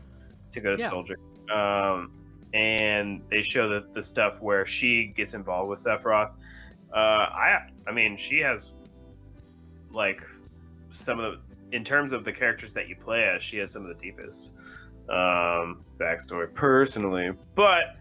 to 0.52 0.60
go 0.62 0.76
to 0.76 0.82
Yeah. 0.82 0.90
Soldier. 0.90 1.18
Um, 1.54 2.12
and 2.54 3.22
they 3.30 3.42
show 3.42 3.68
the, 3.70 3.88
the 3.92 4.02
stuff 4.02 4.42
where 4.42 4.66
she 4.66 5.08
gets 5.08 5.34
involved 5.34 5.70
with 5.70 5.80
Sephiroth. 5.80 6.32
Uh, 6.94 6.98
I 6.98 7.60
I 7.88 7.92
mean, 7.92 8.18
she 8.18 8.40
has 8.40 8.74
like 9.92 10.24
some 10.90 11.20
of 11.20 11.34
the 11.34 11.76
in 11.76 11.84
terms 11.84 12.14
of 12.14 12.24
the 12.24 12.32
characters 12.32 12.72
that 12.74 12.88
you 12.88 12.96
play 12.96 13.24
as, 13.26 13.44
she 13.44 13.58
has 13.58 13.72
some 13.72 13.84
of 13.84 13.90
the 13.90 14.02
deepest 14.02 14.52
um, 15.10 15.84
backstory 16.00 16.54
personally. 16.54 17.32
But 17.56 17.96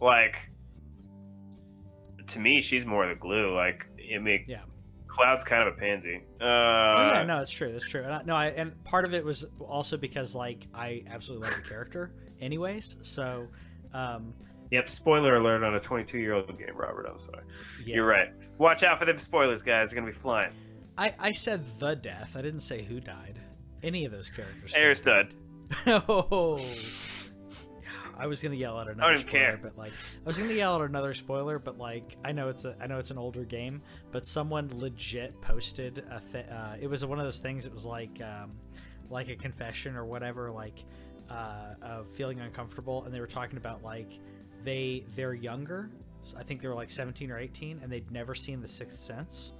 like 0.00 0.50
to 2.26 2.38
me, 2.38 2.60
she's 2.60 2.84
more 2.84 3.06
the 3.06 3.14
glue. 3.14 3.54
Like 3.54 3.86
I 4.14 4.18
mean, 4.18 4.44
Yeah. 4.46 4.60
Cloud's 5.06 5.42
kind 5.42 5.66
of 5.66 5.74
a 5.74 5.76
pansy. 5.76 6.22
Uh, 6.40 6.44
Oh, 6.44 7.10
yeah, 7.14 7.24
no, 7.24 7.40
it's 7.40 7.50
true. 7.50 7.72
That's 7.72 7.88
true. 7.88 8.02
And 8.02 8.12
I, 8.12 8.22
no, 8.24 8.36
I, 8.36 8.46
and 8.48 8.84
part 8.84 9.06
of 9.06 9.14
it 9.14 9.24
was 9.24 9.46
also 9.58 9.96
because 9.96 10.34
like 10.34 10.66
I 10.74 11.02
absolutely 11.08 11.48
love 11.48 11.56
the 11.56 11.68
character, 11.68 12.12
anyways. 12.40 12.96
So, 13.02 13.48
um, 13.94 14.34
Yep. 14.70 14.88
Spoiler 14.88 15.36
alert 15.36 15.62
on 15.64 15.74
a 15.74 15.80
22 15.80 16.18
year 16.18 16.34
old 16.34 16.58
game, 16.58 16.76
Robert. 16.76 17.06
I'm 17.10 17.18
sorry. 17.18 17.44
yeah. 17.86 17.96
You're 17.96 18.06
right. 18.06 18.28
Watch 18.58 18.82
out 18.82 18.98
for 18.98 19.04
them 19.04 19.18
spoilers, 19.18 19.62
guys. 19.62 19.90
They're 19.90 20.00
gonna 20.00 20.12
be 20.12 20.16
flying. 20.18 20.52
I, 20.96 21.14
I 21.18 21.32
said 21.32 21.64
the 21.78 21.94
death. 21.94 22.32
I 22.36 22.42
didn't 22.42 22.60
say 22.60 22.82
who 22.82 23.00
died. 23.00 23.40
Any 23.82 24.04
of 24.04 24.12
those 24.12 24.30
characters. 24.30 24.74
Air 24.74 24.94
stud. 24.94 25.34
oh. 25.86 26.60
I 28.20 28.26
was 28.26 28.42
gonna 28.42 28.56
yell 28.56 28.76
out 28.76 28.88
another 28.88 28.96
spoiler. 28.96 29.04
I 29.04 29.10
don't 29.10 29.18
even 29.20 29.28
spoiler, 29.28 29.44
care. 29.44 29.60
but 29.62 29.78
like 29.78 29.92
I 29.92 30.26
was 30.28 30.38
gonna 30.38 30.52
yell 30.52 30.74
out 30.74 30.82
another 30.82 31.14
spoiler, 31.14 31.58
but 31.60 31.78
like 31.78 32.16
I 32.24 32.32
know 32.32 32.48
it's 32.48 32.64
a 32.64 32.74
I 32.80 32.88
know 32.88 32.98
it's 32.98 33.12
an 33.12 33.18
older 33.18 33.44
game, 33.44 33.80
but 34.10 34.26
someone 34.26 34.68
legit 34.74 35.40
posted 35.40 35.98
a 36.10 36.20
th- 36.32 36.48
uh, 36.48 36.74
it 36.80 36.88
was 36.88 37.04
one 37.04 37.20
of 37.20 37.24
those 37.24 37.38
things. 37.38 37.64
It 37.64 37.72
was 37.72 37.86
like 37.86 38.20
um, 38.20 38.52
like 39.08 39.28
a 39.28 39.36
confession 39.36 39.94
or 39.94 40.04
whatever, 40.04 40.50
like 40.50 40.84
uh, 41.30 41.74
of 41.80 42.08
feeling 42.10 42.40
uncomfortable, 42.40 43.04
and 43.04 43.14
they 43.14 43.20
were 43.20 43.26
talking 43.28 43.56
about 43.56 43.84
like 43.84 44.18
they 44.64 45.04
they're 45.14 45.34
younger. 45.34 45.90
I 46.36 46.42
think 46.42 46.60
they 46.62 46.68
were 46.68 46.74
like 46.74 46.90
17 46.90 47.30
or 47.30 47.38
18, 47.38 47.80
and 47.82 47.90
they'd 47.90 48.10
never 48.10 48.34
seen 48.34 48.60
The 48.60 48.68
Sixth 48.68 48.98
Sense, 48.98 49.52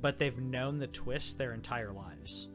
but 0.00 0.18
they've 0.18 0.38
known 0.40 0.78
the 0.78 0.86
twist 0.88 1.38
their 1.38 1.52
entire 1.52 1.92
lives 1.92 2.48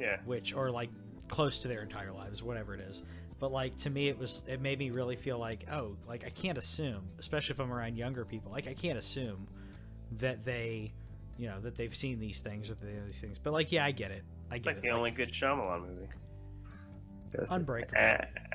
Yeah. 0.00 0.18
which 0.24 0.54
or 0.54 0.70
like 0.70 0.90
close 1.28 1.58
to 1.60 1.68
their 1.68 1.82
entire 1.82 2.12
lives 2.12 2.42
whatever 2.42 2.74
it 2.74 2.80
is 2.80 3.02
but 3.38 3.52
like 3.52 3.76
to 3.78 3.90
me 3.90 4.08
it 4.08 4.18
was 4.18 4.40
it 4.46 4.62
made 4.62 4.78
me 4.78 4.88
really 4.90 5.14
feel 5.16 5.38
like 5.38 5.66
oh 5.70 5.94
like 6.06 6.24
i 6.24 6.30
can't 6.30 6.56
assume 6.56 7.02
especially 7.18 7.52
if 7.52 7.60
i'm 7.60 7.70
around 7.70 7.96
younger 7.98 8.24
people 8.24 8.50
like 8.50 8.66
i 8.66 8.72
can't 8.72 8.96
assume 8.98 9.46
that 10.20 10.42
they 10.46 10.90
you 11.36 11.46
know 11.46 11.60
that 11.60 11.74
they've 11.76 11.94
seen 11.94 12.18
these 12.18 12.40
things 12.40 12.70
or 12.70 12.76
these 13.04 13.20
things 13.20 13.38
but 13.38 13.52
like 13.52 13.70
yeah 13.72 13.84
i 13.84 13.90
get 13.90 14.10
it 14.10 14.22
i 14.50 14.56
It's 14.56 14.64
get 14.64 14.70
like 14.76 14.78
it 14.78 14.82
the 14.88 14.90
only 14.90 15.10
good 15.10 15.28
Shyamalan 15.30 15.86
movie. 15.86 16.08
Yes. 17.36 17.52
Unbreakable. 17.52 17.98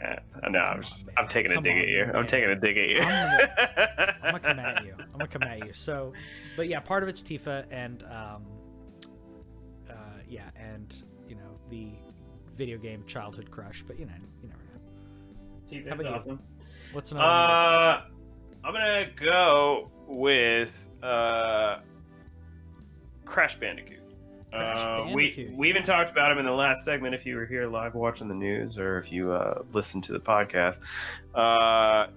Eh. 0.04 0.20
no, 0.50 0.60
I'm 0.60 0.82
just 0.82 1.10
I'm 1.18 1.28
taking 1.28 1.52
a 1.52 1.56
Come 1.56 1.64
dig 1.64 1.74
on, 1.74 1.80
at 1.80 1.88
you. 1.88 2.06
man. 2.08 2.16
I'm 2.16 2.28
taking 2.28 2.50
a 2.50 2.56
dig 2.56 2.78
at 2.78 2.90
you. 2.90 3.00
I'm 3.02 4.32
gonna 4.32 4.40
come 4.40 4.60
at 4.60 4.84
you 4.86 4.96
i'm 5.00 5.12
gonna 5.14 5.28
come 5.28 5.44
at 5.44 5.66
you 5.68 5.74
so 5.74 6.12
but 6.58 6.68
yeah 6.68 6.80
part 6.80 7.04
of 7.04 7.10
it's 7.10 7.22
tifa 7.22 7.66
and 7.72 8.04
um 8.04 8.44
uh 9.90 9.94
yeah 10.28 10.50
and 10.56 11.04
you 11.30 11.36
know 11.36 11.60
the 11.70 11.90
video 12.56 12.78
game 12.78 13.04
childhood 13.08 13.50
crush 13.52 13.84
but 13.88 13.98
you 14.00 14.06
know 14.06 14.12
you 14.42 14.50
never 14.50 14.64
know 15.84 15.90
How 15.90 15.96
about 15.96 16.06
you? 16.06 16.34
awesome. 16.34 16.40
what's 16.92 17.12
another 17.12 17.28
one? 17.28 17.36
Uh, 17.40 18.02
I'm 18.66 18.74
gonna 18.74 19.06
go 19.20 19.92
with 20.08 20.88
uh, 21.02 21.78
Crash 23.26 23.56
Bandicoot. 23.60 24.00
Uh, 24.54 25.10
we 25.14 25.52
we 25.56 25.70
even 25.70 25.84
talked 25.84 26.12
about 26.12 26.32
him 26.32 26.38
in 26.38 26.46
the 26.46 26.52
last 26.52 26.86
segment. 26.86 27.14
If 27.14 27.26
you 27.26 27.36
were 27.36 27.46
here 27.46 27.68
live 27.68 27.96
watching 27.96 28.28
the 28.28 28.36
news, 28.36 28.78
or 28.78 28.98
if 28.98 29.12
you 29.12 29.32
uh, 29.32 29.64
listened 29.72 30.04
to 30.06 30.14
the 30.14 30.20
podcast, 30.20 30.80
uh, 31.34 32.08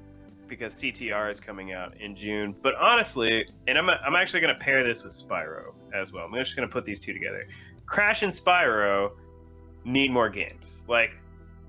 because 0.47 0.75
CTR 0.75 1.31
is 1.31 1.41
coming 1.41 1.73
out 1.73 1.99
in 2.01 2.15
June. 2.15 2.55
But 2.63 2.75
honestly, 2.77 3.49
and 3.67 3.79
I'm 3.79 3.89
I'm 3.89 4.15
actually 4.15 4.41
gonna 4.41 4.55
pair 4.55 4.85
this 4.85 5.03
with 5.03 5.15
Spyro 5.15 5.75
as 5.95 6.13
well. 6.13 6.27
I'm 6.27 6.35
just 6.35 6.57
gonna 6.57 6.69
put 6.69 6.85
these 6.85 7.01
two 7.01 7.13
together. 7.13 7.47
Crash 7.87 8.23
and 8.23 8.33
Spyro 8.33 9.13
need 9.85 10.11
more 10.11 10.29
games. 10.29 10.85
Like 10.89 11.17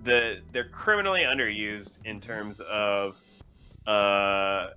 the 0.04 0.42
they're 0.52 0.70
criminally 0.70 1.22
underused 1.22 2.00
in 2.06 2.20
terms 2.20 2.60
of 2.60 3.20
uh, 3.86 4.68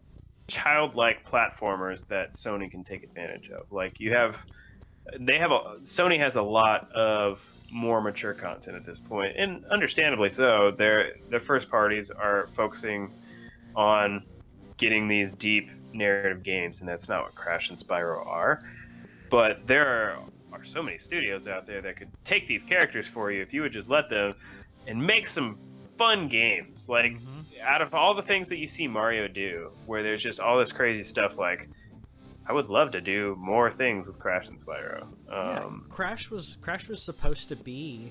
childlike 0.46 1.26
platformers 1.28 2.06
that 2.08 2.32
Sony 2.32 2.70
can 2.70 2.84
take 2.84 3.02
advantage 3.02 3.50
of. 3.50 3.70
Like 3.72 3.98
you 3.98 4.12
have, 4.12 4.44
they 5.18 5.38
have 5.38 5.50
a 5.50 5.60
Sony 5.84 6.18
has 6.18 6.36
a 6.36 6.42
lot 6.42 6.90
of 6.94 7.44
more 7.70 8.00
mature 8.00 8.34
content 8.34 8.76
at 8.76 8.84
this 8.84 9.00
point, 9.00 9.34
and 9.36 9.64
understandably 9.70 10.30
so. 10.30 10.70
Their 10.72 11.12
their 11.28 11.40
first 11.40 11.70
parties 11.70 12.10
are 12.10 12.46
focusing 12.48 13.12
on 13.74 14.26
getting 14.78 15.08
these 15.08 15.32
deep 15.32 15.70
narrative 15.92 16.42
games, 16.44 16.80
and 16.80 16.88
that's 16.88 17.08
not 17.08 17.24
what 17.24 17.34
Crash 17.36 17.70
and 17.70 17.78
Spyro 17.78 18.26
are. 18.26 18.60
But 19.30 19.58
there 19.66 19.88
are, 19.88 20.16
are 20.52 20.64
so 20.64 20.82
many 20.82 20.98
studios 20.98 21.46
out 21.46 21.66
there 21.66 21.82
that 21.82 21.96
could 21.96 22.12
take 22.24 22.46
these 22.46 22.64
characters 22.64 23.08
for 23.08 23.30
you 23.30 23.42
if 23.42 23.52
you 23.52 23.62
would 23.62 23.72
just 23.72 23.88
let 23.90 24.08
them 24.10 24.34
and 24.86 25.06
make 25.06 25.28
some 25.28 25.60
fun 25.98 26.28
games. 26.28 26.86
Like 26.88 27.12
Mhm. 27.12 27.48
out 27.62 27.82
of 27.82 27.94
all 27.94 28.14
the 28.14 28.22
things 28.22 28.48
that 28.48 28.58
you 28.58 28.66
see 28.68 28.88
Mario 28.88 29.28
do, 29.28 29.70
where 29.84 30.02
there's 30.02 30.22
just 30.22 30.40
all 30.40 30.58
this 30.58 30.72
crazy 30.72 31.04
stuff, 31.04 31.38
like 31.38 31.68
I 32.50 32.52
would 32.52 32.68
love 32.68 32.90
to 32.90 33.00
do 33.00 33.36
more 33.38 33.70
things 33.70 34.08
with 34.08 34.18
Crash 34.18 34.48
and 34.48 34.58
Spyro. 34.58 35.06
Yeah, 35.28 35.60
Um, 35.60 35.86
Crash 35.88 36.32
was 36.32 36.56
Crash 36.60 36.88
was 36.88 37.00
supposed 37.00 37.48
to 37.50 37.54
be 37.54 38.10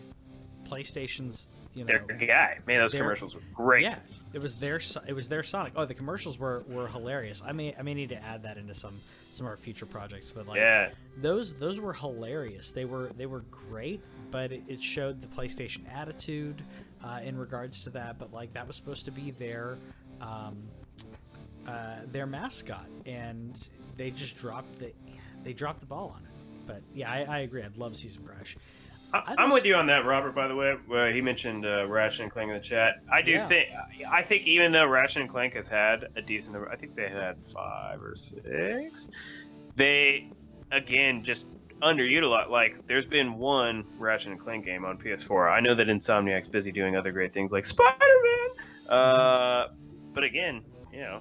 PlayStation's. 0.64 1.48
You 1.74 1.84
know, 1.84 1.88
Their 1.88 1.99
guy, 2.18 2.60
man, 2.66 2.80
those 2.80 2.94
They're- 2.94 3.02
commercials 3.02 3.36
were 3.36 3.41
great. 3.53 3.84
yeah, 3.84 3.99
it 4.32 4.41
was 4.41 4.56
their 4.56 4.80
it 5.06 5.11
was 5.11 5.28
their 5.28 5.44
Sonic. 5.44 5.74
Oh, 5.76 5.84
the 5.84 5.94
commercials 5.94 6.40
were 6.40 6.64
were 6.70 6.88
hilarious. 6.88 7.41
I 7.45 7.52
may 7.52 7.76
I 7.78 7.82
may 7.82 7.94
need 7.94 8.10
to 8.10 8.24
add 8.24 8.44
that 8.44 8.57
into 8.57 8.74
some 8.74 8.95
some 9.34 9.45
of 9.45 9.49
our 9.52 9.57
future 9.57 9.86
projects, 9.86 10.32
but 10.32 10.48
like 10.48 10.56
yeah, 10.56 10.91
those 11.18 11.53
those 11.60 11.82
were 11.82 11.91
hilarious. 11.94 12.72
They 12.72 12.86
were 12.86 13.11
they 13.18 13.26
were 13.26 13.41
great, 13.52 14.06
but 14.32 14.53
it, 14.53 14.64
it 14.70 14.82
showed 14.82 15.22
the 15.22 15.28
PlayStation 15.28 15.82
attitude 15.94 16.64
uh, 17.03 17.20
in 17.26 17.38
regards 17.38 17.84
to 17.84 17.90
that. 17.90 18.18
But 18.18 18.32
like 18.32 18.53
that 18.53 18.66
was 18.66 18.78
supposed 18.78 19.03
to 19.06 19.11
be 19.11 19.32
their 19.32 19.78
um, 20.22 20.64
uh, 21.68 21.98
their 22.06 22.26
mascot, 22.26 22.88
and 23.06 23.68
they 23.99 24.09
just 24.11 24.38
dropped 24.38 24.80
the 24.80 24.91
they 25.43 25.51
dropped 25.53 25.81
the 25.81 25.85
ball 25.85 26.15
on 26.15 26.23
it. 26.23 26.65
But 26.65 26.81
yeah, 26.93 27.11
I, 27.11 27.23
I 27.23 27.39
agree. 27.39 27.61
I'd 27.61 27.77
love 27.77 27.91
to 27.93 27.97
see 27.99 28.07
some 28.07 28.23
Crash. 28.23 28.55
I, 29.13 29.35
just- 29.35 29.53
with 29.53 29.65
you 29.65 29.76
on 29.76 29.88
that, 29.88 30.05
Robert. 30.05 30.34
By 30.35 30.47
the 30.47 30.55
way, 30.55 31.13
he 31.13 31.19
mentioned 31.21 31.65
uh, 31.65 31.85
Ratchet 31.88 32.21
and 32.21 32.31
Clank 32.31 32.49
in 32.49 32.55
the 32.55 32.61
chat. 32.63 33.01
I 33.11 33.21
do 33.23 33.31
Yeah. 33.34 33.45
think, 33.47 33.67
I 34.09 34.21
think 34.21 34.45
even 34.47 34.71
though 34.71 34.85
Ratchet 34.85 35.21
and 35.23 35.30
Clank 35.30 35.53
has 35.55 35.67
had 35.67 36.07
a 36.15 36.21
decent 36.21 36.53
number, 36.53 36.71
I 36.71 36.76
think 36.76 36.95
they 36.95 37.09
had 37.09 37.43
five 37.43 38.01
or 38.03 38.15
six. 38.15 39.09
They, 39.76 40.30
again, 40.71 41.23
just 41.23 41.47
underutilized. 41.81 42.49
Like, 42.49 42.85
there's 42.85 43.07
been 43.07 43.34
one 43.35 43.84
Ratchet 43.97 44.31
and 44.34 44.39
Clank 44.39 44.65
game 44.65 44.85
on 44.85 44.97
PS4. 44.99 45.51
I 45.51 45.59
know 45.59 45.73
that 45.73 45.88
Insomniac's 45.88 46.47
busy 46.47 46.71
doing 46.71 46.95
other 46.95 47.11
great 47.11 47.34
things 47.34 47.51
like 47.51 47.65
Spider-Man. 47.65 48.49
Uh, 48.89 49.67
but 50.13 50.23
again, 50.23 50.61
you 50.93 50.99
know, 51.01 51.19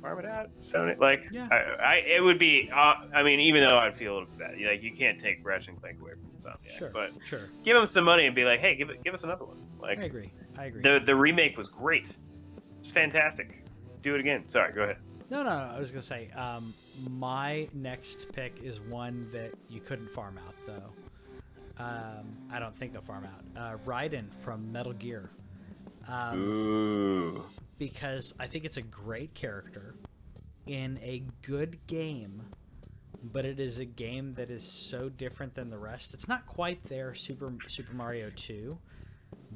farm 0.00 0.18
it 0.18 0.24
out. 0.26 0.50
Sony, 0.58 0.98
like, 0.98 1.26
Yeah. 1.30 1.48
I, 1.50 1.56
I, 1.82 1.94
it 2.06 2.22
would 2.22 2.38
be. 2.38 2.70
Uh, 2.72 2.94
I 3.14 3.22
mean, 3.22 3.40
even 3.40 3.62
though 3.66 3.78
I'd 3.78 3.96
feel 3.96 4.12
a 4.12 4.14
little 4.20 4.28
bad, 4.38 4.58
like 4.60 4.82
you 4.82 4.92
can't 4.92 5.18
take 5.18 5.44
Ratchet 5.44 5.70
and 5.70 5.80
Clank 5.80 6.00
away 6.00 6.12
from 6.12 6.30
Insomniac, 6.38 6.78
Sure, 6.78 6.90
but 6.92 7.12
sure. 7.26 7.48
give 7.64 7.76
them 7.76 7.86
some 7.86 8.04
money 8.04 8.26
and 8.26 8.34
be 8.34 8.44
like, 8.44 8.60
hey, 8.60 8.74
give 8.74 8.90
it, 8.90 9.02
give 9.04 9.14
us 9.14 9.22
another 9.24 9.44
one. 9.44 9.56
Like, 9.80 9.98
I 9.98 10.04
agree. 10.04 10.32
I 10.58 10.66
agree. 10.66 10.82
the 10.82 11.00
the 11.04 11.14
remake 11.14 11.56
was 11.56 11.68
great. 11.68 12.10
It's 12.80 12.90
fantastic. 12.90 13.64
Do 14.02 14.14
it 14.14 14.20
again. 14.20 14.48
Sorry, 14.48 14.72
go 14.72 14.82
ahead. 14.82 14.96
No, 15.30 15.42
no, 15.42 15.50
no. 15.50 15.74
I 15.74 15.78
was 15.78 15.90
gonna 15.90 16.00
say, 16.02 16.30
um, 16.36 16.72
my 17.10 17.68
next 17.74 18.32
pick 18.32 18.60
is 18.62 18.80
one 18.80 19.26
that 19.32 19.52
you 19.68 19.80
couldn't 19.80 20.10
farm 20.10 20.38
out, 20.46 20.54
though. 20.66 21.82
Um, 21.84 22.26
I 22.50 22.58
don't 22.58 22.76
think 22.76 22.92
they'll 22.92 23.02
farm 23.02 23.24
out. 23.24 23.62
Uh, 23.74 23.76
Raiden 23.84 24.24
from 24.42 24.72
Metal 24.72 24.92
Gear, 24.94 25.30
um, 26.08 26.38
Ooh. 26.42 27.44
Because 27.78 28.34
I 28.38 28.46
think 28.46 28.64
it's 28.64 28.76
a 28.76 28.82
great 28.82 29.34
character 29.34 29.94
in 30.66 30.98
a 31.02 31.22
good 31.42 31.78
game, 31.86 32.42
but 33.22 33.44
it 33.44 33.58
is 33.58 33.78
a 33.78 33.84
game 33.84 34.34
that 34.34 34.50
is 34.50 34.64
so 34.64 35.08
different 35.08 35.54
than 35.54 35.70
the 35.70 35.78
rest. 35.78 36.14
It's 36.14 36.28
not 36.28 36.46
quite 36.46 36.82
their 36.88 37.14
Super 37.14 37.48
Super 37.66 37.94
Mario 37.94 38.30
Two, 38.34 38.78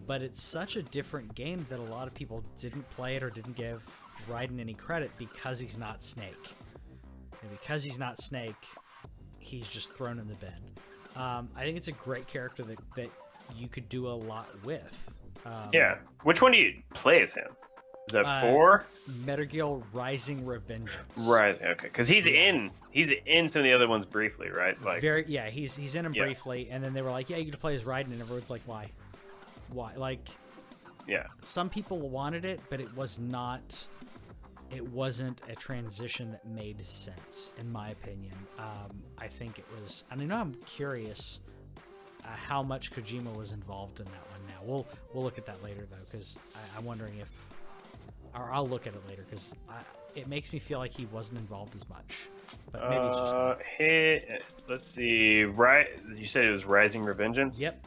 but 0.07 0.23
it's 0.23 0.43
such 0.43 0.77
a 0.77 0.83
different 0.83 1.35
game 1.35 1.67
that 1.69 1.79
a 1.79 1.83
lot 1.83 2.07
of 2.07 2.15
people 2.15 2.43
didn't 2.61 2.89
play 2.91 3.17
it 3.17 3.23
or 3.23 3.31
didn't 3.31 3.57
give 3.57 3.83
Raiden 4.29 4.61
any 4.61 4.75
credit 4.75 5.11
because 5.19 5.59
he's 5.59 5.77
not 5.77 6.03
Snake. 6.03 6.51
And 7.43 7.51
because 7.51 7.83
he's 7.83 7.99
not 7.99 8.21
Snake, 8.23 8.55
he's 9.39 9.67
just 9.67 9.93
thrown 9.93 10.19
in 10.19 10.29
the 10.29 10.35
bin. 10.35 11.21
Um, 11.21 11.51
I 11.57 11.65
think 11.65 11.77
it's 11.77 11.89
a 11.89 11.93
great 11.93 12.27
character 12.27 12.63
that, 12.63 12.79
that 12.97 13.09
you 13.55 13.69
could 13.69 13.89
do 13.89 14.07
a 14.07 14.15
lot 14.15 14.49
with. 14.65 15.11
Um, 15.45 15.69
Yeah. 15.73 15.97
Which 16.23 16.41
one 16.41 16.53
do 16.53 16.59
you 16.59 16.81
play 16.95 17.21
as 17.21 17.35
him? 17.35 17.49
Is 18.09 18.15
that 18.15 18.25
Uh, 18.25 18.41
four? 18.41 18.85
Metal 19.25 19.45
Gear 19.45 19.67
Rising 19.93 20.45
Revengeance. 20.45 20.89
Right. 21.29 21.61
Okay. 21.61 21.87
Because 21.87 22.09
he's 22.09 22.27
in. 22.27 22.71
He's 22.91 23.11
in 23.27 23.49
some 23.49 23.61
of 23.61 23.65
the 23.65 23.73
other 23.73 23.89
ones 23.89 24.07
briefly, 24.07 24.49
right? 24.51 24.81
Like. 24.83 25.01
Very 25.01 25.25
yeah, 25.27 25.49
he's 25.51 25.75
he's 25.77 25.95
in 25.95 26.05
him 26.05 26.15
Yeah. 26.15 26.25
briefly, 26.25 26.69
and 26.71 26.83
then 26.83 26.93
they 26.95 27.03
were 27.03 27.11
like, 27.11 27.31
yeah, 27.31 27.37
you 27.39 27.51
can 27.51 27.59
play 27.61 27.75
as 27.75 27.85
Raiden, 27.85 28.07
and 28.13 28.21
everyone's 28.21 28.51
like, 28.51 28.63
why, 28.67 28.91
why? 29.71 29.95
Like 29.95 30.29
Yeah. 31.07 31.27
some 31.41 31.69
people 31.71 31.99
wanted 32.09 32.45
it, 32.45 32.61
but 32.71 32.81
it 32.81 32.95
was 32.97 33.19
not. 33.19 33.87
It 34.71 34.89
wasn't 34.89 35.43
a 35.51 35.55
transition 35.55 36.33
that 36.33 36.47
made 36.47 36.85
sense, 36.87 37.53
in 37.59 37.71
my 37.71 37.91
opinion. 37.91 38.33
Um, 38.59 39.03
I 39.19 39.29
think 39.29 39.59
it 39.59 39.67
was. 39.83 40.05
And 40.11 40.23
I 40.23 40.25
know 40.25 40.37
I'm 40.37 40.55
curious 40.65 41.41
uh, 42.25 42.29
how 42.29 42.63
much 42.63 42.91
Kojima 42.91 43.37
was 43.37 43.53
involved 43.53 44.01
in 44.01 44.07
that 44.07 44.31
one. 44.31 44.41
Now 44.49 44.61
we'll 44.65 44.87
we'll 45.13 45.25
look 45.25 45.39
at 45.39 45.47
that 45.47 45.63
later 45.63 45.87
though, 45.91 45.97
because 46.11 46.39
I'm 46.77 46.85
wondering 46.87 47.19
if, 47.19 47.29
or 48.35 48.51
I'll 48.53 48.67
look 48.69 48.87
at 48.87 48.95
it 48.95 49.09
later 49.09 49.25
because 49.29 49.55
it 50.15 50.29
makes 50.29 50.53
me 50.53 50.59
feel 50.59 50.79
like 50.79 50.93
he 50.93 51.07
wasn't 51.07 51.39
involved 51.39 51.75
as 51.75 51.89
much. 51.89 52.29
But 52.71 52.89
maybe 52.89 53.07
it's 53.07 53.19
just 53.19 53.33
me. 53.33 53.39
Uh, 53.41 53.55
hey, 53.65 54.39
let's 54.69 54.87
see. 54.87 55.45
Right, 55.45 55.89
you 56.17 56.27
said 56.27 56.45
it 56.45 56.51
was 56.51 56.65
Rising 56.65 57.03
Revengeance. 57.03 57.61
Yep. 57.61 57.85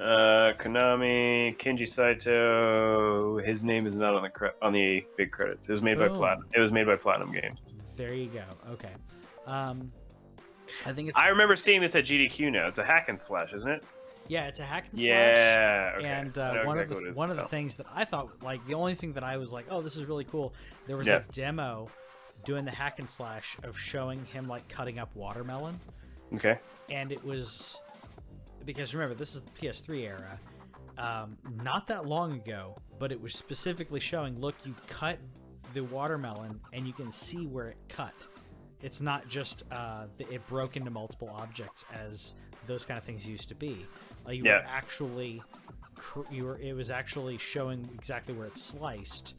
Uh, 0.00 0.52
Konami, 0.58 1.56
Kenji 1.56 1.86
Saito. 1.88 3.38
His 3.38 3.64
name 3.64 3.84
is 3.86 3.96
not 3.96 4.14
on 4.14 4.22
the 4.22 4.28
cre- 4.28 4.46
on 4.62 4.72
the 4.72 5.04
big 5.16 5.32
credits. 5.32 5.68
It 5.68 5.72
was 5.72 5.82
made 5.82 5.98
by 5.98 6.08
Platinum. 6.08 6.48
It 6.54 6.60
was 6.60 6.70
made 6.70 6.86
by 6.86 6.94
Platinum 6.94 7.32
Games. 7.32 7.58
There 7.96 8.14
you 8.14 8.26
go. 8.28 8.44
Okay. 8.70 8.92
Um, 9.46 9.90
I 10.86 10.92
think 10.92 11.08
it's 11.08 11.18
I 11.18 11.28
remember 11.28 11.56
seeing 11.56 11.80
this 11.80 11.96
at 11.96 12.04
GDQ. 12.04 12.52
Now 12.52 12.68
it's 12.68 12.78
a 12.78 12.84
hack 12.84 13.08
and 13.08 13.20
slash, 13.20 13.52
isn't 13.52 13.70
it? 13.70 13.84
Yeah, 14.28 14.46
it's 14.46 14.60
a 14.60 14.64
hack 14.64 14.84
and 14.90 14.98
slash. 14.98 15.08
Yeah. 15.08 15.92
Okay. 15.98 16.06
And 16.06 16.38
uh, 16.38 16.64
one 16.64 16.78
exactly 16.78 17.08
of 17.08 17.14
the 17.14 17.18
one 17.18 17.30
of 17.30 17.36
the 17.36 17.44
things 17.44 17.76
that 17.78 17.86
I 17.94 18.04
thought, 18.04 18.42
like 18.42 18.64
the 18.66 18.74
only 18.74 18.94
thing 18.94 19.12
that 19.14 19.24
I 19.24 19.36
was 19.38 19.52
like, 19.52 19.66
oh, 19.70 19.80
this 19.82 19.96
is 19.96 20.04
really 20.04 20.24
cool. 20.24 20.52
There 20.86 20.96
was 20.96 21.06
Yeah. 21.06 21.16
a 21.28 21.32
demo 21.32 21.88
doing 22.44 22.64
the 22.64 22.70
hack 22.70 22.98
and 22.98 23.08
slash 23.08 23.56
of 23.64 23.78
showing 23.78 24.24
him 24.26 24.46
like 24.46 24.68
cutting 24.68 24.98
up 24.98 25.14
watermelon, 25.16 25.78
Okay. 26.34 26.58
and 26.90 27.10
it 27.10 27.24
was 27.24 27.80
because 28.64 28.94
remember 28.94 29.14
this 29.14 29.34
is 29.34 29.42
the 29.42 29.50
PS3 29.50 30.02
era, 30.04 30.38
um, 30.98 31.36
not 31.64 31.86
that 31.88 32.06
long 32.06 32.32
ago, 32.34 32.76
but 32.98 33.10
it 33.12 33.20
was 33.20 33.34
specifically 33.34 33.98
showing, 34.00 34.38
look, 34.40 34.54
you 34.64 34.74
cut 34.88 35.18
the 35.74 35.80
watermelon 35.84 36.60
and 36.72 36.86
you 36.86 36.92
can 36.92 37.10
see 37.12 37.46
where 37.46 37.68
it 37.68 37.76
cut. 37.88 38.12
It's 38.82 39.00
not 39.00 39.26
just 39.28 39.64
uh, 39.72 40.06
it 40.18 40.46
broke 40.46 40.76
into 40.76 40.90
multiple 40.90 41.30
objects 41.34 41.84
as 41.92 42.34
those 42.68 42.84
kind 42.84 42.96
of 42.98 43.04
things 43.04 43.26
used 43.26 43.48
to 43.48 43.54
be. 43.56 43.84
Like 44.24 44.36
you 44.36 44.42
Yeah. 44.44 44.58
were 44.58 44.66
actually, 44.68 45.42
cr- 45.96 46.20
you 46.30 46.44
were 46.44 46.58
it 46.58 46.74
was 46.74 46.90
actually 46.90 47.38
showing 47.38 47.88
exactly 47.94 48.34
where 48.34 48.46
it 48.46 48.56
sliced. 48.56 49.34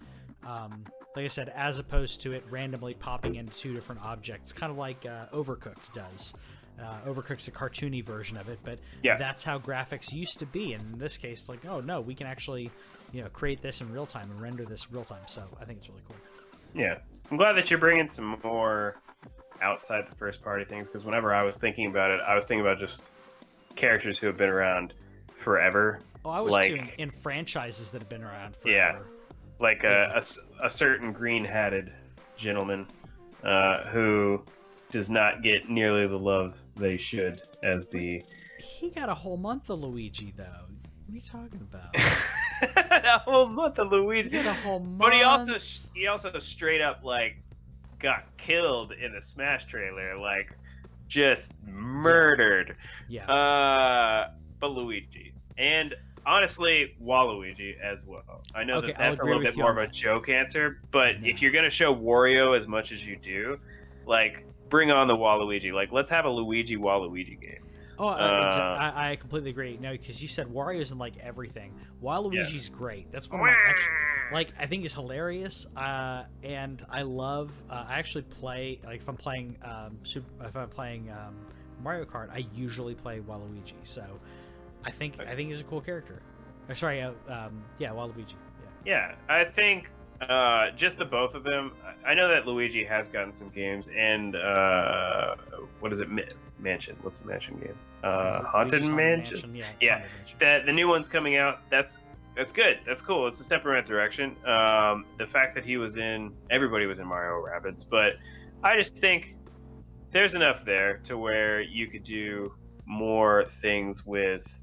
Um, 0.46 0.84
like 1.16 1.26
I 1.26 1.30
said, 1.30 1.50
as 1.50 1.80
opposed 1.80 2.22
to 2.22 2.34
it 2.34 2.44
randomly 2.50 2.94
popping 2.94 3.36
into 3.36 3.58
two 3.58 3.74
different 3.74 4.02
objects, 4.04 4.52
kind 4.54 4.72
of 4.72 4.78
like 4.78 5.06
uh, 5.06 5.26
Overcooked 5.34 5.94
does. 5.94 6.34
Uh, 6.80 6.98
Overcooked's 7.12 7.48
a 7.48 7.52
cartoony 7.52 8.02
version 8.04 8.38
of 8.38 8.48
it, 8.48 8.58
but 8.64 8.80
Yeah. 9.02 9.18
that's 9.18 9.44
how 9.44 9.60
graphics 9.60 10.14
used 10.14 10.40
to 10.40 10.46
be. 10.46 10.74
And 10.74 10.94
in 10.94 11.00
this 11.00 11.18
case, 11.18 11.50
like, 11.50 11.66
oh 11.66 11.82
no, 11.82 12.00
we 12.00 12.16
can 12.16 12.26
actually, 12.28 12.72
you 13.12 13.22
know, 13.22 13.28
create 13.30 13.62
this 13.62 13.82
in 13.82 13.92
real 13.92 14.06
time 14.06 14.30
and 14.32 14.40
render 14.42 14.64
this 14.66 14.90
real 14.92 15.04
time. 15.04 15.22
So 15.28 15.44
I 15.60 15.66
think 15.66 15.80
it's 15.80 15.90
really 15.90 16.02
cool. 16.08 16.16
Yeah, 16.74 17.00
I'm 17.32 17.38
glad 17.38 17.54
that 17.54 17.70
you're 17.70 17.80
bringing 17.80 18.08
some 18.08 18.38
more 18.44 18.96
outside 19.62 20.08
the 20.08 20.16
first 20.16 20.42
party 20.42 20.64
things 20.64 20.88
because 20.88 21.04
whenever 21.04 21.34
I 21.34 21.44
was 21.44 21.58
thinking 21.58 21.88
about 21.88 22.12
it, 22.12 22.22
I 22.22 22.34
was 22.36 22.46
thinking 22.48 22.62
about 22.66 22.80
just 22.80 23.12
characters 23.84 24.20
who 24.20 24.28
have 24.28 24.38
been 24.38 24.50
around 24.50 24.94
forever, 25.34 26.02
Oh, 26.26 26.30
I 26.32 26.42
was 26.42 26.52
Like- 26.52 26.68
too 26.70 26.76
in, 26.76 26.90
in 26.98 27.12
franchises 27.12 27.92
that 27.92 28.02
have 28.02 28.10
been 28.10 28.24
around 28.24 28.56
forever. 28.58 28.76
Yeah. 28.76 29.00
like 29.62 29.84
a 29.86 30.22
a 30.62 30.70
certain 30.70 31.12
green-hatted 31.14 31.94
gentleman 32.38 32.86
uh, 33.44 33.84
who 33.86 34.44
does 34.92 35.10
not 35.10 35.42
get 35.42 35.70
nearly 35.70 36.08
the 36.08 36.20
love 36.20 36.58
they 36.76 36.98
should 36.98 37.42
as 37.64 37.88
the 37.88 38.22
He 38.62 38.90
got 38.90 39.08
a 39.10 39.14
whole 39.14 39.38
month 39.38 39.70
of 39.70 39.80
Luigi 39.80 40.34
though. 40.36 40.44
What 40.44 41.12
are 41.12 41.16
you 41.16 41.22
talking 41.22 41.62
about? 41.62 41.96
a 43.06 43.20
whole 43.20 43.48
month 43.48 43.80
of 43.80 43.90
He 43.90 43.96
Luigi. 43.98 44.30
got 44.30 44.46
a 44.46 44.54
whole 44.62 44.80
month. 44.80 44.98
But 45.00 45.14
he 45.14 45.24
also 45.24 45.56
he 45.96 46.08
also 46.08 46.38
straight 46.40 46.82
up 46.82 47.04
like 47.04 47.38
got 48.00 48.26
killed 48.38 48.92
in 48.94 49.12
the 49.14 49.22
Smash 49.22 49.66
trailer, 49.66 50.18
like 50.18 50.56
just 51.10 51.54
murdered. 51.66 52.78
yeah. 53.10 53.26
Uh, 53.30 54.32
but 54.60 54.72
Luigi 54.72 55.34
and 55.58 55.96
honestly 56.26 56.96
Waluigi 57.04 57.78
as 57.80 58.06
well. 58.06 58.44
I 58.56 58.64
know 58.64 58.78
Okay, 58.78 58.88
that 58.88 58.98
that's 58.98 59.20
a 59.20 59.26
little 59.26 59.42
bit 59.42 59.58
more 59.58 59.72
of 59.72 59.78
a 59.78 59.88
joke 59.92 60.30
answer, 60.30 60.80
but 60.92 61.16
if 61.24 61.42
you're 61.42 61.52
gonna 61.52 61.70
show 61.70 61.94
Wario 61.94 62.56
as 62.58 62.68
much 62.68 62.92
as 62.92 63.06
you 63.06 63.18
do, 63.18 63.60
like 64.06 64.46
bring 64.70 64.92
on 64.92 65.08
the 65.08 65.16
Waluigi. 65.16 65.74
Like 65.74 65.92
let's 65.92 66.10
have 66.10 66.26
a 66.26 66.30
Luigi 66.30 66.78
Waluigi 66.78 67.40
game. 67.42 67.59
Oh, 68.00 68.08
I, 68.08 68.48
Uh, 68.48 68.92
I, 68.96 69.12
I 69.12 69.16
completely 69.18 69.50
agree. 69.50 69.78
No, 69.80 69.92
because 69.92 70.22
you 70.22 70.28
said 70.28 70.48
Wario's 70.48 70.92
in 70.92 70.98
like 70.98 71.18
everything. 71.18 71.74
Waluigi's 72.02 72.70
great. 72.70 73.12
That's 73.12 73.30
one 73.30 73.42
of 73.42 73.46
my 73.46 73.52
actually, 73.68 73.94
like 74.32 74.50
I 74.58 74.66
think 74.68 74.86
is 74.86 74.94
hilarious. 74.94 75.68
Uh, 75.76 76.24
and 76.44 76.86
I 76.90 77.02
love. 77.02 77.52
Uh, 77.70 77.86
I 77.88 78.00
actually 78.00 78.24
play 78.24 78.80
like 78.86 79.02
if 79.02 79.10
I'm 79.10 79.18
playing 79.18 79.58
um, 79.64 79.98
Super, 80.04 80.46
if 80.46 80.56
I'm 80.56 80.70
playing 80.70 81.12
um, 81.12 81.36
Mario 81.84 82.06
Kart, 82.06 82.30
I 82.32 82.46
usually 82.56 82.96
play 82.96 83.20
Waluigi. 83.20 83.74
So 83.84 84.04
I 84.86 84.92
think 84.92 85.20
I 85.20 85.36
think 85.36 85.50
he's 85.50 85.60
a 85.60 85.66
cool 85.66 85.82
character. 85.82 86.22
Or, 86.70 86.76
sorry, 86.76 87.02
uh, 87.02 87.12
um, 87.28 87.64
yeah, 87.80 87.90
Waluigi. 87.90 88.36
Yeah. 88.86 88.86
Yeah, 88.86 89.16
I 89.28 89.44
think 89.44 89.92
uh, 90.22 90.72
just 90.72 90.98
the 90.98 91.06
both 91.06 91.36
of 91.36 91.44
them. 91.44 91.74
I 92.06 92.14
know 92.14 92.28
that 92.30 92.48
Luigi 92.48 92.84
has 92.86 93.10
gotten 93.10 93.34
some 93.34 93.50
games, 93.50 93.90
and 93.96 94.36
uh, 94.36 95.36
what 95.80 95.92
is 95.92 96.00
it? 96.00 96.10
Ma- 96.10 96.22
Mansion. 96.60 96.96
What's 97.02 97.20
the 97.20 97.28
Mansion 97.28 97.58
game? 97.60 97.78
Uh, 98.04 98.44
Haunted 98.44 98.84
Luigi's 98.84 98.96
Mansion. 98.96 99.56
Yeah. 99.56 99.66
Yeah. 99.80 99.94
Haunted 100.00 100.12
Mansion. 100.18 100.38
That 100.40 100.66
the 100.66 100.74
new 100.74 100.88
one's 100.88 101.10
coming 101.10 101.38
out. 101.38 101.70
That's 101.70 102.00
that's 102.36 102.54
good. 102.54 102.80
That's 102.86 103.02
cool. 103.02 103.28
It's 103.28 103.40
a 103.40 103.44
step 103.44 103.62
in 103.62 103.68
the 103.68 103.74
right 103.74 103.86
direction. 103.86 104.36
Um, 104.46 105.06
the 105.18 105.26
fact 105.26 105.56
that 105.56 105.66
he 105.66 105.78
was 105.78 105.98
in, 105.98 106.32
everybody 106.50 106.86
was 106.86 107.00
in 107.00 107.08
Mario 107.08 107.44
Rabbids, 107.46 107.84
but 107.88 108.14
I 108.64 108.78
just 108.78 108.96
think 108.96 109.36
there's 110.12 110.36
enough 110.36 110.64
there 110.64 111.00
to 111.04 111.18
where 111.18 111.62
you 111.62 111.88
could 111.88 112.04
do 112.04 112.54
more 112.86 113.46
things 113.46 114.06
with 114.06 114.62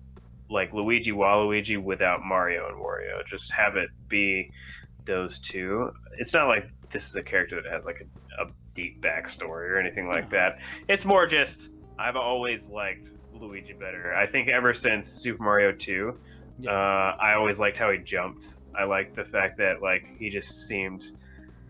like 0.49 0.73
Luigi 0.73 1.13
Waluigi 1.13 1.83
without 1.83 2.23
Mario 2.25 2.69
and 2.69 2.77
Wario. 2.77 3.25
Just 3.27 3.53
have 3.53 3.77
it 3.77 3.91
be 4.09 4.51
those 5.05 5.39
two. 5.39 5.93
It's 6.19 6.33
not 6.33 6.49
like 6.49 6.71
this 6.91 7.09
is 7.09 7.17
a 7.17 7.23
character 7.23 7.61
that 7.61 7.71
has 7.71 7.85
like 7.85 8.07
a, 8.39 8.45
a 8.45 8.49
deep 8.75 9.01
backstory 9.01 9.71
or 9.71 9.79
anything 9.79 10.09
like 10.09 10.31
that. 10.31 10.59
It's 10.89 11.05
more 11.05 11.27
just 11.27 11.71
I've 11.99 12.17
always 12.17 12.69
liked 12.69 13.11
Luigi 13.41 13.73
better. 13.73 14.15
I 14.15 14.27
think 14.27 14.49
ever 14.49 14.73
since 14.75 15.09
Super 15.09 15.43
Mario 15.43 15.73
2, 15.73 16.19
Yeah. 16.59 16.71
uh, 16.71 17.17
I 17.21 17.35
always 17.35 17.59
liked 17.59 17.79
how 17.79 17.91
he 17.91 17.99
jumped. 17.99 18.57
I 18.75 18.85
liked 18.85 19.15
the 19.15 19.25
fact 19.25 19.57
that 19.59 19.83
like 19.83 20.07
he 20.19 20.29
just 20.29 20.67
seemed 20.67 21.05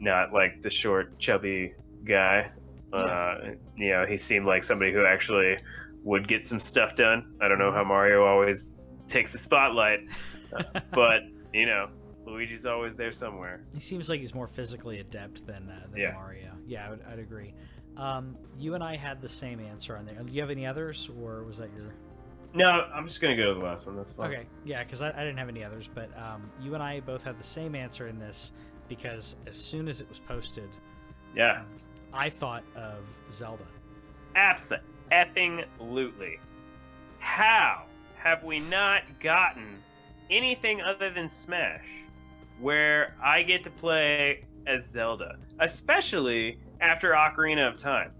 not 0.00 0.32
like 0.32 0.60
the 0.60 0.70
short, 0.70 1.18
chubby 1.18 1.74
guy. 2.04 2.50
Uh, 2.92 3.52
you 3.76 3.90
know, 3.90 4.06
he 4.06 4.16
seemed 4.16 4.46
like 4.46 4.62
somebody 4.64 4.92
who 4.92 5.04
actually 5.04 5.56
would 6.04 6.26
get 6.28 6.46
some 6.46 6.60
stuff 6.60 6.94
done. 6.94 7.34
I 7.40 7.48
don't 7.48 7.58
know 7.58 7.72
how 7.72 7.84
Mario 7.84 8.24
always 8.24 8.72
takes 9.06 9.32
the 9.32 9.38
spotlight, 9.38 10.02
but 10.92 11.22
you 11.52 11.66
know, 11.66 11.88
Luigi's 12.26 12.66
always 12.66 12.96
there 12.96 13.12
somewhere. 13.12 13.62
He 13.74 13.80
seems 13.80 14.08
like 14.08 14.20
he's 14.20 14.34
more 14.34 14.46
physically 14.46 14.98
adept 15.00 15.46
than 15.46 15.68
uh, 15.68 15.86
than 15.90 16.00
Yeah. 16.00 16.12
Mario. 16.12 16.52
Yeah, 16.66 16.86
I 16.86 16.90
would, 16.90 17.00
I'd 17.10 17.18
agree. 17.18 17.54
Um, 17.96 18.36
you 18.58 18.74
and 18.74 18.84
I 18.84 18.96
had 18.96 19.20
the 19.22 19.28
same 19.28 19.60
answer 19.60 19.96
on 19.96 20.04
there. 20.06 20.14
Do 20.14 20.34
you 20.34 20.40
have 20.40 20.50
any 20.50 20.66
others, 20.66 21.10
or 21.22 21.42
was 21.44 21.58
that 21.58 21.70
your? 21.76 21.94
No, 22.54 22.86
I'm 22.94 23.04
just 23.06 23.20
gonna 23.20 23.36
go 23.36 23.52
to 23.52 23.58
the 23.58 23.64
last 23.64 23.86
one. 23.86 23.96
That's 23.96 24.12
fine. 24.12 24.32
Okay, 24.32 24.46
yeah, 24.64 24.82
because 24.84 25.02
I, 25.02 25.08
I 25.10 25.20
didn't 25.24 25.36
have 25.38 25.48
any 25.48 25.64
others, 25.64 25.88
but 25.92 26.10
um, 26.16 26.50
you 26.60 26.74
and 26.74 26.82
I 26.82 27.00
both 27.00 27.22
had 27.24 27.38
the 27.38 27.44
same 27.44 27.74
answer 27.74 28.08
in 28.08 28.18
this 28.18 28.52
because 28.88 29.36
as 29.46 29.56
soon 29.56 29.88
as 29.88 30.00
it 30.00 30.08
was 30.08 30.18
posted, 30.18 30.68
Yeah, 31.34 31.62
I 32.12 32.30
thought 32.30 32.62
of 32.76 33.04
Zelda. 33.32 33.64
Absolutely. 35.10 36.38
How 37.18 37.84
have 38.16 38.44
we 38.44 38.60
not 38.60 39.02
gotten 39.20 39.78
anything 40.30 40.80
other 40.80 41.10
than 41.10 41.28
Smash 41.28 41.88
where 42.60 43.14
I 43.22 43.42
get 43.42 43.64
to 43.64 43.70
play 43.70 44.44
as 44.66 44.86
Zelda? 44.88 45.36
Especially 45.58 46.58
after 46.80 47.12
Ocarina 47.12 47.68
of 47.68 47.76
Time. 47.76 48.12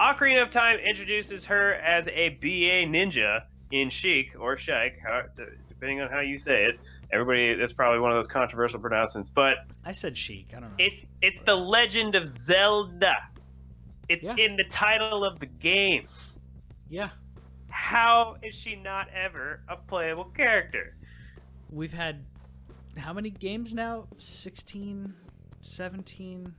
Ocarina 0.00 0.42
of 0.42 0.50
Time 0.50 0.78
introduces 0.78 1.44
her 1.46 1.74
as 1.74 2.08
a 2.08 2.30
BA 2.40 2.86
ninja 2.90 3.42
in 3.70 3.88
Sheik 3.88 4.34
or 4.38 4.56
Sheik, 4.56 4.94
depending 5.68 6.00
on 6.00 6.10
how 6.10 6.20
you 6.20 6.38
say 6.38 6.64
it. 6.64 6.80
Everybody, 7.12 7.54
that's 7.54 7.72
probably 7.72 8.00
one 8.00 8.10
of 8.10 8.16
those 8.16 8.26
controversial 8.28 8.80
pronouncements, 8.80 9.30
but 9.30 9.58
I 9.84 9.92
said 9.92 10.16
Sheik. 10.16 10.48
I 10.56 10.60
don't 10.60 10.70
know. 10.70 10.74
it's 10.78 11.06
it's 11.20 11.40
the 11.40 11.54
Legend 11.56 12.14
of 12.14 12.26
Zelda. 12.26 13.14
It's 14.08 14.24
Yeah. 14.24 14.34
in 14.36 14.56
the 14.56 14.64
title 14.64 15.24
of 15.24 15.38
the 15.38 15.46
game. 15.46 16.06
yeah, 16.88 17.10
How 17.70 18.36
is 18.42 18.54
she 18.54 18.74
not 18.76 19.08
ever 19.14 19.60
a 19.68 19.76
playable 19.76 20.24
character? 20.24 20.96
we've 21.70 21.92
had 21.94 22.22
how 22.98 23.14
many 23.14 23.30
games 23.30 23.72
now? 23.72 24.06
16, 24.18 25.14
17, 25.62 26.54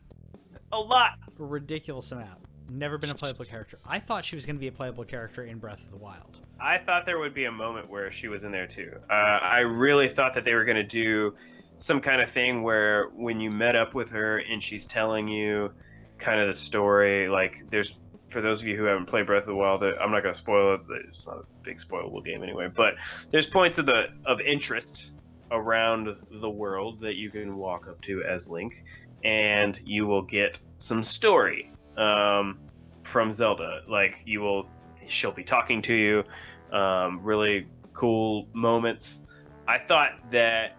A 0.73 0.79
lot. 0.79 1.19
a 1.39 1.43
ridiculous 1.43 2.11
amount. 2.11 2.39
Never 2.67 2.97
been 2.97 3.11
a 3.11 3.15
playable 3.15 3.45
character. 3.45 3.77
I 3.85 3.99
thought 3.99 4.25
she 4.25 4.35
was 4.35 4.43
going 4.47 4.55
to 4.55 4.59
be 4.59 4.69
a 4.69 4.71
playable 4.71 5.03
character 5.03 5.43
in 5.43 5.59
Breath 5.59 5.83
of 5.83 5.91
the 5.91 5.97
Wild. 5.97 6.39
I 6.59 6.79
thought 6.79 7.05
there 7.05 7.19
would 7.19 7.35
be 7.35 7.45
a 7.45 7.51
moment 7.51 7.89
where 7.91 8.09
she 8.09 8.27
was 8.27 8.43
in 8.43 8.51
there 8.51 8.65
too. 8.65 8.91
Uh, 9.07 9.13
I 9.13 9.59
really 9.59 10.07
thought 10.09 10.33
that 10.33 10.45
they 10.45 10.55
were 10.55 10.65
going 10.65 10.77
to 10.77 10.83
do 10.83 11.35
some 11.77 12.01
kind 12.01 12.23
of 12.23 12.31
thing 12.31 12.63
where 12.63 13.09
when 13.09 13.39
you 13.39 13.51
met 13.51 13.75
up 13.75 13.93
with 13.93 14.09
her 14.09 14.39
and 14.39 14.63
she's 14.63 14.87
telling 14.87 15.27
you 15.27 15.71
kind 16.17 16.39
of 16.41 16.47
the 16.47 16.55
story, 16.55 17.29
like 17.29 17.69
there's 17.69 17.99
for 18.29 18.41
those 18.41 18.61
of 18.61 18.67
you 18.67 18.75
who 18.75 18.85
haven't 18.85 19.05
played 19.05 19.27
Breath 19.27 19.43
of 19.43 19.47
the 19.47 19.55
Wild, 19.55 19.83
I'm 19.83 20.09
not 20.09 20.23
going 20.23 20.33
to 20.33 20.37
spoil 20.37 20.73
it. 20.73 20.81
It's 21.07 21.27
not 21.27 21.37
a 21.37 21.43
big 21.61 21.77
spoilable 21.77 22.25
game 22.25 22.41
anyway. 22.41 22.67
But 22.73 22.95
there's 23.29 23.45
points 23.45 23.77
of 23.77 23.85
the 23.85 24.07
of 24.25 24.41
interest 24.41 25.13
around 25.51 26.15
the 26.31 26.49
world 26.49 26.99
that 27.01 27.15
you 27.15 27.29
can 27.29 27.57
walk 27.57 27.87
up 27.87 28.01
to 28.01 28.23
as 28.23 28.49
Link, 28.49 28.83
and 29.23 29.79
you 29.85 30.05
will 30.05 30.21
get 30.21 30.59
some 30.77 31.03
story 31.03 31.71
um, 31.97 32.59
from 33.03 33.31
Zelda. 33.31 33.81
Like 33.87 34.21
you 34.25 34.41
will, 34.41 34.67
she'll 35.07 35.31
be 35.31 35.43
talking 35.43 35.81
to 35.83 35.93
you. 35.93 36.23
Um, 36.71 37.21
really 37.21 37.67
cool 37.93 38.47
moments. 38.53 39.21
I 39.67 39.77
thought 39.77 40.11
that 40.31 40.75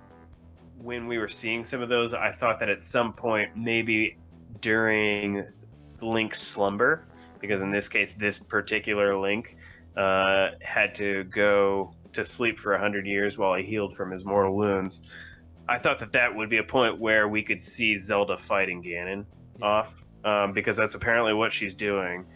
when 0.78 1.06
we 1.06 1.18
were 1.18 1.28
seeing 1.28 1.64
some 1.64 1.80
of 1.80 1.88
those, 1.88 2.12
I 2.12 2.30
thought 2.32 2.58
that 2.58 2.68
at 2.68 2.82
some 2.82 3.12
point, 3.12 3.56
maybe 3.56 4.18
during 4.60 5.46
Link's 6.02 6.42
slumber, 6.42 7.06
because 7.40 7.62
in 7.62 7.70
this 7.70 7.88
case, 7.88 8.12
this 8.12 8.38
particular 8.38 9.18
Link 9.18 9.56
uh, 9.96 10.50
had 10.60 10.94
to 10.96 11.24
go 11.24 11.94
to 12.12 12.24
sleep 12.24 12.58
for 12.58 12.72
100 12.72 13.06
years 13.06 13.38
while 13.38 13.54
he 13.54 13.64
healed 13.64 13.94
from 13.94 14.10
his 14.10 14.24
mortal 14.24 14.54
wounds. 14.54 15.02
I 15.68 15.78
thought 15.78 15.98
that 16.00 16.12
that 16.12 16.34
would 16.34 16.50
be 16.50 16.58
a 16.58 16.64
point 16.64 16.98
where 16.98 17.28
we 17.28 17.42
could 17.42 17.62
see 17.62 17.96
Zelda 17.98 18.36
fighting 18.36 18.82
Ganon 18.82 19.24
Yeah. 19.58 19.66
off, 19.66 20.04
um, 20.24 20.52
because 20.52 20.76
that's 20.76 20.94
apparently 20.94 21.32
what 21.34 21.52
she's 21.52 21.74
doing, 21.74 22.26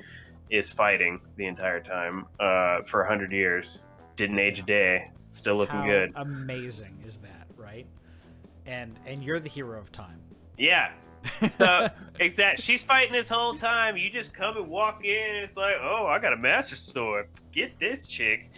is 0.51 0.73
fighting 0.73 1.21
the 1.37 1.47
entire 1.47 1.81
time 1.81 2.27
uh, 2.41 2.83
for 2.83 3.01
100 3.01 3.33
years. 3.33 3.87
Didn't 4.17 4.39
age 4.39 4.59
a 4.61 4.63
day, 4.63 5.11
still 5.29 5.57
looking 5.57 5.77
How 5.77 5.87
good. 5.87 6.13
amazing 6.17 7.03
is 7.07 7.19
that, 7.19 7.47
right? 7.57 7.87
And 8.67 8.99
and 9.07 9.23
you're 9.23 9.41
the 9.41 9.49
hero 9.49 9.79
of 9.79 9.93
time. 9.93 10.21
Yeah, 10.57 10.91
So 11.51 11.89
exact, 12.21 12.61
she's 12.61 12.83
fighting 12.83 13.13
this 13.13 13.29
whole 13.29 13.55
time. 13.55 13.97
You 13.97 14.11
just 14.11 14.35
come 14.35 14.57
and 14.57 14.69
walk 14.69 15.05
in, 15.05 15.35
and 15.37 15.45
it's 15.45 15.57
like, 15.57 15.77
oh, 15.81 16.07
I 16.07 16.19
got 16.19 16.33
a 16.33 16.37
master 16.37 16.75
sword. 16.77 17.29
Get 17.53 17.79
this 17.79 18.07
chick. 18.09 18.51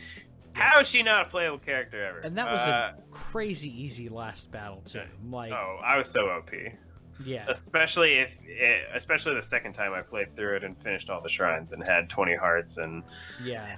How 0.52 0.80
is 0.80 0.88
she 0.88 1.02
not 1.02 1.26
a 1.26 1.28
playable 1.30 1.58
character 1.58 2.04
ever? 2.04 2.18
and 2.20 2.36
that 2.38 2.50
was 2.50 2.62
Uh, 2.62 2.92
a 2.98 3.02
crazy 3.12 3.70
easy 3.82 4.08
last 4.08 4.50
battle 4.50 4.82
too. 4.84 5.02
Like, 5.30 5.52
oh, 5.52 5.80
I 5.84 5.96
was 5.96 6.10
so 6.10 6.28
OP. 6.30 6.50
yeah, 7.24 7.44
Especially 7.48 8.14
if, 8.14 8.38
eh, 8.58 8.80
especially 8.94 9.34
the 9.34 9.42
second 9.42 9.72
time 9.74 9.92
I 9.92 10.00
played 10.02 10.34
through 10.34 10.56
it 10.56 10.64
and 10.64 10.78
finished 10.80 11.10
all 11.10 11.20
the 11.20 11.28
shrines 11.28 11.72
and 11.72 11.86
had 11.86 12.08
20 12.08 12.34
hearts, 12.34 12.78
and 12.78 13.02
yeah. 13.44 13.76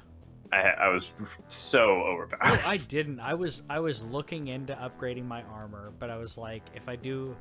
I, 0.52 0.60
I 0.60 0.88
was 0.88 1.12
so 1.48 2.02
overpowered. 2.02 2.60
No, 2.62 2.68
I 2.68 2.76
didn't. 2.76 3.20
I 3.20 3.34
was 3.34 3.62
I 3.70 3.80
was 3.80 4.04
looking 4.04 4.48
into 4.48 4.74
upgrading 4.74 5.24
my 5.26 5.42
armor, 5.44 5.92
but 5.98 6.10
I 6.10 6.16
was 6.18 6.36
like, 6.36 6.62
if 6.74 6.88
I 6.88 6.96
do, 6.96 7.34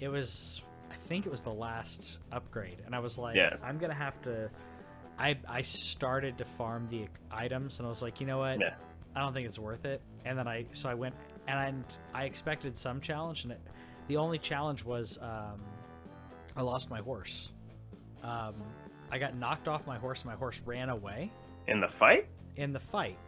it 0.00 0.08
was 0.08 0.62
I 0.90 0.94
think 1.08 1.24
it 1.26 1.30
was 1.30 1.40
the 1.42 1.52
last 1.52 2.18
upgrade, 2.30 2.78
and 2.84 2.94
I 2.94 2.98
was 2.98 3.16
like, 3.18 3.36
Yeah. 3.36 3.56
I'm 3.62 3.78
gonna 3.78 3.94
have 3.94 4.20
to. 4.22 4.50
I 5.18 5.36
I 5.48 5.62
started 5.62 6.38
to 6.38 6.44
farm 6.44 6.86
the 6.90 7.06
items, 7.30 7.78
and 7.78 7.86
I 7.86 7.88
was 7.88 8.02
like, 8.02 8.20
you 8.20 8.26
know 8.26 8.38
what? 8.38 8.60
Yeah. 8.60 8.74
I 9.16 9.20
don't 9.20 9.32
think 9.32 9.46
it's 9.48 9.58
worth 9.58 9.84
it. 9.84 10.00
And 10.24 10.38
then 10.38 10.46
I 10.46 10.66
so 10.72 10.88
I 10.88 10.94
went 10.94 11.14
and 11.46 11.58
I 12.14 12.20
I 12.22 12.24
expected 12.24 12.76
some 12.78 13.00
challenge, 13.00 13.44
and 13.44 13.52
it, 13.52 13.60
the 14.06 14.16
only 14.16 14.38
challenge 14.38 14.84
was 14.84 15.18
um, 15.20 15.60
I 16.56 16.62
lost 16.62 16.88
my 16.90 17.00
horse. 17.00 17.50
Um, 18.22 18.54
I 19.10 19.18
got 19.18 19.34
knocked 19.36 19.68
off 19.68 19.86
my 19.86 19.98
horse. 19.98 20.24
My 20.24 20.34
horse 20.34 20.60
ran 20.66 20.88
away 20.90 21.32
in 21.66 21.80
the 21.80 21.88
fight, 21.88 22.26
in 22.56 22.72
the 22.72 22.80
fight. 22.80 23.18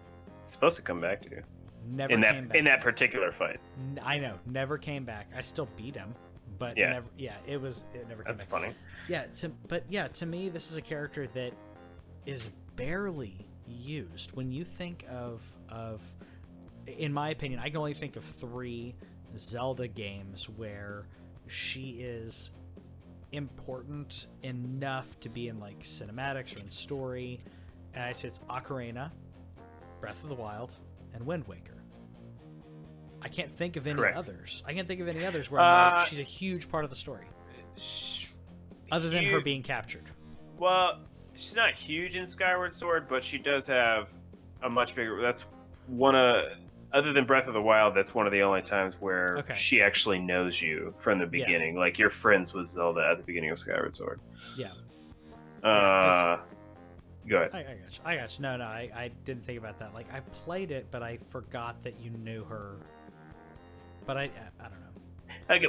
it's 0.43 0.53
supposed 0.53 0.77
to 0.77 0.83
come 0.83 1.01
back 1.01 1.21
to 1.23 1.31
you. 1.31 1.43
Never 1.89 2.13
In 2.13 2.21
that 2.21 2.33
came 2.35 2.49
back. 2.49 2.57
in 2.59 2.65
that 2.67 2.81
particular 2.83 3.33
fight. 3.33 3.59
N- 3.79 4.01
I 4.05 4.19
know, 4.19 4.35
never 4.47 4.77
came 4.79 5.05
back. 5.05 5.29
I 5.35 5.41
still 5.41 5.69
beat 5.77 5.97
him, 5.97 6.15
but 6.59 6.77
Yeah. 6.77 6.91
never. 6.93 7.07
Yeah, 7.17 7.37
it 7.47 7.59
was. 7.61 7.85
It 7.95 8.07
never 8.09 8.23
came 8.23 8.25
back. 8.25 8.27
That's 8.27 8.45
back. 8.45 8.51
funny. 8.61 8.75
Yeah, 9.09 9.25
to, 9.37 9.49
but 9.69 9.85
yeah, 9.89 10.07
to 10.09 10.27
me, 10.27 10.51
this 10.51 10.71
is 10.71 10.77
a 10.77 10.83
character 10.83 11.27
that 11.29 11.53
is 12.31 12.49
barely 12.77 13.47
used. 13.67 14.33
When 14.37 14.53
you 14.53 14.65
think 14.65 15.05
of 15.11 15.43
of, 15.69 16.01
in 16.87 17.13
my 17.13 17.31
opinion, 17.31 17.61
I 17.61 17.69
can 17.69 17.77
only 17.77 17.95
think 17.95 18.17
of 18.17 18.25
three 18.25 18.95
Zelda 19.37 19.89
games 19.89 20.49
where 20.49 21.07
she 21.47 22.01
is 22.01 22.51
important 23.33 24.27
enough 24.43 25.07
to 25.21 25.29
be 25.29 25.49
in 25.49 25.61
like 25.61 25.81
cinematics 25.83 26.57
or 26.57 26.61
in 26.61 26.71
story. 26.71 27.39
And 27.95 28.05
I 28.05 28.13
say 28.13 28.29
it's 28.29 28.41
Ocarina, 28.49 29.11
Breath 30.01 30.23
of 30.23 30.29
the 30.29 30.35
Wild, 30.35 30.73
and 31.15 31.25
Wind 31.27 31.47
Waker. 31.49 31.83
I 33.23 33.29
can't 33.29 33.53
think 33.53 33.77
of 33.77 33.87
any 33.87 33.97
Correct. 33.97 34.17
others. 34.17 34.63
I 34.67 34.73
can't 34.73 34.89
think 34.89 35.01
of 35.01 35.09
any 35.09 35.25
others 35.25 35.51
where 35.51 35.61
I'm 35.61 35.93
like, 35.95 36.03
Uh, 36.03 36.05
she's 36.07 36.21
a 36.21 36.23
huge 36.23 36.71
part 36.71 36.85
of 36.85 36.91
the 36.91 36.97
story, 36.97 37.27
other 38.91 39.11
than 39.11 39.25
her 39.25 39.41
being 39.41 39.63
captured. 39.63 40.05
Well, 40.59 41.01
she's 41.41 41.57
not 41.57 41.73
huge 41.73 42.17
in 42.17 42.27
Skyward 42.27 42.73
Sword, 42.73 43.07
but 43.09 43.25
she 43.25 43.39
does 43.39 43.67
have 43.67 44.11
a 44.63 44.69
much 44.69 44.95
bigger. 44.95 45.21
That's 45.21 45.47
one 45.87 46.15
of, 46.15 46.45
other 46.93 47.13
than 47.13 47.25
Breath 47.25 47.49
of 47.49 47.55
the 47.55 47.63
Wild, 47.63 47.95
that's 47.95 48.15
one 48.15 48.27
of 48.27 48.33
the 48.33 48.43
only 48.43 48.63
times 48.63 49.01
where 49.01 49.39
Okay. 49.39 49.55
she 49.55 49.81
actually 49.81 50.19
knows 50.19 50.61
you 50.61 50.93
from 50.97 51.19
the 51.19 51.25
Yeah. 51.25 51.45
beginning. 51.47 51.77
Like 51.77 51.99
you're 51.99 52.11
friends 52.11 52.53
with 52.53 52.67
Zelda 52.67 53.09
at 53.11 53.17
the 53.17 53.23
beginning 53.25 53.51
of 53.51 53.59
Skyward 53.59 53.95
Sword. 53.95 54.21
Yeah. 54.57 54.69
Uh, 55.67 56.39
go 57.27 57.39
ahead. 57.39 57.51
I, 57.55 57.59
I 57.59 57.63
got 57.63 57.75
you. 57.93 58.01
I 58.05 58.17
got 58.17 58.39
you. 58.39 58.43
No, 58.43 58.57
no, 58.59 58.65
I, 58.65 58.91
I 58.95 59.11
didn't 59.25 59.45
think 59.47 59.59
about 59.59 59.79
that. 59.79 59.95
Like 59.95 60.13
I 60.13 60.21
played 60.45 60.73
it, 60.73 60.87
but 60.91 61.03
I 61.03 61.19
forgot 61.31 61.83
that 61.85 61.99
you 62.01 62.11
knew 62.11 62.45
her. 62.45 62.77
But 64.07 64.17
I, 64.19 64.23
I, 64.25 64.27
I 64.61 64.63
don't 64.65 64.81
know. 64.81 64.87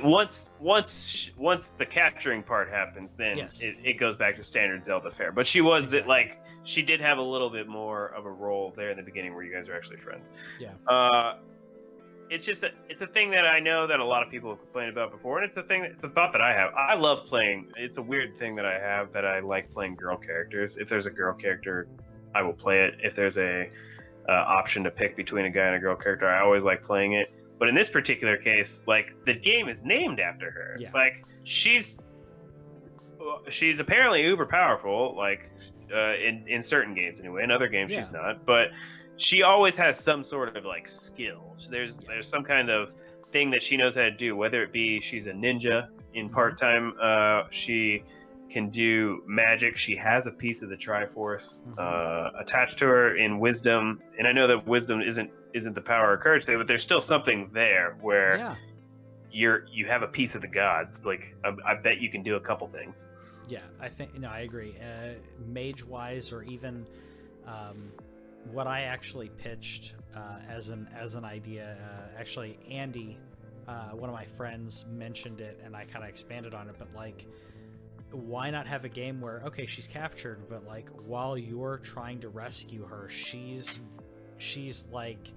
Once, 0.04 0.50
once, 0.60 1.32
once 1.38 1.72
the 1.72 1.86
capturing 1.86 2.44
part 2.44 2.70
happens, 2.70 3.16
then 3.16 3.38
Yes. 3.38 3.62
it, 3.62 3.76
it 3.84 3.94
goes 3.98 4.16
back 4.16 4.36
to 4.36 4.44
standard 4.44 4.86
Zelda 4.86 5.10
fare. 5.10 5.32
But 5.32 5.48
she 5.48 5.62
was 5.62 5.88
that 5.90 6.08
like 6.08 6.40
she 6.64 6.84
did 6.84 7.02
have 7.02 7.18
a 7.18 7.24
little 7.24 7.50
bit 7.50 7.68
more 7.68 8.08
of 8.10 8.26
a 8.26 8.32
role 8.32 8.74
there 8.76 8.92
in 8.92 8.98
the 8.98 9.04
beginning 9.04 9.34
where 9.34 9.44
you 9.44 9.54
guys 9.54 9.68
are 9.70 9.76
actually 9.76 9.98
friends. 9.98 10.32
Yeah. 10.60 10.70
Uh, 10.88 11.38
it's 12.30 12.46
just 12.46 12.64
a, 12.64 12.72
it's 12.88 13.02
a 13.02 13.08
thing 13.08 13.30
that 13.32 13.46
I 13.46 13.60
know 13.60 13.88
that 13.88 14.00
a 14.00 14.06
lot 14.06 14.24
of 14.24 14.30
people 14.30 14.52
have 14.52 14.60
complained 14.60 14.90
about 14.90 15.12
before, 15.12 15.40
and 15.40 15.46
it's 15.46 15.58
a 15.58 15.64
thing. 15.64 15.84
It's 15.84 16.04
a 16.06 16.10
thought 16.10 16.32
that 16.32 16.42
I 16.42 16.54
have. 16.54 16.72
I 16.76 16.96
love 16.96 17.26
playing. 17.26 17.68
It's 17.76 17.98
a 17.98 18.02
weird 18.02 18.38
thing 18.38 18.56
that 18.56 18.66
I 18.66 18.80
have 18.80 19.12
that 19.12 19.26
I 19.26 19.40
like 19.40 19.70
playing 19.70 19.96
girl 19.96 20.16
characters. 20.16 20.78
If 20.78 20.88
there's 20.88 21.08
a 21.08 21.12
girl 21.12 21.34
character, 21.34 21.90
I 22.34 22.42
will 22.44 22.54
play 22.54 22.84
it. 22.86 22.94
If 23.04 23.16
there's 23.16 23.38
a 23.38 23.70
uh, 24.30 24.32
option 24.32 24.84
to 24.86 24.92
pick 24.92 25.18
between 25.18 25.46
a 25.46 25.50
guy 25.50 25.66
and 25.66 25.76
a 25.76 25.80
girl 25.80 25.96
character, 25.98 26.30
I 26.30 26.42
always 26.42 26.64
like 26.64 26.82
playing 26.82 27.14
it. 27.14 27.34
But 27.62 27.70
in 27.70 27.76
this 27.76 27.90
particular 27.92 28.38
case, 28.38 28.82
like 28.88 29.14
the 29.24 29.36
game 29.36 29.70
is 29.70 29.84
named 29.84 30.20
after 30.20 30.50
her. 30.50 30.78
Yeah. 30.80 30.90
Like 30.96 31.24
she's 31.44 32.00
she's 33.50 33.80
apparently 33.80 34.24
uber 34.24 34.48
powerful. 34.48 35.16
Like 35.16 35.52
uh, 35.94 36.16
in 36.16 36.44
in 36.48 36.64
certain 36.64 36.96
games 36.96 37.20
anyway. 37.20 37.44
In 37.44 37.52
other 37.52 37.68
games, 37.68 37.94
she's 37.94 38.12
not. 38.12 38.48
But 38.48 38.70
she 39.18 39.44
always 39.44 39.78
has 39.78 40.00
some 40.04 40.24
sort 40.24 40.58
of 40.58 40.66
like 40.66 40.88
skill. 40.88 41.56
There's 41.70 42.00
Yeah. 42.02 42.08
there's 42.08 42.28
some 42.28 42.44
kind 42.44 42.72
of 42.72 42.94
thing 43.32 43.52
that 43.52 43.62
she 43.62 43.78
knows 43.78 43.94
how 43.94 44.02
to 44.02 44.12
do. 44.12 44.36
Whether 44.36 44.64
it 44.64 44.74
be 44.74 45.00
she's 45.00 45.28
a 45.28 45.32
ninja 45.32 45.88
in 46.16 46.30
Mhm. 46.30 46.34
part 46.34 46.58
time, 46.58 46.96
uh, 47.00 47.44
she 47.52 48.04
can 48.50 48.70
do 48.72 49.22
magic. 49.28 49.78
She 49.78 49.96
has 49.98 50.26
a 50.26 50.32
piece 50.32 50.64
of 50.64 50.70
the 50.70 50.76
Triforce 50.78 51.60
Mhm. 51.62 51.78
uh, 51.78 52.32
attached 52.40 52.80
to 52.80 52.88
her 52.88 53.16
in 53.18 53.38
wisdom, 53.40 54.02
and 54.18 54.28
I 54.28 54.32
know 54.32 54.48
that 54.48 54.66
wisdom 54.66 55.00
isn't 55.02 55.30
isn't 55.54 55.74
the 55.76 55.82
power 55.82 56.12
or 56.14 56.18
courage 56.18 56.46
thing, 56.46 56.58
but 56.58 56.68
there's 56.68 56.84
still 56.84 57.02
something 57.02 57.50
there 57.52 57.96
where 58.02 58.38
Yeah. 58.38 58.56
you're 59.32 59.66
you 59.72 59.86
have 59.88 60.02
a 60.04 60.08
piece 60.08 60.36
of 60.36 60.42
the 60.42 60.48
gods. 60.48 61.02
Like 61.06 61.36
I, 61.44 61.54
I 61.66 61.76
bet 61.76 62.00
you 62.02 62.10
can 62.10 62.24
do 62.24 62.36
a 62.36 62.40
couple 62.40 62.68
things. 62.68 63.10
Yeah. 63.48 63.60
I 63.80 63.90
think 63.90 64.18
no, 64.20 64.30
I 64.30 64.40
agree. 64.42 64.76
Uh, 64.80 65.14
mage 65.46 65.84
wise, 65.86 66.32
or 66.32 66.44
even 66.44 66.86
um, 67.48 67.92
what 68.52 68.68
I 68.68 68.82
actually 68.84 69.30
pitched 69.30 69.96
uh, 70.16 70.38
as 70.50 70.70
an 70.70 70.88
as 70.98 71.16
an 71.16 71.26
idea. 71.26 71.78
Uh, 71.82 72.20
actually, 72.20 72.58
Andy, 72.70 73.18
uh, 73.68 73.90
one 73.90 74.10
of 74.10 74.16
my 74.16 74.26
friends, 74.26 74.86
mentioned 74.92 75.42
it, 75.42 75.60
and 75.64 75.76
I 75.76 75.86
kind 75.86 76.04
of 76.04 76.10
expanded 76.10 76.54
on 76.54 76.68
it. 76.70 76.76
But 76.78 76.90
like, 76.96 77.26
why 78.12 78.50
not 78.50 78.68
have 78.68 78.84
a 78.86 78.90
game 78.90 79.22
where 79.22 79.42
okay, 79.48 79.66
she's 79.66 79.88
captured, 79.88 80.50
but 80.50 80.66
like 80.66 80.90
while 81.06 81.38
you're 81.38 81.78
trying 81.78 82.20
to 82.22 82.30
rescue 82.30 82.86
her, 82.86 83.08
she's 83.10 83.80
she's 84.38 84.88
like 84.92 85.32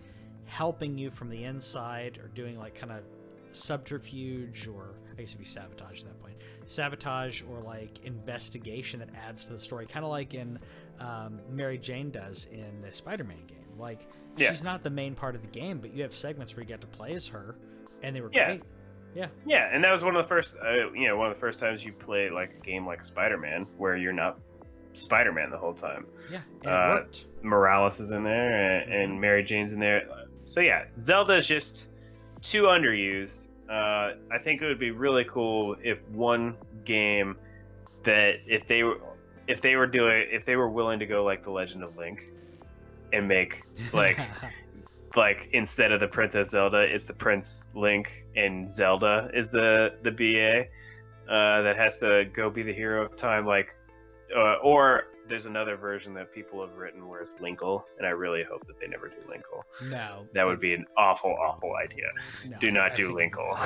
helping 0.46 0.96
you 0.98 1.10
from 1.10 1.28
the 1.30 1.44
inside 1.44 2.18
or 2.22 2.28
doing 2.28 2.58
like 2.58 2.74
kind 2.74 2.92
of 2.92 3.02
subterfuge 3.52 4.68
or 4.68 4.94
I 5.12 5.20
guess 5.20 5.28
it'd 5.30 5.38
be 5.38 5.44
sabotage 5.44 6.00
at 6.02 6.06
that 6.08 6.20
point. 6.22 6.34
Sabotage 6.66 7.42
or 7.42 7.60
like 7.60 8.04
investigation 8.04 9.00
that 9.00 9.10
adds 9.14 9.44
to 9.46 9.52
the 9.52 9.58
story, 9.58 9.86
kind 9.86 10.04
of 10.04 10.10
like 10.10 10.34
in 10.34 10.58
um, 11.00 11.40
Mary 11.50 11.78
Jane 11.78 12.10
does 12.10 12.46
in 12.50 12.80
the 12.82 12.92
Spider-Man 12.92 13.46
game. 13.46 13.58
Like 13.78 14.08
Yeah. 14.36 14.50
she's 14.50 14.64
not 14.64 14.82
the 14.82 14.90
main 14.90 15.14
part 15.14 15.34
of 15.36 15.42
the 15.42 15.48
game, 15.48 15.78
but 15.78 15.92
you 15.92 16.02
have 16.02 16.14
segments 16.14 16.54
where 16.56 16.62
you 16.62 16.68
get 16.68 16.80
to 16.80 16.86
play 16.88 17.14
as 17.14 17.28
her, 17.28 17.56
and 18.02 18.14
they 18.14 18.20
were 18.20 18.30
Yeah. 18.32 18.46
great. 18.46 18.62
Yeah, 19.14 19.28
Yeah, 19.46 19.68
and 19.72 19.84
that 19.84 19.92
was 19.92 20.02
one 20.02 20.16
of 20.16 20.22
the 20.24 20.28
first, 20.28 20.56
uh, 20.60 20.90
you 20.92 21.06
know, 21.06 21.16
one 21.16 21.28
of 21.28 21.34
the 21.34 21.40
first 21.40 21.60
times 21.60 21.84
you 21.84 21.92
play 21.92 22.30
like 22.30 22.52
a 22.56 22.60
game 22.64 22.84
like 22.84 23.04
Spider-Man, 23.04 23.64
where 23.78 23.96
you're 23.96 24.12
not 24.12 24.40
Spider-Man 24.92 25.50
the 25.50 25.58
whole 25.58 25.74
time. 25.74 26.06
yeah, 26.32 26.40
and 26.62 26.70
Uh. 26.70 27.04
Morales 27.42 28.00
is 28.00 28.10
in 28.10 28.24
there, 28.24 28.80
and, 28.80 28.92
and 28.92 29.20
Mary 29.20 29.44
Jane's 29.44 29.72
in 29.72 29.78
there. 29.78 30.08
So 30.46 30.60
yeah, 30.60 30.84
Zelda 30.98 31.34
is 31.36 31.48
just 31.48 31.90
too 32.42 32.64
underused. 32.64 33.48
Uh, 33.68 34.12
I 34.30 34.38
think 34.40 34.60
it 34.60 34.66
would 34.66 34.78
be 34.78 34.90
really 34.90 35.24
cool 35.24 35.76
if 35.82 36.06
one 36.08 36.56
game 36.84 37.36
that 38.02 38.36
if 38.46 38.66
they 38.66 38.82
were 38.82 39.00
if 39.46 39.60
they 39.60 39.76
were 39.76 39.86
doing 39.86 40.26
if 40.30 40.44
they 40.44 40.56
were 40.56 40.68
willing 40.68 40.98
to 40.98 41.06
go 41.06 41.24
like 41.24 41.42
the 41.42 41.50
Legend 41.50 41.82
of 41.82 41.96
Link 41.96 42.30
and 43.12 43.26
make 43.26 43.62
like 43.92 44.18
like 45.16 45.48
instead 45.52 45.92
of 45.92 46.00
the 46.00 46.08
Princess 46.08 46.50
Zelda, 46.50 46.80
it's 46.82 47.04
the 47.04 47.14
Prince 47.14 47.68
Link 47.74 48.26
and 48.36 48.68
Zelda 48.68 49.30
is 49.32 49.48
the 49.48 49.94
the 50.02 50.10
BA 50.10 50.66
uh, 51.28 51.62
that 51.62 51.76
has 51.76 51.96
to 51.98 52.26
go 52.32 52.50
be 52.50 52.62
the 52.62 52.72
hero 52.72 53.04
of 53.04 53.16
time. 53.16 53.46
Like, 53.46 53.74
uh, 54.36 54.56
or 54.62 55.04
there's 55.26 55.46
another 55.46 55.76
version 55.76 56.12
that 56.14 56.32
people 56.32 56.60
have 56.60 56.76
written 56.76 57.08
where 57.08 57.20
it's 57.20 57.34
Linkle, 57.36 57.82
and 57.98 58.06
I 58.06 58.10
really 58.10 58.42
hope 58.42 58.66
that 58.66 58.78
they 58.78 58.86
never 58.86 59.08
do 59.08 59.16
Linkle. 59.28 59.62
no, 59.90 60.26
That 60.34 60.44
would 60.46 60.60
be 60.60 60.74
an 60.74 60.84
awful, 60.96 61.34
awful 61.40 61.74
idea. 61.76 62.06
no, 62.48 62.58
do 62.58 62.70
not 62.70 62.92
I 62.92 62.94
do 62.94 63.12
Linkle. 63.12 63.56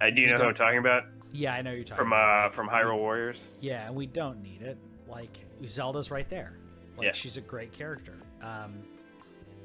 Yeah, 0.00 0.06
Uh, 0.06 0.10
do 0.10 0.22
you 0.22 0.28
know 0.28 0.36
who 0.38 0.44
I'm 0.44 0.54
talking 0.54 0.78
about? 0.78 1.04
yeah, 1.32 1.54
I 1.54 1.62
know 1.62 1.70
you're 1.72 1.84
talking 1.84 1.96
From 2.04 2.12
about. 2.12 2.46
uh, 2.46 2.48
from 2.50 2.68
Hyrule 2.68 2.98
Warriors. 2.98 3.58
Yeah, 3.62 3.86
and 3.86 3.94
we 3.94 4.06
don't 4.06 4.42
need 4.42 4.62
it. 4.62 4.76
Like 5.08 5.38
Zelda's 5.66 6.10
right 6.10 6.28
there. 6.28 6.58
Like 6.96 7.06
Yeah. 7.06 7.12
she's 7.12 7.36
a 7.36 7.40
great 7.40 7.72
character. 7.72 8.14
Um, 8.42 8.82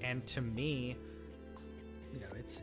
and 0.01 0.25
to 0.27 0.41
me, 0.41 0.95
you 2.13 2.19
know, 2.19 2.27
it's 2.37 2.61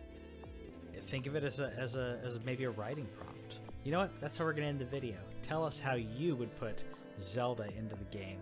think 1.08 1.26
of 1.26 1.36
it 1.36 1.44
as 1.44 1.60
a 1.60 1.72
as 1.78 1.94
a 1.94 2.18
as 2.24 2.40
maybe 2.44 2.64
a 2.64 2.70
writing 2.70 3.06
prompt. 3.16 3.60
You 3.84 3.92
know 3.92 3.98
what? 4.00 4.10
That's 4.20 4.38
how 4.38 4.44
we're 4.44 4.52
gonna 4.54 4.66
end 4.66 4.80
the 4.80 4.84
video. 4.86 5.16
Tell 5.42 5.64
us 5.64 5.78
how 5.78 5.94
you 5.94 6.34
would 6.36 6.54
put 6.58 6.82
Zelda 7.20 7.68
into 7.76 7.96
the 7.96 8.16
game, 8.16 8.38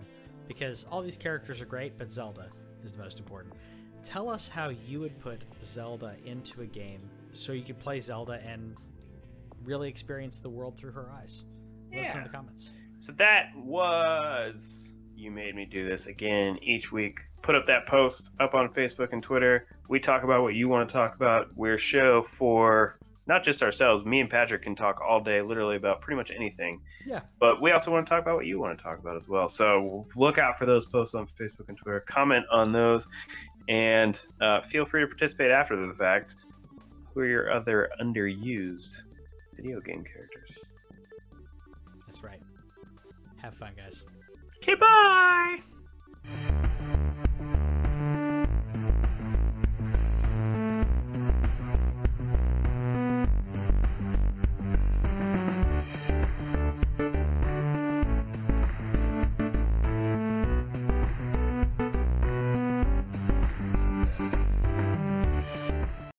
because 0.49 0.87
all 0.91 1.03
these 1.03 1.17
characters 1.17 1.61
are 1.61 1.67
great, 1.67 1.99
but 1.99 2.13
Zelda 2.13 2.49
is 2.85 2.95
the 2.95 3.03
most 3.03 3.19
important. 3.19 3.55
Tell 4.05 4.29
us 4.29 4.49
how 4.49 4.69
you 4.69 5.01
would 5.01 5.19
put 5.21 5.43
Zelda 5.65 6.15
into 6.25 6.61
a 6.61 6.67
game 6.67 7.01
so 7.33 7.53
you 7.53 7.63
could 7.63 7.79
play 7.79 8.01
Zelda 8.01 8.41
and 8.47 8.77
really 9.65 9.89
experience 9.89 10.39
the 10.39 10.51
world 10.51 10.77
through 10.77 10.93
her 10.93 11.11
eyes. 11.11 11.45
Us 11.93 12.13
know 12.13 12.19
in 12.19 12.25
the 12.25 12.31
comments. 12.31 12.73
So 12.99 13.13
that 13.13 13.51
was 13.57 14.95
you 15.17 15.31
made 15.31 15.55
me 15.55 15.65
do 15.65 15.89
this 15.89 16.07
again 16.07 16.59
each 16.61 16.91
week. 16.91 17.21
Put 17.43 17.55
up 17.55 17.67
that 17.67 17.87
post 17.87 18.31
up 18.41 18.55
on 18.55 18.69
Facebook 18.73 19.13
and 19.13 19.23
Twitter. 19.23 19.69
We 19.89 20.01
talk 20.01 20.25
about 20.25 20.43
what 20.43 20.55
you 20.55 20.69
want 20.69 20.89
to 20.89 20.93
talk 20.93 21.15
about. 21.15 21.49
We're 21.55 21.79
show 21.79 22.23
for 22.23 22.99
not 23.27 23.43
just 23.43 23.63
ourselves. 23.63 24.05
Me 24.05 24.21
and 24.21 24.29
Patrick 24.29 24.63
can 24.63 24.75
talk 24.75 25.01
all 25.01 25.21
day, 25.21 25.41
literally 25.41 25.77
about 25.77 26.01
pretty 26.01 26.17
much 26.17 26.31
anything. 26.31 26.81
Yeah. 27.07 27.21
But 27.39 27.61
we 27.61 27.73
also 27.73 27.91
want 27.91 28.07
to 28.07 28.11
talk 28.11 28.23
about 28.23 28.37
what 28.37 28.47
you 28.47 28.61
want 28.61 28.77
to 28.77 28.83
talk 28.83 28.99
about 28.99 29.17
as 29.17 29.29
well. 29.29 29.49
So 29.49 30.07
look 30.17 30.39
out 30.39 30.59
for 30.59 30.67
those 30.67 30.87
posts 30.87 31.15
on 31.15 31.27
Facebook 31.27 31.69
and 31.69 31.77
Twitter. 31.77 32.01
Comment 32.01 32.45
on 32.51 32.73
those, 32.73 33.09
and 33.69 34.21
uh, 34.41 34.61
feel 34.63 34.85
free 34.85 35.01
to 35.01 35.07
participate 35.07 35.51
after 35.51 35.75
the 35.77 35.93
fact. 35.95 36.37
Who 37.15 37.21
are 37.21 37.27
your 37.27 37.53
other 37.53 37.89
underused 38.01 39.03
video 39.55 39.81
game 39.81 40.05
characters? 40.05 40.71
That's 42.07 42.23
right. 42.23 42.41
Have 43.41 43.55
fun, 43.55 43.73
guys. 43.77 44.05
Okay, 44.59 44.75
bye. 44.75 45.61